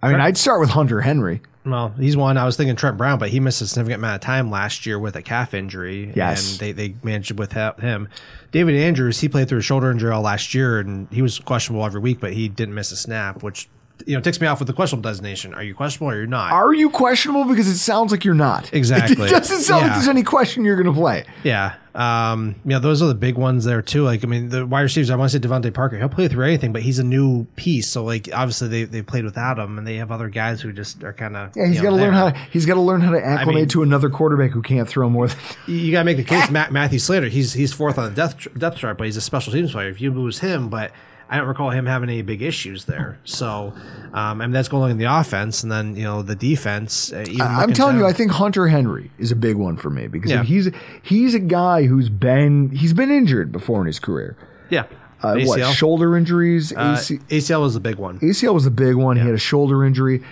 I 0.00 0.12
mean, 0.12 0.20
I'd 0.20 0.36
start 0.36 0.60
with 0.60 0.70
Hunter 0.70 1.00
Henry. 1.00 1.42
Well, 1.70 1.90
he's 1.98 2.16
one. 2.16 2.36
I 2.36 2.44
was 2.44 2.56
thinking 2.56 2.76
Trent 2.76 2.96
Brown, 2.96 3.18
but 3.18 3.28
he 3.30 3.40
missed 3.40 3.60
a 3.60 3.66
significant 3.66 4.00
amount 4.00 4.16
of 4.16 4.20
time 4.20 4.50
last 4.50 4.86
year 4.86 4.98
with 4.98 5.16
a 5.16 5.22
calf 5.22 5.54
injury. 5.54 6.12
Yes. 6.14 6.52
And 6.52 6.60
they, 6.60 6.72
they 6.72 6.94
managed 7.02 7.38
with 7.38 7.52
him. 7.52 8.08
David 8.50 8.74
Andrews, 8.76 9.20
he 9.20 9.28
played 9.28 9.48
through 9.48 9.58
a 9.58 9.62
shoulder 9.62 9.90
injury 9.90 10.10
all 10.10 10.22
last 10.22 10.54
year, 10.54 10.80
and 10.80 11.08
he 11.10 11.22
was 11.22 11.38
questionable 11.38 11.84
every 11.84 12.00
week, 12.00 12.20
but 12.20 12.32
he 12.32 12.48
didn't 12.48 12.74
miss 12.74 12.92
a 12.92 12.96
snap, 12.96 13.42
which 13.42 13.68
you 14.06 14.12
know 14.14 14.18
it 14.18 14.24
ticks 14.24 14.40
me 14.40 14.46
off 14.46 14.58
with 14.58 14.68
the 14.68 14.72
questionable 14.74 15.08
designation. 15.08 15.54
Are 15.54 15.62
you 15.62 15.74
questionable 15.74 16.12
or 16.12 16.16
you're 16.16 16.26
not? 16.26 16.52
Are 16.52 16.72
you 16.72 16.90
questionable? 16.90 17.44
Because 17.44 17.68
it 17.68 17.78
sounds 17.78 18.12
like 18.12 18.24
you're 18.24 18.34
not. 18.34 18.70
Exactly. 18.78 19.26
It 19.26 19.30
doesn't 19.30 19.60
sound 19.62 19.82
like 19.86 19.92
there's 19.94 20.08
any 20.08 20.22
question 20.22 20.64
you're 20.64 20.80
going 20.80 20.94
to 20.94 20.98
play. 20.98 21.24
Yeah. 21.42 21.74
Um, 21.94 22.54
yeah, 22.64 22.78
those 22.78 23.02
are 23.02 23.08
the 23.08 23.14
big 23.14 23.36
ones 23.36 23.64
there 23.64 23.82
too. 23.82 24.04
Like, 24.04 24.22
I 24.22 24.28
mean, 24.28 24.50
the 24.50 24.64
wide 24.64 24.82
receivers, 24.82 25.10
I 25.10 25.16
want 25.16 25.32
to 25.32 25.36
say 25.36 25.46
DeVante 25.46 25.74
Parker, 25.74 25.98
he'll 25.98 26.08
play 26.08 26.28
through 26.28 26.44
anything, 26.46 26.72
but 26.72 26.82
he's 26.82 27.00
a 27.00 27.02
new 27.04 27.44
piece. 27.56 27.88
So, 27.88 28.04
like, 28.04 28.28
obviously 28.32 28.68
they, 28.68 28.84
they 28.84 29.02
played 29.02 29.24
without 29.24 29.58
him 29.58 29.78
and 29.78 29.86
they 29.86 29.96
have 29.96 30.12
other 30.12 30.28
guys 30.28 30.60
who 30.60 30.72
just 30.72 31.02
are 31.02 31.12
kind 31.12 31.36
of. 31.36 31.56
Yeah, 31.56 31.66
he's 31.66 31.80
got 31.80 31.90
to 31.90 31.96
learn 31.96 32.14
how. 32.14 32.30
To, 32.30 32.38
he's 32.52 32.66
got 32.66 32.74
to 32.74 32.80
learn 32.80 33.00
how 33.00 33.10
to 33.10 33.18
acclimate 33.24 33.54
mean- 33.54 33.68
to 33.70 33.82
another 33.82 34.10
quarterback 34.10 34.52
who 34.52 34.62
can't 34.62 34.88
throw 34.88 35.10
more 35.10 35.26
than. 35.26 35.36
You 35.66 35.90
got 35.90 36.00
to 36.00 36.04
make 36.04 36.18
the 36.18 36.24
case. 36.24 36.50
Matt, 36.50 36.70
Matthew 36.72 37.00
Slater, 37.00 37.26
he's 37.28 37.52
he's 37.52 37.72
fourth 37.72 37.98
on 37.98 38.10
the 38.10 38.14
depth, 38.14 38.46
depth 38.56 38.76
chart, 38.78 38.96
but 38.96 39.04
he's 39.04 39.16
a 39.16 39.20
special 39.20 39.52
teams 39.52 39.72
player. 39.72 39.88
If 39.88 40.00
you 40.00 40.12
lose 40.12 40.38
him, 40.38 40.68
but 40.68 40.92
I 41.30 41.36
don't 41.36 41.46
recall 41.46 41.70
him 41.70 41.84
having 41.86 42.08
any 42.08 42.22
big 42.22 42.40
issues 42.40 42.86
there. 42.86 43.18
So, 43.24 43.74
um, 44.14 44.14
I 44.14 44.34
mean, 44.46 44.50
that's 44.50 44.68
going 44.68 44.90
in 44.90 44.96
the 44.98 45.04
offense. 45.04 45.62
And 45.62 45.70
then, 45.70 45.94
you 45.94 46.04
know, 46.04 46.22
the 46.22 46.34
defense. 46.34 47.12
Uh, 47.12 47.24
I'm 47.40 47.72
telling 47.74 47.96
to- 47.96 48.00
you, 48.02 48.06
I 48.06 48.12
think 48.14 48.30
Hunter 48.32 48.66
Henry 48.68 49.10
is 49.18 49.30
a 49.30 49.36
big 49.36 49.56
one 49.56 49.76
for 49.76 49.90
me 49.90 50.06
because 50.08 50.30
Yeah. 50.30 50.42
he's 50.42 50.70
he's 51.02 51.34
a 51.34 51.38
guy 51.38 51.84
who's 51.84 52.08
been 52.08 52.70
he's 52.70 52.94
been 52.94 53.10
injured 53.10 53.52
before 53.52 53.80
in 53.82 53.86
his 53.86 53.98
career. 54.00 54.36
Yeah. 54.70 54.84
Uh, 55.22 55.36
what 55.40 55.60
shoulder 55.74 56.16
injuries? 56.16 56.72
Uh, 56.72 56.94
ACL 57.28 57.60
was 57.62 57.74
the 57.74 57.80
big 57.80 57.96
one. 57.96 58.20
ACL 58.20 58.54
was 58.54 58.64
the 58.64 58.70
big 58.70 58.94
one. 58.94 59.16
He 59.16 59.22
had 59.22 59.34
a 59.34 59.38
shoulder 59.38 59.84
injury. 59.84 60.22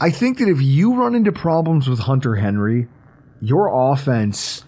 I 0.00 0.10
think 0.10 0.38
that 0.38 0.48
if 0.48 0.60
you 0.60 0.94
run 0.94 1.14
into 1.14 1.32
problems 1.32 1.88
with 1.88 2.00
Hunter 2.00 2.36
Henry, 2.36 2.86
your 3.40 3.92
offense. 3.92 4.64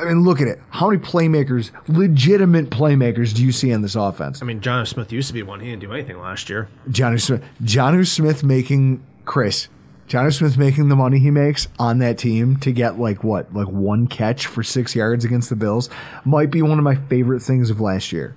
I 0.00 0.04
mean, 0.04 0.22
look 0.22 0.40
at 0.40 0.48
it. 0.48 0.60
How 0.70 0.88
many 0.88 1.00
playmakers, 1.00 1.70
legitimate 1.88 2.70
playmakers, 2.70 3.34
do 3.34 3.44
you 3.44 3.52
see 3.52 3.70
in 3.70 3.82
this 3.82 3.94
offense? 3.94 4.42
I 4.42 4.44
mean, 4.44 4.60
John 4.60 4.86
Smith 4.86 5.12
used 5.12 5.28
to 5.28 5.34
be 5.34 5.42
one. 5.42 5.60
He 5.60 5.70
didn't 5.70 5.82
do 5.82 5.92
anything 5.92 6.18
last 6.18 6.48
year. 6.48 6.68
Jonnu 6.88 7.20
Smith, 7.20 7.42
Jonnu 7.62 8.06
Smith 8.06 8.42
making 8.42 9.04
Chris, 9.24 9.68
Jonnu 10.08 10.32
Smith 10.32 10.58
making 10.58 10.88
the 10.88 10.96
money 10.96 11.18
he 11.18 11.30
makes 11.30 11.68
on 11.78 11.98
that 11.98 12.18
team 12.18 12.56
to 12.58 12.72
get 12.72 12.98
like 12.98 13.22
what, 13.22 13.52
like 13.54 13.68
one 13.68 14.06
catch 14.06 14.46
for 14.46 14.62
six 14.62 14.94
yards 14.94 15.24
against 15.24 15.50
the 15.50 15.56
Bills 15.56 15.90
might 16.24 16.50
be 16.50 16.62
one 16.62 16.78
of 16.78 16.84
my 16.84 16.96
favorite 16.96 17.40
things 17.40 17.70
of 17.70 17.80
last 17.80 18.12
year. 18.12 18.34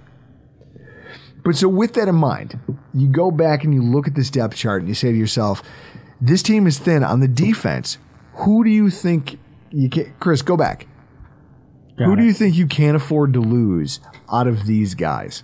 But 1.44 1.56
so 1.56 1.68
with 1.68 1.94
that 1.96 2.08
in 2.08 2.16
mind, 2.16 2.60
you 2.94 3.08
go 3.08 3.32
back 3.32 3.64
and 3.64 3.74
you 3.74 3.82
look 3.82 4.08
at 4.08 4.16
this 4.16 4.30
depth 4.30 4.56
chart 4.56 4.82
and 4.82 4.88
you 4.90 4.96
say 4.96 5.12
to 5.12 5.18
yourself, 5.18 5.62
this 6.22 6.42
team 6.42 6.68
is 6.68 6.80
thin 6.80 7.04
on 7.04 7.20
the 7.20 7.28
defense. 7.28 7.98
Who 8.36 8.64
do 8.64 8.70
you 8.70 8.90
think 8.90 9.40
you 9.74 9.90
can 9.90 10.14
Chris, 10.20 10.42
go 10.42 10.56
back. 10.56 10.88
Who 11.98 12.16
do 12.16 12.24
you 12.24 12.34
think 12.34 12.56
you 12.56 12.68
can't 12.68 12.96
afford 12.96 13.34
to 13.34 13.40
lose 13.40 14.00
out 14.32 14.48
of 14.48 14.66
these 14.66 14.96
guys? 14.96 15.44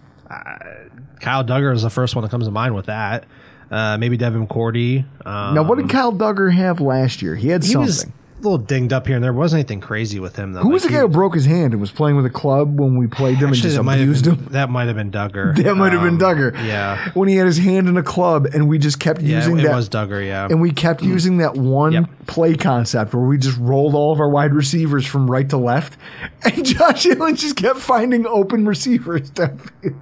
Kyle 1.20 1.44
Dugger 1.44 1.74
is 1.74 1.84
the 1.84 1.90
first 1.90 2.16
one 2.16 2.24
that 2.24 2.30
comes 2.30 2.46
to 2.46 2.52
mind 2.52 2.76
with 2.76 2.86
that. 2.88 3.26
Uh, 3.70 3.98
maybe 3.98 4.18
Devin 4.18 4.48
McCourty. 4.48 5.06
Um, 5.26 5.54
now, 5.54 5.64
what 5.64 5.78
did 5.78 5.90
Kyle 5.90 6.12
Dugger 6.12 6.52
have 6.52 6.82
last 6.82 7.22
year? 7.22 7.36
He 7.36 7.50
had 7.50 7.64
he 7.64 7.74
something. 7.74 7.86
was 7.86 8.06
a 8.40 8.44
little 8.44 8.58
dinged 8.58 8.94
up 8.94 9.06
here 9.08 9.16
and 9.16 9.24
there. 9.24 9.34
Wasn't 9.34 9.60
anything 9.60 9.82
crazy 9.82 10.20
with 10.20 10.36
him 10.36 10.54
though. 10.54 10.62
Who 10.62 10.70
was 10.70 10.84
the 10.84 10.90
guy 10.90 11.00
who 11.00 11.08
broke 11.08 11.36
his 11.36 11.46
hand 11.46 11.74
and 11.74 11.82
was 11.82 11.92
playing 11.92 12.16
with 12.16 12.26
a 12.26 12.30
club 12.30 12.80
when 12.80 12.98
we 12.98 13.08
played 13.08 13.40
them 13.40 13.50
Actually, 13.50 13.76
and 13.76 13.86
just 13.86 14.00
abused 14.00 14.26
been, 14.26 14.36
him? 14.36 14.46
That 14.52 14.70
might 14.70 14.88
have 14.88 14.96
been 14.96 15.12
Dugger. 15.12 15.56
That 15.64 15.76
might 15.76 15.92
have 15.94 16.02
been 16.02 16.14
Um, 16.16 16.20
Dugger. 16.20 16.54
Yeah. 16.66 17.10
When 17.14 17.28
he 17.30 17.36
had 17.36 17.46
his 17.48 17.58
hand 17.58 17.88
in 17.90 17.98
a 17.98 18.04
club 18.04 18.46
and 18.54 18.68
we 18.70 18.78
just 18.80 19.00
kept 19.00 19.22
Yeah, 19.22 19.38
using 19.38 19.60
it 19.60 19.64
that. 19.64 19.76
was 19.76 19.90
Dugger. 19.90 20.26
Yeah. 20.26 20.48
and 20.50 20.62
we 20.62 20.72
kept 20.72 21.02
using 21.04 21.38
that 21.38 21.56
one 21.56 21.92
Yep. 21.94 22.06
play 22.28 22.56
concept 22.56 23.14
where 23.14 23.26
we 23.26 23.38
just 23.38 23.58
rolled 23.58 23.94
all 23.96 24.14
of 24.14 24.20
our 24.20 24.30
wide 24.30 24.54
receivers 24.54 25.06
from 25.06 25.30
right 25.30 25.50
to 25.50 25.58
left, 25.58 25.98
and 26.44 26.66
Josh 26.66 27.06
Allen 27.08 27.36
just 27.36 27.56
kept 27.56 27.80
finding 27.80 28.26
open 28.28 28.66
receivers. 28.66 29.32
downfield. 29.32 29.96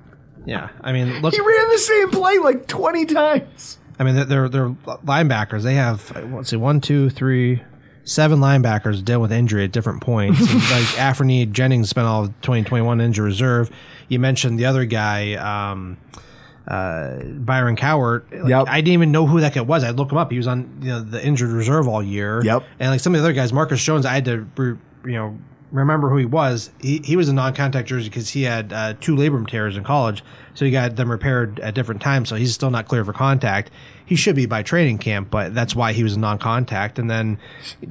yeah. 0.46 0.70
I 0.82 0.92
mean, 0.94 1.22
look. 1.22 1.34
he 1.34 1.40
ran 1.40 1.70
the 1.70 1.78
same 1.78 2.10
play 2.12 2.38
like 2.38 2.68
twenty 2.68 3.06
times. 3.06 3.80
I 4.00 4.04
mean, 4.04 4.28
they're 4.28 4.48
they're 4.48 4.70
linebackers. 4.70 5.64
They 5.64 5.74
have 5.76 6.12
let's 6.32 6.50
see, 6.52 6.56
one, 6.56 6.82
two, 6.82 7.10
three, 7.10 7.64
seven 8.08 8.40
linebackers 8.40 9.04
deal 9.04 9.22
with 9.22 9.32
injury 9.32 9.64
at 9.66 9.72
different 9.72 10.02
points. 10.02 10.40
Like 10.42 10.86
Anfernee 10.96 11.52
Jennings 11.52 11.90
spent 11.90 12.08
all 12.08 12.24
of 12.26 12.30
2021 12.42 13.02
injured 13.02 13.26
reserve. 13.26 13.70
You 14.08 14.20
mentioned 14.20 14.58
the 14.58 14.66
other 14.66 14.86
guy, 14.86 15.34
um, 15.34 15.98
uh, 16.68 17.18
Byron 17.24 17.76
Cowart. 17.76 18.24
Like, 18.32 18.50
Yep. 18.50 18.66
I 18.70 18.82
didn't 18.82 18.94
even 18.94 19.12
know 19.12 19.26
who 19.28 19.42
that 19.42 19.54
guy 19.54 19.62
was. 19.62 19.84
I'd 19.84 19.96
look 19.96 20.12
him 20.12 20.18
up. 20.18 20.32
He 20.32 20.38
was 20.38 20.48
on 20.48 20.80
you 20.82 20.90
know 20.90 21.02
the 21.02 21.24
injured 21.26 21.50
reserve 21.50 21.88
all 21.88 22.02
year. 22.02 22.42
Yep. 22.44 22.64
And 22.80 22.92
like 22.92 23.00
some 23.00 23.14
of 23.14 23.22
the 23.22 23.26
other 23.26 23.34
guys, 23.34 23.52
Marcus 23.54 23.84
Jones, 23.84 24.06
I 24.06 24.14
had 24.14 24.26
to 24.26 24.48
you 24.58 24.78
know 25.14 25.38
remember 25.72 26.10
who 26.10 26.18
he 26.18 26.26
was. 26.26 26.72
He 26.80 27.00
he 27.04 27.16
was 27.16 27.28
a 27.30 27.34
non-contact 27.34 27.88
jersey 27.88 28.10
because 28.10 28.30
he 28.30 28.44
had 28.44 28.72
uh, 28.74 28.94
two 29.00 29.16
labrum 29.16 29.48
tears 29.48 29.76
in 29.78 29.84
college, 29.84 30.24
so 30.54 30.66
he 30.66 30.72
got 30.72 30.96
them 30.96 31.12
repaired 31.12 31.60
at 31.60 31.74
different 31.74 32.02
times. 32.02 32.30
So 32.30 32.36
he's 32.36 32.54
still 32.54 32.72
not 32.72 32.88
clear 32.88 33.04
for 33.06 33.14
contact. 33.14 33.70
He 34.08 34.16
should 34.16 34.36
be 34.36 34.48
by 34.48 34.64
training 34.64 34.98
camp, 34.98 35.30
but 35.30 35.54
that's 35.54 35.76
why 35.76 35.94
he 35.94 36.02
was 36.02 36.16
a 36.16 36.20
non-contact. 36.20 36.98
And 36.98 37.12
then 37.12 37.38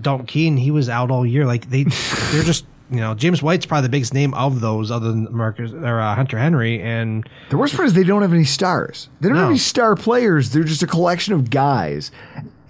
Dalton 0.00 0.26
Keene, 0.26 0.56
he 0.56 0.72
was 0.72 0.88
out 0.88 1.10
all 1.12 1.24
year. 1.24 1.46
Like 1.46 1.70
they, 1.70 1.84
they're 1.84 2.42
just. 2.42 2.66
You 2.88 3.00
know, 3.00 3.14
James 3.14 3.42
White's 3.42 3.66
probably 3.66 3.82
the 3.88 3.90
biggest 3.90 4.14
name 4.14 4.32
of 4.34 4.60
those, 4.60 4.92
other 4.92 5.08
than 5.10 5.26
Marcus 5.36 5.72
or 5.72 5.98
uh, 5.98 6.14
Hunter 6.14 6.38
Henry, 6.38 6.80
and 6.80 7.28
The 7.50 7.56
worst 7.56 7.74
part 7.74 7.88
is 7.88 7.94
they 7.94 8.04
don't 8.04 8.22
have 8.22 8.32
any 8.32 8.44
stars. 8.44 9.08
They 9.20 9.28
don't 9.28 9.38
have 9.38 9.48
any 9.48 9.58
star 9.58 9.96
players. 9.96 10.50
They're 10.50 10.62
just 10.62 10.84
a 10.84 10.86
collection 10.86 11.34
of 11.34 11.50
guys. 11.50 12.12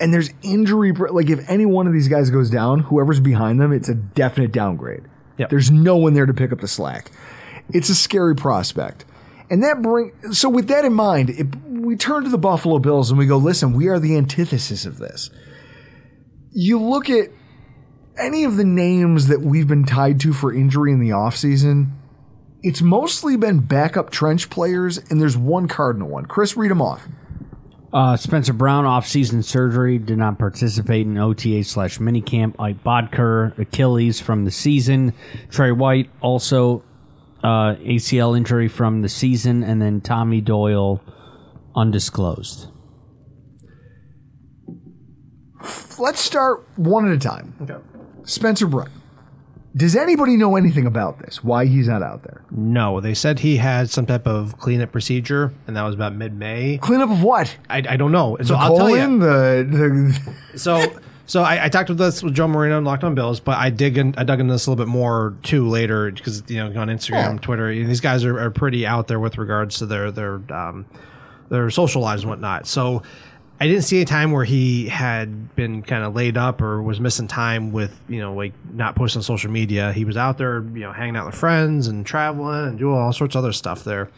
And 0.01 0.15
there's 0.15 0.31
injury. 0.43 0.93
Like 0.93 1.29
if 1.29 1.47
any 1.51 1.67
one 1.67 1.87
of 1.87 1.93
these 1.93 2.09
guys 2.09 2.31
goes 2.31 2.49
down, 2.49 2.81
whoever's 2.81 3.21
behind 3.21 3.61
them, 3.61 3.75
it's 3.75 3.91
a 3.91 3.95
definite 3.95 4.53
downgrade. 4.53 5.03
Yep. 5.37 5.51
There's 5.51 5.71
no 5.71 5.97
one 5.99 6.15
there 6.15 6.25
to 6.25 6.33
pick 6.33 6.51
up 6.51 6.61
the 6.61 6.69
slack. 6.69 7.11
It's 7.69 7.91
a 7.91 7.95
scary 7.95 8.35
prospect. 8.35 9.05
And 9.51 9.63
that 9.65 9.83
bring 9.83 10.13
so 10.33 10.49
with 10.49 10.69
that 10.69 10.87
in 10.87 10.95
mind, 10.95 11.29
it, 11.29 11.47
we 11.87 11.97
turn 11.97 12.25
to 12.25 12.31
the 12.31 12.39
Buffalo 12.39 12.79
Bills 12.79 13.11
and 13.11 13.19
we 13.19 13.27
go, 13.27 13.37
listen, 13.37 13.73
we 13.73 13.87
are 13.87 13.99
the 13.99 14.17
antithesis 14.17 14.85
of 14.85 14.99
this. 14.99 15.31
You 16.51 16.83
look 16.83 17.09
at 17.09 17.31
any 18.19 18.45
of 18.45 18.57
the 18.57 18.65
names 18.65 19.29
that 19.29 19.41
we've 19.41 19.69
been 19.69 19.85
tied 19.85 20.21
to 20.21 20.33
for 20.33 20.53
injury 20.53 20.93
in 20.93 21.01
the 21.01 21.11
offseason, 21.11 21.93
it's 22.63 22.83
mostly 22.83 23.37
been 23.37 23.61
backup 23.61 24.11
trench 24.11 24.51
players, 24.51 24.99
and 24.99 25.21
there's 25.21 25.37
one 25.37 25.69
Cardinal 25.69 26.09
one. 26.09 26.27
Chris, 26.27 26.57
read 26.57 26.71
them 26.71 26.83
off. 26.83 27.07
Uh, 27.93 28.17
Spencer 28.17 28.53
Brown 28.53 28.85
off-season 28.85 29.43
surgery 29.43 29.99
did 29.99 30.19
not 30.19 30.39
participate 30.39 31.07
in 31.07 31.17
OTA 31.17 31.63
slash 31.65 31.99
minicamp. 31.99 32.57
Ike 32.59 32.83
Boettger 32.83 33.57
Achilles 33.59 34.21
from 34.21 34.45
the 34.45 34.51
season. 34.51 35.15
Tre 35.51 35.71
White 35.71 36.11
also 36.21 36.83
uh, 37.45 37.77
ACL 37.77 38.37
injury 38.37 38.69
from 38.69 39.03
the 39.03 39.09
season, 39.09 39.63
and 39.63 39.81
then 39.81 40.01
Tommy 40.01 40.41
Doyle 40.41 41.01
undisclosed. 41.77 42.69
Let's 45.99 46.21
start 46.21 46.67
one 46.77 47.07
at 47.09 47.15
a 47.15 47.19
time. 47.19 47.55
Okay. 47.63 47.77
Spencer 48.25 48.67
Brown. 48.67 48.91
Does 49.75 49.95
anybody 49.95 50.39
know 50.39 50.57
anything 50.57 50.87
about 50.87 51.19
this? 51.19 51.45
Why 51.45 51.67
he's 51.67 51.87
not 51.89 52.03
out 52.03 52.23
there? 52.23 52.43
no, 52.51 53.01
they 53.01 53.13
said 53.13 53.41
he 53.41 53.59
had 53.59 53.91
some 53.91 54.07
type 54.07 54.27
of 54.27 54.57
cleanup 54.59 54.91
procedure, 54.91 55.53
and 55.67 55.77
that 55.77 55.83
was 55.83 55.95
about 55.95 56.15
mid-May. 56.15 56.79
Cleanup 56.79 57.11
of 57.11 57.23
what? 57.23 57.55
I, 57.69 57.83
I 57.87 57.97
don't 57.99 58.13
know. 58.13 58.39
So 58.43 58.55
The 58.55 58.59
I'll 58.59 58.77
tell 58.77 58.91
you. 58.91 59.19
The, 59.19 59.67
the 59.71 60.59
So 60.59 60.99
so 61.27 61.43
I, 61.43 61.65
I 61.65 61.69
talked 61.69 61.89
with 61.91 61.99
this 61.99 62.23
with 62.23 62.35
Joe 62.35 62.49
Marino 62.49 62.79
and 62.79 62.87
Locked 62.87 63.05
On 63.05 63.15
Bills, 63.15 63.41
but 63.41 63.59
I 63.59 63.69
dig 63.69 63.99
in, 63.99 64.15
I 64.17 64.25
dug 64.25 64.41
into 64.41 64.53
this 64.55 64.67
a 64.67 64.71
little 64.71 64.83
bit 64.83 64.91
more 64.91 65.37
too 65.43 65.69
later 65.69 66.11
because 66.11 66.43
you 66.49 66.57
know 66.57 66.81
on 66.81 66.89
Instagram, 66.89 67.35
Yeah. 67.35 67.39
Twitter, 67.43 67.71
you 67.71 67.83
know, 67.83 67.89
these 67.89 68.01
guys 68.01 68.25
are, 68.25 68.39
are 68.41 68.51
pretty 68.51 68.87
out 68.87 69.09
there 69.09 69.21
with 69.21 69.37
regards 69.37 69.77
to 69.79 69.87
their 69.87 70.11
their 70.11 70.35
um, 70.55 70.87
their 71.49 71.71
social 71.71 72.03
lives 72.03 72.23
and 72.23 72.31
whatnot. 72.31 72.67
So 72.67 73.03
I 73.59 73.67
didn't 73.67 73.83
see 73.83 74.03
a 74.03 74.05
time 74.05 74.33
where 74.33 74.45
he 74.45 74.87
had 74.89 75.55
been 75.57 75.83
kind 75.83 76.05
of 76.05 76.15
laid 76.15 76.37
up 76.37 76.61
or 76.61 76.83
was 76.83 77.01
missing 77.01 77.27
time 77.27 77.73
with 77.73 77.99
you 78.09 78.21
know 78.21 78.35
like 78.35 78.53
not 78.73 78.97
posting 78.97 79.21
on 79.21 79.23
social 79.23 79.51
media. 79.51 79.93
He 79.93 80.05
was 80.05 80.17
out 80.17 80.37
there 80.37 80.61
you 80.61 80.81
know 80.81 80.93
hanging 80.93 81.17
out 81.17 81.27
with 81.27 81.35
friends 81.35 81.87
and 81.87 82.05
traveling 82.05 82.69
and 82.69 82.79
doing 82.79 82.99
all 82.99 83.13
sorts 83.13 83.35
of 83.35 83.39
other 83.39 83.53
stuff 83.53 83.85
there. 83.85 84.11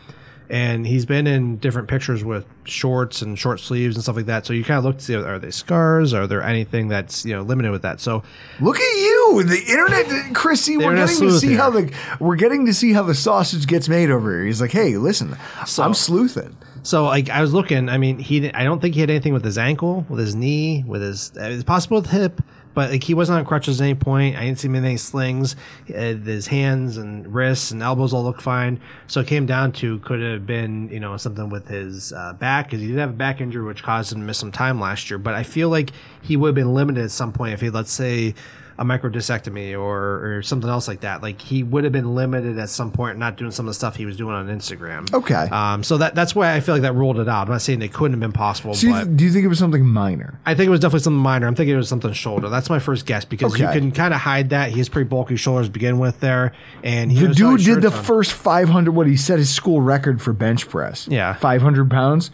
And 0.50 0.86
he's 0.86 1.04
been 1.04 1.26
in 1.26 1.58
different 1.58 1.88
pictures 1.88 2.24
with 2.24 2.46
shorts 2.64 3.20
and 3.20 3.38
short 3.38 3.60
sleeves 3.60 3.96
and 3.96 4.02
stuff 4.02 4.16
like 4.16 4.26
that. 4.26 4.46
So 4.46 4.54
you 4.54 4.64
kind 4.64 4.78
of 4.78 4.84
look 4.84 4.96
to 4.96 5.04
see 5.04 5.14
are 5.14 5.38
they 5.38 5.50
scars? 5.50 6.14
Are 6.14 6.26
there 6.26 6.42
anything 6.42 6.88
that's 6.88 7.24
you 7.24 7.36
know 7.36 7.42
limited 7.42 7.70
with 7.70 7.82
that? 7.82 8.00
So 8.00 8.24
look 8.60 8.76
at 8.76 8.96
you, 8.96 9.44
the 9.46 9.62
internet, 9.68 10.34
Chrissy. 10.34 10.78
We're 10.78 10.84
internet 10.96 11.10
getting 11.10 11.28
to 11.28 11.38
see 11.38 11.48
here. 11.48 11.58
how 11.58 11.70
the 11.70 11.94
we're 12.18 12.36
getting 12.36 12.66
to 12.66 12.74
see 12.74 12.92
how 12.92 13.02
the 13.04 13.14
sausage 13.14 13.68
gets 13.68 13.88
made 13.88 14.10
over 14.10 14.32
here. 14.32 14.46
He's 14.46 14.60
like, 14.60 14.72
hey, 14.72 14.96
listen, 14.96 15.36
I'm 15.78 15.94
sleuthing. 15.94 16.56
So 16.82 17.05
like 17.05 17.30
I 17.30 17.40
was 17.40 17.52
looking, 17.52 17.88
I 17.88 17.98
mean, 17.98 18.18
he 18.18 18.52
I 18.52 18.64
don't 18.64 18.80
think 18.80 18.94
he 18.94 19.00
had 19.00 19.10
anything 19.10 19.32
with 19.32 19.44
his 19.44 19.59
ankle, 19.59 20.06
with 20.09 20.20
his 20.20 20.34
knee, 20.34 20.84
with 20.86 21.02
his 21.02 21.32
it's 21.36 21.64
possible 21.64 21.98
with 21.98 22.10
hip, 22.10 22.40
but 22.74 22.90
like 22.90 23.02
he 23.02 23.14
wasn't 23.14 23.38
on 23.38 23.44
crutches 23.44 23.80
at 23.80 23.84
any 23.84 23.94
point. 23.94 24.36
I 24.36 24.44
didn't 24.44 24.60
see 24.60 24.68
him 24.68 24.76
in 24.76 24.84
any 24.84 24.96
slings. 24.96 25.56
Uh, 25.88 26.14
his 26.14 26.46
hands 26.46 26.96
and 26.96 27.32
wrists 27.34 27.70
and 27.70 27.82
elbows 27.82 28.14
all 28.14 28.22
look 28.22 28.40
fine. 28.40 28.80
So 29.06 29.20
it 29.20 29.26
came 29.26 29.46
down 29.46 29.72
to 29.72 29.98
could 30.00 30.22
have 30.22 30.46
been 30.46 30.88
you 30.88 31.00
know 31.00 31.16
something 31.16 31.48
with 31.48 31.68
his 31.68 32.12
uh, 32.12 32.34
back 32.34 32.66
because 32.66 32.80
he 32.80 32.88
did 32.88 32.98
have 32.98 33.10
a 33.10 33.14
back 33.14 33.40
injury 33.40 33.64
which 33.64 33.82
caused 33.82 34.12
him 34.12 34.20
to 34.20 34.24
miss 34.24 34.38
some 34.38 34.52
time 34.52 34.80
last 34.80 35.10
year. 35.10 35.18
But 35.18 35.34
I 35.34 35.42
feel 35.42 35.68
like 35.68 35.90
he 36.22 36.36
would 36.36 36.48
have 36.48 36.55
been 36.55 36.74
limited 36.74 37.05
at 37.05 37.10
some 37.10 37.32
point 37.32 37.55
if 37.55 37.60
he 37.60 37.70
let's 37.70 37.92
say 37.92 38.34
a 38.78 38.84
microdiscectomy 38.84 39.78
or, 39.78 40.36
or 40.38 40.42
something 40.42 40.70
else 40.70 40.86
like 40.86 41.00
that. 41.00 41.22
Like 41.22 41.40
he 41.40 41.62
would 41.62 41.84
have 41.84 41.92
been 41.92 42.14
limited 42.14 42.59
at 42.59 42.68
some 42.68 42.90
point, 42.92 43.18
not 43.18 43.36
doing 43.36 43.50
some 43.50 43.66
of 43.66 43.70
the 43.70 43.74
stuff 43.74 43.96
he 43.96 44.06
was 44.06 44.16
doing 44.16 44.34
on 44.34 44.46
Instagram. 44.48 45.12
Okay. 45.12 45.34
Um, 45.50 45.82
so 45.82 45.98
that 45.98 46.14
that's 46.14 46.34
why 46.34 46.55
I 46.55 46.60
feel 46.60 46.74
like 46.74 46.82
that 46.82 46.94
ruled 46.94 47.18
it 47.18 47.28
out. 47.28 47.46
I'm 47.48 47.52
not 47.52 47.62
saying 47.62 47.82
it 47.82 47.92
couldn't 47.92 48.12
have 48.12 48.20
been 48.20 48.32
possible, 48.32 48.74
So 48.74 48.86
you- 48.86 48.92
but 48.92 49.16
do 49.16 49.24
you 49.24 49.32
think 49.32 49.44
it 49.44 49.48
was 49.48 49.59
something 49.59 49.84
minor? 49.84 50.38
I 50.46 50.55
think 50.55 50.68
it 50.68 50.70
was 50.70 50.80
definitely 50.80 51.00
something 51.05 51.20
minor. 51.22 51.46
I'm 51.46 51.55
thinking 51.55 51.74
it 51.74 51.78
was 51.78 51.88
something 51.88 52.12
shoulder. 52.12 52.48
That's 52.48 52.70
my 52.70 52.78
first 52.78 53.06
guess 53.06 53.24
because 53.24 53.59
you 53.59 53.66
can 53.66 53.90
kind 53.92 54.14
of 54.14 54.20
hide 54.20 54.50
that. 54.50 54.70
He 54.70 54.78
has 54.78 54.88
pretty 54.88 55.09
bulky 55.09 55.36
shoulders 55.36 55.66
to 55.66 55.72
begin 55.72 55.98
with 55.98 56.20
there, 56.20 56.52
and 56.84 57.10
he 57.10 57.26
The 57.26 57.34
dude 57.34 57.60
did 57.64 57.82
the 57.82 57.92
on. 57.92 58.05
first 58.05 58.32
500. 58.32 58.92
What 58.92 59.06
he 59.06 59.16
set 59.16 59.38
his 59.38 59.50
school 59.50 59.80
record 59.80 60.22
for 60.22 60.32
bench 60.32 60.68
press. 60.68 61.09
Yeah. 61.10 61.34
500 61.34 61.90
pounds. 61.90 62.30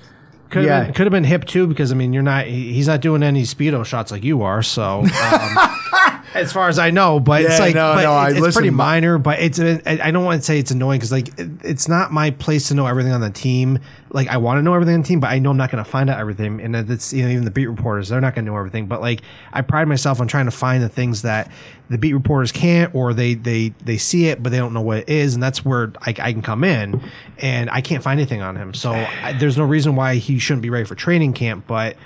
Could 0.55 0.62
have 0.62 0.70
yeah. 0.70 0.85
been, 0.85 0.94
could 0.94 1.06
have 1.06 1.10
been 1.10 1.24
hip 1.24 1.47
too 1.47 1.66
because 1.66 1.90
I 1.90 1.97
mean 1.97 2.12
you're 2.12 2.22
not 2.22 2.47
he's 2.47 2.86
not 2.86 3.01
doing 3.01 3.24
any 3.24 3.43
speedo 3.43 3.85
shots 3.85 4.12
like 4.12 4.22
you 4.22 4.43
are 4.43 4.62
so 4.62 5.01
um, 5.01 5.09
as 6.35 6.52
far 6.52 6.68
as 6.68 6.78
I 6.78 6.90
know 6.93 7.18
but 7.18 7.43
it's 7.43 7.59
like 7.59 7.74
no, 7.74 7.97
no, 7.97 8.12
I- 8.12 8.26
it's, 8.28 8.36
it's 8.36 8.40
listen, 8.47 8.60
pretty 8.60 8.70
minor 8.70 9.18
but 9.18 9.40
it's 9.40 9.59
I 9.59 9.81
I 9.85 10.12
don't 10.12 10.24
want 10.24 10.40
to 10.40 10.44
say 10.47 10.60
it's 10.60 10.70
annoying 10.70 11.01
because 11.01 11.10
like 11.10 11.36
it- 11.40 11.51
it's 11.64 11.89
not 11.89 12.12
my 12.12 12.31
place 12.31 12.68
to 12.68 12.74
know 12.74 12.86
everything 12.86 13.12
on 13.12 13.20
the 13.20 13.31
team 13.31 13.81
like 14.14 14.28
I 14.28 14.36
want 14.36 14.58
to 14.58 14.62
know 14.62 14.72
everything 14.72 14.94
on 14.94 15.02
the 15.02 15.06
team 15.06 15.20
but 15.20 15.30
I 15.30 15.40
know 15.40 15.50
I'm 15.50 15.56
not 15.56 15.70
going 15.70 15.84
to 15.84 15.90
find 15.90 16.08
out 16.08 16.18
everything 16.18 16.60
and 16.60 16.74
it's 16.76 17.12
you 17.12 17.24
know 17.24 17.28
even 17.28 17.44
the 17.44 17.50
beat 17.50 17.66
reporters 17.66 18.08
they're 18.08 18.20
not 18.20 18.34
going 18.34 18.46
to 18.46 18.50
know 18.50 18.56
everything 18.56 18.86
but 18.86 19.00
like 19.00 19.20
I 19.52 19.60
pride 19.60 19.88
myself 19.88 20.20
on 20.20 20.28
trying 20.28 20.44
to 20.46 20.52
find 20.52 20.82
the 20.82 20.88
things 20.88 21.22
that 21.22 21.50
the 21.90 21.98
beat 21.98 22.14
reporters 22.14 22.52
can't 22.52 22.94
or 22.94 23.12
they 23.12 23.34
they 23.34 23.74
they 23.84 23.98
see 23.98 24.28
it 24.28 24.42
but 24.42 24.50
they 24.50 24.58
don't 24.58 24.72
know 24.72 24.80
what 24.80 24.98
it 24.98 25.08
is 25.08 25.34
and 25.34 25.42
that's 25.42 25.64
where 25.64 25.92
I, 26.00 26.10
I 26.10 26.32
can 26.32 26.42
come 26.42 26.64
in 26.64 27.02
and 27.38 27.68
I 27.68 27.80
can't 27.80 28.02
find 28.02 28.18
anything 28.18 28.40
on 28.40 28.56
him 28.56 28.72
so 28.72 28.92
I, 28.92 29.32
there's 29.32 29.58
no 29.58 29.64
reason 29.64 29.96
why 29.96 30.14
he 30.14 30.38
shouldn't 30.38 30.62
be 30.62 30.70
ready 30.70 30.84
for 30.84 30.94
training 30.94 31.32
camp 31.32 31.64
but 31.66 31.96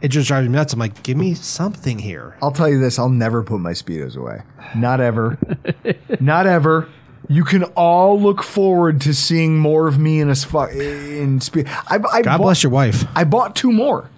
it 0.00 0.08
just 0.08 0.26
drives 0.26 0.48
me 0.48 0.52
nuts 0.52 0.72
I'm 0.72 0.80
like 0.80 1.04
give 1.04 1.16
me 1.16 1.34
something 1.34 2.00
here 2.00 2.36
I'll 2.42 2.50
tell 2.50 2.68
you 2.68 2.80
this: 2.80 2.98
I'll 2.98 3.08
never 3.08 3.44
put 3.44 3.60
my 3.60 3.70
speedos 3.70 4.16
away. 4.16 4.42
Not 4.74 5.00
ever. 5.00 5.38
Not 6.20 6.48
ever. 6.48 6.88
You 7.28 7.44
can 7.44 7.62
all 7.76 8.20
look 8.20 8.42
forward 8.42 9.00
to 9.02 9.14
seeing 9.14 9.58
more 9.58 9.86
of 9.88 9.98
me 9.98 10.20
in 10.20 10.28
a 10.28 10.34
sp- 10.36 10.74
in 10.74 11.40
speed. 11.40 11.66
I, 11.68 11.94
I 11.94 11.98
God 11.98 12.24
bought- 12.24 12.38
bless 12.42 12.62
your 12.62 12.72
wife 12.72 13.04
I 13.14 13.24
bought 13.24 13.54
two 13.56 13.72
more. 13.72 14.10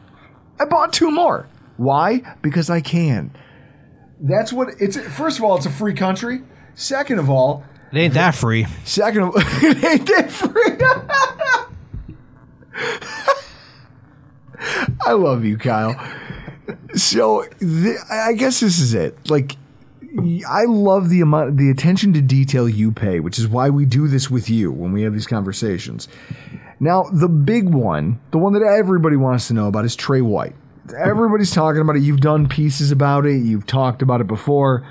I 0.59 0.65
bought 0.65 0.93
two 0.93 1.11
more. 1.11 1.47
Why? 1.77 2.23
Because 2.43 2.71
I 2.71 2.81
can. 2.81 3.31
That's 4.21 4.53
what 4.53 4.69
it's. 4.81 4.97
First 4.97 5.39
of 5.39 5.45
all, 5.45 5.57
it's 5.57 5.67
a 5.67 5.71
free 5.71 5.95
country. 5.95 6.43
Second 6.75 7.19
of 7.19 7.29
all, 7.29 7.65
it 7.93 7.99
ain't 7.99 8.15
that 8.15 8.35
free 8.35 8.67
second 8.85 9.23
of 9.23 9.29
all, 9.31 9.35
it 9.63 9.85
ain't 9.85 10.07
that 10.07 10.31
free. 10.31 10.79
I 15.07 15.13
love 15.13 15.45
you, 15.45 15.59
Kyle. 15.59 15.95
So 16.95 17.45
th- 17.61 17.99
I 18.11 18.33
guess 18.33 18.61
this 18.61 18.79
is 18.81 18.95
it. 18.95 19.29
Like, 19.29 19.57
I 20.17 20.65
love 20.65 21.09
the 21.09 21.21
amount, 21.23 21.57
the 21.57 21.71
attention 21.71 22.13
to 22.13 22.21
detail 22.21 22.69
you 22.69 22.93
pay, 22.93 23.21
which 23.21 23.39
is 23.39 23.49
why 23.49 23.71
we 23.71 23.85
do 23.85 24.07
this 24.07 24.31
with 24.31 24.49
you 24.49 24.71
when 24.71 24.93
we 24.93 25.03
have 25.03 25.13
these 25.13 25.27
conversations. 25.27 26.09
Now, 26.79 27.05
the 27.13 27.29
big 27.29 27.69
one, 27.69 28.21
the 28.31 28.39
one 28.39 28.53
that 28.53 28.63
everybody 28.63 29.17
wants 29.17 29.49
to 29.49 29.55
know 29.55 29.67
about, 29.67 29.85
is 29.85 29.97
Tre 29.97 30.21
White. 30.21 30.55
Everybody's 30.97 31.51
talking 31.51 31.81
about 31.81 31.97
it. 31.97 32.03
You've 32.03 32.21
done 32.21 32.49
pieces 32.49 32.93
about 32.93 33.27
it. 33.27 33.39
You've 33.39 33.67
talked 33.67 34.03
about 34.03 34.21
it 34.21 34.27
before. 34.27 34.87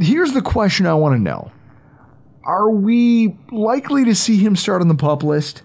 Here's 0.00 0.32
the 0.32 0.42
question 0.42 0.86
I 0.86 0.94
want 0.94 1.14
to 1.14 1.20
know: 1.20 1.52
Are 2.44 2.70
we 2.70 3.36
likely 3.50 4.04
to 4.04 4.14
see 4.14 4.38
him 4.38 4.56
start 4.56 4.80
on 4.80 4.88
the 4.88 4.94
pup 4.94 5.22
list? 5.22 5.62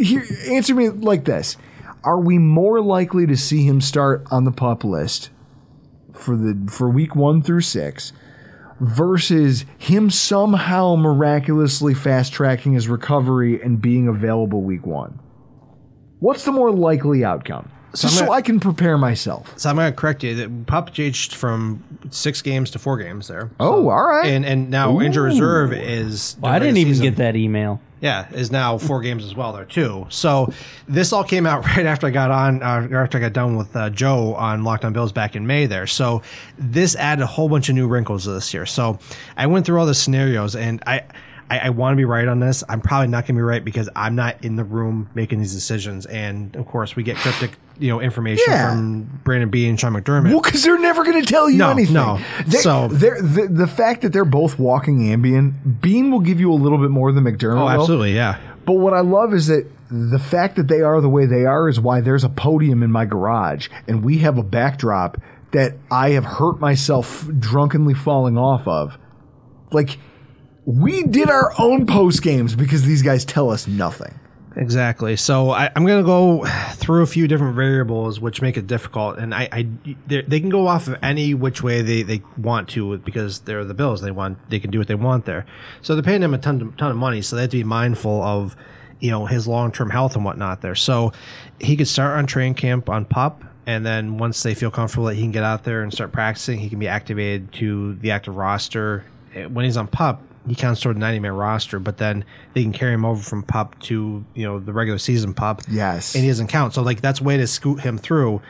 Here, 0.00 0.24
answer 0.48 0.74
me 0.74 0.88
like 0.88 1.24
this: 1.24 1.56
Are 2.02 2.18
we 2.18 2.38
more 2.38 2.80
likely 2.80 3.26
to 3.26 3.36
see 3.36 3.64
him 3.66 3.80
start 3.80 4.24
on 4.30 4.44
the 4.44 4.52
pup 4.52 4.84
list 4.84 5.30
for 6.14 6.36
the 6.36 6.70
for 6.70 6.88
week 6.88 7.14
one 7.14 7.42
through 7.42 7.60
six 7.62 8.12
versus 8.80 9.64
him 9.78 10.10
somehow 10.10 10.94
miraculously 10.96 11.94
fast 11.94 12.32
tracking 12.32 12.72
his 12.72 12.88
recovery 12.88 13.60
and 13.62 13.80
being 13.80 14.08
available 14.08 14.62
week 14.62 14.86
one? 14.86 15.18
What's 16.20 16.44
the 16.44 16.52
more 16.52 16.70
likely 16.72 17.24
outcome? 17.24 17.70
So 17.94 18.08
Just 18.08 18.20
I'm 18.22 18.26
so 18.26 18.32
I 18.32 18.42
can 18.42 18.58
prepare 18.58 18.98
myself. 18.98 19.56
So 19.56 19.70
I'm 19.70 19.76
going 19.76 19.92
to 19.92 19.96
correct 19.96 20.24
you. 20.24 20.34
That 20.34 20.66
Pup 20.66 20.92
changed 20.92 21.34
from 21.34 21.84
six 22.10 22.42
games 22.42 22.72
to 22.72 22.80
four 22.80 22.98
games 22.98 23.28
there. 23.28 23.50
Oh, 23.60 23.88
all 23.88 24.04
right. 24.04 24.26
And 24.26 24.44
and 24.44 24.68
now 24.68 25.00
injury 25.00 25.30
reserve 25.30 25.72
is. 25.72 26.36
Well, 26.40 26.52
I 26.52 26.58
didn't 26.58 26.78
even 26.78 26.94
season- 26.94 27.04
get 27.04 27.16
that 27.16 27.36
email. 27.36 27.80
Yeah, 28.04 28.26
is 28.32 28.52
now 28.52 28.76
four 28.76 29.00
games 29.00 29.24
as 29.24 29.34
well 29.34 29.54
there 29.54 29.64
too. 29.64 30.06
So 30.10 30.52
this 30.86 31.10
all 31.10 31.24
came 31.24 31.46
out 31.46 31.64
right 31.76 31.86
after 31.86 32.06
I 32.06 32.10
got 32.10 32.30
on, 32.30 32.62
uh, 32.62 32.86
after 32.92 33.16
I 33.16 33.20
got 33.22 33.32
done 33.32 33.56
with 33.56 33.74
uh, 33.74 33.88
Joe 33.88 34.34
on 34.34 34.62
Locked 34.62 34.84
On 34.84 34.92
Bills 34.92 35.10
back 35.10 35.34
in 35.34 35.46
May 35.46 35.64
there. 35.64 35.86
So 35.86 36.20
this 36.58 36.96
added 36.96 37.22
a 37.22 37.26
whole 37.26 37.48
bunch 37.48 37.70
of 37.70 37.74
new 37.74 37.88
wrinkles 37.88 38.26
this 38.26 38.52
year. 38.52 38.66
So 38.66 38.98
I 39.38 39.46
went 39.46 39.64
through 39.64 39.80
all 39.80 39.86
the 39.86 39.94
scenarios 39.94 40.54
and 40.54 40.82
I. 40.86 41.04
I, 41.50 41.58
I 41.58 41.70
want 41.70 41.92
to 41.92 41.96
be 41.96 42.04
right 42.04 42.26
on 42.26 42.40
this. 42.40 42.64
I'm 42.68 42.80
probably 42.80 43.08
not 43.08 43.22
going 43.26 43.34
to 43.36 43.38
be 43.40 43.42
right 43.42 43.64
because 43.64 43.88
I'm 43.94 44.14
not 44.14 44.44
in 44.44 44.56
the 44.56 44.64
room 44.64 45.10
making 45.14 45.40
these 45.40 45.52
decisions. 45.54 46.06
And 46.06 46.54
of 46.56 46.66
course, 46.66 46.96
we 46.96 47.02
get 47.02 47.16
cryptic, 47.16 47.58
you 47.78 47.88
know, 47.88 48.00
information 48.00 48.44
Yeah. 48.48 48.70
from 48.70 49.20
Brandon 49.24 49.50
Beane 49.50 49.70
and 49.70 49.80
Sean 49.80 49.92
McDermott. 49.92 50.30
Well, 50.30 50.40
because 50.40 50.62
they're 50.62 50.78
never 50.78 51.04
going 51.04 51.22
to 51.22 51.26
tell 51.30 51.50
you 51.50 51.58
No, 51.58 51.70
anything. 51.70 51.94
no. 51.94 52.18
They, 52.46 52.58
So- 52.58 52.88
they're, 52.88 53.20
the 53.20 53.46
the 53.50 53.66
fact 53.66 54.02
that 54.02 54.12
they're 54.12 54.24
both 54.24 54.58
walking 54.58 55.00
Ambien, 55.00 55.80
Beane 55.80 56.10
will 56.10 56.20
give 56.20 56.40
you 56.40 56.50
a 56.52 56.54
little 56.56 56.78
bit 56.78 56.90
more 56.90 57.12
than 57.12 57.24
McDermott. 57.24 57.58
oh, 57.60 57.64
will. 57.64 57.70
absolutely, 57.70 58.14
yeah. 58.14 58.38
But 58.64 58.74
what 58.74 58.94
I 58.94 59.00
love 59.00 59.34
is 59.34 59.48
that 59.48 59.66
the 59.90 60.18
fact 60.18 60.56
that 60.56 60.66
they 60.68 60.80
are 60.80 61.00
the 61.02 61.08
way 61.10 61.26
they 61.26 61.44
are 61.44 61.68
is 61.68 61.78
why 61.78 62.00
there's 62.00 62.24
a 62.24 62.30
podium 62.30 62.82
in 62.82 62.90
my 62.90 63.04
garage, 63.04 63.68
and 63.86 64.02
we 64.02 64.18
have 64.18 64.38
a 64.38 64.42
backdrop 64.42 65.18
that 65.52 65.74
I 65.90 66.10
have 66.12 66.24
hurt 66.24 66.58
myself 66.58 67.28
drunkenly 67.38 67.92
falling 67.94 68.36
off 68.38 68.66
of. 68.66 68.96
Like 69.70 69.98
we 70.66 71.02
did 71.04 71.28
our 71.28 71.52
own 71.58 71.86
post 71.86 72.22
games 72.22 72.54
because 72.54 72.84
these 72.84 73.02
guys 73.02 73.24
tell 73.24 73.50
us 73.50 73.66
nothing. 73.66 74.18
Exactly. 74.56 75.16
So 75.16 75.50
I, 75.50 75.70
I'm 75.74 75.84
going 75.84 76.00
to 76.00 76.06
go 76.06 76.44
through 76.74 77.02
a 77.02 77.06
few 77.06 77.26
different 77.26 77.56
variables 77.56 78.20
which 78.20 78.40
make 78.40 78.56
it 78.56 78.68
difficult, 78.68 79.18
and 79.18 79.34
I, 79.34 79.48
I 79.50 79.68
they 80.06 80.38
can 80.40 80.48
go 80.48 80.68
off 80.68 80.86
of 80.86 80.96
any 81.02 81.34
which 81.34 81.62
way 81.62 81.82
they, 81.82 82.02
they 82.02 82.22
want 82.38 82.68
to 82.70 82.98
because 82.98 83.40
they're 83.40 83.64
the 83.64 83.74
Bills. 83.74 84.00
They 84.00 84.12
want 84.12 84.38
they 84.50 84.60
can 84.60 84.70
do 84.70 84.78
what 84.78 84.86
they 84.86 84.94
want 84.94 85.24
there. 85.24 85.44
So 85.82 85.94
they're 85.94 86.04
paying 86.04 86.22
him 86.22 86.34
a 86.34 86.38
ton 86.38 86.72
ton 86.78 86.90
of 86.92 86.96
money, 86.96 87.20
so 87.20 87.34
they 87.34 87.42
have 87.42 87.50
to 87.50 87.56
be 87.56 87.64
mindful 87.64 88.22
of 88.22 88.54
you 89.00 89.10
know 89.10 89.26
his 89.26 89.48
long 89.48 89.72
term 89.72 89.90
health 89.90 90.14
and 90.14 90.24
whatnot 90.24 90.62
there. 90.62 90.76
So 90.76 91.12
he 91.60 91.76
could 91.76 91.88
start 91.88 92.16
on 92.16 92.26
training 92.26 92.54
camp 92.54 92.88
on 92.88 93.04
pup. 93.06 93.42
And 93.66 93.84
then 93.84 94.18
once 94.18 94.42
they 94.42 94.54
feel 94.54 94.70
comfortable 94.70 95.06
that 95.06 95.14
he 95.14 95.22
can 95.22 95.32
get 95.32 95.42
out 95.42 95.64
there 95.64 95.82
and 95.82 95.92
start 95.92 96.12
practicing, 96.12 96.58
he 96.58 96.68
can 96.68 96.78
be 96.78 96.86
activated 96.86 97.50
to 97.54 97.94
the 97.94 98.10
active 98.12 98.36
roster. 98.36 99.04
Eh, 99.34 99.46
When 99.46 99.64
he's 99.64 99.78
on 99.78 99.86
pup, 99.88 100.22
he 100.46 100.54
counts 100.54 100.80
toward 100.80 100.96
the 100.96 101.00
90 101.00 101.20
man 101.20 101.32
roster, 101.32 101.78
but 101.78 101.96
then 101.98 102.24
they 102.52 102.62
can 102.62 102.72
carry 102.72 102.92
him 102.92 103.04
over 103.04 103.22
from 103.22 103.42
pup 103.42 103.78
to 103.84 104.24
you 104.34 104.44
know 104.44 104.58
the 104.58 104.72
regular 104.72 104.98
season 104.98 105.32
pup. 105.34 105.62
Yes. 105.70 106.14
and 106.14 106.22
he 106.22 106.28
doesn't 106.28 106.48
count. 106.48 106.74
So 106.74 106.82
like 106.82 107.00
that's 107.00 107.20
a 107.20 107.24
way 107.24 107.36
to 107.36 107.46
scoot 107.46 107.80
him 107.80 107.98
through. 107.98 108.40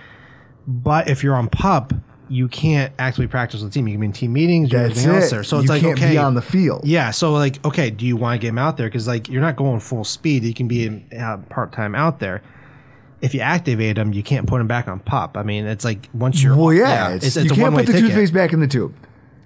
But 0.67 1.09
if 1.09 1.23
you're 1.23 1.35
on 1.37 1.49
pup, 1.49 1.93
you 2.29 2.49
can't 2.49 2.93
actually 2.99 3.27
practice 3.27 3.61
with 3.61 3.71
the 3.71 3.75
team. 3.79 3.87
You 3.87 3.95
can 3.95 4.01
be 4.01 4.07
in 4.07 4.13
team 4.13 4.33
meetings, 4.33 4.71
do 4.71 4.79
That's 4.79 4.93
everything 4.93 5.15
else 5.15 5.27
it. 5.27 5.31
there. 5.31 5.45
So 5.45 5.57
You 5.57 5.63
it's 5.63 5.69
like 5.71 5.83
can't 5.83 5.99
okay, 5.99 6.11
be 6.13 6.19
on 6.19 6.35
the 6.35 6.43
field. 6.43 6.83
Yeah. 6.85 7.11
So 7.11 7.33
like 7.33 7.65
okay, 7.65 7.91
do 7.91 8.07
you 8.07 8.17
want 8.17 8.41
to 8.41 8.43
get 8.43 8.49
him 8.49 8.59
out 8.59 8.77
there? 8.77 8.87
Because 8.89 9.07
like 9.07 9.29
you're 9.29 9.43
not 9.43 9.57
going 9.57 9.81
full 9.81 10.05
speed. 10.05 10.43
You 10.45 10.55
can 10.55 10.67
be 10.69 11.05
uh, 11.19 11.37
part 11.51 11.73
time 11.73 11.95
out 11.95 12.19
there. 12.21 12.43
If 13.21 13.33
you 13.35 13.41
activate 13.41 13.97
him, 13.97 14.13
you 14.13 14.23
can't 14.23 14.47
put 14.47 14.61
him 14.61 14.67
back 14.67 14.87
on 14.89 15.01
pup. 15.01 15.37
I 15.37 15.43
mean, 15.45 15.67
it's 15.67 15.85
like 15.85 16.09
once 16.13 16.43
you're 16.43 16.57
Well, 16.57 16.73
yeah, 16.75 17.11
it's, 17.15 17.37
you 17.37 17.49
can't 17.51 17.75
put 17.75 17.87
the 17.87 17.93
ticket. 17.93 18.09
toothpaste 18.11 18.35
back 18.35 18.53
in 18.53 18.61
the 18.61 18.67
tube. 18.67 18.95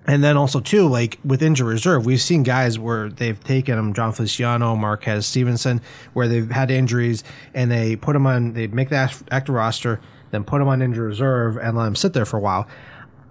And 0.08 0.24
then 0.24 0.38
also 0.38 0.60
too, 0.60 0.88
like 0.88 1.18
with 1.22 1.42
injury 1.42 1.74
reserve, 1.74 2.06
we've 2.06 2.20
seen 2.20 2.42
guys 2.42 2.78
where 2.78 3.10
they've 3.10 3.38
taken 3.44 3.76
them, 3.76 3.92
Jon 3.92 4.12
Feliciano, 4.12 4.74
Marquez 4.74 5.26
Stevenson, 5.26 5.82
where 6.14 6.26
they've 6.26 6.50
had 6.50 6.70
injuries 6.70 7.22
and 7.52 7.70
they 7.70 7.94
put 7.94 8.14
them 8.14 8.26
on, 8.26 8.54
they 8.54 8.68
make 8.68 8.88
the 8.88 8.96
act- 8.96 9.22
active 9.30 9.54
roster, 9.54 10.00
then 10.30 10.44
put 10.44 10.60
them 10.60 10.68
on 10.68 10.80
injury 10.80 11.06
reserve 11.06 11.58
and 11.58 11.76
let 11.76 11.84
them 11.84 11.94
sit 11.94 12.14
there 12.14 12.24
for 12.24 12.38
a 12.38 12.40
while. 12.40 12.66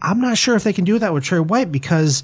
I'm 0.03 0.21
not 0.21 0.37
sure 0.37 0.55
if 0.55 0.63
they 0.63 0.73
can 0.73 0.85
do 0.85 0.99
that 0.99 1.15
with 1.15 1.23
Tre 1.23 1.39
White 1.39 1.71
because 1.71 2.21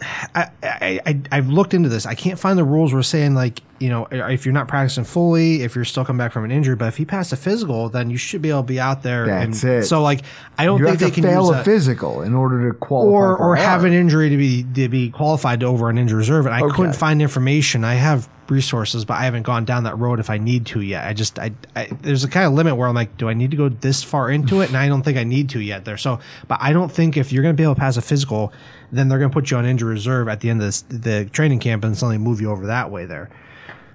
I, 0.00 0.50
I, 0.62 1.00
I 1.06 1.20
I've 1.30 1.48
looked 1.48 1.72
into 1.72 1.88
this. 1.88 2.04
I 2.04 2.14
can't 2.14 2.38
find 2.38 2.58
the 2.58 2.64
rules 2.64 2.92
where 2.92 3.02
saying 3.02 3.34
like 3.34 3.62
you 3.78 3.88
know 3.88 4.06
if 4.10 4.44
you're 4.44 4.52
not 4.52 4.66
practicing 4.66 5.04
fully, 5.04 5.62
if 5.62 5.74
you're 5.76 5.84
still 5.84 6.04
coming 6.04 6.18
back 6.18 6.32
from 6.32 6.44
an 6.44 6.50
injury, 6.50 6.74
but 6.74 6.86
if 6.88 6.96
he 6.96 7.04
passed 7.04 7.32
a 7.32 7.36
physical, 7.36 7.88
then 7.88 8.10
you 8.10 8.16
should 8.16 8.42
be 8.42 8.50
able 8.50 8.62
to 8.62 8.66
be 8.66 8.80
out 8.80 9.02
there. 9.02 9.26
That's 9.26 9.62
and, 9.62 9.72
it. 9.72 9.84
So 9.84 10.02
like 10.02 10.22
I 10.58 10.64
don't 10.64 10.80
You 10.80 10.86
think 10.86 11.00
have 11.00 11.10
they 11.10 11.14
to 11.14 11.20
can 11.22 11.30
fail 11.30 11.42
use 11.42 11.50
a 11.50 11.52
that 11.54 11.64
physical 11.64 12.22
in 12.22 12.34
order 12.34 12.70
to 12.72 12.76
qualify 12.78 13.08
or 13.12 13.36
or 13.36 13.56
have 13.56 13.84
an 13.84 13.92
injury 13.92 14.30
to 14.30 14.36
be 14.36 14.64
to 14.74 14.88
be 14.88 15.10
qualified 15.10 15.60
to 15.60 15.66
over 15.66 15.88
an 15.90 15.98
injury 15.98 16.18
reserve. 16.18 16.46
And 16.46 16.54
I 16.54 16.62
Okay. 16.62 16.74
couldn't 16.74 16.94
find 16.94 17.22
information. 17.22 17.84
I 17.84 17.94
have 17.94 18.28
resources, 18.50 19.04
but 19.06 19.14
I 19.14 19.24
haven't 19.24 19.44
gone 19.44 19.64
down 19.64 19.84
that 19.84 19.98
road 19.98 20.20
if 20.20 20.28
I 20.28 20.36
need 20.38 20.66
to 20.66 20.80
yet. 20.80 21.06
I 21.06 21.12
just 21.14 21.38
I, 21.38 21.52
I 21.76 21.88
there's 22.02 22.24
a 22.24 22.28
kind 22.28 22.46
of 22.46 22.52
limit 22.52 22.76
where 22.76 22.88
I'm 22.88 22.94
like, 22.94 23.16
do 23.16 23.28
I 23.28 23.34
need 23.34 23.52
to 23.52 23.56
go 23.56 23.68
this 23.68 24.02
far 24.02 24.30
into 24.30 24.60
it? 24.60 24.68
And 24.68 24.76
I 24.76 24.88
don't 24.88 25.02
think 25.02 25.16
I 25.18 25.24
need 25.24 25.50
to 25.50 25.60
yet 25.60 25.84
there. 25.84 25.96
So, 25.96 26.18
but 26.48 26.58
I 26.60 26.72
don't 26.72 26.90
think 26.90 27.16
if 27.16 27.32
you're 27.32 27.42
going 27.42 27.54
to 27.54 27.56
be 27.56 27.62
able 27.62 27.74
to 27.74 27.80
pass 27.80 27.96
a 27.96 28.02
physical, 28.02 28.52
then 28.96 29.08
they're 29.08 29.18
going 29.18 29.30
to 29.30 29.34
put 29.34 29.50
you 29.50 29.56
on 29.56 29.66
injury 29.66 29.90
reserve 29.90 30.28
at 30.28 30.40
the 30.40 30.50
end 30.50 30.60
of 30.60 30.66
this, 30.66 30.82
the 30.82 31.26
training 31.26 31.58
camp 31.60 31.84
and 31.84 31.96
suddenly 31.96 32.18
move 32.18 32.40
you 32.40 32.50
over 32.50 32.66
that 32.66 32.90
way 32.90 33.06
there. 33.06 33.30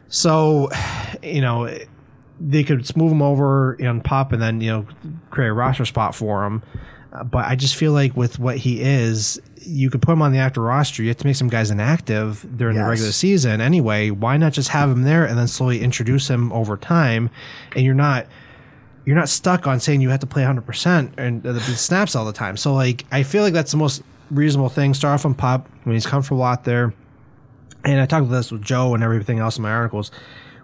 So, 0.09 0.69
you 1.23 1.41
know, 1.41 1.69
they 2.39 2.63
could 2.63 2.95
move 2.95 3.11
him 3.11 3.21
over 3.21 3.73
and 3.73 4.03
pop 4.03 4.31
and 4.31 4.41
then 4.41 4.61
you 4.61 4.71
know 4.71 4.87
create 5.29 5.49
a 5.49 5.53
roster 5.53 5.85
spot 5.85 6.15
for 6.15 6.45
him. 6.45 6.63
Uh, 7.11 7.23
but 7.23 7.45
I 7.45 7.55
just 7.55 7.75
feel 7.75 7.91
like 7.91 8.15
with 8.15 8.39
what 8.39 8.57
he 8.57 8.81
is, 8.81 9.41
you 9.57 9.89
could 9.89 10.01
put 10.01 10.13
him 10.13 10.21
on 10.21 10.31
the 10.31 10.37
active 10.37 10.63
roster. 10.63 11.01
You 11.01 11.09
have 11.09 11.17
to 11.17 11.27
make 11.27 11.35
some 11.35 11.47
guys 11.47 11.71
inactive 11.71 12.45
during 12.55 12.77
the 12.77 12.83
regular 12.83 13.11
season 13.11 13.61
anyway. 13.61 14.11
Why 14.11 14.37
not 14.37 14.53
just 14.53 14.69
have 14.69 14.89
him 14.89 15.03
there 15.03 15.25
and 15.25 15.37
then 15.37 15.47
slowly 15.47 15.81
introduce 15.81 16.29
him 16.29 16.51
over 16.53 16.77
time? 16.77 17.29
And 17.75 17.83
you're 17.83 17.95
not 17.95 18.27
you're 19.05 19.15
not 19.15 19.29
stuck 19.29 19.65
on 19.65 19.79
saying 19.79 20.01
you 20.01 20.09
have 20.09 20.19
to 20.19 20.27
play 20.27 20.43
100% 20.43 21.17
and 21.17 21.41
the 21.41 21.59
snaps 21.59 22.15
all 22.15 22.25
the 22.25 22.33
time. 22.33 22.57
So 22.57 22.73
like 22.73 23.05
I 23.11 23.23
feel 23.23 23.41
like 23.43 23.53
that's 23.53 23.71
the 23.71 23.77
most 23.77 24.03
reasonable 24.29 24.69
thing. 24.69 24.93
Start 24.93 25.15
off 25.15 25.25
on 25.25 25.33
pup 25.33 25.69
when 25.83 25.95
he's 25.95 26.05
comfortable 26.05 26.43
out 26.43 26.63
there. 26.63 26.93
And 27.83 27.99
I 28.01 28.05
talked 28.05 28.25
about 28.25 28.35
this 28.35 28.51
with 28.51 28.61
Joe 28.61 28.93
and 28.93 29.03
everything 29.03 29.39
else 29.39 29.57
in 29.57 29.63
my 29.63 29.71
articles. 29.71 30.11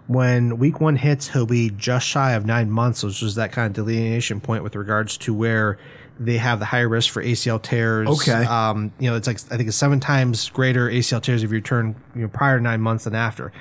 When 0.06 0.58
week 0.58 0.80
one 0.80 0.96
hits, 0.96 1.28
he'll 1.28 1.46
be 1.46 1.70
just 1.70 2.06
shy 2.06 2.32
of 2.32 2.46
nine 2.46 2.70
months, 2.70 3.02
which 3.02 3.22
is 3.22 3.34
that 3.36 3.52
kind 3.52 3.66
of 3.66 3.72
delineation 3.72 4.40
point 4.40 4.62
with 4.62 4.76
regards 4.76 5.16
to 5.18 5.34
where 5.34 5.78
they 6.18 6.38
have 6.38 6.58
the 6.58 6.64
higher 6.64 6.88
risk 6.88 7.12
for 7.12 7.22
ACL 7.22 7.60
tears. 7.60 8.08
Okay. 8.08 8.44
Um, 8.44 8.92
you 8.98 9.10
know, 9.10 9.16
it's 9.16 9.26
like 9.26 9.38
I 9.50 9.56
think 9.56 9.68
it's 9.68 9.76
seven 9.76 10.00
times 10.00 10.48
greater 10.50 10.88
ACL 10.88 11.22
tears 11.22 11.42
if 11.42 11.50
you 11.50 11.56
return 11.56 11.96
you 12.14 12.22
know 12.22 12.28
prior 12.28 12.58
to 12.58 12.62
nine 12.62 12.80
months 12.80 13.04
than 13.04 13.14
after. 13.14 13.52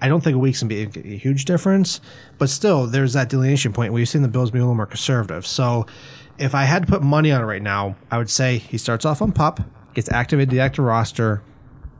I 0.00 0.08
don't 0.08 0.22
think 0.22 0.36
a 0.36 0.38
week's 0.38 0.62
gonna 0.62 0.68
be 0.68 0.82
a, 0.82 1.14
a 1.14 1.16
huge 1.16 1.46
difference, 1.46 2.00
but 2.38 2.50
still, 2.50 2.86
there's 2.86 3.14
that 3.14 3.28
delineation 3.28 3.72
point 3.72 3.92
where 3.92 4.00
you've 4.00 4.08
seen 4.08 4.22
the 4.22 4.28
Bills 4.28 4.50
be 4.50 4.58
a 4.58 4.62
little 4.62 4.74
more 4.74 4.86
conservative. 4.86 5.46
So, 5.46 5.86
if 6.38 6.54
I 6.54 6.64
had 6.64 6.86
to 6.86 6.88
put 6.88 7.02
money 7.02 7.32
on 7.32 7.40
it 7.40 7.44
right 7.44 7.62
now, 7.62 7.96
I 8.10 8.18
would 8.18 8.30
say 8.30 8.58
he 8.58 8.78
starts 8.78 9.04
off 9.04 9.22
on 9.22 9.32
pup, 9.32 9.60
gets 9.94 10.10
activated 10.10 10.50
the 10.50 10.60
active 10.60 10.84
roster, 10.84 11.42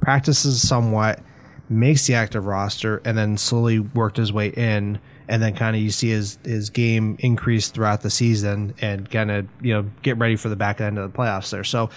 practices 0.00 0.66
somewhat, 0.66 1.20
makes 1.68 2.06
the 2.06 2.14
active 2.14 2.46
roster, 2.46 3.00
and 3.04 3.16
then 3.16 3.36
slowly 3.36 3.80
worked 3.80 4.16
his 4.16 4.32
way 4.32 4.48
in. 4.48 4.98
And 5.28 5.42
then 5.42 5.56
kind 5.56 5.74
of 5.74 5.82
you 5.82 5.90
see 5.90 6.10
his 6.10 6.38
his 6.44 6.70
game 6.70 7.16
increase 7.18 7.68
throughout 7.68 8.02
the 8.02 8.10
season 8.10 8.74
and 8.80 9.10
kind 9.10 9.30
of 9.32 9.48
you 9.60 9.74
know 9.74 9.90
get 10.02 10.16
ready 10.18 10.36
for 10.36 10.48
the 10.48 10.54
back 10.54 10.80
end 10.80 10.98
of 10.98 11.12
the 11.12 11.18
playoffs 11.18 11.50
there. 11.50 11.64
So 11.64 11.90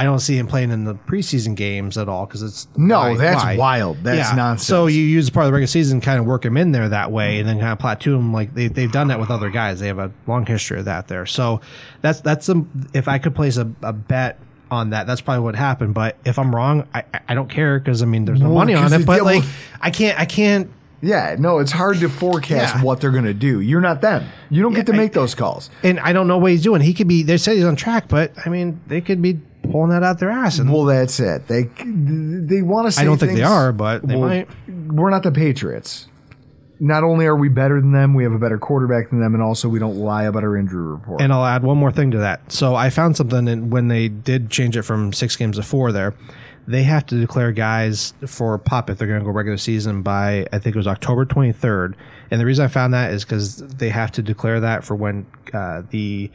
I 0.00 0.04
don't 0.04 0.18
see 0.20 0.38
him 0.38 0.46
playing 0.46 0.70
in 0.70 0.84
the 0.84 0.94
preseason 0.94 1.54
games 1.54 1.98
at 1.98 2.08
all 2.08 2.24
because 2.24 2.42
it's 2.42 2.68
No, 2.76 3.14
that's 3.16 3.58
wild. 3.58 3.98
That's 4.02 4.34
nonsense. 4.34 4.66
So 4.66 4.86
you 4.86 5.02
use 5.02 5.28
part 5.28 5.44
of 5.44 5.48
the 5.48 5.52
regular 5.52 5.66
season, 5.66 6.00
kind 6.00 6.18
of 6.18 6.24
work 6.24 6.44
him 6.44 6.56
in 6.56 6.72
there 6.72 6.88
that 6.88 7.12
way, 7.12 7.38
and 7.38 7.46
then 7.48 7.58
kind 7.60 7.72
of 7.72 7.78
plateau 7.78 8.16
him. 8.16 8.32
Like 8.32 8.54
they 8.54 8.68
they've 8.68 8.90
done 8.90 9.08
that 9.08 9.20
with 9.20 9.30
other 9.30 9.50
guys. 9.50 9.78
They 9.80 9.88
have 9.88 9.98
a 9.98 10.10
long 10.26 10.46
history 10.46 10.78
of 10.78 10.86
that 10.86 11.08
there. 11.08 11.26
So 11.26 11.60
that's 12.00 12.20
that's 12.22 12.48
a, 12.48 12.64
if 12.94 13.08
I 13.08 13.18
could 13.18 13.34
place 13.34 13.58
a, 13.58 13.70
a 13.82 13.92
bet 13.92 14.38
on 14.70 14.90
that, 14.90 15.06
that's 15.06 15.20
probably 15.20 15.42
what 15.44 15.54
happened. 15.56 15.92
But 15.92 16.16
if 16.24 16.38
I'm 16.38 16.54
wrong, 16.54 16.88
I 16.94 17.00
I- 17.12 17.20
I 17.28 17.34
don't 17.34 17.50
care 17.50 17.78
because 17.78 18.02
I 18.02 18.06
mean 18.06 18.24
there's 18.24 18.40
no 18.40 18.46
Well, 18.46 18.54
money 18.58 18.72
on 18.74 18.90
it. 18.92 19.04
But 19.04 19.18
yeah, 19.18 19.22
like 19.22 19.42
well- 19.42 19.52
I 19.82 19.90
can't 19.90 20.18
I 20.18 20.24
can't. 20.24 20.70
Yeah, 21.02 21.36
no, 21.38 21.58
it's 21.60 21.72
hard 21.72 21.98
to 22.00 22.08
forecast 22.10 22.74
Yeah. 22.76 22.82
what 22.82 23.00
they're 23.00 23.10
going 23.10 23.24
to 23.24 23.32
do. 23.32 23.60
You're 23.60 23.80
not 23.80 24.02
them. 24.02 24.26
You 24.50 24.62
don't 24.62 24.74
get 24.74 24.84
to 24.86 24.92
I- 24.92 24.96
make 24.96 25.12
those 25.12 25.34
calls. 25.34 25.70
And 25.82 25.98
I 26.00 26.12
don't 26.12 26.26
know 26.28 26.36
what 26.38 26.50
he's 26.52 26.62
doing. 26.62 26.80
He 26.82 26.92
could 26.94 27.08
be. 27.08 27.22
They 27.22 27.36
said 27.38 27.56
he's 27.56 27.64
on 27.64 27.74
track, 27.76 28.08
but 28.08 28.32
I 28.44 28.48
mean, 28.50 28.80
they 28.86 29.00
could 29.00 29.22
be 29.22 29.40
pulling 29.70 29.90
that 29.90 30.02
out 30.02 30.18
their 30.18 30.30
ass. 30.30 30.58
And 30.58 30.72
Well, 30.72 30.84
that's 30.84 31.20
it. 31.20 31.46
They 31.48 31.64
they 31.64 32.62
want 32.62 32.86
to 32.86 32.92
say 32.92 33.02
I 33.02 33.04
don't 33.04 33.18
think 33.18 33.34
they 33.34 33.42
are, 33.42 33.72
but 33.72 34.06
they 34.06 34.16
Well, 34.16 34.28
might. 34.28 34.48
We're 34.68 35.10
not 35.10 35.22
the 35.22 35.32
Patriots. 35.32 36.06
Not 36.82 37.04
only 37.04 37.26
are 37.26 37.36
we 37.36 37.50
better 37.50 37.78
than 37.78 37.92
them, 37.92 38.14
we 38.14 38.22
have 38.22 38.32
a 38.32 38.38
better 38.38 38.56
quarterback 38.56 39.10
than 39.10 39.20
them, 39.20 39.34
and 39.34 39.42
also 39.42 39.68
we 39.68 39.78
don't 39.78 39.96
lie 39.98 40.24
about 40.24 40.44
our 40.44 40.56
injury 40.56 40.82
report. 40.82 41.20
And 41.20 41.30
I'll 41.30 41.44
add 41.44 41.62
one 41.62 41.76
more 41.76 41.92
thing 41.92 42.10
to 42.12 42.18
that. 42.18 42.50
So 42.50 42.74
I 42.74 42.88
found 42.88 43.18
something 43.18 43.46
in, 43.48 43.68
when 43.68 43.88
they 43.88 44.08
did 44.08 44.50
change 44.50 44.78
it 44.78 44.82
from 44.82 45.12
six 45.12 45.36
games 45.36 45.56
to 45.56 45.62
four. 45.62 45.92
There, 45.92 46.14
they 46.66 46.82
have 46.84 47.04
to 47.06 47.20
declare 47.20 47.52
guys 47.52 48.14
for 48.26 48.56
pup 48.56 48.88
if 48.88 48.96
they're 48.98 49.08
going 49.08 49.20
to 49.20 49.24
go 49.24 49.30
regular 49.30 49.58
season 49.58 50.02
by 50.02 50.46
I 50.52 50.58
think 50.58 50.74
it 50.74 50.78
was 50.78 50.86
October 50.86 51.26
23rd. 51.26 51.94
And 52.30 52.40
the 52.40 52.46
reason 52.46 52.64
I 52.64 52.68
found 52.68 52.94
that 52.94 53.12
is 53.12 53.24
because 53.24 53.56
they 53.56 53.90
have 53.90 54.12
to 54.12 54.22
declare 54.22 54.60
that 54.60 54.84
for 54.84 54.94
when 54.94 55.26
uh, 55.52 55.82
the 55.90 56.30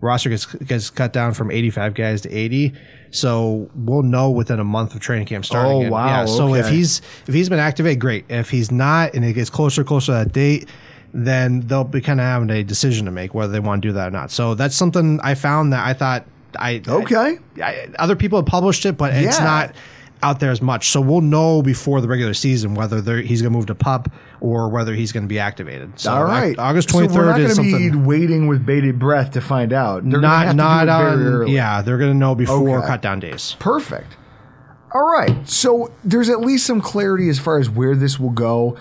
roster 0.00 0.28
gets 0.30 0.46
gets 0.46 0.90
cut 0.90 1.12
down 1.12 1.34
from 1.34 1.50
85 1.50 1.94
guys 1.94 2.20
to 2.22 2.30
80. 2.30 2.72
So 3.10 3.70
we'll 3.74 4.02
know 4.02 4.30
within 4.30 4.60
a 4.60 4.64
month 4.64 4.94
of 4.94 5.00
training 5.00 5.26
camp 5.26 5.44
starting. 5.44 5.86
Oh, 5.86 5.90
wow, 5.90 6.06
Yeah. 6.20 6.24
So 6.26 6.54
if 6.54 6.68
he's 6.68 7.00
if 7.26 7.34
he's 7.34 7.48
been 7.48 7.58
activated, 7.58 8.00
great. 8.00 8.24
If 8.28 8.50
he's 8.50 8.70
not, 8.70 9.14
and 9.14 9.24
it 9.24 9.32
gets 9.32 9.50
closer 9.50 9.82
closer 9.84 10.06
to 10.06 10.12
that 10.24 10.32
date, 10.32 10.68
then 11.14 11.60
they'll 11.60 11.84
be 11.84 12.00
kind 12.00 12.20
of 12.20 12.24
having 12.26 12.50
a 12.50 12.62
decision 12.62 13.06
to 13.06 13.10
make 13.10 13.34
whether 13.34 13.50
they 13.52 13.60
want 13.60 13.82
to 13.82 13.88
do 13.88 13.92
that 13.94 14.08
or 14.08 14.10
not. 14.10 14.30
So 14.30 14.54
that's 14.54 14.76
something 14.76 15.20
I 15.22 15.34
found 15.34 15.72
that 15.72 15.86
I 15.86 15.94
thought 15.94 16.26
I 16.58 16.82
Okay. 16.86 17.38
I, 17.56 17.62
I- 17.62 17.88
other 17.98 18.14
people 18.16 18.38
have 18.38 18.46
published 18.46 18.84
it, 18.86 18.96
but 18.96 19.14
it's 19.14 19.40
not 19.40 19.74
out 20.22 20.40
there 20.40 20.50
as 20.50 20.60
much. 20.60 20.88
So 20.88 21.00
we'll 21.00 21.20
know 21.20 21.62
before 21.62 22.00
the 22.00 22.08
regular 22.08 22.34
season 22.34 22.74
whether 22.74 23.20
he's 23.20 23.40
going 23.42 23.52
to 23.52 23.56
move 23.58 23.66
to 23.66 23.74
pup 23.74 24.10
or 24.40 24.68
whether 24.68 24.94
he's 24.94 25.12
going 25.12 25.24
to 25.24 25.28
be 25.28 25.38
activated. 25.38 25.98
So 25.98 26.12
All 26.12 26.24
right, 26.24 26.58
August 26.58 26.88
twenty 26.88 27.08
third 27.08 27.14
So 27.14 27.22
twenty 27.22 27.32
we're 27.32 27.38
not 27.44 27.50
is 27.50 27.56
something. 27.56 27.90
be 27.92 27.96
waiting 27.98 28.46
with 28.46 28.64
bated 28.66 28.98
breath 28.98 29.32
to 29.32 29.40
find 29.40 29.72
out. 29.72 30.08
They're 30.08 30.20
not 30.20 30.54
not 30.56 30.88
on 30.88 31.46
yeah 31.48 31.82
they're 31.82 31.98
going 31.98 32.12
to 32.12 32.18
know 32.18 32.34
before 32.34 32.78
Okay. 32.78 32.86
cut 32.86 33.02
down 33.02 33.20
days. 33.20 33.56
Perfect. 33.58 34.16
All 34.94 35.06
right. 35.06 35.46
So 35.48 35.92
there's 36.02 36.28
at 36.30 36.40
least 36.40 36.66
some 36.66 36.80
clarity 36.80 37.28
as 37.28 37.38
far 37.38 37.58
as 37.58 37.68
where 37.68 37.94
this 37.94 38.18
will 38.18 38.30
go. 38.30 38.76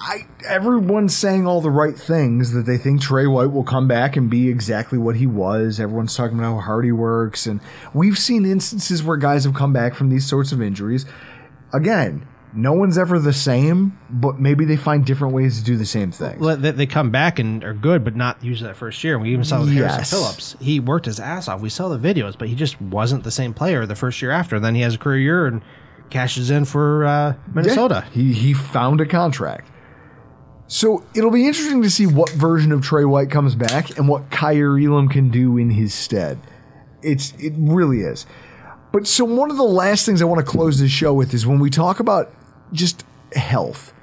I 0.00 0.26
everyone's 0.46 1.16
saying 1.16 1.46
all 1.46 1.60
the 1.60 1.70
right 1.70 1.98
things 1.98 2.52
that 2.52 2.66
they 2.66 2.78
think 2.78 3.00
Tre 3.00 3.26
White 3.26 3.50
will 3.50 3.64
come 3.64 3.88
back 3.88 4.16
and 4.16 4.30
be 4.30 4.48
exactly 4.48 4.96
what 4.98 5.16
he 5.16 5.26
was. 5.26 5.80
Everyone's 5.80 6.14
talking 6.16 6.38
about 6.38 6.54
how 6.54 6.60
hard 6.60 6.84
he 6.84 6.92
works, 6.92 7.46
and 7.46 7.60
we've 7.92 8.18
seen 8.18 8.44
instances 8.46 9.02
where 9.02 9.16
guys 9.16 9.44
have 9.44 9.54
come 9.54 9.72
back 9.72 9.94
from 9.94 10.08
these 10.10 10.24
sorts 10.26 10.52
of 10.52 10.62
injuries. 10.62 11.04
Again, 11.72 12.26
no 12.54 12.72
one's 12.72 12.96
ever 12.96 13.18
the 13.18 13.32
same, 13.32 13.98
but 14.08 14.38
maybe 14.40 14.64
they 14.64 14.76
find 14.76 15.04
different 15.04 15.34
ways 15.34 15.58
to 15.58 15.64
do 15.64 15.76
the 15.76 15.84
same 15.84 16.10
thing. 16.12 16.38
Well, 16.38 16.56
They, 16.56 16.70
they 16.70 16.86
come 16.86 17.10
back 17.10 17.38
and 17.38 17.62
are 17.64 17.74
good, 17.74 18.04
but 18.04 18.16
not 18.16 18.42
usually 18.42 18.68
that 18.68 18.76
first 18.76 19.02
year. 19.04 19.18
We 19.18 19.32
even 19.32 19.44
saw 19.44 19.60
with 19.60 19.72
Yes. 19.72 19.92
Harrison 19.92 20.18
Phillips. 20.18 20.56
He 20.60 20.80
worked 20.80 21.06
his 21.06 21.20
ass 21.20 21.48
off. 21.48 21.60
We 21.60 21.68
saw 21.68 21.88
the 21.88 21.98
videos, 21.98 22.38
but 22.38 22.48
he 22.48 22.54
just 22.54 22.80
wasn't 22.80 23.24
the 23.24 23.30
same 23.30 23.52
player 23.52 23.84
the 23.84 23.94
first 23.96 24.22
year 24.22 24.30
after. 24.30 24.58
Then 24.60 24.74
he 24.74 24.80
has 24.82 24.94
a 24.94 24.98
career 24.98 25.18
year 25.18 25.46
and 25.46 25.60
cashes 26.08 26.50
in 26.50 26.64
for 26.64 27.04
uh, 27.04 27.34
Minnesota. 27.52 28.04
Yeah, 28.06 28.12
he 28.14 28.32
he 28.32 28.54
found 28.54 29.00
a 29.02 29.06
contract. 29.06 29.68
So 30.68 31.02
it'll 31.14 31.30
be 31.30 31.46
interesting 31.46 31.82
to 31.82 31.90
see 31.90 32.06
what 32.06 32.30
version 32.30 32.72
of 32.72 32.82
Tre 32.82 33.04
White 33.04 33.30
comes 33.30 33.54
back 33.54 33.96
and 33.96 34.06
what 34.06 34.30
Kaiir 34.30 34.78
Elam 34.78 35.08
can 35.08 35.30
do 35.30 35.56
in 35.56 35.70
his 35.70 35.94
stead. 35.94 36.38
It's 37.02 37.32
it 37.38 37.54
really 37.56 38.00
is. 38.02 38.26
But 38.92 39.06
so 39.06 39.24
one 39.24 39.50
of 39.50 39.56
the 39.56 39.62
last 39.62 40.04
things 40.04 40.20
I 40.20 40.26
want 40.26 40.44
to 40.44 40.50
close 40.50 40.78
this 40.78 40.90
show 40.90 41.14
with 41.14 41.32
is 41.32 41.46
when 41.46 41.58
we 41.58 41.70
talk 41.70 42.00
about 42.00 42.32
just 42.72 43.04
health. 43.34 43.94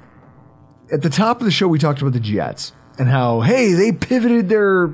At 0.92 1.04
the 1.04 1.10
top 1.10 1.40
of 1.40 1.46
the 1.46 1.52
show, 1.52 1.68
we 1.68 1.80
talked 1.80 2.02
about 2.02 2.14
the 2.14 2.20
Jets 2.20 2.74
and 2.98 3.08
how 3.08 3.42
hey 3.42 3.74
they 3.74 3.92
pivoted 3.92 4.50
their, 4.50 4.92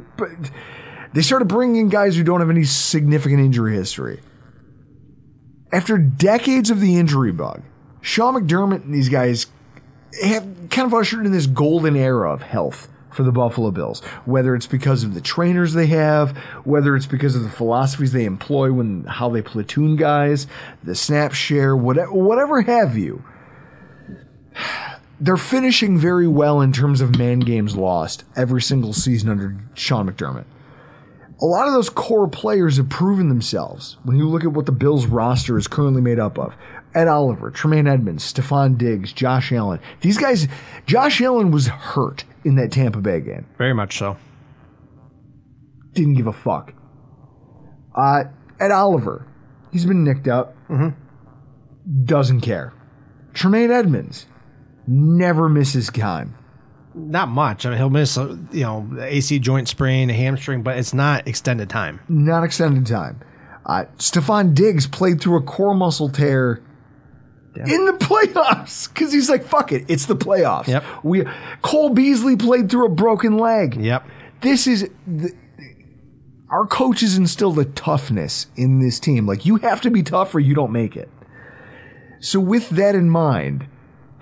they 1.14 1.22
started 1.22 1.46
bringing 1.46 1.78
in 1.78 1.90
guys 1.90 2.18
who 2.18 2.24
don't 2.24 2.42
have 2.42 2.50
any 2.50 2.66
significant 2.66 3.40
injury 3.40 3.76
history. 3.76 4.20
After 5.72 5.98
decades 5.98 6.70
of 6.70 6.82
the 6.82 6.98
injury 6.98 7.32
bug, 7.32 7.62
Sean 8.02 8.34
McDermott 8.34 8.84
and 8.84 8.94
these 8.94 9.08
guys 9.08 9.48
have 10.24 10.46
kind 10.70 10.88
of 10.88 10.94
ushered 10.94 11.26
in 11.26 11.32
this 11.32 11.48
golden 11.48 11.96
era 11.96 12.32
of 12.32 12.42
health 12.42 12.88
for 13.12 13.24
the 13.24 13.32
Buffalo 13.32 13.72
Bills. 13.72 14.02
Whether 14.26 14.56
it's 14.56 14.68
because 14.68 15.04
of 15.04 15.14
the 15.14 15.22
trainers 15.22 15.74
they 15.74 15.88
have, 15.88 16.36
whether 16.64 16.96
it's 16.96 17.06
because 17.06 17.36
of 17.36 17.44
the 17.44 17.50
philosophies 17.50 18.12
they 18.12 18.26
employ 18.26 18.72
when 18.72 19.04
how 19.06 19.30
they 19.30 19.42
platoon 19.42 19.96
guys, 19.96 20.48
the 20.84 20.96
snap 20.96 21.34
share, 21.34 21.76
whatever, 21.76 22.12
whatever 22.12 22.62
have 22.62 22.98
you. 22.98 23.24
They're 25.20 25.38
finishing 25.38 26.00
very 26.00 26.28
well 26.28 26.62
in 26.62 26.74
terms 26.74 27.00
of 27.00 27.16
man 27.16 27.42
games 27.42 27.76
lost 27.76 28.24
every 28.36 28.60
single 28.60 28.92
season 28.92 29.30
under 29.30 29.56
Sean 29.76 30.10
McDermott. 30.10 30.46
A 31.40 31.46
lot 31.46 31.68
of 31.68 31.74
those 31.74 31.92
core 31.92 32.28
players 32.28 32.78
have 32.78 32.90
proven 32.90 33.30
themselves 33.30 33.98
when 34.02 34.18
you 34.18 34.28
look 34.28 34.44
at 34.44 34.54
what 34.54 34.66
the 34.66 34.72
Bills 34.72 35.06
roster 35.06 35.60
is 35.60 35.68
currently 35.68 36.02
made 36.02 36.18
up 36.18 36.40
of. 36.40 36.56
Ed 36.94 37.08
Oliver, 37.08 37.52
Tremaine 37.52 37.88
Edmunds, 37.88 38.32
Stefon 38.32 38.78
Diggs, 38.78 39.14
Josh 39.14 39.52
Allen. 39.52 39.80
These 40.02 40.18
guys, 40.18 40.48
Josh 40.86 41.22
Allen 41.22 41.52
was 41.52 41.68
hurt 41.68 42.26
in 42.44 42.56
that 42.56 42.72
Tampa 42.72 43.00
Bay 43.00 43.22
game. 43.22 43.46
Very 43.58 43.74
much 43.74 43.98
so. 43.98 44.18
Didn't 45.94 46.16
give 46.16 46.28
a 46.28 46.34
fuck. 46.34 46.74
Uh, 47.96 48.24
Ed 48.60 48.72
Oliver, 48.72 49.28
he's 49.72 49.86
been 49.86 50.04
nicked 50.04 50.28
up. 50.28 50.56
Doesn't 52.06 52.42
care. 52.42 52.74
Tremaine 53.34 53.72
Edmunds 53.72 54.28
never 54.88 55.48
misses 55.50 55.90
time. 55.90 56.36
Not 56.94 57.30
much. 57.30 57.66
I 57.66 57.70
mean, 57.70 57.78
he'll 57.78 57.90
miss, 57.90 58.18
uh, 58.18 58.36
you 58.52 58.64
know, 58.64 58.88
AC 59.00 59.40
joint 59.40 59.70
sprain, 59.70 60.10
a 60.10 60.14
hamstring, 60.14 60.62
but 60.62 60.78
it's 60.78 60.94
not 60.94 61.26
extended 61.28 61.70
time. 61.70 62.02
Not 62.10 62.44
extended 62.44 62.86
time. 62.86 63.22
Uh, 63.66 63.86
Stefon 63.98 64.54
Diggs 64.54 64.88
played 64.88 65.22
through 65.22 65.38
a 65.38 65.42
core 65.42 65.74
muscle 65.74 66.10
tear 66.10 66.62
in 67.56 67.86
the 67.86 67.94
playoffs 67.94 68.88
because 68.88 69.12
he's 69.12 69.30
like, 69.30 69.44
"Fuck 69.44 69.72
it, 69.72 69.86
it's 69.88 70.06
the 70.06 70.16
playoffs." 70.16 70.68
Yep. 70.68 70.84
We 71.04 71.26
Cole 71.62 71.90
Beasley 71.90 72.36
played 72.36 72.70
through 72.70 72.86
a 72.86 72.90
broken 72.90 73.38
leg. 73.38 73.76
Yep. 73.76 74.08
This 74.42 74.68
is 74.68 74.90
the, 75.06 75.34
our 76.50 76.66
coaches 76.66 77.18
instilled 77.18 77.56
the 77.56 77.66
toughness 77.66 78.48
in 78.56 78.80
this 78.80 79.00
team. 79.00 79.26
Like 79.26 79.46
you 79.46 79.58
have 79.58 79.82
to 79.82 79.90
be 79.90 80.04
tough 80.04 80.36
or 80.36 80.40
you 80.40 80.54
don't 80.54 80.72
make 80.72 80.96
it. 80.96 81.10
So 82.20 82.40
with 82.40 82.70
that 82.72 82.94
in 82.96 83.10
mind, 83.10 83.68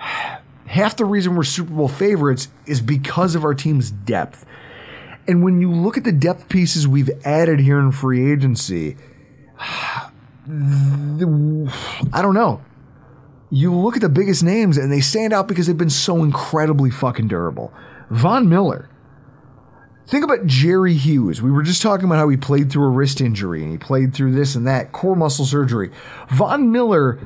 half 0.65 0.95
the 0.95 1.05
reason 1.05 1.35
we're 1.35 1.43
Super 1.43 1.73
Bowl 1.73 1.87
favorites 1.87 2.49
is 2.65 2.81
because 2.81 3.35
of 3.35 3.43
our 3.43 3.53
team's 3.53 3.91
depth. 3.91 4.45
And 5.27 5.43
when 5.43 5.61
you 5.61 5.71
look 5.71 5.97
at 5.97 6.03
the 6.03 6.11
depth 6.11 6.49
pieces 6.49 6.87
we've 6.87 7.09
added 7.23 7.59
here 7.59 7.79
in 7.79 7.91
free 7.91 8.31
agency, 8.31 8.97
I 9.59 10.09
don't 10.47 12.33
know. 12.33 12.61
You 13.51 13.73
look 13.73 13.95
at 13.95 14.01
the 14.01 14.09
biggest 14.09 14.43
names 14.43 14.77
and 14.77 14.91
they 14.91 15.01
stand 15.01 15.33
out 15.33 15.47
because 15.47 15.67
they've 15.67 15.77
been 15.77 15.89
so 15.89 16.23
incredibly 16.23 16.91
fucking 16.91 17.27
durable. 17.27 17.73
Von 18.09 18.47
Miller. 18.47 18.89
Think 20.07 20.23
about 20.23 20.45
Jerry 20.47 20.95
Hughes. 20.95 21.41
We 21.41 21.51
were 21.51 21.61
just 21.61 21.81
talking 21.81 22.05
about 22.05 22.17
how 22.17 22.29
he 22.29 22.37
played 22.37 22.71
through 22.71 22.85
a 22.85 22.89
wrist 22.89 23.21
injury 23.21 23.61
and 23.61 23.71
he 23.71 23.77
played 23.77 24.13
through 24.13 24.33
this 24.33 24.55
and 24.55 24.65
that, 24.65 24.91
core 24.91 25.15
muscle 25.15 25.45
surgery. 25.45 25.91
Von 26.31 26.71
Miller, 26.71 27.19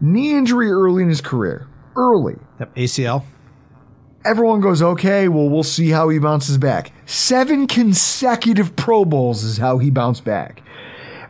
knee 0.00 0.32
injury 0.32 0.70
early 0.70 1.02
in 1.02 1.08
his 1.08 1.20
career. 1.20 1.66
Early. 1.96 2.36
Yep, 2.58 2.74
ACL. 2.76 3.24
Everyone 4.24 4.60
goes, 4.60 4.82
okay, 4.82 5.28
well, 5.28 5.48
we'll 5.48 5.62
see 5.62 5.90
how 5.90 6.10
he 6.10 6.18
bounces 6.18 6.58
back. 6.58 6.92
Seven 7.06 7.66
consecutive 7.66 8.76
Pro 8.76 9.04
Bowls 9.06 9.42
is 9.42 9.56
how 9.58 9.78
he 9.78 9.90
bounced 9.90 10.24
back. 10.24 10.62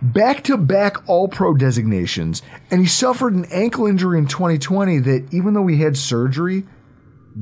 Back 0.02 0.44
to 0.44 0.56
back 0.56 1.08
All 1.08 1.28
Pro 1.28 1.54
designations. 1.54 2.42
And 2.70 2.80
he 2.80 2.86
suffered 2.86 3.34
an 3.34 3.46
ankle 3.50 3.86
injury 3.86 4.18
in 4.18 4.26
2020 4.26 4.98
that, 5.00 5.28
even 5.32 5.54
though 5.54 5.66
he 5.66 5.78
had 5.78 5.96
surgery, 5.96 6.64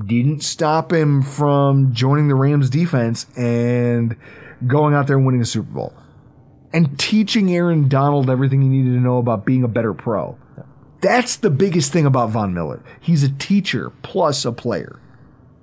didn't 0.06 0.42
stop 0.42 0.92
him 0.92 1.22
from 1.22 1.92
joining 1.94 2.28
the 2.28 2.34
Rams 2.34 2.70
defense 2.70 3.26
and 3.36 4.16
going 4.66 4.94
out 4.94 5.06
there 5.06 5.16
and 5.16 5.24
winning 5.24 5.40
a 5.40 5.46
Super 5.46 5.70
Bowl. 5.70 5.94
And 6.72 6.98
teaching 6.98 7.54
Aaron 7.54 7.88
Donald 7.88 8.28
everything 8.28 8.60
he 8.60 8.68
needed 8.68 8.90
to 8.90 9.00
know 9.00 9.18
about 9.18 9.46
being 9.46 9.64
a 9.64 9.68
better 9.68 9.94
pro. 9.94 10.36
That's 11.00 11.36
the 11.36 11.50
biggest 11.50 11.92
thing 11.92 12.06
about 12.06 12.30
Von 12.30 12.52
Miller. 12.52 12.82
He's 13.00 13.22
a 13.22 13.30
teacher 13.30 13.92
plus 14.02 14.44
a 14.44 14.52
player. 14.52 15.00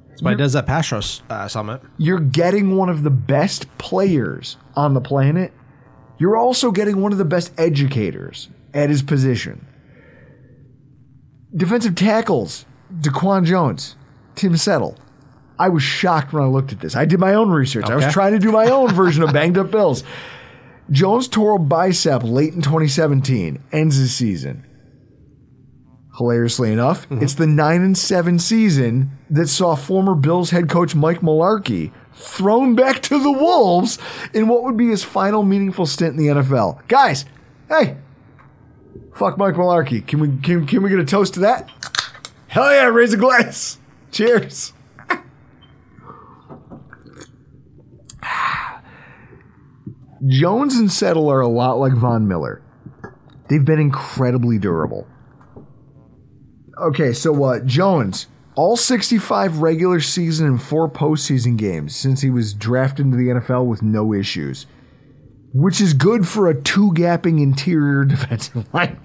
That's 0.10 0.22
why 0.22 0.32
he 0.32 0.38
does 0.38 0.54
that 0.54 0.66
pass 0.66 0.92
rush 0.94 1.22
uh, 1.30 1.48
summit. 1.50 1.82
You're 1.98 2.22
getting 2.22 2.78
one 2.78 2.88
of 2.90 3.04
the 3.04 3.10
best 3.10 3.78
players 3.78 4.56
on 4.76 4.94
the 4.94 5.02
planet. 5.02 5.52
You're 6.18 6.38
also 6.38 6.72
getting 6.72 7.02
one 7.02 7.12
of 7.12 7.18
the 7.18 7.26
best 7.26 7.52
educators 7.58 8.50
at 8.74 8.90
his 8.90 9.02
position. 9.02 9.68
Defensive 11.56 11.96
tackles, 11.96 12.66
Daquan 12.94 13.46
Jones, 13.46 13.96
Tim 14.36 14.58
Settle. 14.58 14.98
I 15.58 15.70
was 15.70 15.84
shocked 15.84 16.34
when 16.34 16.44
I 16.44 16.48
looked 16.48 16.74
at 16.74 16.82
this. 16.82 16.96
I 16.96 17.06
did 17.06 17.20
my 17.20 17.34
own 17.34 17.50
research. 17.50 17.86
I 17.86 17.96
was 17.96 18.12
trying 18.12 18.34
to 18.34 18.40
do 18.40 18.52
my 18.52 18.68
own 18.68 18.90
version 18.94 19.24
of 19.24 19.32
banged 19.32 19.58
up 19.58 19.72
Bills. 19.72 20.04
Jones 20.92 21.28
tore 21.28 21.56
a 21.56 21.60
bicep 21.60 22.24
late 22.24 22.54
in 22.54 22.62
2017, 22.62 23.64
ends 23.72 23.96
his 23.96 24.14
season. 24.14 24.66
Hilariously 26.18 26.72
enough, 26.72 27.10
mm-hmm. 27.10 27.24
it's 27.24 27.34
the 27.34 27.48
9 27.48 27.82
and 27.82 27.98
7 27.98 28.40
season 28.40 29.18
that 29.30 29.48
saw 29.48 29.76
former 29.76 30.16
Bills 30.16 30.52
head 30.52 30.70
coach 30.70 30.96
Mike 30.96 31.22
Mularkey 31.22 31.92
thrown 32.16 32.76
back 32.76 33.02
to 33.04 33.22
the 33.22 33.32
Wolves 33.32 34.00
in 34.34 34.48
what 34.48 34.64
would 34.64 34.78
be 34.78 34.88
his 34.88 35.04
final 35.04 35.44
meaningful 35.44 35.86
stint 35.86 36.18
in 36.18 36.18
the 36.18 36.28
NFL. 36.42 36.88
Guys, 36.88 37.26
hey, 37.70 37.98
fuck 39.14 39.38
Mike 39.38 39.56
Mularkey. 39.56 40.06
Can 40.06 40.20
we 40.20 40.30
can, 40.42 40.66
can 40.66 40.82
we 40.82 40.90
get 40.90 41.00
a 41.00 41.06
toast 41.06 41.36
to 41.36 41.42
that? 41.42 41.70
Hell 42.48 42.74
yeah, 42.74 42.86
raise 42.86 43.14
a 43.14 43.18
glass. 43.18 43.78
Cheers. 44.12 44.74
Jones 50.28 50.76
and 50.76 50.92
Settle 50.92 51.30
are 51.30 51.42
a 51.42 51.48
lot 51.48 51.78
like 51.78 51.94
Von 51.94 52.28
Miller. 52.28 52.62
They've 53.50 53.64
been 53.64 53.80
incredibly 53.80 54.58
durable. 54.58 55.08
Okay, 56.78 57.14
so 57.14 57.44
uh, 57.44 57.60
Jones, 57.60 58.28
all 58.56 58.78
65 58.78 59.60
regular 59.60 60.00
season 60.00 60.48
and 60.48 60.62
four 60.62 60.90
postseason 60.90 61.58
games 61.58 61.96
since 61.96 62.22
he 62.22 62.30
was 62.30 62.54
drafted 62.54 63.06
into 63.06 63.18
the 63.18 63.28
NFL 63.28 63.66
with 63.66 63.82
no 63.82 64.14
issues, 64.14 64.66
which 65.54 65.82
is 65.82 65.94
good 65.94 66.28
for 66.28 66.50
a 66.50 66.62
two 66.62 66.92
gapping 66.94 67.42
interior 67.42 68.06
defensive 68.06 68.72
line 68.74 69.00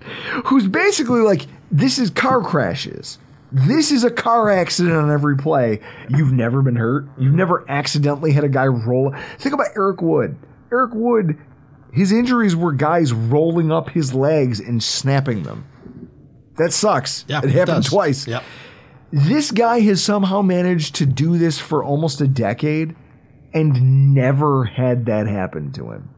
who's 0.46 0.66
basically 0.68 1.20
like, 1.20 1.46
this 1.70 1.98
is 1.98 2.10
car 2.10 2.40
crashes. 2.40 3.18
This 3.52 3.90
is 3.90 4.04
a 4.04 4.10
car 4.10 4.48
accident 4.48 4.94
on 4.94 5.10
every 5.10 5.36
play. 5.36 5.80
You've 6.08 6.32
never 6.32 6.62
been 6.62 6.76
hurt. 6.76 7.06
You've 7.18 7.34
never 7.34 7.68
accidentally 7.68 8.30
had 8.32 8.44
a 8.44 8.48
guy 8.48 8.66
roll. 8.66 9.12
Think 9.38 9.54
about 9.54 9.66
Eric 9.76 10.00
Wood. 10.02 10.36
Eric 10.70 10.92
Wood, 10.94 11.36
his 11.92 12.12
injuries 12.12 12.54
were 12.54 12.72
guys 12.72 13.12
rolling 13.12 13.72
up 13.72 13.90
his 13.90 14.14
legs 14.14 14.60
and 14.60 14.80
snapping 14.80 15.42
them. 15.42 15.66
That 16.58 16.72
sucks. 16.72 17.24
Yeah, 17.26 17.40
it 17.42 17.50
happened 17.50 17.82
does. 17.82 17.88
twice. 17.88 18.28
Yep. 18.28 18.44
This 19.12 19.50
guy 19.50 19.80
has 19.80 20.02
somehow 20.02 20.42
managed 20.42 20.94
to 20.96 21.06
do 21.06 21.36
this 21.36 21.58
for 21.58 21.82
almost 21.82 22.20
a 22.20 22.28
decade 22.28 22.94
and 23.52 24.14
never 24.14 24.64
had 24.64 25.06
that 25.06 25.26
happen 25.26 25.72
to 25.72 25.90
him. 25.90 26.08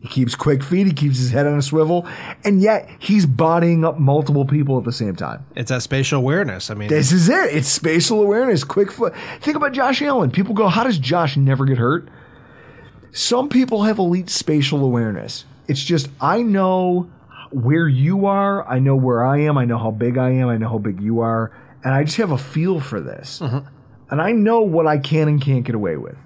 He 0.00 0.08
keeps 0.08 0.34
quick 0.34 0.64
feet, 0.64 0.86
he 0.88 0.92
keeps 0.92 1.18
his 1.18 1.30
head 1.30 1.46
on 1.46 1.56
a 1.56 1.62
swivel, 1.62 2.08
and 2.42 2.60
yet 2.60 2.88
he's 2.98 3.24
bodying 3.24 3.84
up 3.84 4.00
multiple 4.00 4.44
people 4.44 4.76
at 4.78 4.84
the 4.84 4.90
same 4.92 5.14
time. 5.14 5.46
It's 5.54 5.68
that 5.68 5.82
spatial 5.82 6.18
awareness. 6.18 6.70
I 6.70 6.74
mean, 6.74 6.88
This 6.88 7.12
is 7.12 7.28
it. 7.28 7.54
It's 7.54 7.68
spatial 7.68 8.20
awareness, 8.20 8.64
quick 8.64 8.90
foot. 8.90 9.14
Think 9.40 9.56
about 9.56 9.72
Josh 9.72 10.02
Allen. 10.02 10.32
People 10.32 10.54
go, 10.54 10.66
how 10.66 10.82
does 10.82 10.98
Josh 10.98 11.36
never 11.36 11.64
get 11.64 11.78
hurt? 11.78 12.08
Some 13.12 13.48
people 13.48 13.84
have 13.84 13.98
elite 13.98 14.28
spatial 14.28 14.84
awareness. 14.84 15.44
It's 15.68 15.82
just, 15.84 16.08
I 16.20 16.42
know 16.42 17.08
where 17.52 17.86
you 17.86 18.26
are, 18.26 18.66
I 18.66 18.80
know 18.80 18.96
where 18.96 19.24
I 19.24 19.42
am, 19.42 19.56
I 19.56 19.66
know 19.66 19.78
how 19.78 19.90
big 19.92 20.18
I 20.18 20.30
am, 20.30 20.48
I 20.48 20.56
know 20.56 20.68
how 20.70 20.78
big 20.78 21.00
you 21.00 21.20
are, 21.20 21.52
and 21.84 21.94
I 21.94 22.04
just 22.04 22.16
have 22.16 22.30
a 22.30 22.38
feel 22.38 22.80
for 22.80 23.00
this. 23.00 23.40
Mm-hmm. 23.40 23.68
And 24.10 24.20
I 24.20 24.32
know 24.32 24.60
what 24.60 24.86
I 24.86 24.98
can 24.98 25.28
and 25.28 25.40
can't 25.40 25.64
get 25.64 25.74
away 25.74 25.96
with. 25.96 26.16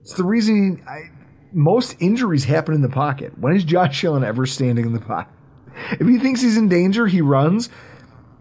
It's 0.00 0.14
the 0.14 0.24
reason 0.24 0.82
I, 0.88 1.10
most 1.52 1.96
injuries 2.00 2.44
happen 2.44 2.74
in 2.74 2.82
the 2.82 2.88
pocket. 2.88 3.38
When 3.38 3.54
is 3.54 3.64
Josh 3.64 4.04
Allen 4.04 4.24
ever 4.24 4.46
standing 4.46 4.84
in 4.84 4.92
the 4.92 5.00
pocket? 5.00 5.32
If 5.92 6.06
he 6.06 6.18
thinks 6.18 6.40
he's 6.40 6.56
in 6.56 6.68
danger, 6.68 7.06
he 7.06 7.20
runs. 7.20 7.70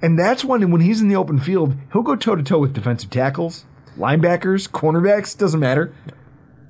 And 0.02 0.18
that's 0.18 0.44
when, 0.44 0.72
when 0.72 0.82
he's 0.82 1.02
in 1.02 1.08
the 1.08 1.16
open 1.16 1.40
field, 1.40 1.76
he'll 1.94 2.04
go 2.04 2.16
toe 2.16 2.36
to 2.36 2.44
toe 2.44 2.60
with 2.60 2.74
defensive 2.74 3.10
tackles, 3.10 3.66
linebackers, 3.98 4.70
cornerbacks, 4.70 5.38
doesn't 5.38 5.60
matter. 5.60 5.94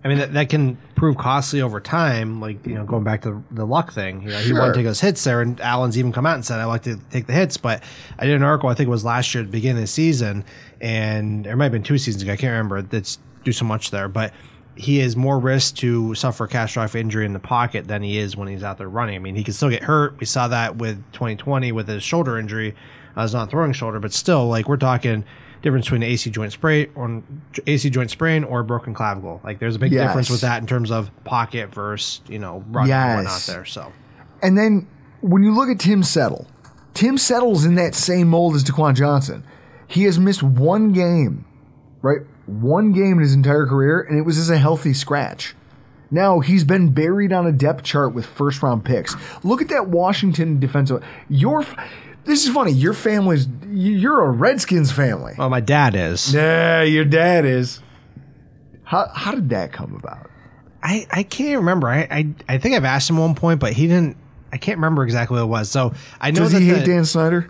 I 0.04 0.10
mean, 0.10 0.20
that, 0.20 0.34
that 0.34 0.50
can 0.50 0.78
prove 0.96 1.18
costly 1.18 1.62
over 1.62 1.80
time. 1.82 2.40
Like, 2.40 2.66
you 2.66 2.76
know, 2.76 2.86
going 2.86 3.04
back 3.04 3.24
to 3.24 3.44
the 3.52 3.66
luck 3.66 3.92
thing, 3.92 4.22
you 4.22 4.30
know, 4.30 4.38
he 4.38 4.50
Sure. 4.50 4.60
wanted 4.60 4.74
to 4.74 4.80
take 4.80 4.86
those 4.86 5.02
hits 5.02 5.24
there, 5.24 5.42
and 5.42 5.60
Allen's 5.60 5.98
even 5.98 6.12
come 6.14 6.26
out 6.26 6.36
and 6.36 6.46
said, 6.46 6.60
I 6.60 6.66
like 6.66 6.84
to 6.84 6.98
take 7.10 7.26
the 7.28 7.34
hits. 7.34 7.58
But 7.58 7.84
I 8.18 8.26
did 8.26 8.36
an 8.36 8.44
article, 8.44 8.70
I 8.70 8.74
think 8.76 8.88
it 8.88 8.92
was 8.92 9.04
last 9.04 9.34
year 9.34 9.42
at 9.44 9.48
the 9.48 9.52
beginning 9.52 9.78
of 9.78 9.84
the 9.84 9.88
season, 9.88 10.46
and 10.80 11.46
it 11.48 11.56
might 11.56 11.66
have 11.66 11.72
been 11.72 11.84
two 11.84 11.98
seasons 11.98 12.24
ago, 12.24 12.34
I 12.34 12.36
can't 12.38 12.52
remember. 12.52 12.82
That's 12.84 13.18
do 13.44 13.52
so 13.52 13.66
much 13.66 13.92
there. 13.92 14.08
But 14.08 14.34
he 14.76 15.00
is 15.00 15.16
more 15.16 15.40
risk 15.40 15.76
to 15.78 16.14
suffer 16.14 16.44
a 16.44 16.48
catastrophic 16.48 17.00
injury 17.02 17.26
in 17.26 17.34
the 17.34 17.40
pocket 17.40 17.88
than 17.88 18.04
he 18.04 18.20
is 18.20 18.38
when 18.38 18.48
he's 18.48 18.64
out 18.64 18.78
there 18.78 18.90
running. 18.90 19.16
I 19.16 19.20
mean, 19.20 19.36
he 19.36 19.44
can 19.44 19.54
still 19.56 19.70
get 19.72 19.82
hurt. 19.84 20.20
We 20.20 20.26
saw 20.28 20.48
that 20.50 20.76
with 20.78 20.98
2020 21.14 21.72
with 21.72 21.88
his 21.88 22.04
shoulder 22.04 22.38
injury. 22.38 22.76
Uh, 23.18 23.24
it's 23.24 23.34
not 23.34 23.50
throwing 23.50 23.74
shoulder, 23.74 24.00
but 24.00 24.14
still, 24.14 24.48
like, 24.48 24.70
we're 24.70 24.78
talking 24.78 25.24
difference 25.62 25.86
between 25.86 26.04
AC 26.04 26.30
joint 26.30 26.52
sprain 26.54 26.90
or 26.96 27.24
AC 27.66 27.90
joint 27.90 28.12
sprain 28.12 28.44
or 28.44 28.60
a 28.62 28.64
broken 28.64 28.94
clavicle. 28.94 29.42
Like 29.44 29.60
there's 29.60 29.76
a 29.76 29.80
big 29.80 29.92
Yes. 29.92 30.08
difference 30.10 30.30
with 30.30 30.42
that 30.42 30.62
in 30.62 30.68
terms 30.68 30.92
of 30.92 31.10
pocket 31.24 31.74
versus 31.74 32.22
you 32.28 32.40
know 32.40 32.64
running 32.72 32.90
Yes. 32.90 33.06
and 33.08 33.16
whatnot 33.26 33.42
there. 33.48 33.66
So 33.66 33.92
And 34.44 34.58
then 34.58 34.88
when 35.22 35.44
you 35.44 35.54
look 35.54 35.70
at 35.70 35.80
Tim 35.80 36.04
Settle, 36.04 36.48
Tim 36.94 37.18
Settle's 37.18 37.66
in 37.66 37.76
that 37.76 37.96
same 37.96 38.28
mold 38.28 38.56
as 38.56 38.64
DeQuan 38.64 38.96
Johnson. 38.96 39.44
He 39.88 40.04
has 40.04 40.20
missed 40.20 40.44
one 40.44 40.92
game, 40.94 41.46
right? 42.02 42.20
One 42.46 42.92
game 42.92 43.14
in 43.14 43.20
his 43.20 43.34
entire 43.34 43.66
career, 43.66 44.02
and 44.02 44.18
it 44.18 44.24
was 44.24 44.38
as 44.38 44.50
a 44.50 44.58
healthy 44.58 44.94
scratch. 44.94 45.56
Now 46.10 46.40
he's 46.40 46.64
been 46.64 46.92
buried 46.92 47.34
on 47.34 47.46
a 47.46 47.52
depth 47.52 47.84
chart 47.84 48.14
with 48.14 48.26
first 48.26 48.64
round 48.64 48.86
picks. 48.86 49.16
Look 49.44 49.62
at 49.62 49.70
that 49.70 49.88
Washington 49.90 50.60
defensive. 50.60 51.04
Your, 51.30 51.66
this 52.28 52.46
is 52.46 52.54
funny. 52.54 52.72
Your 52.72 52.94
family's 52.94 53.48
you're 53.70 54.24
a 54.24 54.30
Redskins 54.32 54.92
family. 54.92 55.34
well, 55.38 55.50
my 55.50 55.60
dad 55.62 55.96
is. 55.96 56.34
Yeah, 56.34 56.82
your 56.84 57.06
dad 57.06 57.46
is. 57.46 57.82
How 58.84 59.10
how 59.14 59.32
did 59.32 59.50
that 59.50 59.72
come 59.74 59.96
about? 59.96 60.30
I 60.84 61.08
I 61.12 61.24
can't 61.24 61.58
remember. 61.60 61.88
I, 61.90 62.08
I 62.10 62.28
I 62.48 62.58
think 62.60 62.76
I've 62.76 62.86
asked 62.86 63.10
him 63.10 63.18
one 63.18 63.36
point, 63.36 63.60
but 63.60 63.74
he 63.74 63.88
didn't. 63.88 64.18
I 64.54 64.58
can't 64.58 64.78
remember 64.78 65.04
exactly 65.04 65.36
what 65.36 65.44
it 65.44 65.48
was. 65.48 65.70
So 65.70 65.94
I 66.22 66.32
know 66.32 66.42
Does 66.42 66.54
that 66.54 66.62
he 66.62 66.72
the- 66.72 66.84
Dan 66.86 67.04
Snyder? 67.06 67.50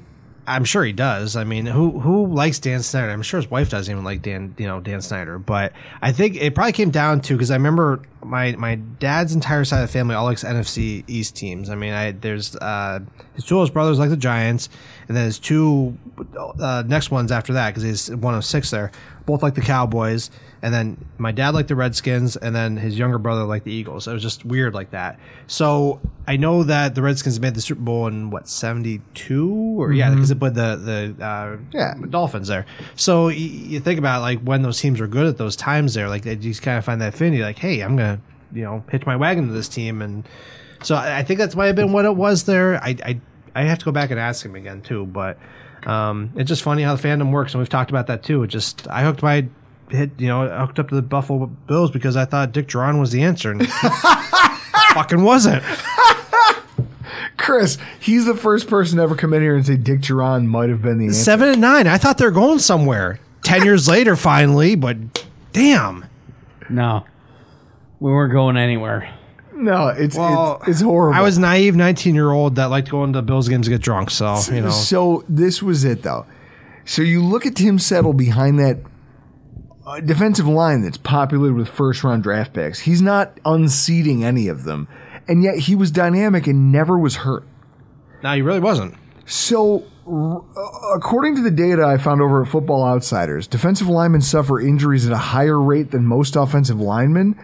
I'm 0.49 0.63
sure 0.63 0.85
he 0.85 0.93
does. 0.93 1.35
I 1.35 1.43
mean, 1.43 1.65
who 1.65 1.99
who 1.99 2.25
likes 2.27 2.57
Dan 2.59 2.81
Snyder? 2.81 3.11
I'm 3.11 3.21
sure 3.21 3.41
his 3.41 3.51
wife 3.51 3.69
doesn't 3.69 3.91
even 3.91 4.05
like 4.05 4.21
Dan, 4.21 4.55
you 4.57 4.65
know, 4.65 4.79
Dan 4.79 5.01
Snyder. 5.01 5.37
But 5.37 5.73
I 6.01 6.13
think 6.13 6.37
it 6.37 6.55
probably 6.55 6.71
came 6.71 6.89
down 6.89 7.19
to 7.21 7.33
because 7.33 7.51
I 7.51 7.55
remember 7.55 8.01
my 8.23 8.53
my 8.53 8.75
dad's 8.75 9.35
entire 9.35 9.65
side 9.65 9.83
of 9.83 9.89
the 9.89 9.91
family 9.91 10.15
all 10.15 10.23
likes 10.23 10.45
NFC 10.45 11.03
East 11.05 11.35
teams. 11.35 11.69
I 11.69 11.75
mean, 11.75 11.93
I 11.93 12.11
there's 12.11 12.55
uh, 12.55 12.99
his 13.35 13.43
two 13.43 13.57
oldest 13.57 13.73
brothers 13.73 13.99
like 13.99 14.09
the 14.09 14.15
Giants, 14.15 14.69
and 15.09 15.17
then 15.17 15.25
his 15.25 15.37
two 15.37 15.97
uh, 16.37 16.83
next 16.87 17.11
ones 17.11 17.29
after 17.29 17.51
that 17.51 17.71
because 17.71 17.83
he's 17.83 18.15
one 18.15 18.33
of 18.33 18.45
six 18.45 18.71
there. 18.71 18.91
Both 19.25 19.43
like 19.43 19.55
the 19.55 19.61
Cowboys, 19.61 20.31
and 20.61 20.73
then 20.73 21.03
my 21.17 21.31
dad 21.31 21.53
liked 21.53 21.67
the 21.69 21.75
Redskins, 21.75 22.35
and 22.37 22.55
then 22.55 22.77
his 22.77 22.97
younger 22.97 23.17
brother 23.17 23.43
liked 23.43 23.65
the 23.65 23.71
Eagles. 23.71 24.07
It 24.07 24.13
was 24.13 24.21
just 24.23 24.43
weird 24.45 24.73
like 24.73 24.91
that. 24.91 25.19
So 25.47 25.99
I 26.27 26.37
know 26.37 26.63
that 26.63 26.95
the 26.95 27.01
Redskins 27.01 27.39
made 27.39 27.53
the 27.55 27.61
Super 27.61 27.81
Bowl 27.81 28.07
in 28.07 28.29
what 28.31 28.47
seventy 28.47 29.01
two 29.13 29.51
or 29.81 29.91
yeah, 29.93 30.09
because 30.11 30.31
it 30.31 30.39
put 30.39 30.53
the 30.55 30.75
the 31.17 31.25
uh, 31.25 31.57
Yeah. 31.71 31.93
Dolphins 32.09 32.47
there. 32.47 32.65
So 32.95 33.25
y- 33.25 33.33
you 33.33 33.79
think 33.79 33.99
about 33.99 34.21
like 34.21 34.39
when 34.41 34.61
those 34.61 34.79
teams 34.79 34.99
were 34.99 35.07
good 35.07 35.27
at 35.27 35.37
those 35.37 35.55
times 35.55 35.93
there, 35.93 36.09
like 36.09 36.23
they 36.23 36.35
just 36.35 36.61
kind 36.61 36.77
of 36.77 36.85
find 36.85 36.99
that 37.01 37.13
affinity. 37.13 37.41
Like, 37.43 37.59
hey, 37.59 37.81
I'm 37.81 37.95
gonna 37.95 38.19
you 38.53 38.63
know 38.63 38.83
hitch 38.89 39.05
my 39.05 39.15
wagon 39.15 39.47
to 39.47 39.53
this 39.53 39.67
team, 39.69 40.01
and 40.01 40.27
so 40.83 40.95
I, 40.95 41.19
I 41.19 41.23
think 41.23 41.39
that's 41.39 41.55
might 41.55 41.67
have 41.67 41.75
been 41.75 41.91
what 41.91 42.05
it 42.05 42.15
was 42.15 42.43
there. 42.45 42.81
I 42.83 42.95
I 43.05 43.21
I 43.55 43.63
have 43.63 43.79
to 43.79 43.85
go 43.85 43.91
back 43.91 44.11
and 44.11 44.19
ask 44.19 44.45
him 44.45 44.55
again 44.55 44.81
too, 44.81 45.05
but 45.05 45.37
um, 45.85 46.31
it's 46.35 46.47
just 46.47 46.63
funny 46.63 46.83
how 46.83 46.95
the 46.95 47.07
fandom 47.07 47.31
works, 47.31 47.53
and 47.53 47.59
we've 47.59 47.69
talked 47.69 47.89
about 47.91 48.07
that 48.07 48.23
too. 48.23 48.43
It 48.43 48.47
just 48.47 48.87
I 48.89 49.03
hooked 49.03 49.21
my 49.23 49.47
hit, 49.89 50.11
you 50.17 50.27
know, 50.27 50.49
I 50.51 50.65
hooked 50.65 50.79
up 50.79 50.89
to 50.89 50.95
the 50.95 51.01
Buffalo 51.01 51.45
Bills 51.45 51.91
because 51.91 52.15
I 52.15 52.25
thought 52.25 52.51
Dick 52.51 52.67
Jauron 52.67 52.99
was 52.99 53.11
the 53.11 53.23
answer, 53.23 53.51
and 53.51 53.67
fucking 54.93 55.21
wasn't. 55.23 55.63
Chris, 57.37 57.77
he's 57.99 58.25
the 58.25 58.35
first 58.35 58.67
person 58.67 58.97
to 58.97 59.03
ever 59.03 59.15
come 59.15 59.33
in 59.33 59.41
here 59.41 59.55
and 59.55 59.65
say 59.65 59.77
Dick 59.77 60.01
Jauron 60.01 60.45
might 60.47 60.69
have 60.69 60.81
been 60.81 60.97
the 60.97 61.05
answer. 61.05 61.19
Seven 61.19 61.49
and 61.49 61.61
nine. 61.61 61.87
I 61.87 61.97
thought 61.97 62.17
they 62.17 62.25
were 62.25 62.31
going 62.31 62.59
somewhere. 62.59 63.19
Ten 63.43 63.63
years 63.63 63.87
later, 63.89 64.15
finally, 64.15 64.75
but 64.75 65.25
damn. 65.53 66.05
No, 66.69 67.05
we 67.99 68.11
weren't 68.11 68.33
going 68.33 68.57
anywhere. 68.57 69.13
No, 69.53 69.87
it's 69.87 70.15
Well, 70.15 70.57
it's, 70.61 70.69
it's 70.69 70.81
horrible. 70.81 71.17
I 71.17 71.21
was 71.21 71.37
naive 71.39 71.75
nineteen 71.75 72.13
year 72.15 72.29
old 72.31 72.55
that 72.55 72.65
liked 72.65 72.89
going 72.89 73.13
to 73.13 73.21
Bills 73.21 73.47
games 73.47 73.67
to 73.67 73.71
get 73.71 73.81
drunk. 73.81 74.09
So 74.11 74.37
you 74.51 74.61
know, 74.61 74.69
So 74.69 75.23
this 75.29 75.63
was 75.63 75.83
it, 75.85 76.03
though. 76.03 76.25
So 76.85 77.01
you 77.01 77.23
look 77.23 77.45
at 77.45 77.55
Tim 77.55 77.79
Settle 77.79 78.13
behind 78.13 78.59
that 78.59 78.77
uh, 79.87 79.99
defensive 80.01 80.47
line 80.47 80.81
that's 80.81 80.97
popular 80.97 81.53
with 81.53 81.67
first 81.67 82.03
round 82.03 82.21
draft 82.23 82.53
picks. 82.53 82.79
He's 82.79 83.01
not 83.01 83.39
unseating 83.45 84.23
any 84.23 84.47
of 84.49 84.63
them, 84.65 84.87
and 85.27 85.41
yet 85.41 85.57
he 85.59 85.75
was 85.75 85.91
dynamic 85.91 86.45
and 86.45 86.71
never 86.71 86.97
was 86.99 87.15
hurt. 87.17 87.45
no, 88.21 88.33
he 88.35 88.41
really 88.41 88.59
wasn't. 88.59 88.95
So, 89.25 89.83
r- 90.05 90.43
uh, 90.55 90.95
according 90.95 91.35
to 91.37 91.41
the 91.41 91.51
data 91.51 91.83
I 91.85 91.97
found 91.97 92.21
over 92.21 92.41
at 92.43 92.49
Football 92.49 92.83
Outsiders, 92.83 93.47
defensive 93.47 93.87
linemen 93.87 94.21
suffer 94.21 94.59
injuries 94.59 95.05
at 95.05 95.13
a 95.13 95.17
higher 95.17 95.59
rate 95.59 95.91
than 95.91 96.05
most 96.05 96.35
offensive 96.35 96.79
linemen, 96.79 97.39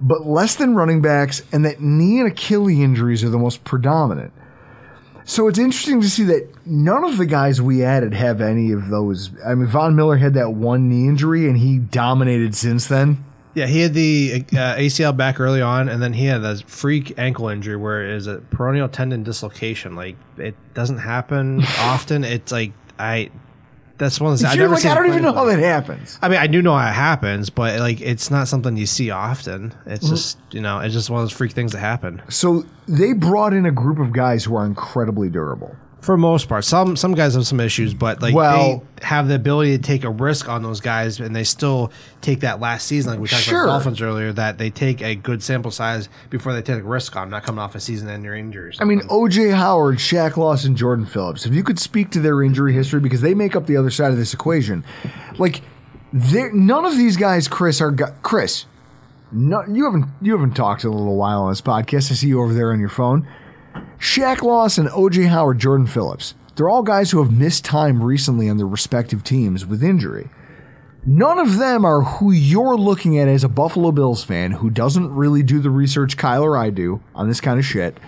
but 0.00 0.26
less 0.26 0.54
than 0.54 0.76
running 0.76 1.02
backs, 1.02 1.42
and 1.52 1.64
that 1.64 1.80
knee 1.80 2.20
and 2.20 2.30
Achilles 2.30 2.78
injuries 2.78 3.24
are 3.24 3.28
the 3.30 3.38
most 3.38 3.64
predominant. 3.64 4.32
So 5.28 5.46
it's 5.46 5.58
interesting 5.58 6.00
to 6.00 6.08
see 6.08 6.24
that 6.24 6.48
none 6.64 7.04
of 7.04 7.18
the 7.18 7.26
guys 7.26 7.60
we 7.60 7.84
added 7.84 8.14
have 8.14 8.40
any 8.40 8.72
of 8.72 8.88
those. 8.88 9.30
I 9.46 9.54
mean, 9.54 9.68
Von 9.68 9.94
Miller 9.94 10.16
had 10.16 10.32
that 10.34 10.54
one 10.54 10.88
knee 10.88 11.06
injury, 11.06 11.46
and 11.46 11.58
he 11.58 11.78
dominated 11.78 12.54
since 12.54 12.86
then. 12.86 13.22
Yeah, 13.52 13.66
he 13.66 13.80
had 13.80 13.92
the 13.92 14.46
uh, 14.52 14.76
ACL 14.76 15.14
back 15.14 15.38
early 15.38 15.60
on, 15.60 15.90
and 15.90 16.02
then 16.02 16.14
he 16.14 16.24
had 16.24 16.38
this 16.38 16.62
freak 16.62 17.18
ankle 17.18 17.48
injury 17.48 17.76
where 17.76 18.08
it 18.08 18.16
is 18.16 18.26
a 18.26 18.38
peroneal 18.38 18.90
tendon 18.90 19.22
dislocation. 19.22 19.94
Like 19.94 20.16
it 20.38 20.54
doesn't 20.72 20.98
happen 20.98 21.62
often. 21.78 22.24
It's 22.24 22.50
like 22.50 22.72
I. 22.98 23.30
That's 23.98 24.20
one 24.20 24.32
of 24.32 24.38
the. 24.38 24.44
things. 24.44 24.52
I've 24.52 24.58
never 24.58 24.72
like, 24.74 24.82
seen 24.82 24.92
I 24.92 24.94
don't 24.94 25.06
even 25.06 25.22
know 25.22 25.32
how 25.32 25.44
that 25.46 25.58
happens. 25.58 26.18
I 26.22 26.28
mean, 26.28 26.38
I 26.38 26.46
do 26.46 26.62
know 26.62 26.76
how 26.76 26.88
it 26.88 26.92
happens, 26.94 27.50
but 27.50 27.78
like 27.80 28.00
it's 28.00 28.30
not 28.30 28.48
something 28.48 28.76
you 28.76 28.86
see 28.86 29.10
often. 29.10 29.74
It's 29.86 30.04
Mm-hmm. 30.04 30.14
just 30.14 30.38
you 30.52 30.60
know, 30.60 30.78
it's 30.80 30.94
just 30.94 31.10
one 31.10 31.20
of 31.20 31.24
those 31.28 31.36
freak 31.36 31.52
things 31.52 31.72
that 31.72 31.80
happen. 31.80 32.22
So 32.28 32.64
they 32.86 33.12
brought 33.12 33.52
in 33.52 33.66
a 33.66 33.72
group 33.72 33.98
of 33.98 34.12
guys 34.12 34.44
who 34.44 34.54
are 34.56 34.64
incredibly 34.64 35.28
durable. 35.28 35.74
For 36.00 36.16
most 36.16 36.48
part, 36.48 36.64
some 36.64 36.94
some 36.96 37.12
guys 37.14 37.34
have 37.34 37.46
some 37.46 37.58
issues, 37.60 37.92
but 37.92 38.22
like 38.22 38.32
Well- 38.34 38.84
they 39.00 39.04
have 39.06 39.26
the 39.28 39.34
ability 39.34 39.76
to 39.76 39.82
take 39.82 40.04
a 40.04 40.10
risk 40.10 40.48
on 40.48 40.62
those 40.62 40.80
guys, 40.80 41.18
and 41.20 41.34
they 41.34 41.42
still 41.44 41.90
take 42.20 42.40
that 42.40 42.60
last 42.60 42.86
season. 42.86 43.12
Like 43.12 43.20
we 43.20 43.28
talked 43.28 43.42
Sure. 43.42 43.64
about 43.64 43.66
the 43.66 43.72
Dolphins 43.78 44.00
earlier, 44.02 44.32
that 44.32 44.58
they 44.58 44.70
take 44.70 45.02
a 45.02 45.14
good 45.16 45.42
sample 45.42 45.70
size 45.72 46.08
before 46.30 46.52
they 46.52 46.62
take 46.62 46.80
a 46.80 46.86
risk 46.86 47.16
on, 47.16 47.30
not 47.30 47.42
coming 47.42 47.58
off 47.60 47.74
a 47.74 47.80
season-ending 47.80 48.32
injury. 48.32 48.70
or 48.70 48.72
I 48.80 48.84
mean. 48.84 49.00
OJ 49.10 49.50
Howard, 49.52 49.98
Shaq 49.98 50.36
Lawson, 50.36 50.76
Jordan 50.76 51.04
Phillips. 51.04 51.44
If 51.46 51.52
you 51.54 51.62
could 51.64 51.78
speak 51.80 52.10
to 52.12 52.20
their 52.20 52.42
injury 52.42 52.72
history, 52.72 53.00
because 53.00 53.20
they 53.20 53.34
make 53.34 53.54
up 53.56 53.66
the 53.66 53.76
other 53.76 53.90
side 53.90 54.12
of 54.12 54.18
this 54.18 54.32
equation, 54.32 54.84
like 55.38 55.62
none 56.12 56.84
of 56.84 56.96
these 56.96 57.16
guys, 57.16 57.48
Chris, 57.48 57.80
are 57.80 57.92
Chris. 58.22 58.64
No, 59.30 59.62
you 59.70 59.84
haven't 59.84 60.06
you 60.22 60.32
haven't 60.32 60.54
talked 60.54 60.84
in 60.84 60.90
a 60.90 60.94
little 60.96 61.16
while 61.16 61.42
on 61.42 61.50
this 61.50 61.60
podcast. 61.60 62.10
I 62.10 62.14
see 62.14 62.28
you 62.28 62.40
over 62.42 62.54
there 62.54 62.72
on 62.72 62.80
your 62.80 62.88
phone. 62.88 63.26
Shaq 63.98 64.42
Lawson, 64.42 64.86
OJ 64.88 65.28
Howard, 65.28 65.58
Jordan 65.58 65.86
Phillips. 65.86 66.34
They're 66.56 66.68
all 66.68 66.82
guys 66.82 67.10
who 67.10 67.22
have 67.22 67.32
missed 67.32 67.64
time 67.64 68.02
recently 68.02 68.48
on 68.48 68.56
their 68.56 68.66
respective 68.66 69.22
teams 69.24 69.64
with 69.64 69.82
injury. 69.82 70.28
None 71.06 71.38
of 71.38 71.56
them 71.58 71.84
are 71.84 72.02
who 72.02 72.32
you're 72.32 72.76
looking 72.76 73.18
at 73.18 73.28
as 73.28 73.44
a 73.44 73.48
Buffalo 73.48 73.92
Bills 73.92 74.24
fan 74.24 74.50
who 74.50 74.68
doesn't 74.68 75.14
really 75.14 75.42
do 75.42 75.60
the 75.60 75.70
research 75.70 76.16
Kyle 76.16 76.42
or 76.44 76.56
I 76.56 76.70
do 76.70 77.00
on 77.14 77.28
this 77.28 77.40
kind 77.40 77.58
of 77.58 77.64
shit 77.64 77.98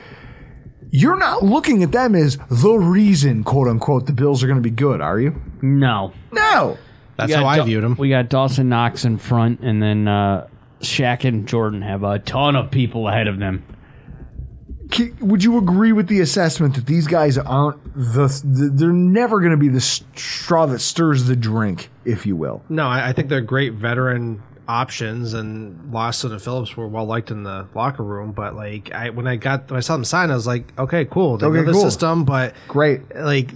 you're 0.92 1.16
not 1.16 1.44
looking 1.44 1.84
at 1.84 1.92
them 1.92 2.16
as 2.16 2.36
the 2.50 2.72
reason, 2.72 3.44
quote 3.44 3.68
unquote, 3.68 4.06
the 4.06 4.12
Bills 4.12 4.42
are 4.42 4.48
going 4.48 4.56
to 4.58 4.60
be 4.60 4.74
good, 4.74 5.00
are 5.00 5.20
you? 5.20 5.40
No, 5.62 6.12
No. 6.32 6.78
that's 7.16 7.32
how 7.32 7.46
I 7.46 7.58
Daw- 7.58 7.64
viewed 7.64 7.84
him. 7.84 7.94
We 7.96 8.08
got 8.08 8.28
Dawson 8.28 8.68
Knox 8.68 9.04
in 9.04 9.16
front, 9.16 9.60
and 9.60 9.80
then 9.80 10.08
uh, 10.08 10.48
Shaq 10.80 11.22
and 11.24 11.46
Jordan 11.46 11.82
have 11.82 12.02
a 12.02 12.18
ton 12.18 12.56
of 12.56 12.72
people 12.72 13.06
ahead 13.06 13.28
of 13.28 13.38
them. 13.38 13.62
Would 15.20 15.44
you 15.44 15.58
agree 15.58 15.92
with 15.92 16.08
the 16.08 16.20
assessment 16.20 16.74
that 16.74 16.86
these 16.86 17.06
guys 17.06 17.38
aren't 17.38 17.82
the, 17.94 18.26
the 18.44 18.70
they're 18.72 18.92
never 18.92 19.38
going 19.40 19.52
to 19.52 19.56
be 19.56 19.68
the 19.68 19.80
straw 19.80 20.66
that 20.66 20.80
stirs 20.80 21.24
the 21.26 21.36
drink, 21.36 21.90
if 22.04 22.26
you 22.26 22.36
will? 22.36 22.62
No, 22.68 22.86
I, 22.86 23.08
I 23.10 23.12
think 23.12 23.28
they're 23.28 23.40
great 23.40 23.74
veteran 23.74 24.42
options, 24.68 25.34
and 25.34 25.92
Lawson 25.92 26.30
and 26.32 26.40
Phillips 26.40 26.76
were 26.76 26.86
well 26.86 27.04
liked 27.04 27.30
in 27.30 27.42
the 27.42 27.66
locker 27.74 28.02
room. 28.04 28.32
But 28.32 28.54
like, 28.56 28.92
I 28.92 29.10
when 29.10 29.26
I 29.26 29.36
got 29.36 29.70
when 29.70 29.78
I 29.78 29.80
saw 29.80 29.94
them 29.94 30.04
sign, 30.04 30.30
I 30.30 30.34
was 30.34 30.46
like, 30.46 30.72
okay, 30.78 31.04
cool. 31.04 31.36
They 31.38 31.46
Okay, 31.46 31.58
know 31.58 31.64
the 31.64 31.72
cool. 31.72 31.82
system, 31.82 32.24
but 32.24 32.54
Great. 32.68 33.02
like 33.16 33.50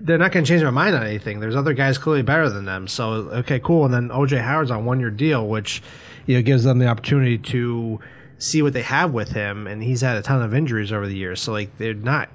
they're 0.00 0.18
not 0.18 0.32
going 0.32 0.44
to 0.44 0.48
change 0.48 0.62
my 0.64 0.70
mind 0.70 0.96
on 0.96 1.02
anything. 1.04 1.38
There's 1.40 1.54
other 1.56 1.74
guys 1.74 1.96
clearly 1.96 2.22
better 2.22 2.48
than 2.50 2.64
them. 2.64 2.88
So 2.88 3.10
okay, 3.12 3.60
cool. 3.60 3.84
And 3.84 3.94
then 3.94 4.08
OJ 4.08 4.40
Howard's 4.42 4.70
on 4.70 4.84
one 4.84 4.98
year 5.00 5.10
deal, 5.10 5.46
which 5.46 5.82
you 6.26 6.36
know 6.36 6.42
gives 6.42 6.64
them 6.64 6.78
the 6.78 6.86
opportunity 6.88 7.38
to 7.38 8.00
see 8.42 8.60
what 8.60 8.72
they 8.72 8.82
have 8.82 9.12
with 9.12 9.30
him. 9.30 9.66
And 9.66 9.82
he's 9.82 10.00
had 10.00 10.16
a 10.16 10.22
ton 10.22 10.42
of 10.42 10.52
injuries 10.54 10.92
over 10.92 11.06
the 11.06 11.16
years, 11.16 11.40
so 11.40 11.52
like 11.52 11.76
they're 11.78 11.94
not 11.94 12.28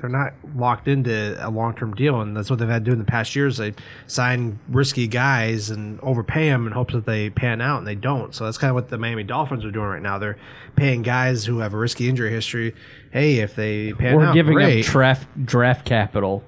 they're 0.00 0.08
not 0.08 0.32
locked 0.56 0.88
into 0.88 1.36
a 1.46 1.50
long 1.50 1.74
term 1.74 1.92
deal. 1.94 2.22
And 2.22 2.34
that's 2.36 2.48
what 2.48 2.58
they've 2.58 2.68
had 2.68 2.84
to 2.84 2.90
do 2.90 2.92
in 2.92 2.98
the 2.98 3.04
past 3.04 3.36
years. 3.36 3.58
They 3.58 3.74
sign 4.06 4.58
risky 4.68 5.06
guys 5.06 5.68
and 5.68 6.00
overpay 6.00 6.48
them 6.48 6.66
in 6.66 6.72
hopes 6.72 6.94
that 6.94 7.04
they 7.04 7.28
pan 7.30 7.60
out, 7.60 7.78
and 7.78 7.86
they 7.86 7.94
don't. 7.94 8.34
So 8.34 8.44
that's 8.44 8.56
kind 8.58 8.70
of 8.70 8.76
what 8.76 8.88
the 8.88 8.96
Miami 8.98 9.24
Dolphins 9.24 9.64
are 9.64 9.70
doing 9.70 9.86
right 9.86 10.02
now. 10.02 10.18
They're 10.18 10.38
paying 10.76 11.02
guys 11.02 11.44
who 11.44 11.58
have 11.58 11.74
a 11.74 11.76
risky 11.76 12.08
injury 12.08 12.30
history. 12.30 12.74
Hey, 13.12 13.36
if 13.40 13.54
they 13.54 13.92
pan 13.92 14.16
We're 14.16 14.24
out, 14.26 14.34
giving 14.34 14.54
great. 14.54 14.86
up 14.86 14.90
draft 14.92 15.28
draft 15.44 15.84
capital. 15.84 16.42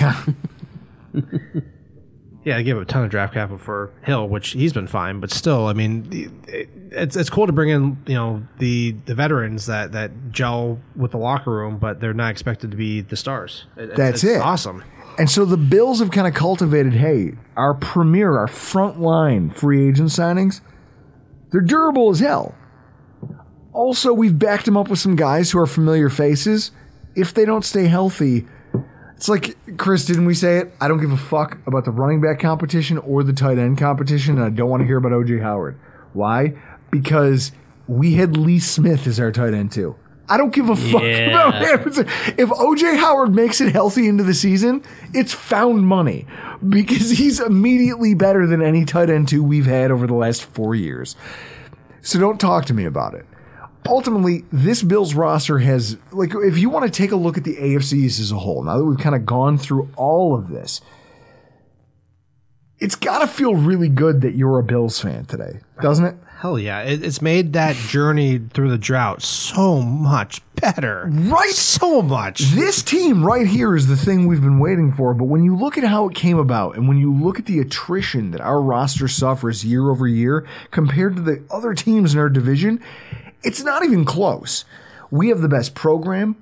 Yeah, 0.00 0.24
they 2.44 2.62
gave 2.62 2.76
a 2.78 2.84
ton 2.84 3.04
of 3.04 3.10
draft 3.10 3.34
capital 3.34 3.58
for 3.58 3.90
Hill, 4.02 4.28
which 4.28 4.50
he's 4.50 4.72
been 4.72 4.86
fine, 4.86 5.20
but 5.20 5.30
still, 5.30 5.66
I 5.66 5.72
mean, 5.74 6.42
it's 6.90 7.14
it's 7.16 7.28
cool 7.30 7.46
to 7.46 7.52
bring 7.52 7.68
in 7.68 7.98
you 8.06 8.14
know 8.14 8.42
the 8.58 8.92
the 9.06 9.14
veterans 9.14 9.66
that 9.66 9.92
that 9.92 10.30
gel 10.32 10.78
with 10.96 11.10
the 11.10 11.18
locker 11.18 11.50
room, 11.50 11.78
but 11.78 12.00
they're 12.00 12.14
not 12.14 12.30
expected 12.30 12.70
to 12.70 12.76
be 12.76 13.02
the 13.02 13.16
stars. 13.16 13.66
It- 13.76 13.94
That's 13.96 14.24
it. 14.24 14.40
Awesome. 14.40 14.82
And 15.18 15.28
so 15.28 15.44
the 15.44 15.58
Bills 15.58 15.98
have 15.98 16.10
kind 16.12 16.26
of 16.26 16.32
cultivated, 16.32 16.94
hey, 16.94 17.32
our 17.56 17.74
premier, 17.74 18.38
our 18.38 18.46
front 18.48 19.00
line 19.00 19.50
free 19.50 19.88
agent 19.88 20.08
signings, 20.08 20.62
they're 21.50 21.60
durable 21.60 22.08
as 22.10 22.20
hell. 22.20 22.54
Also, 23.72 24.12
we've 24.12 24.38
backed 24.38 24.64
them 24.64 24.76
up 24.76 24.88
with 24.88 24.98
some 24.98 25.16
guys 25.16 25.50
who 25.50 25.58
are 25.58 25.66
familiar 25.66 26.08
faces. 26.08 26.70
If 27.14 27.34
they 27.34 27.44
don't 27.44 27.64
stay 27.64 27.86
healthy, 27.86 28.46
it's 29.20 29.28
like 29.28 29.54
Chris, 29.76 30.06
didn't 30.06 30.24
we 30.24 30.32
say 30.32 30.56
it? 30.60 30.72
I 30.80 30.88
don't 30.88 30.98
give 30.98 31.12
a 31.12 31.16
fuck 31.18 31.58
about 31.66 31.84
the 31.84 31.90
running 31.90 32.22
back 32.22 32.40
competition 32.40 32.96
or 32.96 33.22
the 33.22 33.34
tight 33.34 33.58
end 33.58 33.76
competition, 33.76 34.36
and 34.38 34.44
I 34.46 34.48
don't 34.48 34.70
want 34.70 34.80
to 34.80 34.86
hear 34.86 34.96
about 34.96 35.12
OJ 35.12 35.42
Howard. 35.42 35.78
Why? 36.14 36.54
Because 36.90 37.52
we 37.86 38.14
had 38.14 38.34
Lee 38.34 38.58
Smith 38.60 39.06
as 39.06 39.20
our 39.20 39.30
tight 39.30 39.52
end 39.52 39.72
too. 39.72 39.94
I 40.26 40.38
don't 40.38 40.54
give 40.54 40.70
a 40.70 40.76
fuck 40.76 41.02
Yeah. 41.02 41.48
about 41.48 41.54
him. 41.96 42.06
If 42.38 42.48
OJ 42.48 42.96
Howard 42.96 43.34
makes 43.34 43.60
it 43.60 43.72
healthy 43.74 44.08
into 44.08 44.24
the 44.24 44.32
season, 44.32 44.82
it's 45.12 45.34
found 45.34 45.86
money 45.86 46.24
because 46.66 47.10
he's 47.10 47.40
immediately 47.40 48.14
better 48.14 48.46
than 48.46 48.62
any 48.62 48.86
tight 48.86 49.10
end 49.10 49.28
two 49.28 49.44
we've 49.44 49.66
had 49.66 49.90
over 49.90 50.06
the 50.06 50.14
last 50.14 50.44
four 50.46 50.74
years. 50.74 51.14
So 52.00 52.18
don't 52.18 52.40
talk 52.40 52.64
to 52.66 52.74
me 52.74 52.86
about 52.86 53.12
it. 53.12 53.26
Ultimately, 53.88 54.44
this 54.52 54.82
Bills 54.82 55.14
roster 55.14 55.58
has, 55.58 55.96
like, 56.12 56.32
if 56.34 56.58
you 56.58 56.70
want 56.70 56.84
to 56.84 56.90
take 56.90 57.12
a 57.12 57.16
look 57.16 57.38
at 57.38 57.44
the 57.44 57.56
AFC 57.56 58.04
as 58.06 58.30
a 58.30 58.38
whole, 58.38 58.62
now 58.62 58.78
that 58.78 58.84
we've 58.84 58.98
kind 58.98 59.14
of 59.14 59.24
gone 59.24 59.58
through 59.58 59.90
all 59.96 60.34
of 60.34 60.48
this, 60.48 60.80
it's 62.78 62.94
got 62.94 63.18
to 63.20 63.26
feel 63.26 63.54
really 63.54 63.88
good 63.88 64.22
that 64.22 64.34
you're 64.34 64.58
a 64.58 64.62
Bills 64.62 65.00
fan 65.00 65.26
today, 65.26 65.60
doesn't 65.82 66.04
it? 66.04 66.16
Hell 66.40 66.58
yeah. 66.58 66.80
It, 66.80 67.04
it's 67.04 67.20
made 67.20 67.52
that 67.52 67.76
journey 67.76 68.38
through 68.38 68.70
the 68.70 68.78
drought 68.78 69.20
so 69.20 69.82
much 69.82 70.40
better. 70.54 71.06
Right? 71.12 71.50
So 71.50 72.00
much. 72.00 72.40
This 72.52 72.82
team 72.82 73.22
right 73.22 73.46
here 73.46 73.76
is 73.76 73.86
the 73.86 73.96
thing 73.96 74.26
we've 74.26 74.40
been 74.40 74.58
waiting 74.58 74.90
for. 74.90 75.12
But 75.12 75.26
when 75.26 75.44
you 75.44 75.54
look 75.54 75.76
at 75.76 75.84
how 75.84 76.08
it 76.08 76.14
came 76.14 76.38
about 76.38 76.76
and 76.76 76.88
when 76.88 76.96
you 76.96 77.12
look 77.12 77.38
at 77.38 77.44
the 77.44 77.58
attrition 77.58 78.30
that 78.30 78.40
our 78.40 78.62
roster 78.62 79.06
suffers 79.06 79.66
year 79.66 79.90
over 79.90 80.08
year 80.08 80.46
compared 80.70 81.16
to 81.16 81.22
the 81.22 81.44
other 81.50 81.74
teams 81.74 82.14
in 82.14 82.20
our 82.20 82.30
division, 82.30 82.82
it's 83.42 83.62
not 83.62 83.84
even 83.84 84.04
close. 84.04 84.64
We 85.10 85.28
have 85.28 85.40
the 85.40 85.48
best 85.48 85.74
program. 85.74 86.36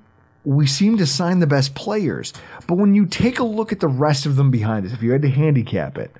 We 0.45 0.67
seem 0.67 0.97
to 0.97 1.05
sign 1.05 1.39
the 1.39 1.47
best 1.47 1.75
players. 1.75 2.33
But 2.67 2.75
when 2.75 2.93
you 2.95 3.05
take 3.05 3.39
a 3.39 3.43
look 3.43 3.71
at 3.71 3.79
the 3.79 3.87
rest 3.87 4.25
of 4.25 4.35
them 4.35 4.51
behind 4.51 4.85
us, 4.85 4.93
if 4.93 5.01
you 5.01 5.11
had 5.11 5.21
to 5.23 5.29
handicap 5.29 5.97
it, 5.97 6.11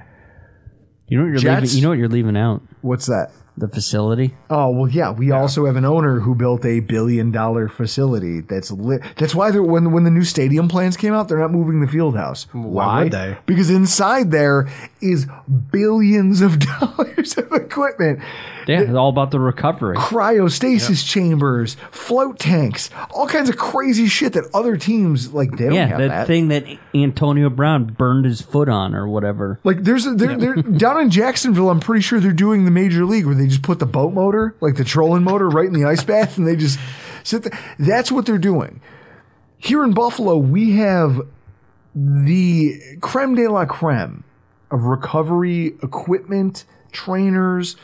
You 1.07 1.17
know 1.17 1.23
what 1.23 1.29
you're 1.29 1.37
Jets? 1.39 1.61
leaving. 1.61 1.77
You 1.77 1.81
know 1.83 1.89
what 1.89 1.97
you're 1.97 2.07
leaving 2.09 2.37
out. 2.37 2.61
what's 2.81 3.05
that? 3.05 3.31
The 3.57 3.67
facility. 3.67 4.35
Oh 4.49 4.69
well, 4.71 4.89
yeah. 4.89 5.11
We 5.11 5.31
also 5.31 5.65
have 5.65 5.75
an 5.75 5.83
owner 5.83 6.21
who 6.21 6.33
built 6.33 6.63
a 6.63 6.79
billion 6.79 7.29
dollar 7.31 7.67
facility. 7.67 8.39
That's 8.39 8.71
lit. 8.71 9.01
That's 9.17 9.35
why 9.35 9.51
they're, 9.51 9.61
when 9.61 9.91
when 9.91 10.05
the 10.05 10.09
new 10.11 10.23
stadium 10.23 10.69
plans 10.69 10.95
came 10.95 11.13
out, 11.13 11.27
they're 11.27 11.39
not 11.39 11.51
moving 11.51 11.81
the 11.81 11.87
field 11.87 12.15
house. 12.15 12.47
Why? 12.53 13.03
would 13.03 13.11
they? 13.11 13.37
Because 13.45 13.69
inside 13.69 14.31
there 14.31 14.69
is 15.01 15.27
billions 15.71 16.39
of 16.39 16.59
dollars 16.79 17.37
of 17.37 17.51
equipment, 17.51 18.21
Yeah, 18.69 18.81
it's 18.81 18.93
all 18.93 19.09
about 19.09 19.31
the 19.31 19.39
recovery. 19.39 19.95
cryostasis 19.97 21.05
chambers, 21.05 21.75
float 21.91 22.39
tanks, 22.39 22.89
all 23.11 23.27
kinds 23.27 23.49
of 23.49 23.57
crazy 23.57 24.07
shit 24.07 24.33
that 24.33 24.45
other 24.53 24.77
teams 24.77 25.33
like 25.33 25.51
they 25.57 25.65
don't 25.65 25.73
Yeah, 25.73 25.87
have 25.87 25.97
that, 25.97 26.07
that. 26.09 26.27
thing 26.27 26.49
that 26.49 26.65
Antonio 26.93 27.49
Brown 27.49 27.85
burned 27.85 28.25
his 28.25 28.41
foot 28.41 28.69
on 28.69 28.93
or 28.95 29.07
whatever. 29.07 29.59
Like 29.63 29.83
there's 29.83 30.05
a, 30.05 30.13
they're, 30.13 30.37
they're 30.37 30.55
down 30.77 31.01
in 31.01 31.09
Jacksonville. 31.09 31.69
I'm 31.69 31.79
pretty 31.79 32.01
sure 32.01 32.19
they're 32.19 32.31
doing 32.31 32.65
the 32.65 32.71
major 32.71 33.05
league 33.05 33.25
where 33.25 33.35
they 33.35 33.47
just 33.47 33.63
put 33.63 33.79
the 33.79 33.85
boat 33.85 34.13
motor, 34.13 34.55
like 34.61 34.75
the 34.75 34.83
trolling 34.85 35.23
motor, 35.23 35.49
right 35.49 35.65
in 35.67 35.73
the 35.73 35.85
ice 35.85 36.03
bath, 36.03 36.37
and 36.37 36.47
they 36.47 36.55
just 36.55 36.79
sit 37.23 37.43
there. 37.43 37.59
That's 37.79 38.11
what 38.11 38.25
they're 38.25 38.37
doing. 38.37 38.81
Here 39.57 39.83
in 39.83 39.93
Buffalo, 39.93 40.37
we 40.37 40.77
have 40.77 41.21
the 41.95 42.79
creme 43.01 43.35
de 43.35 43.47
la 43.47 43.65
creme 43.65 44.23
of 44.71 44.83
recovery 44.83 45.73
equipment, 45.81 46.65
trainers, 46.91 47.75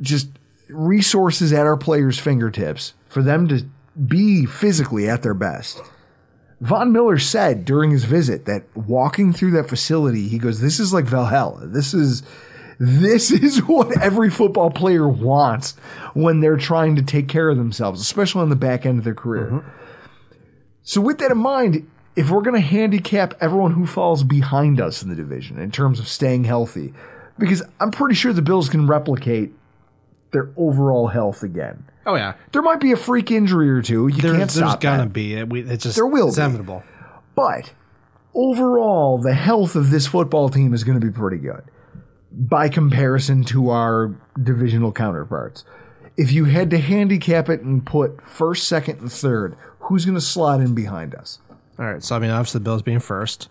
just 0.00 0.28
resources 0.68 1.52
at 1.52 1.66
our 1.66 1.76
players' 1.76 2.18
fingertips 2.18 2.94
for 3.08 3.22
them 3.22 3.48
to 3.48 3.66
be 4.06 4.46
physically 4.46 5.08
at 5.08 5.22
their 5.22 5.34
best. 5.34 5.80
Von 6.60 6.92
Miller 6.92 7.18
said 7.18 7.64
during 7.64 7.90
his 7.90 8.04
visit 8.04 8.46
that 8.46 8.64
walking 8.74 9.32
through 9.32 9.50
that 9.52 9.68
facility, 9.68 10.28
he 10.28 10.38
goes, 10.38 10.60
"This 10.60 10.80
is 10.80 10.92
like 10.92 11.04
Valhalla. 11.04 11.66
This 11.66 11.92
is 11.92 12.22
this 12.78 13.30
is 13.30 13.58
what 13.60 14.00
every 14.00 14.30
football 14.30 14.70
player 14.70 15.08
wants 15.08 15.72
when 16.14 16.40
they're 16.40 16.56
trying 16.56 16.96
to 16.96 17.02
take 17.02 17.28
care 17.28 17.50
of 17.50 17.56
themselves, 17.56 18.00
especially 18.00 18.42
on 18.42 18.48
the 18.48 18.56
back 18.56 18.86
end 18.86 18.98
of 18.98 19.04
their 19.04 19.14
career." 19.14 19.46
Mm-hmm. 19.46 19.68
So 20.82 21.00
with 21.00 21.18
that 21.18 21.30
in 21.30 21.38
mind, 21.38 21.88
if 22.16 22.30
we're 22.30 22.42
going 22.42 22.60
to 22.60 22.66
handicap 22.66 23.34
everyone 23.40 23.72
who 23.72 23.86
falls 23.86 24.22
behind 24.22 24.80
us 24.80 25.02
in 25.02 25.08
the 25.08 25.16
division 25.16 25.58
in 25.58 25.70
terms 25.70 25.98
of 25.98 26.08
staying 26.08 26.44
healthy, 26.44 26.92
because 27.38 27.62
I'm 27.80 27.90
pretty 27.90 28.14
sure 28.14 28.32
the 28.32 28.42
Bills 28.42 28.68
can 28.68 28.86
replicate 28.86 29.52
their 30.34 30.50
overall 30.58 31.06
health 31.06 31.42
again. 31.42 31.84
Oh, 32.04 32.16
yeah. 32.16 32.34
There 32.52 32.60
might 32.60 32.80
be 32.80 32.92
a 32.92 32.96
freak 32.96 33.30
injury 33.30 33.70
or 33.70 33.80
two. 33.80 34.08
You 34.08 34.20
There, 34.20 34.36
can't 34.36 34.50
stop. 34.50 34.80
there's 34.80 34.92
gonna 34.92 35.04
that. 35.04 35.12
be. 35.14 35.34
It, 35.36 35.48
we, 35.48 35.62
it's 35.62 35.84
just 35.84 35.96
There 35.96 36.06
will 36.06 36.28
it's 36.28 36.36
be. 36.36 36.42
inevitable. 36.42 36.82
But 37.34 37.72
overall, 38.34 39.18
the 39.18 39.32
health 39.34 39.74
of 39.76 39.90
this 39.90 40.06
football 40.06 40.48
team 40.50 40.74
is 40.74 40.84
going 40.84 41.00
to 41.00 41.04
be 41.06 41.12
pretty 41.12 41.38
good 41.38 41.62
by 42.30 42.68
comparison 42.68 43.44
to 43.44 43.70
our 43.70 44.14
divisional 44.42 44.92
counterparts. 44.92 45.64
If 46.16 46.32
you 46.32 46.44
had 46.44 46.70
to 46.70 46.78
handicap 46.78 47.48
it 47.48 47.60
and 47.62 47.84
put 47.84 48.20
first, 48.28 48.68
second, 48.68 49.00
and 49.00 49.10
third, 49.10 49.56
who's 49.80 50.04
going 50.04 50.16
to 50.16 50.20
slot 50.20 50.60
in 50.60 50.74
behind 50.74 51.14
us? 51.14 51.38
All 51.78 51.86
right. 51.86 52.02
So 52.02 52.14
I 52.16 52.18
mean, 52.18 52.30
obviously, 52.30 52.58
the 52.58 52.64
Bills 52.64 52.82
being 52.82 53.00
first. 53.00 53.48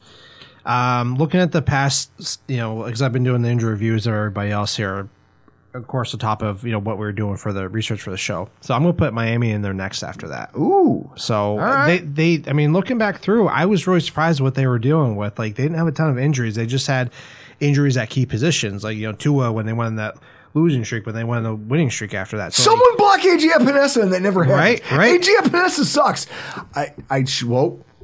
Um, 0.65 1.15
looking 1.15 1.41
at 1.41 1.51
the 1.51 1.61
past, 1.61 2.39
you 2.47 2.55
know, 2.57 2.83
because 2.83 3.01
I've 3.01 3.11
been 3.11 3.25
doing 3.25 3.41
the 3.41 3.49
injury 3.49 3.71
reviews 3.71 4.07
of 4.07 4.13
everybody 4.13 4.51
else 4.51 4.77
here. 4.77 5.09
Of 5.73 5.87
course, 5.87 6.13
on 6.13 6.19
top 6.19 6.41
of 6.43 6.63
you 6.63 6.71
know 6.71 6.79
what 6.79 6.97
we 6.97 7.05
were 7.05 7.11
doing 7.11 7.35
for 7.37 7.51
the 7.51 7.67
research 7.67 8.01
for 8.01 8.11
the 8.11 8.17
show. 8.17 8.47
So 8.61 8.73
I'm 8.75 8.81
gonna 8.83 8.93
put 8.93 9.11
Miami 9.13 9.49
in 9.51 9.61
there 9.63 9.73
next 9.73 10.03
after 10.03 10.27
that. 10.27 10.51
Ooh, 10.55 11.09
So 11.15 11.57
right. 11.57 11.97
they 12.15 12.37
they 12.37 12.49
I 12.49 12.53
mean, 12.53 12.73
looking 12.73 12.97
back 12.99 13.19
through, 13.21 13.47
I 13.47 13.65
was 13.65 13.87
really 13.87 13.99
surprised 14.01 14.39
what 14.39 14.53
they 14.55 14.67
were 14.67 14.77
dealing 14.79 15.15
with. 15.15 15.39
Like 15.39 15.55
they 15.55 15.63
didn't 15.63 15.77
have 15.77 15.87
a 15.87 15.91
ton 15.91 16.09
of 16.09 16.19
injuries. 16.19 16.55
They 16.55 16.65
just 16.67 16.85
had 16.87 17.09
injuries 17.59 17.97
at 17.97 18.09
key 18.09 18.25
positions. 18.25 18.83
Like 18.83 18.97
you 18.97 19.07
know, 19.07 19.13
Tua 19.13 19.51
when 19.51 19.65
they 19.65 19.73
went 19.73 19.87
on 19.87 19.95
that 19.95 20.15
losing 20.55 20.85
streak, 20.85 21.03
but 21.03 21.15
they 21.15 21.23
went 21.23 21.45
on 21.47 21.51
a 21.51 21.55
winning 21.55 21.89
streak 21.89 22.13
after 22.13 22.37
that. 22.37 22.53
So 22.53 22.71
like, 22.71 22.79
Someone 22.79 22.97
block 22.97 23.19
AJ 23.21 23.49
Epenesa, 23.53 24.03
and 24.03 24.13
that 24.13 24.21
never 24.21 24.43
happened. 24.43 24.59
Right, 24.91 24.91
right. 24.91 25.19
AJ 25.19 25.35
Epenesa 25.37 25.83
sucks. 25.83 26.27
I, 26.75 26.93
I, 27.09 27.23
sh- 27.23 27.41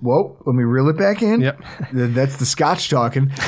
whoa, 0.02 0.24
whoa. 0.24 0.44
Let 0.46 0.56
me 0.56 0.64
reel 0.64 0.90
it 0.90 0.98
back 0.98 1.22
in. 1.22 1.42
Yep. 1.42 1.62
That's 1.94 2.38
the 2.38 2.46
Scotch 2.46 2.90
talking. 2.90 3.32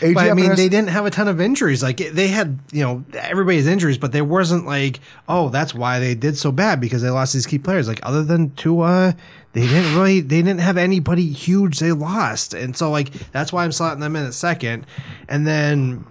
But 0.00 0.30
I 0.30 0.34
mean, 0.34 0.56
they 0.56 0.68
didn't 0.68 0.88
have 0.88 1.06
a 1.06 1.10
ton 1.10 1.28
of 1.28 1.40
injuries. 1.40 1.80
Like 1.80 1.98
they 1.98 2.26
had, 2.26 2.58
you 2.72 2.82
know, 2.82 3.04
everybody's 3.14 3.68
injuries, 3.68 3.98
but 3.98 4.10
there 4.10 4.24
wasn't 4.24 4.66
like, 4.66 4.98
oh, 5.28 5.48
that's 5.48 5.74
why 5.74 6.00
they 6.00 6.16
did 6.16 6.36
so 6.36 6.50
bad 6.50 6.80
because 6.80 7.02
they 7.02 7.10
lost 7.10 7.32
these 7.32 7.46
key 7.46 7.58
players. 7.58 7.86
Like 7.86 8.00
other 8.02 8.24
than 8.24 8.50
Tua, 8.56 9.14
they 9.52 9.60
didn't 9.60 9.94
really, 9.94 10.20
they 10.20 10.42
didn't 10.42 10.58
have 10.58 10.76
anybody 10.76 11.30
huge 11.30 11.78
they 11.78 11.92
lost, 11.92 12.52
and 12.52 12.76
so 12.76 12.90
like 12.90 13.12
that's 13.30 13.52
why 13.52 13.62
I'm 13.62 13.70
slotting 13.70 14.00
them 14.00 14.16
in 14.16 14.26
at 14.26 14.34
second. 14.34 14.86
And 15.28 15.46
then 15.46 16.04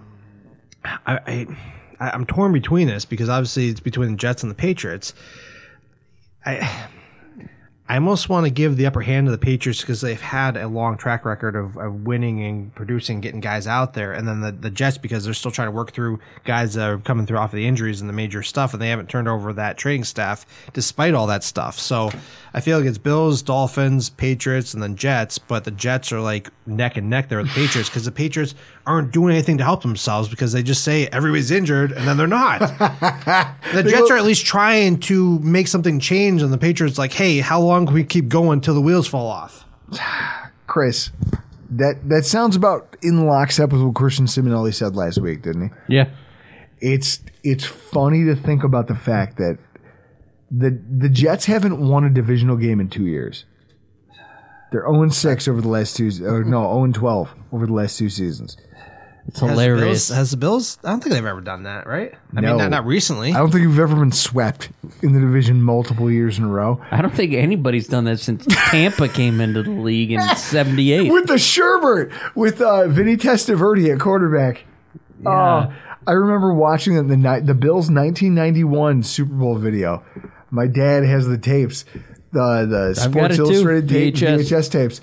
I, 1.06 1.48
I 2.00 2.10
I'm 2.12 2.26
torn 2.26 2.54
between 2.54 2.88
this 2.88 3.04
because 3.04 3.28
obviously 3.28 3.68
it's 3.68 3.82
between 3.82 4.12
the 4.12 4.18
Jets 4.18 4.42
and 4.42 4.50
the 4.50 4.56
Patriots. 4.56 5.14
I. 6.46 6.88
I 7.92 7.96
almost 7.96 8.30
want 8.30 8.46
to 8.46 8.50
give 8.50 8.78
the 8.78 8.86
upper 8.86 9.02
hand 9.02 9.28
to 9.28 9.32
the 9.32 9.38
Patriots 9.38 9.82
because 9.82 10.00
they've 10.00 10.22
had 10.22 10.56
a 10.56 10.66
long 10.66 10.96
track 10.96 11.26
record 11.26 11.58
of, 11.58 11.76
of 11.76 12.06
winning 12.06 12.42
and 12.42 12.74
producing, 12.74 13.20
getting 13.20 13.42
guys 13.42 13.68
out 13.68 13.96
there, 13.96 14.14
and 14.14 14.26
then 14.26 14.40
the, 14.40 14.54
the 14.54 14.70
Jets 14.70 14.98
because 14.98 15.26
they're 15.26 15.34
still 15.34 15.52
trying 15.52 15.68
to 15.68 15.74
work 15.74 15.92
through 15.92 16.22
guys 16.46 16.76
that 16.76 16.90
are 16.90 17.00
coming 17.00 17.26
through 17.26 17.38
off 17.38 17.52
of 17.52 17.58
the 17.58 17.68
injuries 17.68 18.00
and 18.00 18.10
the 18.10 18.14
major 18.14 18.44
stuff, 18.44 18.72
and 18.72 18.82
they 18.82 18.88
haven't 18.88 19.10
turned 19.10 19.28
over 19.28 19.52
that 19.52 19.78
training 19.78 20.06
staff 20.06 20.46
despite 20.72 21.14
all 21.14 21.28
that 21.28 21.44
stuff. 21.44 21.78
So 21.78 22.12
I 22.54 22.60
feel 22.60 22.78
like 22.78 22.88
it's 22.88 22.98
Bills, 22.98 23.42
Dolphins, 23.42 24.10
Patriots, 24.10 24.74
and 24.74 24.84
then 24.84 24.96
Jets, 24.96 25.38
but 25.38 25.64
the 25.64 25.72
Jets 25.72 26.12
are 26.12 26.20
like 26.20 26.50
neck 26.66 26.98
and 26.98 27.10
neck 27.10 27.30
there 27.30 27.38
with 27.38 27.48
the 27.48 27.54
Patriots 27.54 27.90
because 27.90 28.04
the 28.04 28.12
Patriots 28.12 28.56
aren't 28.86 29.12
doing 29.12 29.34
anything 29.34 29.58
to 29.60 29.64
help 29.64 29.84
themselves 29.84 30.28
because 30.28 30.52
they 30.52 30.62
just 30.62 30.84
say 30.84 31.08
everybody's 31.08 31.50
injured 31.52 31.92
and 31.94 32.08
then 32.08 32.18
they're 32.18 32.28
not. 32.28 32.62
The 33.72 33.84
Jets 33.84 34.12
are 34.12 34.18
at 34.18 34.26
least 34.26 34.46
trying 34.46 35.00
to 35.02 35.40
make 35.40 35.68
something 35.68 36.00
change, 36.00 36.42
and 36.42 36.52
the 36.52 36.58
Patriots 36.58 36.98
like, 36.98 37.14
hey, 37.14 37.40
how 37.40 37.62
long 37.62 37.86
can 37.86 37.96
we 37.96 38.04
keep 38.04 38.28
going 38.28 38.60
till 38.60 38.74
the 38.74 38.82
wheels 38.82 39.08
fall 39.08 39.28
off? 39.28 39.66
Chris, 40.68 41.12
that 41.70 42.08
that 42.10 42.26
sounds 42.26 42.56
about 42.56 42.98
in 43.02 43.26
lockstep 43.26 43.72
with 43.72 43.82
what 43.82 43.96
Christian 43.96 44.26
Simonelli 44.26 44.74
said 44.74 44.96
last 44.96 45.20
week, 45.20 45.42
didn't 45.42 45.70
he? 45.70 45.96
Yeah. 45.96 46.10
It's 46.80 47.22
it's 47.44 47.66
funny 47.66 48.26
to 48.26 48.36
think 48.36 48.64
about 48.64 48.88
the 48.88 48.96
fact 48.96 49.38
that 49.38 49.58
the 50.52 50.70
the 50.98 51.10
Jets 51.10 51.46
haven't 51.46 51.80
won 51.80 52.04
a 52.04 52.10
divisional 52.10 52.58
game 52.58 52.80
in 52.80 52.90
two 52.90 53.06
years. 53.08 53.46
They're 54.72 54.86
0 54.90 55.10
6 55.10 55.48
over 55.50 55.60
the 55.62 55.68
last 55.68 55.98
two, 55.98 56.10
or 56.26 56.44
no, 56.46 56.64
0 56.64 56.92
12 56.94 57.30
over 57.52 57.66
the 57.66 57.74
last 57.74 57.98
two 57.98 58.10
seasons. 58.10 58.56
It's 59.28 59.40
Has 59.40 59.50
the 59.50 59.54
hilarious. 59.54 60.08
Bills, 60.10 60.18
has 60.18 60.32
the 60.32 60.38
Bills? 60.38 60.80
I 60.84 60.90
don't 60.90 61.00
think 61.04 61.14
they've 61.14 61.26
ever 61.26 61.42
done 61.42 61.64
that, 61.64 61.86
right? 61.86 62.14
I 62.36 62.42
No. 62.42 62.50
mean, 62.50 62.58
not, 62.58 62.72
not 62.72 62.86
recently. 62.88 63.32
I 63.34 63.38
don't 63.38 63.52
think 63.52 63.68
we've 63.68 63.78
ever 63.80 63.96
been 63.96 64.12
swept 64.12 64.70
in 65.04 65.14
the 65.14 65.20
division 65.20 65.62
multiple 65.62 66.10
years 66.10 66.40
in 66.40 66.46
a 66.46 66.48
row. 66.48 66.82
I 66.90 67.02
don't 67.04 67.14
think 67.14 67.34
anybody's 67.34 67.88
done 67.88 68.06
that 68.06 68.20
since 68.20 68.46
Tampa 68.48 69.08
came 69.10 69.40
into 69.40 69.62
the 69.62 69.70
league 69.72 70.12
in 70.12 70.22
'78. 70.38 71.12
With 71.12 71.28
the 71.28 71.36
Sherbert, 71.36 72.12
with 72.36 72.62
uh, 72.62 72.88
Vinny 72.88 73.16
Testaverde 73.16 73.94
at 73.94 74.00
quarterback. 74.00 74.64
Oh, 75.26 75.72
I 76.08 76.12
remember 76.14 76.52
watching 76.54 76.96
the, 76.96 77.04
the, 77.04 77.18
ni- 77.18 77.42
the 77.46 77.54
Bills 77.54 77.92
1991 77.92 79.04
Super 79.04 79.34
Bowl 79.36 79.56
video. 79.56 80.04
My 80.52 80.68
dad 80.68 81.04
has 81.06 81.28
the 81.28 81.38
tapes, 81.38 81.86
the, 82.32 82.68
the 82.70 83.02
I've 83.02 83.12
got 83.12 83.32
Sports 83.32 83.34
it 83.34 83.38
too, 83.38 83.44
Illustrated 83.44 83.90
tape, 83.90 84.16
VHS. 84.16 84.40
VHS 84.40 84.72
tapes. 84.72 85.02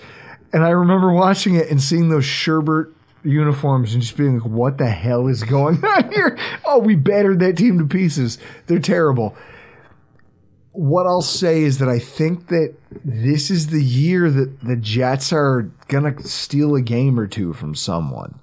And 0.52 0.64
I 0.64 0.70
remember 0.70 1.12
watching 1.12 1.56
it 1.56 1.70
and 1.70 1.82
seeing 1.82 2.08
those 2.08 2.24
Sherbert 2.24 2.92
uniforms 3.22 3.92
and 3.92 4.02
just 4.02 4.16
being 4.16 4.38
like, 4.38 4.48
what 4.48 4.78
the 4.78 4.88
hell 4.88 5.26
is 5.26 5.42
going 5.42 5.82
on 5.84 6.12
here? 6.12 6.38
Oh, 6.64 6.78
we 6.78 6.94
battered 6.94 7.40
that 7.40 7.56
team 7.56 7.78
to 7.78 7.86
pieces. 7.86 8.38
They're 8.66 8.78
terrible. 8.78 9.36
What 10.72 11.06
I'll 11.06 11.22
say 11.22 11.62
is 11.62 11.78
that 11.78 11.88
I 11.88 11.98
think 11.98 12.48
that 12.48 12.74
this 13.04 13.50
is 13.50 13.68
the 13.68 13.82
year 13.82 14.30
that 14.30 14.60
the 14.60 14.76
Jets 14.76 15.32
are 15.32 15.70
going 15.88 16.14
to 16.14 16.28
steal 16.28 16.76
a 16.76 16.82
game 16.82 17.18
or 17.18 17.26
two 17.26 17.52
from 17.52 17.74
someone, 17.74 18.38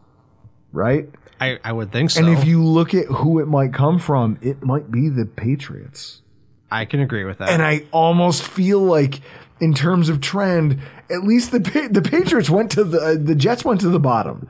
right? 0.73 1.07
I, 1.39 1.59
I 1.63 1.71
would 1.71 1.91
think 1.91 2.11
so. 2.11 2.19
And 2.19 2.37
if 2.37 2.45
you 2.45 2.63
look 2.63 2.93
at 2.93 3.05
who 3.05 3.39
it 3.39 3.47
might 3.47 3.73
come 3.73 3.99
from, 3.99 4.37
it 4.41 4.63
might 4.63 4.91
be 4.91 5.07
the 5.07 5.25
Patriots. 5.25 6.21
I 6.71 6.85
can 6.85 6.99
agree 6.99 7.23
with 7.23 7.37
that. 7.37 7.49
And 7.49 7.61
I 7.61 7.85
almost 7.91 8.43
feel 8.43 8.79
like, 8.79 9.21
in 9.59 9.73
terms 9.73 10.09
of 10.09 10.19
trend, 10.19 10.81
at 11.09 11.23
least 11.23 11.51
the 11.51 11.59
the 11.91 12.01
Patriots 12.01 12.49
went 12.49 12.71
to 12.71 12.83
the 12.83 12.99
uh, 12.99 13.15
the 13.17 13.35
Jets 13.35 13.63
went 13.63 13.81
to 13.81 13.89
the 13.89 13.99
bottom. 13.99 14.49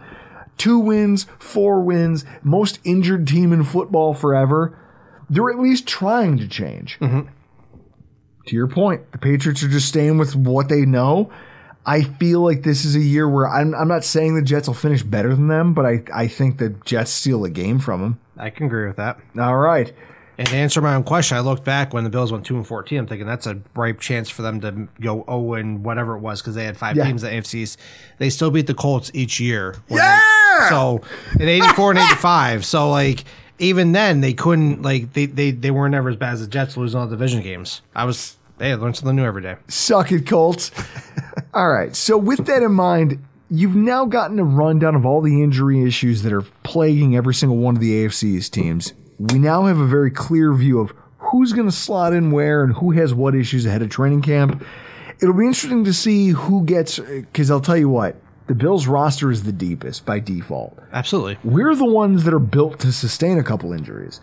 two 0.57 0.79
wins, 0.79 1.27
four 1.39 1.81
wins, 1.81 2.25
most 2.43 2.79
injured 2.83 3.27
team 3.27 3.51
in 3.51 3.63
football 3.63 4.13
forever. 4.13 4.77
They're 5.29 5.49
at 5.49 5.59
least 5.59 5.87
trying 5.87 6.37
to 6.37 6.47
change. 6.47 6.97
Mm-hmm. 6.99 7.29
To 8.47 8.55
your 8.55 8.67
point, 8.67 9.11
the 9.11 9.17
Patriots 9.17 9.63
are 9.63 9.67
just 9.67 9.87
staying 9.87 10.17
with 10.17 10.35
what 10.35 10.69
they 10.69 10.85
know. 10.85 11.31
I 11.85 12.03
feel 12.03 12.41
like 12.41 12.63
this 12.63 12.85
is 12.85 12.95
a 12.95 12.99
year 12.99 13.27
where 13.29 13.47
I'm, 13.47 13.75
I'm 13.75 13.87
not 13.87 14.03
saying 14.03 14.35
the 14.35 14.41
Jets 14.41 14.67
will 14.67 14.75
finish 14.75 15.03
better 15.03 15.35
than 15.35 15.47
them, 15.47 15.73
but 15.73 15.85
I, 15.85 16.03
I 16.13 16.27
think 16.27 16.57
the 16.57 16.69
Jets 16.85 17.11
steal 17.11 17.43
a 17.45 17.49
game 17.49 17.79
from 17.79 18.01
them. 18.01 18.19
I 18.37 18.49
can 18.49 18.65
agree 18.67 18.87
with 18.87 18.97
that. 18.97 19.19
All 19.37 19.57
right. 19.57 19.93
And 20.37 20.47
to 20.49 20.55
answer 20.55 20.81
my 20.81 20.95
own 20.95 21.03
question, 21.03 21.37
I 21.37 21.39
looked 21.39 21.63
back 21.63 21.93
when 21.93 22.03
the 22.03 22.09
Bills 22.09 22.31
went 22.31 22.45
two 22.45 22.57
and 22.57 22.67
fourteen. 22.67 22.99
I'm 22.99 23.07
thinking 23.07 23.25
that's 23.27 23.47
a 23.47 23.59
ripe 23.75 23.99
chance 24.01 24.29
for 24.29 24.41
them 24.41 24.59
to 24.61 24.87
go 24.99 25.23
zero 25.27 25.53
and 25.53 25.83
whatever 25.83 26.15
it 26.15 26.19
was 26.19 26.41
because 26.41 26.55
they 26.55 26.65
had 26.65 26.75
five 26.77 26.97
Yeah. 26.97 27.05
teams 27.05 27.23
at 27.23 27.31
AFCs. 27.33 27.77
They 28.17 28.29
still 28.29 28.51
beat 28.51 28.67
the 28.67 28.73
Colts 28.73 29.09
each 29.13 29.39
year. 29.39 29.75
Yeah! 29.89 30.19
they- 30.59 30.69
so 30.69 31.01
in 31.39 31.47
'84 31.49 31.91
and 31.91 31.99
'85, 31.99 32.65
so 32.65 32.89
like 32.89 33.23
even 33.59 33.91
then 33.93 34.19
they 34.21 34.33
couldn't 34.33 34.81
like 34.81 35.13
they 35.13 35.25
they 35.25 35.51
they 35.51 35.71
weren't 35.71 35.95
ever 35.95 36.09
as 36.09 36.15
bad 36.17 36.33
as 36.33 36.41
the 36.41 36.47
Jets 36.47 36.75
losing 36.75 36.99
all 36.99 37.07
the 37.07 37.15
division 37.15 37.41
games. 37.41 37.81
I 37.95 38.03
was 38.05 38.35
they 38.57 38.69
had 38.69 38.79
learned 38.81 38.95
something 38.97 39.15
new 39.15 39.23
every 39.25 39.41
day. 39.41 39.55
Suck 39.67 40.11
it, 40.11 40.25
Colts. 40.27 40.71
all 41.53 41.69
right. 41.69 41.93
So, 41.95 42.17
with 42.17 42.45
that 42.45 42.63
in 42.63 42.71
mind, 42.71 43.19
you've 43.49 43.75
now 43.75 44.05
gotten 44.05 44.39
a 44.39 44.43
rundown 44.45 44.95
of 44.95 45.05
all 45.05 45.21
the 45.21 45.43
injury 45.43 45.83
issues 45.83 46.21
that 46.23 46.31
are 46.31 46.43
plaguing 46.63 47.15
every 47.17 47.33
single 47.33 47.57
one 47.57 47.75
of 47.75 47.81
the 47.81 48.05
AFC's 48.05 48.49
teams. 48.49 48.93
We 49.19 49.39
now 49.39 49.65
have 49.65 49.79
a 49.79 49.87
very 49.87 50.11
clear 50.11 50.53
view 50.53 50.79
of 50.79 50.93
who's 51.17 51.53
going 51.53 51.67
to 51.67 51.75
slot 51.75 52.13
in 52.13 52.31
where 52.31 52.63
and 52.63 52.73
who 52.73 52.91
has 52.91 53.13
what 53.13 53.35
issues 53.35 53.65
ahead 53.65 53.81
of 53.81 53.89
training 53.89 54.21
camp. 54.21 54.63
It'll 55.21 55.33
be 55.33 55.45
interesting 55.45 55.85
to 55.85 55.93
see 55.93 56.29
who 56.29 56.65
gets, 56.65 56.99
because 56.99 57.49
I'll 57.49 57.61
tell 57.61 57.77
you 57.77 57.89
what, 57.89 58.17
the 58.47 58.55
Bills 58.55 58.87
roster 58.87 59.31
is 59.31 59.43
the 59.43 59.53
deepest 59.53 60.05
by 60.05 60.19
default. 60.19 60.77
Absolutely. 60.91 61.37
We're 61.43 61.75
the 61.75 61.85
ones 61.85 62.25
that 62.25 62.33
are 62.33 62.39
built 62.39 62.79
to 62.79 62.91
sustain 62.91 63.39
a 63.39 63.43
couple 63.43 63.71
injuries. 63.71 64.21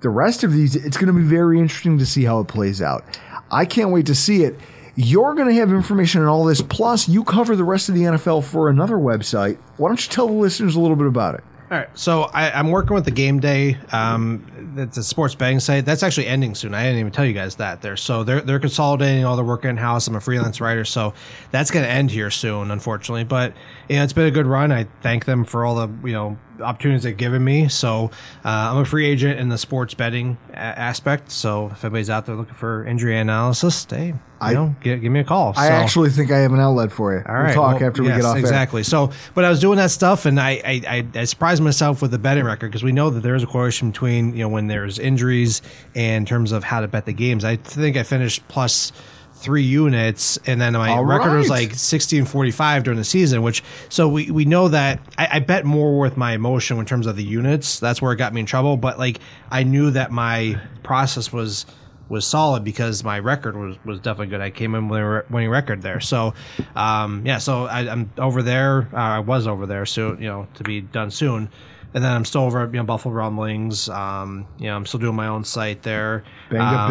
The 0.00 0.10
rest 0.10 0.44
of 0.44 0.52
these, 0.52 0.76
it's 0.76 0.96
going 0.96 1.06
to 1.06 1.12
be 1.12 1.26
very 1.26 1.58
interesting 1.58 1.98
to 1.98 2.06
see 2.06 2.24
how 2.24 2.40
it 2.40 2.48
plays 2.48 2.82
out. 2.82 3.04
I 3.50 3.64
can't 3.64 3.90
wait 3.90 4.06
to 4.06 4.14
see 4.14 4.42
it. 4.42 4.58
You're 4.96 5.34
going 5.34 5.48
to 5.48 5.54
have 5.54 5.70
information 5.70 6.22
on 6.22 6.26
all 6.26 6.44
this. 6.44 6.60
Plus, 6.60 7.08
you 7.08 7.22
cover 7.22 7.54
the 7.54 7.64
rest 7.64 7.88
of 7.88 7.94
the 7.94 8.02
NFL 8.02 8.44
for 8.44 8.68
another 8.68 8.96
website. 8.96 9.58
Why 9.76 9.88
don't 9.88 10.04
you 10.04 10.10
tell 10.10 10.26
the 10.26 10.32
listeners 10.32 10.74
a 10.74 10.80
little 10.80 10.96
bit 10.96 11.06
about 11.06 11.36
it? 11.36 11.44
All 11.70 11.76
right, 11.76 11.98
so 11.98 12.22
I, 12.22 12.50
I'm 12.50 12.70
working 12.70 12.94
with 12.94 13.04
the 13.04 13.10
Game 13.10 13.40
Day. 13.40 13.76
Um, 13.92 14.74
it's 14.78 14.96
a 14.96 15.04
sports 15.04 15.34
betting 15.34 15.60
site 15.60 15.84
that's 15.84 16.02
actually 16.02 16.26
ending 16.26 16.54
soon. 16.54 16.72
I 16.72 16.84
didn't 16.84 17.00
even 17.00 17.12
tell 17.12 17.26
you 17.26 17.34
guys 17.34 17.56
that 17.56 17.82
there. 17.82 17.96
So 17.96 18.24
they're 18.24 18.40
they're 18.40 18.58
consolidating 18.58 19.26
all 19.26 19.36
their 19.36 19.44
work 19.44 19.66
in 19.66 19.76
house. 19.76 20.08
I'm 20.08 20.16
a 20.16 20.20
freelance 20.20 20.62
writer, 20.62 20.86
so 20.86 21.12
that's 21.50 21.70
going 21.70 21.84
to 21.84 21.90
end 21.90 22.10
here 22.10 22.30
soon, 22.30 22.70
unfortunately. 22.70 23.24
But 23.24 23.52
yeah, 23.86 24.02
it's 24.02 24.14
been 24.14 24.24
a 24.24 24.30
good 24.30 24.46
run. 24.46 24.72
I 24.72 24.84
thank 25.02 25.26
them 25.26 25.44
for 25.44 25.66
all 25.66 25.74
the 25.74 26.08
you 26.08 26.14
know 26.14 26.38
opportunities 26.60 27.02
they've 27.02 27.16
given 27.16 27.42
me. 27.44 27.68
So 27.68 28.10
uh, 28.44 28.48
I'm 28.48 28.78
a 28.78 28.84
free 28.84 29.06
agent 29.06 29.38
in 29.38 29.48
the 29.48 29.58
sports 29.58 29.94
betting 29.94 30.36
a- 30.52 30.56
aspect. 30.56 31.30
So 31.30 31.66
if 31.72 31.84
anybody's 31.84 32.10
out 32.10 32.26
there 32.26 32.34
looking 32.36 32.54
for 32.54 32.84
injury 32.86 33.18
analysis, 33.18 33.86
hey, 33.88 34.14
you 34.46 34.54
know, 34.54 34.74
give, 34.80 35.00
give 35.00 35.10
me 35.12 35.20
a 35.20 35.24
call. 35.24 35.52
I 35.56 35.68
So- 35.68 35.72
actually 35.74 36.10
think 36.10 36.30
I 36.30 36.38
have 36.38 36.52
an 36.52 36.60
outlet 36.60 36.92
for 36.92 37.12
you. 37.14 37.22
all 37.28 37.34
right. 37.34 37.46
We'll 37.46 37.54
talk 37.54 37.80
well, 37.80 37.88
after 37.88 38.02
we 38.02 38.08
get 38.08 38.24
off 38.24 38.34
air. 38.36 38.40
Exactly. 38.40 38.82
So, 38.82 39.10
but 39.34 39.44
I 39.44 39.50
was 39.50 39.60
doing 39.60 39.78
that 39.78 39.90
stuff, 39.90 40.26
and 40.26 40.38
I 40.40 40.50
I, 40.64 40.82
I, 40.88 41.06
I 41.20 41.24
surprised 41.24 41.62
myself 41.62 42.02
with 42.02 42.10
the 42.10 42.18
betting 42.18 42.44
record 42.44 42.68
because 42.68 42.82
we 42.82 42.92
know 42.92 43.10
that 43.10 43.20
there 43.20 43.34
is 43.34 43.42
a 43.42 43.46
correlation 43.46 43.90
between 43.90 44.32
you 44.36 44.42
know 44.42 44.48
when 44.48 44.66
there's 44.66 44.98
injuries 44.98 45.62
and 45.94 46.18
in 46.18 46.26
terms 46.26 46.52
of 46.52 46.64
how 46.64 46.80
to 46.80 46.88
bet 46.88 47.06
the 47.06 47.12
games. 47.12 47.44
I 47.44 47.56
think 47.56 47.96
I 47.96 48.02
finished 48.02 48.46
plus 48.48 48.92
three 49.38 49.62
units, 49.62 50.38
and 50.46 50.60
then 50.60 50.72
my 50.72 50.90
All 50.90 51.04
record 51.04 51.36
was 51.36 51.48
like 51.48 51.74
sixteen 51.74 52.24
forty 52.24 52.50
five 52.50 52.84
during 52.84 52.98
the 52.98 53.04
season. 53.04 53.42
Which 53.42 53.62
so 53.88 54.08
we 54.08 54.30
we 54.30 54.44
know 54.44 54.68
that 54.68 55.00
I, 55.16 55.28
I 55.32 55.38
bet 55.40 55.64
more 55.64 55.98
with 55.98 56.16
my 56.16 56.32
emotion 56.32 56.78
in 56.78 56.84
terms 56.84 57.06
of 57.06 57.16
the 57.16 57.24
units. 57.24 57.80
That's 57.80 58.02
where 58.02 58.12
it 58.12 58.16
got 58.16 58.34
me 58.34 58.40
in 58.40 58.46
trouble. 58.46 58.76
But 58.76 58.98
like 58.98 59.20
I 59.50 59.62
knew 59.62 59.90
that 59.92 60.10
my 60.10 60.60
process 60.82 61.32
was 61.32 61.66
was 62.08 62.26
solid 62.26 62.64
because 62.64 63.04
my 63.04 63.18
record 63.18 63.56
was, 63.56 63.76
was 63.84 64.00
definitely 64.00 64.28
good. 64.28 64.40
I 64.40 64.50
came 64.50 64.74
in 64.74 64.88
with 64.88 64.98
a 64.98 65.24
winning 65.30 65.50
record 65.50 65.82
there. 65.82 66.00
So, 66.00 66.32
um, 66.74 67.26
yeah, 67.26 67.36
so 67.36 67.66
I, 67.66 67.80
I'm 67.80 68.10
over 68.16 68.42
there. 68.42 68.88
Uh, 68.94 68.96
I 68.96 69.18
was 69.18 69.46
over 69.46 69.66
there 69.66 69.84
soon, 69.84 70.22
you 70.22 70.28
know, 70.28 70.48
to 70.54 70.64
be 70.64 70.80
done 70.80 71.10
soon. 71.10 71.50
And 71.94 72.04
then 72.04 72.12
I'm 72.12 72.24
still 72.24 72.42
over 72.42 72.62
at 72.62 72.72
you 72.72 72.78
know, 72.78 72.84
Buffalo 72.84 73.14
Rumblings. 73.14 73.88
Um, 73.88 74.46
you 74.58 74.66
know, 74.66 74.76
I'm 74.76 74.84
still 74.86 75.00
doing 75.00 75.16
my 75.16 75.28
own 75.28 75.44
site 75.44 75.82
there. 75.82 76.24
Um, 76.50 76.90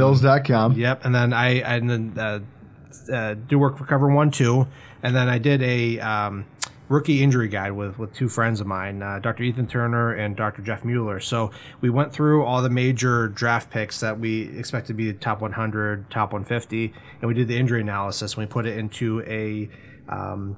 Yep. 0.75 1.05
And 1.05 1.13
then 1.13 1.33
I, 1.33 1.61
I 1.61 1.75
and 1.75 1.89
then, 1.89 2.13
uh, 2.17 2.39
uh, 3.11 3.35
do 3.35 3.59
work 3.59 3.77
for 3.77 3.85
Cover 3.85 4.09
One 4.09 4.31
too, 4.31 4.67
and 5.03 5.15
then 5.15 5.29
I 5.29 5.37
did 5.37 5.61
a 5.61 5.99
um, 5.99 6.45
rookie 6.89 7.21
injury 7.21 7.47
guide 7.47 7.71
with 7.71 7.97
with 7.99 8.13
two 8.13 8.29
friends 8.29 8.59
of 8.59 8.67
mine, 8.67 9.01
uh, 9.01 9.19
Dr. 9.19 9.43
Ethan 9.43 9.67
Turner 9.67 10.13
and 10.13 10.35
Dr. 10.35 10.61
Jeff 10.61 10.83
Mueller. 10.83 11.19
So 11.19 11.51
we 11.81 11.89
went 11.89 12.13
through 12.13 12.43
all 12.43 12.61
the 12.61 12.69
major 12.69 13.27
draft 13.27 13.69
picks 13.69 13.99
that 13.99 14.19
we 14.19 14.57
expect 14.57 14.87
to 14.87 14.93
be 14.93 15.11
the 15.11 15.17
top 15.17 15.41
100, 15.41 16.09
top 16.09 16.33
150, 16.33 16.93
and 17.21 17.27
we 17.27 17.33
did 17.33 17.47
the 17.47 17.57
injury 17.57 17.81
analysis. 17.81 18.33
And 18.33 18.43
we 18.43 18.45
put 18.47 18.65
it 18.65 18.77
into 18.77 19.21
a 19.21 19.69
um, 20.09 20.57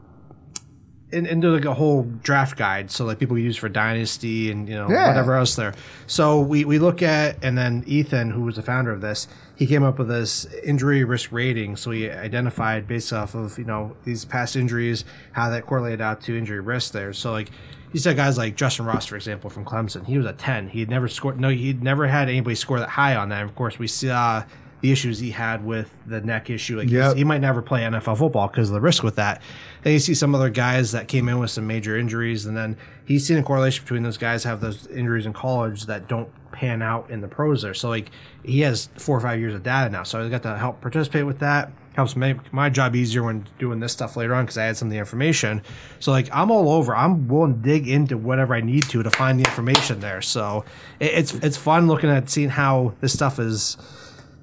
in, 1.12 1.26
into 1.26 1.50
like 1.50 1.66
a 1.66 1.74
whole 1.74 2.04
draft 2.24 2.56
guide, 2.58 2.92
so 2.92 3.04
like 3.06 3.18
people 3.20 3.38
use 3.38 3.58
for 3.58 3.68
dynasty 3.70 4.52
and 4.52 4.68
you 4.70 4.76
know 4.76 4.90
Yeah. 4.90 5.08
whatever 5.08 5.36
else 5.36 5.56
there. 5.56 5.74
So 6.08 6.40
we 6.40 6.66
we 6.66 6.78
look 6.80 7.02
at 7.02 7.44
and 7.44 7.58
then 7.58 7.84
Ethan, 7.88 8.32
who 8.32 8.42
was 8.44 8.56
the 8.58 8.62
founder 8.62 8.92
of 8.92 9.02
this, 9.02 9.28
he 9.56 9.66
came 9.66 9.84
up 9.84 9.98
with 10.00 10.08
this 10.08 10.46
injury 10.64 11.04
risk 11.04 11.32
rating. 11.32 11.76
So 11.78 11.92
he 11.92 12.10
identified 12.10 12.88
based 12.88 13.12
off 13.12 13.34
of 13.36 13.58
you 13.58 13.66
know 13.66 13.96
these 14.06 14.24
past 14.26 14.56
injuries 14.56 15.04
how 15.32 15.50
that 15.50 15.66
correlated 15.66 16.02
out 16.02 16.22
to 16.22 16.38
injury 16.38 16.60
risk 16.60 16.92
there. 16.94 17.12
So 17.14 17.32
like 17.32 17.50
he 17.92 17.98
said 17.98 18.16
guys 18.16 18.38
like 18.38 18.56
Justyn 18.56 18.86
Ross, 18.86 19.08
for 19.08 19.16
example, 19.16 19.50
from 19.50 19.66
Clemson, 19.66 20.06
he 20.06 20.16
was 20.18 20.28
a 20.28 20.34
ten. 20.34 20.70
He 20.70 20.80
had 20.80 20.90
never 20.92 21.08
scored. 21.08 21.40
No, 21.40 21.50
he'd 21.50 21.82
never 21.82 22.06
had 22.08 22.30
anybody 22.30 22.56
score 22.56 22.78
that 22.80 22.90
high 22.90 23.16
on 23.16 23.30
that. 23.30 23.42
And 23.42 23.50
of 23.50 23.56
course, 23.56 23.80
we 23.80 23.88
saw 23.88 24.44
the 24.82 24.92
issues 24.94 25.20
he 25.20 25.32
had 25.32 25.66
with 25.66 25.90
the 26.06 26.22
neck 26.22 26.50
issue. 26.50 26.78
Like 26.78 26.90
Yep. 26.90 27.18
he 27.18 27.24
might 27.26 27.42
never 27.42 27.62
play 27.62 27.82
NFL 27.82 28.18
football 28.18 28.48
because 28.48 28.70
of 28.70 28.76
the 28.76 28.80
risk 28.80 29.04
with 29.04 29.16
that. 29.16 29.42
Then 29.84 29.94
you 29.94 30.00
see 30.00 30.14
some 30.14 30.36
other 30.36 30.50
guys 30.50 30.92
that 30.92 31.08
came 31.08 31.30
in 31.30 31.40
with 31.40 31.52
some 31.52 31.66
major 31.68 31.98
injuries, 31.98 32.46
and 32.46 32.56
then 32.58 32.78
he's 33.06 33.26
seen 33.26 33.38
a 33.38 33.44
correlation 33.44 33.84
between 33.84 34.04
those 34.04 34.18
guys 34.18 34.44
have 34.44 34.60
those 34.62 34.88
injuries 34.88 35.26
in 35.26 35.34
college 35.34 35.86
that 35.86 36.08
don't 36.08 36.30
pan 36.52 36.82
out 36.82 37.10
in 37.10 37.22
the 37.22 37.28
pros 37.28 37.62
there. 37.62 37.74
So 37.74 37.90
like 37.90 38.10
he 38.44 38.62
has 38.62 38.90
four 38.98 39.18
or 39.18 39.22
five 39.22 39.40
years 39.40 39.54
of 39.54 39.64
data 39.64 39.90
now, 39.90 40.04
so 40.04 40.24
I 40.26 40.30
got 40.30 40.44
to 40.44 40.58
help 40.58 40.82
participate 40.82 41.26
with 41.26 41.40
that. 41.40 41.72
Helps 41.96 42.16
make 42.16 42.54
my 42.54 42.70
job 42.70 42.96
easier 42.96 43.24
when 43.24 43.46
doing 43.58 43.80
this 43.82 43.92
stuff 43.92 44.16
later 44.16 44.34
on 44.34 44.46
because 44.46 44.58
I 44.58 44.64
had 44.66 44.78
some 44.78 44.88
of 44.88 44.92
the 44.94 45.00
information. 45.00 45.62
So 46.00 46.12
like 46.12 46.30
I'm 46.34 46.50
all 46.50 46.70
over. 46.70 46.96
I'm 46.96 47.28
willing 47.28 47.56
to 47.56 47.60
dig 47.62 47.90
into 47.90 48.18
whatever 48.18 48.54
I 48.54 48.62
need 48.62 48.84
to 48.90 49.04
to 49.04 49.10
find 49.12 49.38
the 49.40 49.44
information 49.44 50.00
there. 50.00 50.22
So 50.22 50.64
it, 51.00 51.06
it's 51.08 51.34
it's 51.36 51.58
fun 51.58 51.88
looking 51.88 52.10
at 52.10 52.30
seeing 52.30 52.50
how 52.50 52.94
this 53.02 53.12
stuff 53.12 53.38
is 53.40 53.76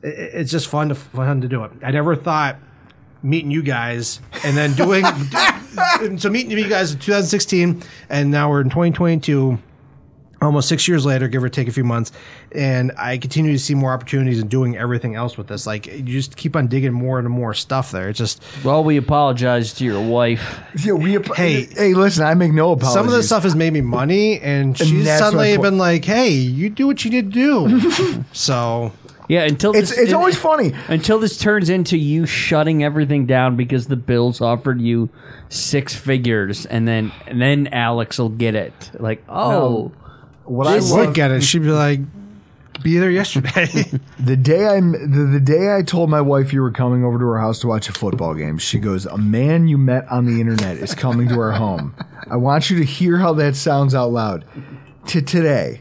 it- 0.03 0.09
it's 0.35 0.51
just 0.51 0.67
fun 0.69 0.91
to 0.91 0.95
fun 0.95 1.41
to 1.41 1.49
do 1.49 1.65
it. 1.65 1.71
I 1.83 1.93
never 1.93 2.15
thought 2.15 2.57
meeting 3.23 3.51
you 3.51 3.63
guys 3.63 4.21
and 4.45 4.57
then 4.57 4.73
doing 4.75 5.05
so 6.19 6.31
meeting 6.31 6.51
you 6.57 6.69
guys 6.69 6.93
in 6.93 6.99
2016 6.99 7.83
and 8.09 8.31
now 8.31 8.49
we're 8.51 8.61
in 8.61 8.69
2022 8.69 9.59
almost 10.43 10.69
six 10.69 10.87
years 10.87 11.07
later 11.07 11.27
give 11.29 11.43
or 11.43 11.49
take 11.49 11.67
a 11.67 11.73
few 11.73 11.83
months 11.83 12.13
and 12.53 12.93
i 12.99 13.17
continue 13.17 13.53
to 13.53 13.59
see 13.59 13.75
more 13.75 13.93
opportunities 13.93 14.39
and 14.39 14.51
doing 14.51 14.77
everything 14.77 15.15
else 15.15 15.37
with 15.39 15.47
this 15.49 15.67
like 15.67 15.87
you 15.87 16.03
just 16.03 16.37
keep 16.37 16.55
on 16.55 16.67
digging 16.67 16.93
more 16.93 17.19
and 17.19 17.29
more 17.31 17.55
stuff 17.55 17.91
there 17.91 18.11
it's 18.11 18.19
just 18.19 18.43
Well, 18.63 18.85
we 18.85 18.97
apologize 18.99 19.73
to 19.75 19.85
your 19.85 20.01
wife. 20.07 20.61
Yeah, 20.85 20.93
we 20.93 21.19
Hey. 21.35 21.65
hey, 21.65 21.95
listen, 21.95 22.25
I 22.25 22.35
make 22.35 22.53
no 22.53 22.73
apologies. 22.73 22.93
some 22.95 23.07
of 23.07 23.13
this 23.13 23.27
stuff 23.27 23.45
has 23.45 23.57
made 23.57 23.73
me 23.73 23.81
money 23.81 24.39
and 24.41 24.77
she's 24.77 25.07
that's 25.07 25.21
suddenly 25.21 25.57
been 25.57 25.79
like 25.79 26.05
hey 26.05 26.29
you 26.31 26.69
do 26.69 26.87
what 26.87 27.03
you 27.05 27.11
need 27.11 27.33
to 27.33 27.69
do 27.69 28.25
so 28.33 28.93
Yeah, 29.29 29.43
until 29.43 29.75
It's 29.75 29.91
this, 29.91 29.99
it's 29.99 30.11
it- 30.13 30.15
always 30.15 30.37
funny. 30.37 30.73
until 30.89 31.19
this 31.19 31.37
turns 31.39 31.69
into 31.69 31.97
you 31.99 32.27
shutting 32.27 32.85
everything 32.85 33.27
down 33.27 33.57
because 33.57 33.87
the 33.89 33.97
Bills 33.97 34.41
offered 34.41 34.81
you 34.81 35.09
six 35.49 35.95
figures, 35.95 36.65
and 36.67 36.87
then 36.87 37.13
and 37.27 37.41
then 37.41 37.67
Alex 37.69 38.19
will 38.19 38.29
get 38.29 38.55
it. 38.55 38.91
Like, 38.99 39.25
oh, 39.29 39.91
What 40.45 40.67
I 40.69 40.75
i 40.75 40.79
love, 40.79 40.91
look 41.09 41.19
at 41.19 41.31
it 41.33 41.43
she'd 41.43 41.63
be 41.63 41.69
like 41.71 42.01
be 42.83 42.99
there 42.99 43.11
yesterday 43.11 43.67
the 44.21 44.37
day 44.37 44.67
I 44.67 44.79
the, 44.81 45.29
the 45.33 45.41
day 45.41 45.75
I 45.75 45.83
told 45.83 46.09
my 46.11 46.21
wife 46.21 46.53
you 46.53 46.61
were 46.63 46.71
coming 46.71 47.05
over 47.05 47.19
to 47.19 47.25
her 47.25 47.39
house 47.41 47.59
to 47.61 47.67
watch 47.69 47.89
a 47.89 47.93
football 47.93 48.35
game, 48.35 48.59
she 48.59 48.79
goes, 48.79 49.07
"A 49.07 49.17
man 49.19 49.67
you 49.67 49.77
met 49.79 50.07
on 50.09 50.27
the 50.27 50.41
internet 50.41 50.77
is 50.77 50.95
coming 50.95 51.27
to 51.31 51.41
our 51.41 51.53
home." 51.53 51.95
I 52.31 52.37
want 52.37 52.71
you 52.71 52.79
to 52.79 52.85
hear 52.85 53.17
how 53.19 53.33
that 53.35 53.57
sounds 53.57 53.95
out 53.95 54.13
loud. 54.13 54.45
To 55.09 55.23
today, 55.23 55.81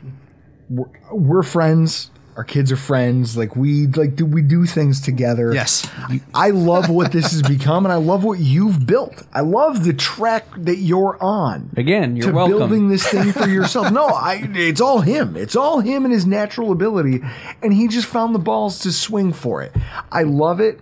we're, 0.70 0.86
we're 1.12 1.44
friends. 1.44 2.10
Our 2.36 2.44
kids 2.44 2.70
are 2.72 2.76
friends. 2.78 3.38
Like 3.38 3.56
we 3.56 3.88
like 3.88 4.16
do 4.16 4.26
we 4.26 4.41
do 4.41 4.66
things 4.66 4.99
together. 4.99 5.53
yes 5.53 5.90
I 6.34 6.49
love 6.49 6.90
what 6.90 7.12
this 7.14 7.32
has 7.32 7.41
become, 7.41 7.86
and 7.86 7.94
I 7.94 7.95
love 7.95 8.24
what 8.26 8.40
you've 8.40 8.86
built. 8.86 9.24
I 9.34 9.40
love 9.41 9.86
the 9.86 9.94
track 9.94 10.45
that 10.57 10.78
you're 10.78 11.18
on. 11.24 11.70
Again, 11.78 12.18
you're 12.18 12.28
to 12.28 12.34
welcome. 12.34 12.57
building 12.57 12.90
this 12.90 13.07
thing 13.07 13.32
for 13.32 13.48
yourself. 13.48 13.91
no, 13.91 14.07
I. 14.07 14.48
It's 14.53 14.82
all 14.82 14.99
him. 14.99 15.38
It's 15.38 15.56
all 15.56 15.80
him 15.80 16.03
and 16.03 16.14
his 16.14 16.26
natural 16.26 16.72
ability, 16.72 17.22
and 17.64 17.74
he 17.74 17.88
just 17.88 18.07
found 18.07 18.36
the 18.36 18.40
balls 18.40 18.80
to 18.80 18.91
swing 18.91 19.32
for 19.32 19.62
it. 19.62 19.72
I 20.12 20.24
love 20.24 20.60
it, 20.60 20.80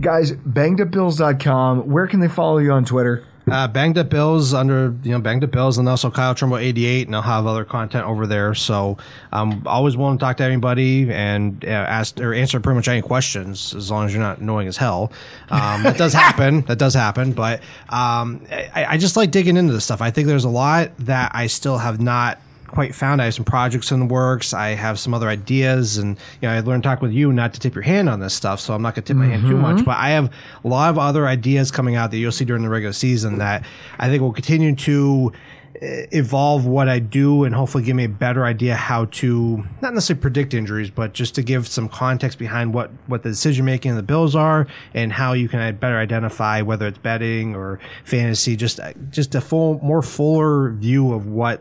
guys. 0.00 0.32
BangedUpBills.com. 0.32 1.90
Where 1.90 2.06
can 2.06 2.20
they 2.20 2.28
follow 2.28 2.58
you 2.58 2.72
on 2.72 2.84
Twitter? 2.84 3.24
Uh, 3.52 3.68
banged 3.68 3.98
up 3.98 4.08
Bills 4.08 4.54
under 4.54 4.94
you 5.02 5.10
know 5.10 5.20
banged 5.20 5.44
up 5.44 5.50
Bills, 5.50 5.76
and 5.76 5.86
also 5.86 6.10
Kyle 6.10 6.34
Trimble 6.34 6.56
eighty 6.56 6.86
eight, 6.86 7.06
and 7.06 7.14
I'll 7.14 7.20
have 7.20 7.46
other 7.46 7.64
content 7.66 8.06
over 8.06 8.26
there. 8.26 8.54
So 8.54 8.96
I'm 9.30 9.66
always 9.66 9.94
willing 9.94 10.16
to 10.16 10.24
talk 10.24 10.38
to 10.38 10.44
anybody 10.44 11.12
and 11.12 11.62
uh, 11.64 11.68
ask 11.68 12.18
or 12.18 12.32
answer 12.32 12.58
pretty 12.60 12.76
much 12.76 12.88
any 12.88 13.02
questions 13.02 13.74
as 13.74 13.90
long 13.90 14.06
as 14.06 14.14
you're 14.14 14.22
not 14.22 14.38
annoying 14.38 14.68
as 14.68 14.78
hell. 14.78 15.12
Um, 15.50 15.82
that 15.82 15.98
does 15.98 16.14
happen. 16.14 16.62
That 16.62 16.78
does 16.78 16.94
happen. 16.94 17.32
But 17.32 17.60
um, 17.90 18.46
I, 18.50 18.86
I 18.90 18.96
just 18.96 19.16
like 19.16 19.30
digging 19.30 19.58
into 19.58 19.74
this 19.74 19.84
stuff. 19.84 20.00
I 20.00 20.10
think 20.10 20.28
there's 20.28 20.44
a 20.44 20.48
lot 20.48 20.96
that 21.00 21.32
I 21.34 21.46
still 21.46 21.76
have 21.76 22.00
not 22.00 22.38
quite 22.72 22.94
found. 22.94 23.22
I 23.22 23.26
have 23.26 23.34
some 23.34 23.44
projects 23.44 23.92
in 23.92 24.00
the 24.00 24.06
works. 24.06 24.52
I 24.52 24.70
have 24.70 24.98
some 24.98 25.14
other 25.14 25.28
ideas, 25.28 25.98
and 25.98 26.18
you 26.40 26.48
know, 26.48 26.54
I 26.54 26.60
learned 26.60 26.82
to 26.82 26.88
talk 26.88 27.00
with 27.00 27.12
you 27.12 27.32
not 27.32 27.54
to 27.54 27.60
tip 27.60 27.74
your 27.74 27.82
hand 27.82 28.08
on 28.08 28.20
this 28.20 28.34
stuff. 28.34 28.58
So 28.58 28.74
I'm 28.74 28.82
not 28.82 28.94
going 28.94 29.04
to 29.04 29.12
tip 29.12 29.16
my 29.16 29.26
hand 29.26 29.46
too 29.46 29.56
much. 29.56 29.84
But 29.84 29.98
I 29.98 30.10
have 30.10 30.32
a 30.64 30.68
lot 30.68 30.90
of 30.90 30.98
other 30.98 31.26
ideas 31.26 31.70
coming 31.70 31.94
out 31.94 32.10
that 32.10 32.18
you'll 32.18 32.32
see 32.32 32.44
during 32.44 32.62
the 32.62 32.68
regular 32.68 32.92
season 32.92 33.38
that 33.38 33.64
I 33.98 34.08
think 34.08 34.22
will 34.22 34.32
continue 34.32 34.74
to 34.74 35.32
eh, 35.80 36.06
evolve 36.12 36.66
what 36.66 36.88
I 36.88 36.98
do 36.98 37.44
and 37.44 37.54
hopefully 37.54 37.84
give 37.84 37.94
me 37.94 38.04
a 38.04 38.08
better 38.08 38.44
idea 38.44 38.74
how 38.74 39.04
to 39.06 39.62
not 39.80 39.94
necessarily 39.94 40.22
predict 40.22 40.54
injuries, 40.54 40.90
but 40.90 41.12
just 41.12 41.34
to 41.36 41.42
give 41.42 41.68
some 41.68 41.88
context 41.88 42.38
behind 42.38 42.74
what 42.74 42.90
what 43.06 43.22
the 43.22 43.28
decision 43.28 43.64
making 43.64 43.92
of 43.92 43.96
the 43.96 44.02
Bills 44.02 44.34
are 44.34 44.66
and 44.94 45.12
how 45.12 45.34
you 45.34 45.48
can 45.48 45.76
better 45.76 45.98
identify 45.98 46.62
whether 46.62 46.86
it's 46.86 46.98
betting 46.98 47.54
or 47.54 47.78
fantasy. 48.04 48.56
Just 48.56 48.80
just 49.10 49.34
a 49.34 49.40
full 49.40 49.78
more 49.82 50.02
fuller 50.02 50.70
view 50.70 51.12
of 51.12 51.26
what 51.26 51.60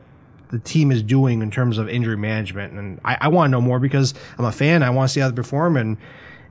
the 0.52 0.60
team 0.60 0.92
is 0.92 1.02
doing 1.02 1.42
in 1.42 1.50
terms 1.50 1.78
of 1.78 1.90
injury 1.90 2.18
management. 2.18 2.74
And 2.74 3.00
I, 3.04 3.18
I 3.22 3.28
want 3.30 3.50
to 3.50 3.52
know 3.52 3.62
more 3.62 3.80
because 3.80 4.14
I'm 4.38 4.46
a 4.46 4.52
fan. 4.52 4.84
I 4.84 4.90
want 4.90 5.10
to 5.10 5.14
see 5.14 5.20
how 5.20 5.30
they 5.30 5.36
perform. 5.36 5.78
And 5.78 5.98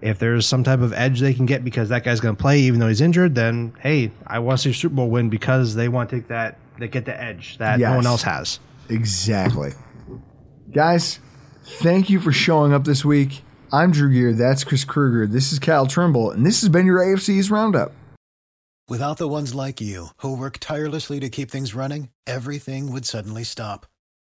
if 0.00 0.18
there's 0.18 0.46
some 0.46 0.64
type 0.64 0.80
of 0.80 0.92
edge 0.92 1.20
they 1.20 1.34
can 1.34 1.46
get 1.46 1.62
because 1.62 1.90
that 1.90 2.04
guy's 2.04 2.20
going 2.20 2.34
to 2.34 2.40
play 2.40 2.60
even 2.60 2.80
though 2.80 2.88
he's 2.88 3.00
injured, 3.00 3.34
then 3.34 3.74
hey, 3.80 4.10
I 4.26 4.38
want 4.38 4.58
to 4.58 4.62
see 4.64 4.70
a 4.70 4.74
Super 4.74 4.94
Bowl 4.94 5.10
win 5.10 5.28
because 5.28 5.74
they 5.74 5.88
want 5.88 6.10
to 6.10 6.16
take 6.16 6.28
that, 6.28 6.58
they 6.78 6.88
get 6.88 7.04
the 7.04 7.20
edge 7.20 7.58
that 7.58 7.78
no 7.78 7.96
one 7.96 8.06
else 8.06 8.22
has. 8.22 8.58
Exactly. 8.88 9.72
Guys, 10.72 11.20
thank 11.64 12.10
you 12.10 12.20
for 12.20 12.32
showing 12.32 12.72
up 12.72 12.84
this 12.84 13.04
week. 13.04 13.42
I'm 13.72 13.92
Drew 13.92 14.12
Gear. 14.12 14.32
That's 14.32 14.64
Chris 14.64 14.84
Kruger. 14.84 15.26
This 15.26 15.52
is 15.52 15.58
Cal 15.60 15.86
Trimble. 15.86 16.30
And 16.30 16.44
this 16.44 16.60
has 16.60 16.68
been 16.68 16.86
your 16.86 16.98
AFC's 16.98 17.50
Roundup. 17.50 17.92
Without 18.88 19.18
the 19.18 19.28
ones 19.28 19.54
like 19.54 19.80
you, 19.80 20.08
who 20.16 20.36
work 20.36 20.58
tirelessly 20.58 21.20
to 21.20 21.28
keep 21.28 21.48
things 21.48 21.76
running, 21.76 22.08
everything 22.26 22.90
would 22.90 23.06
suddenly 23.06 23.44
stop. 23.44 23.86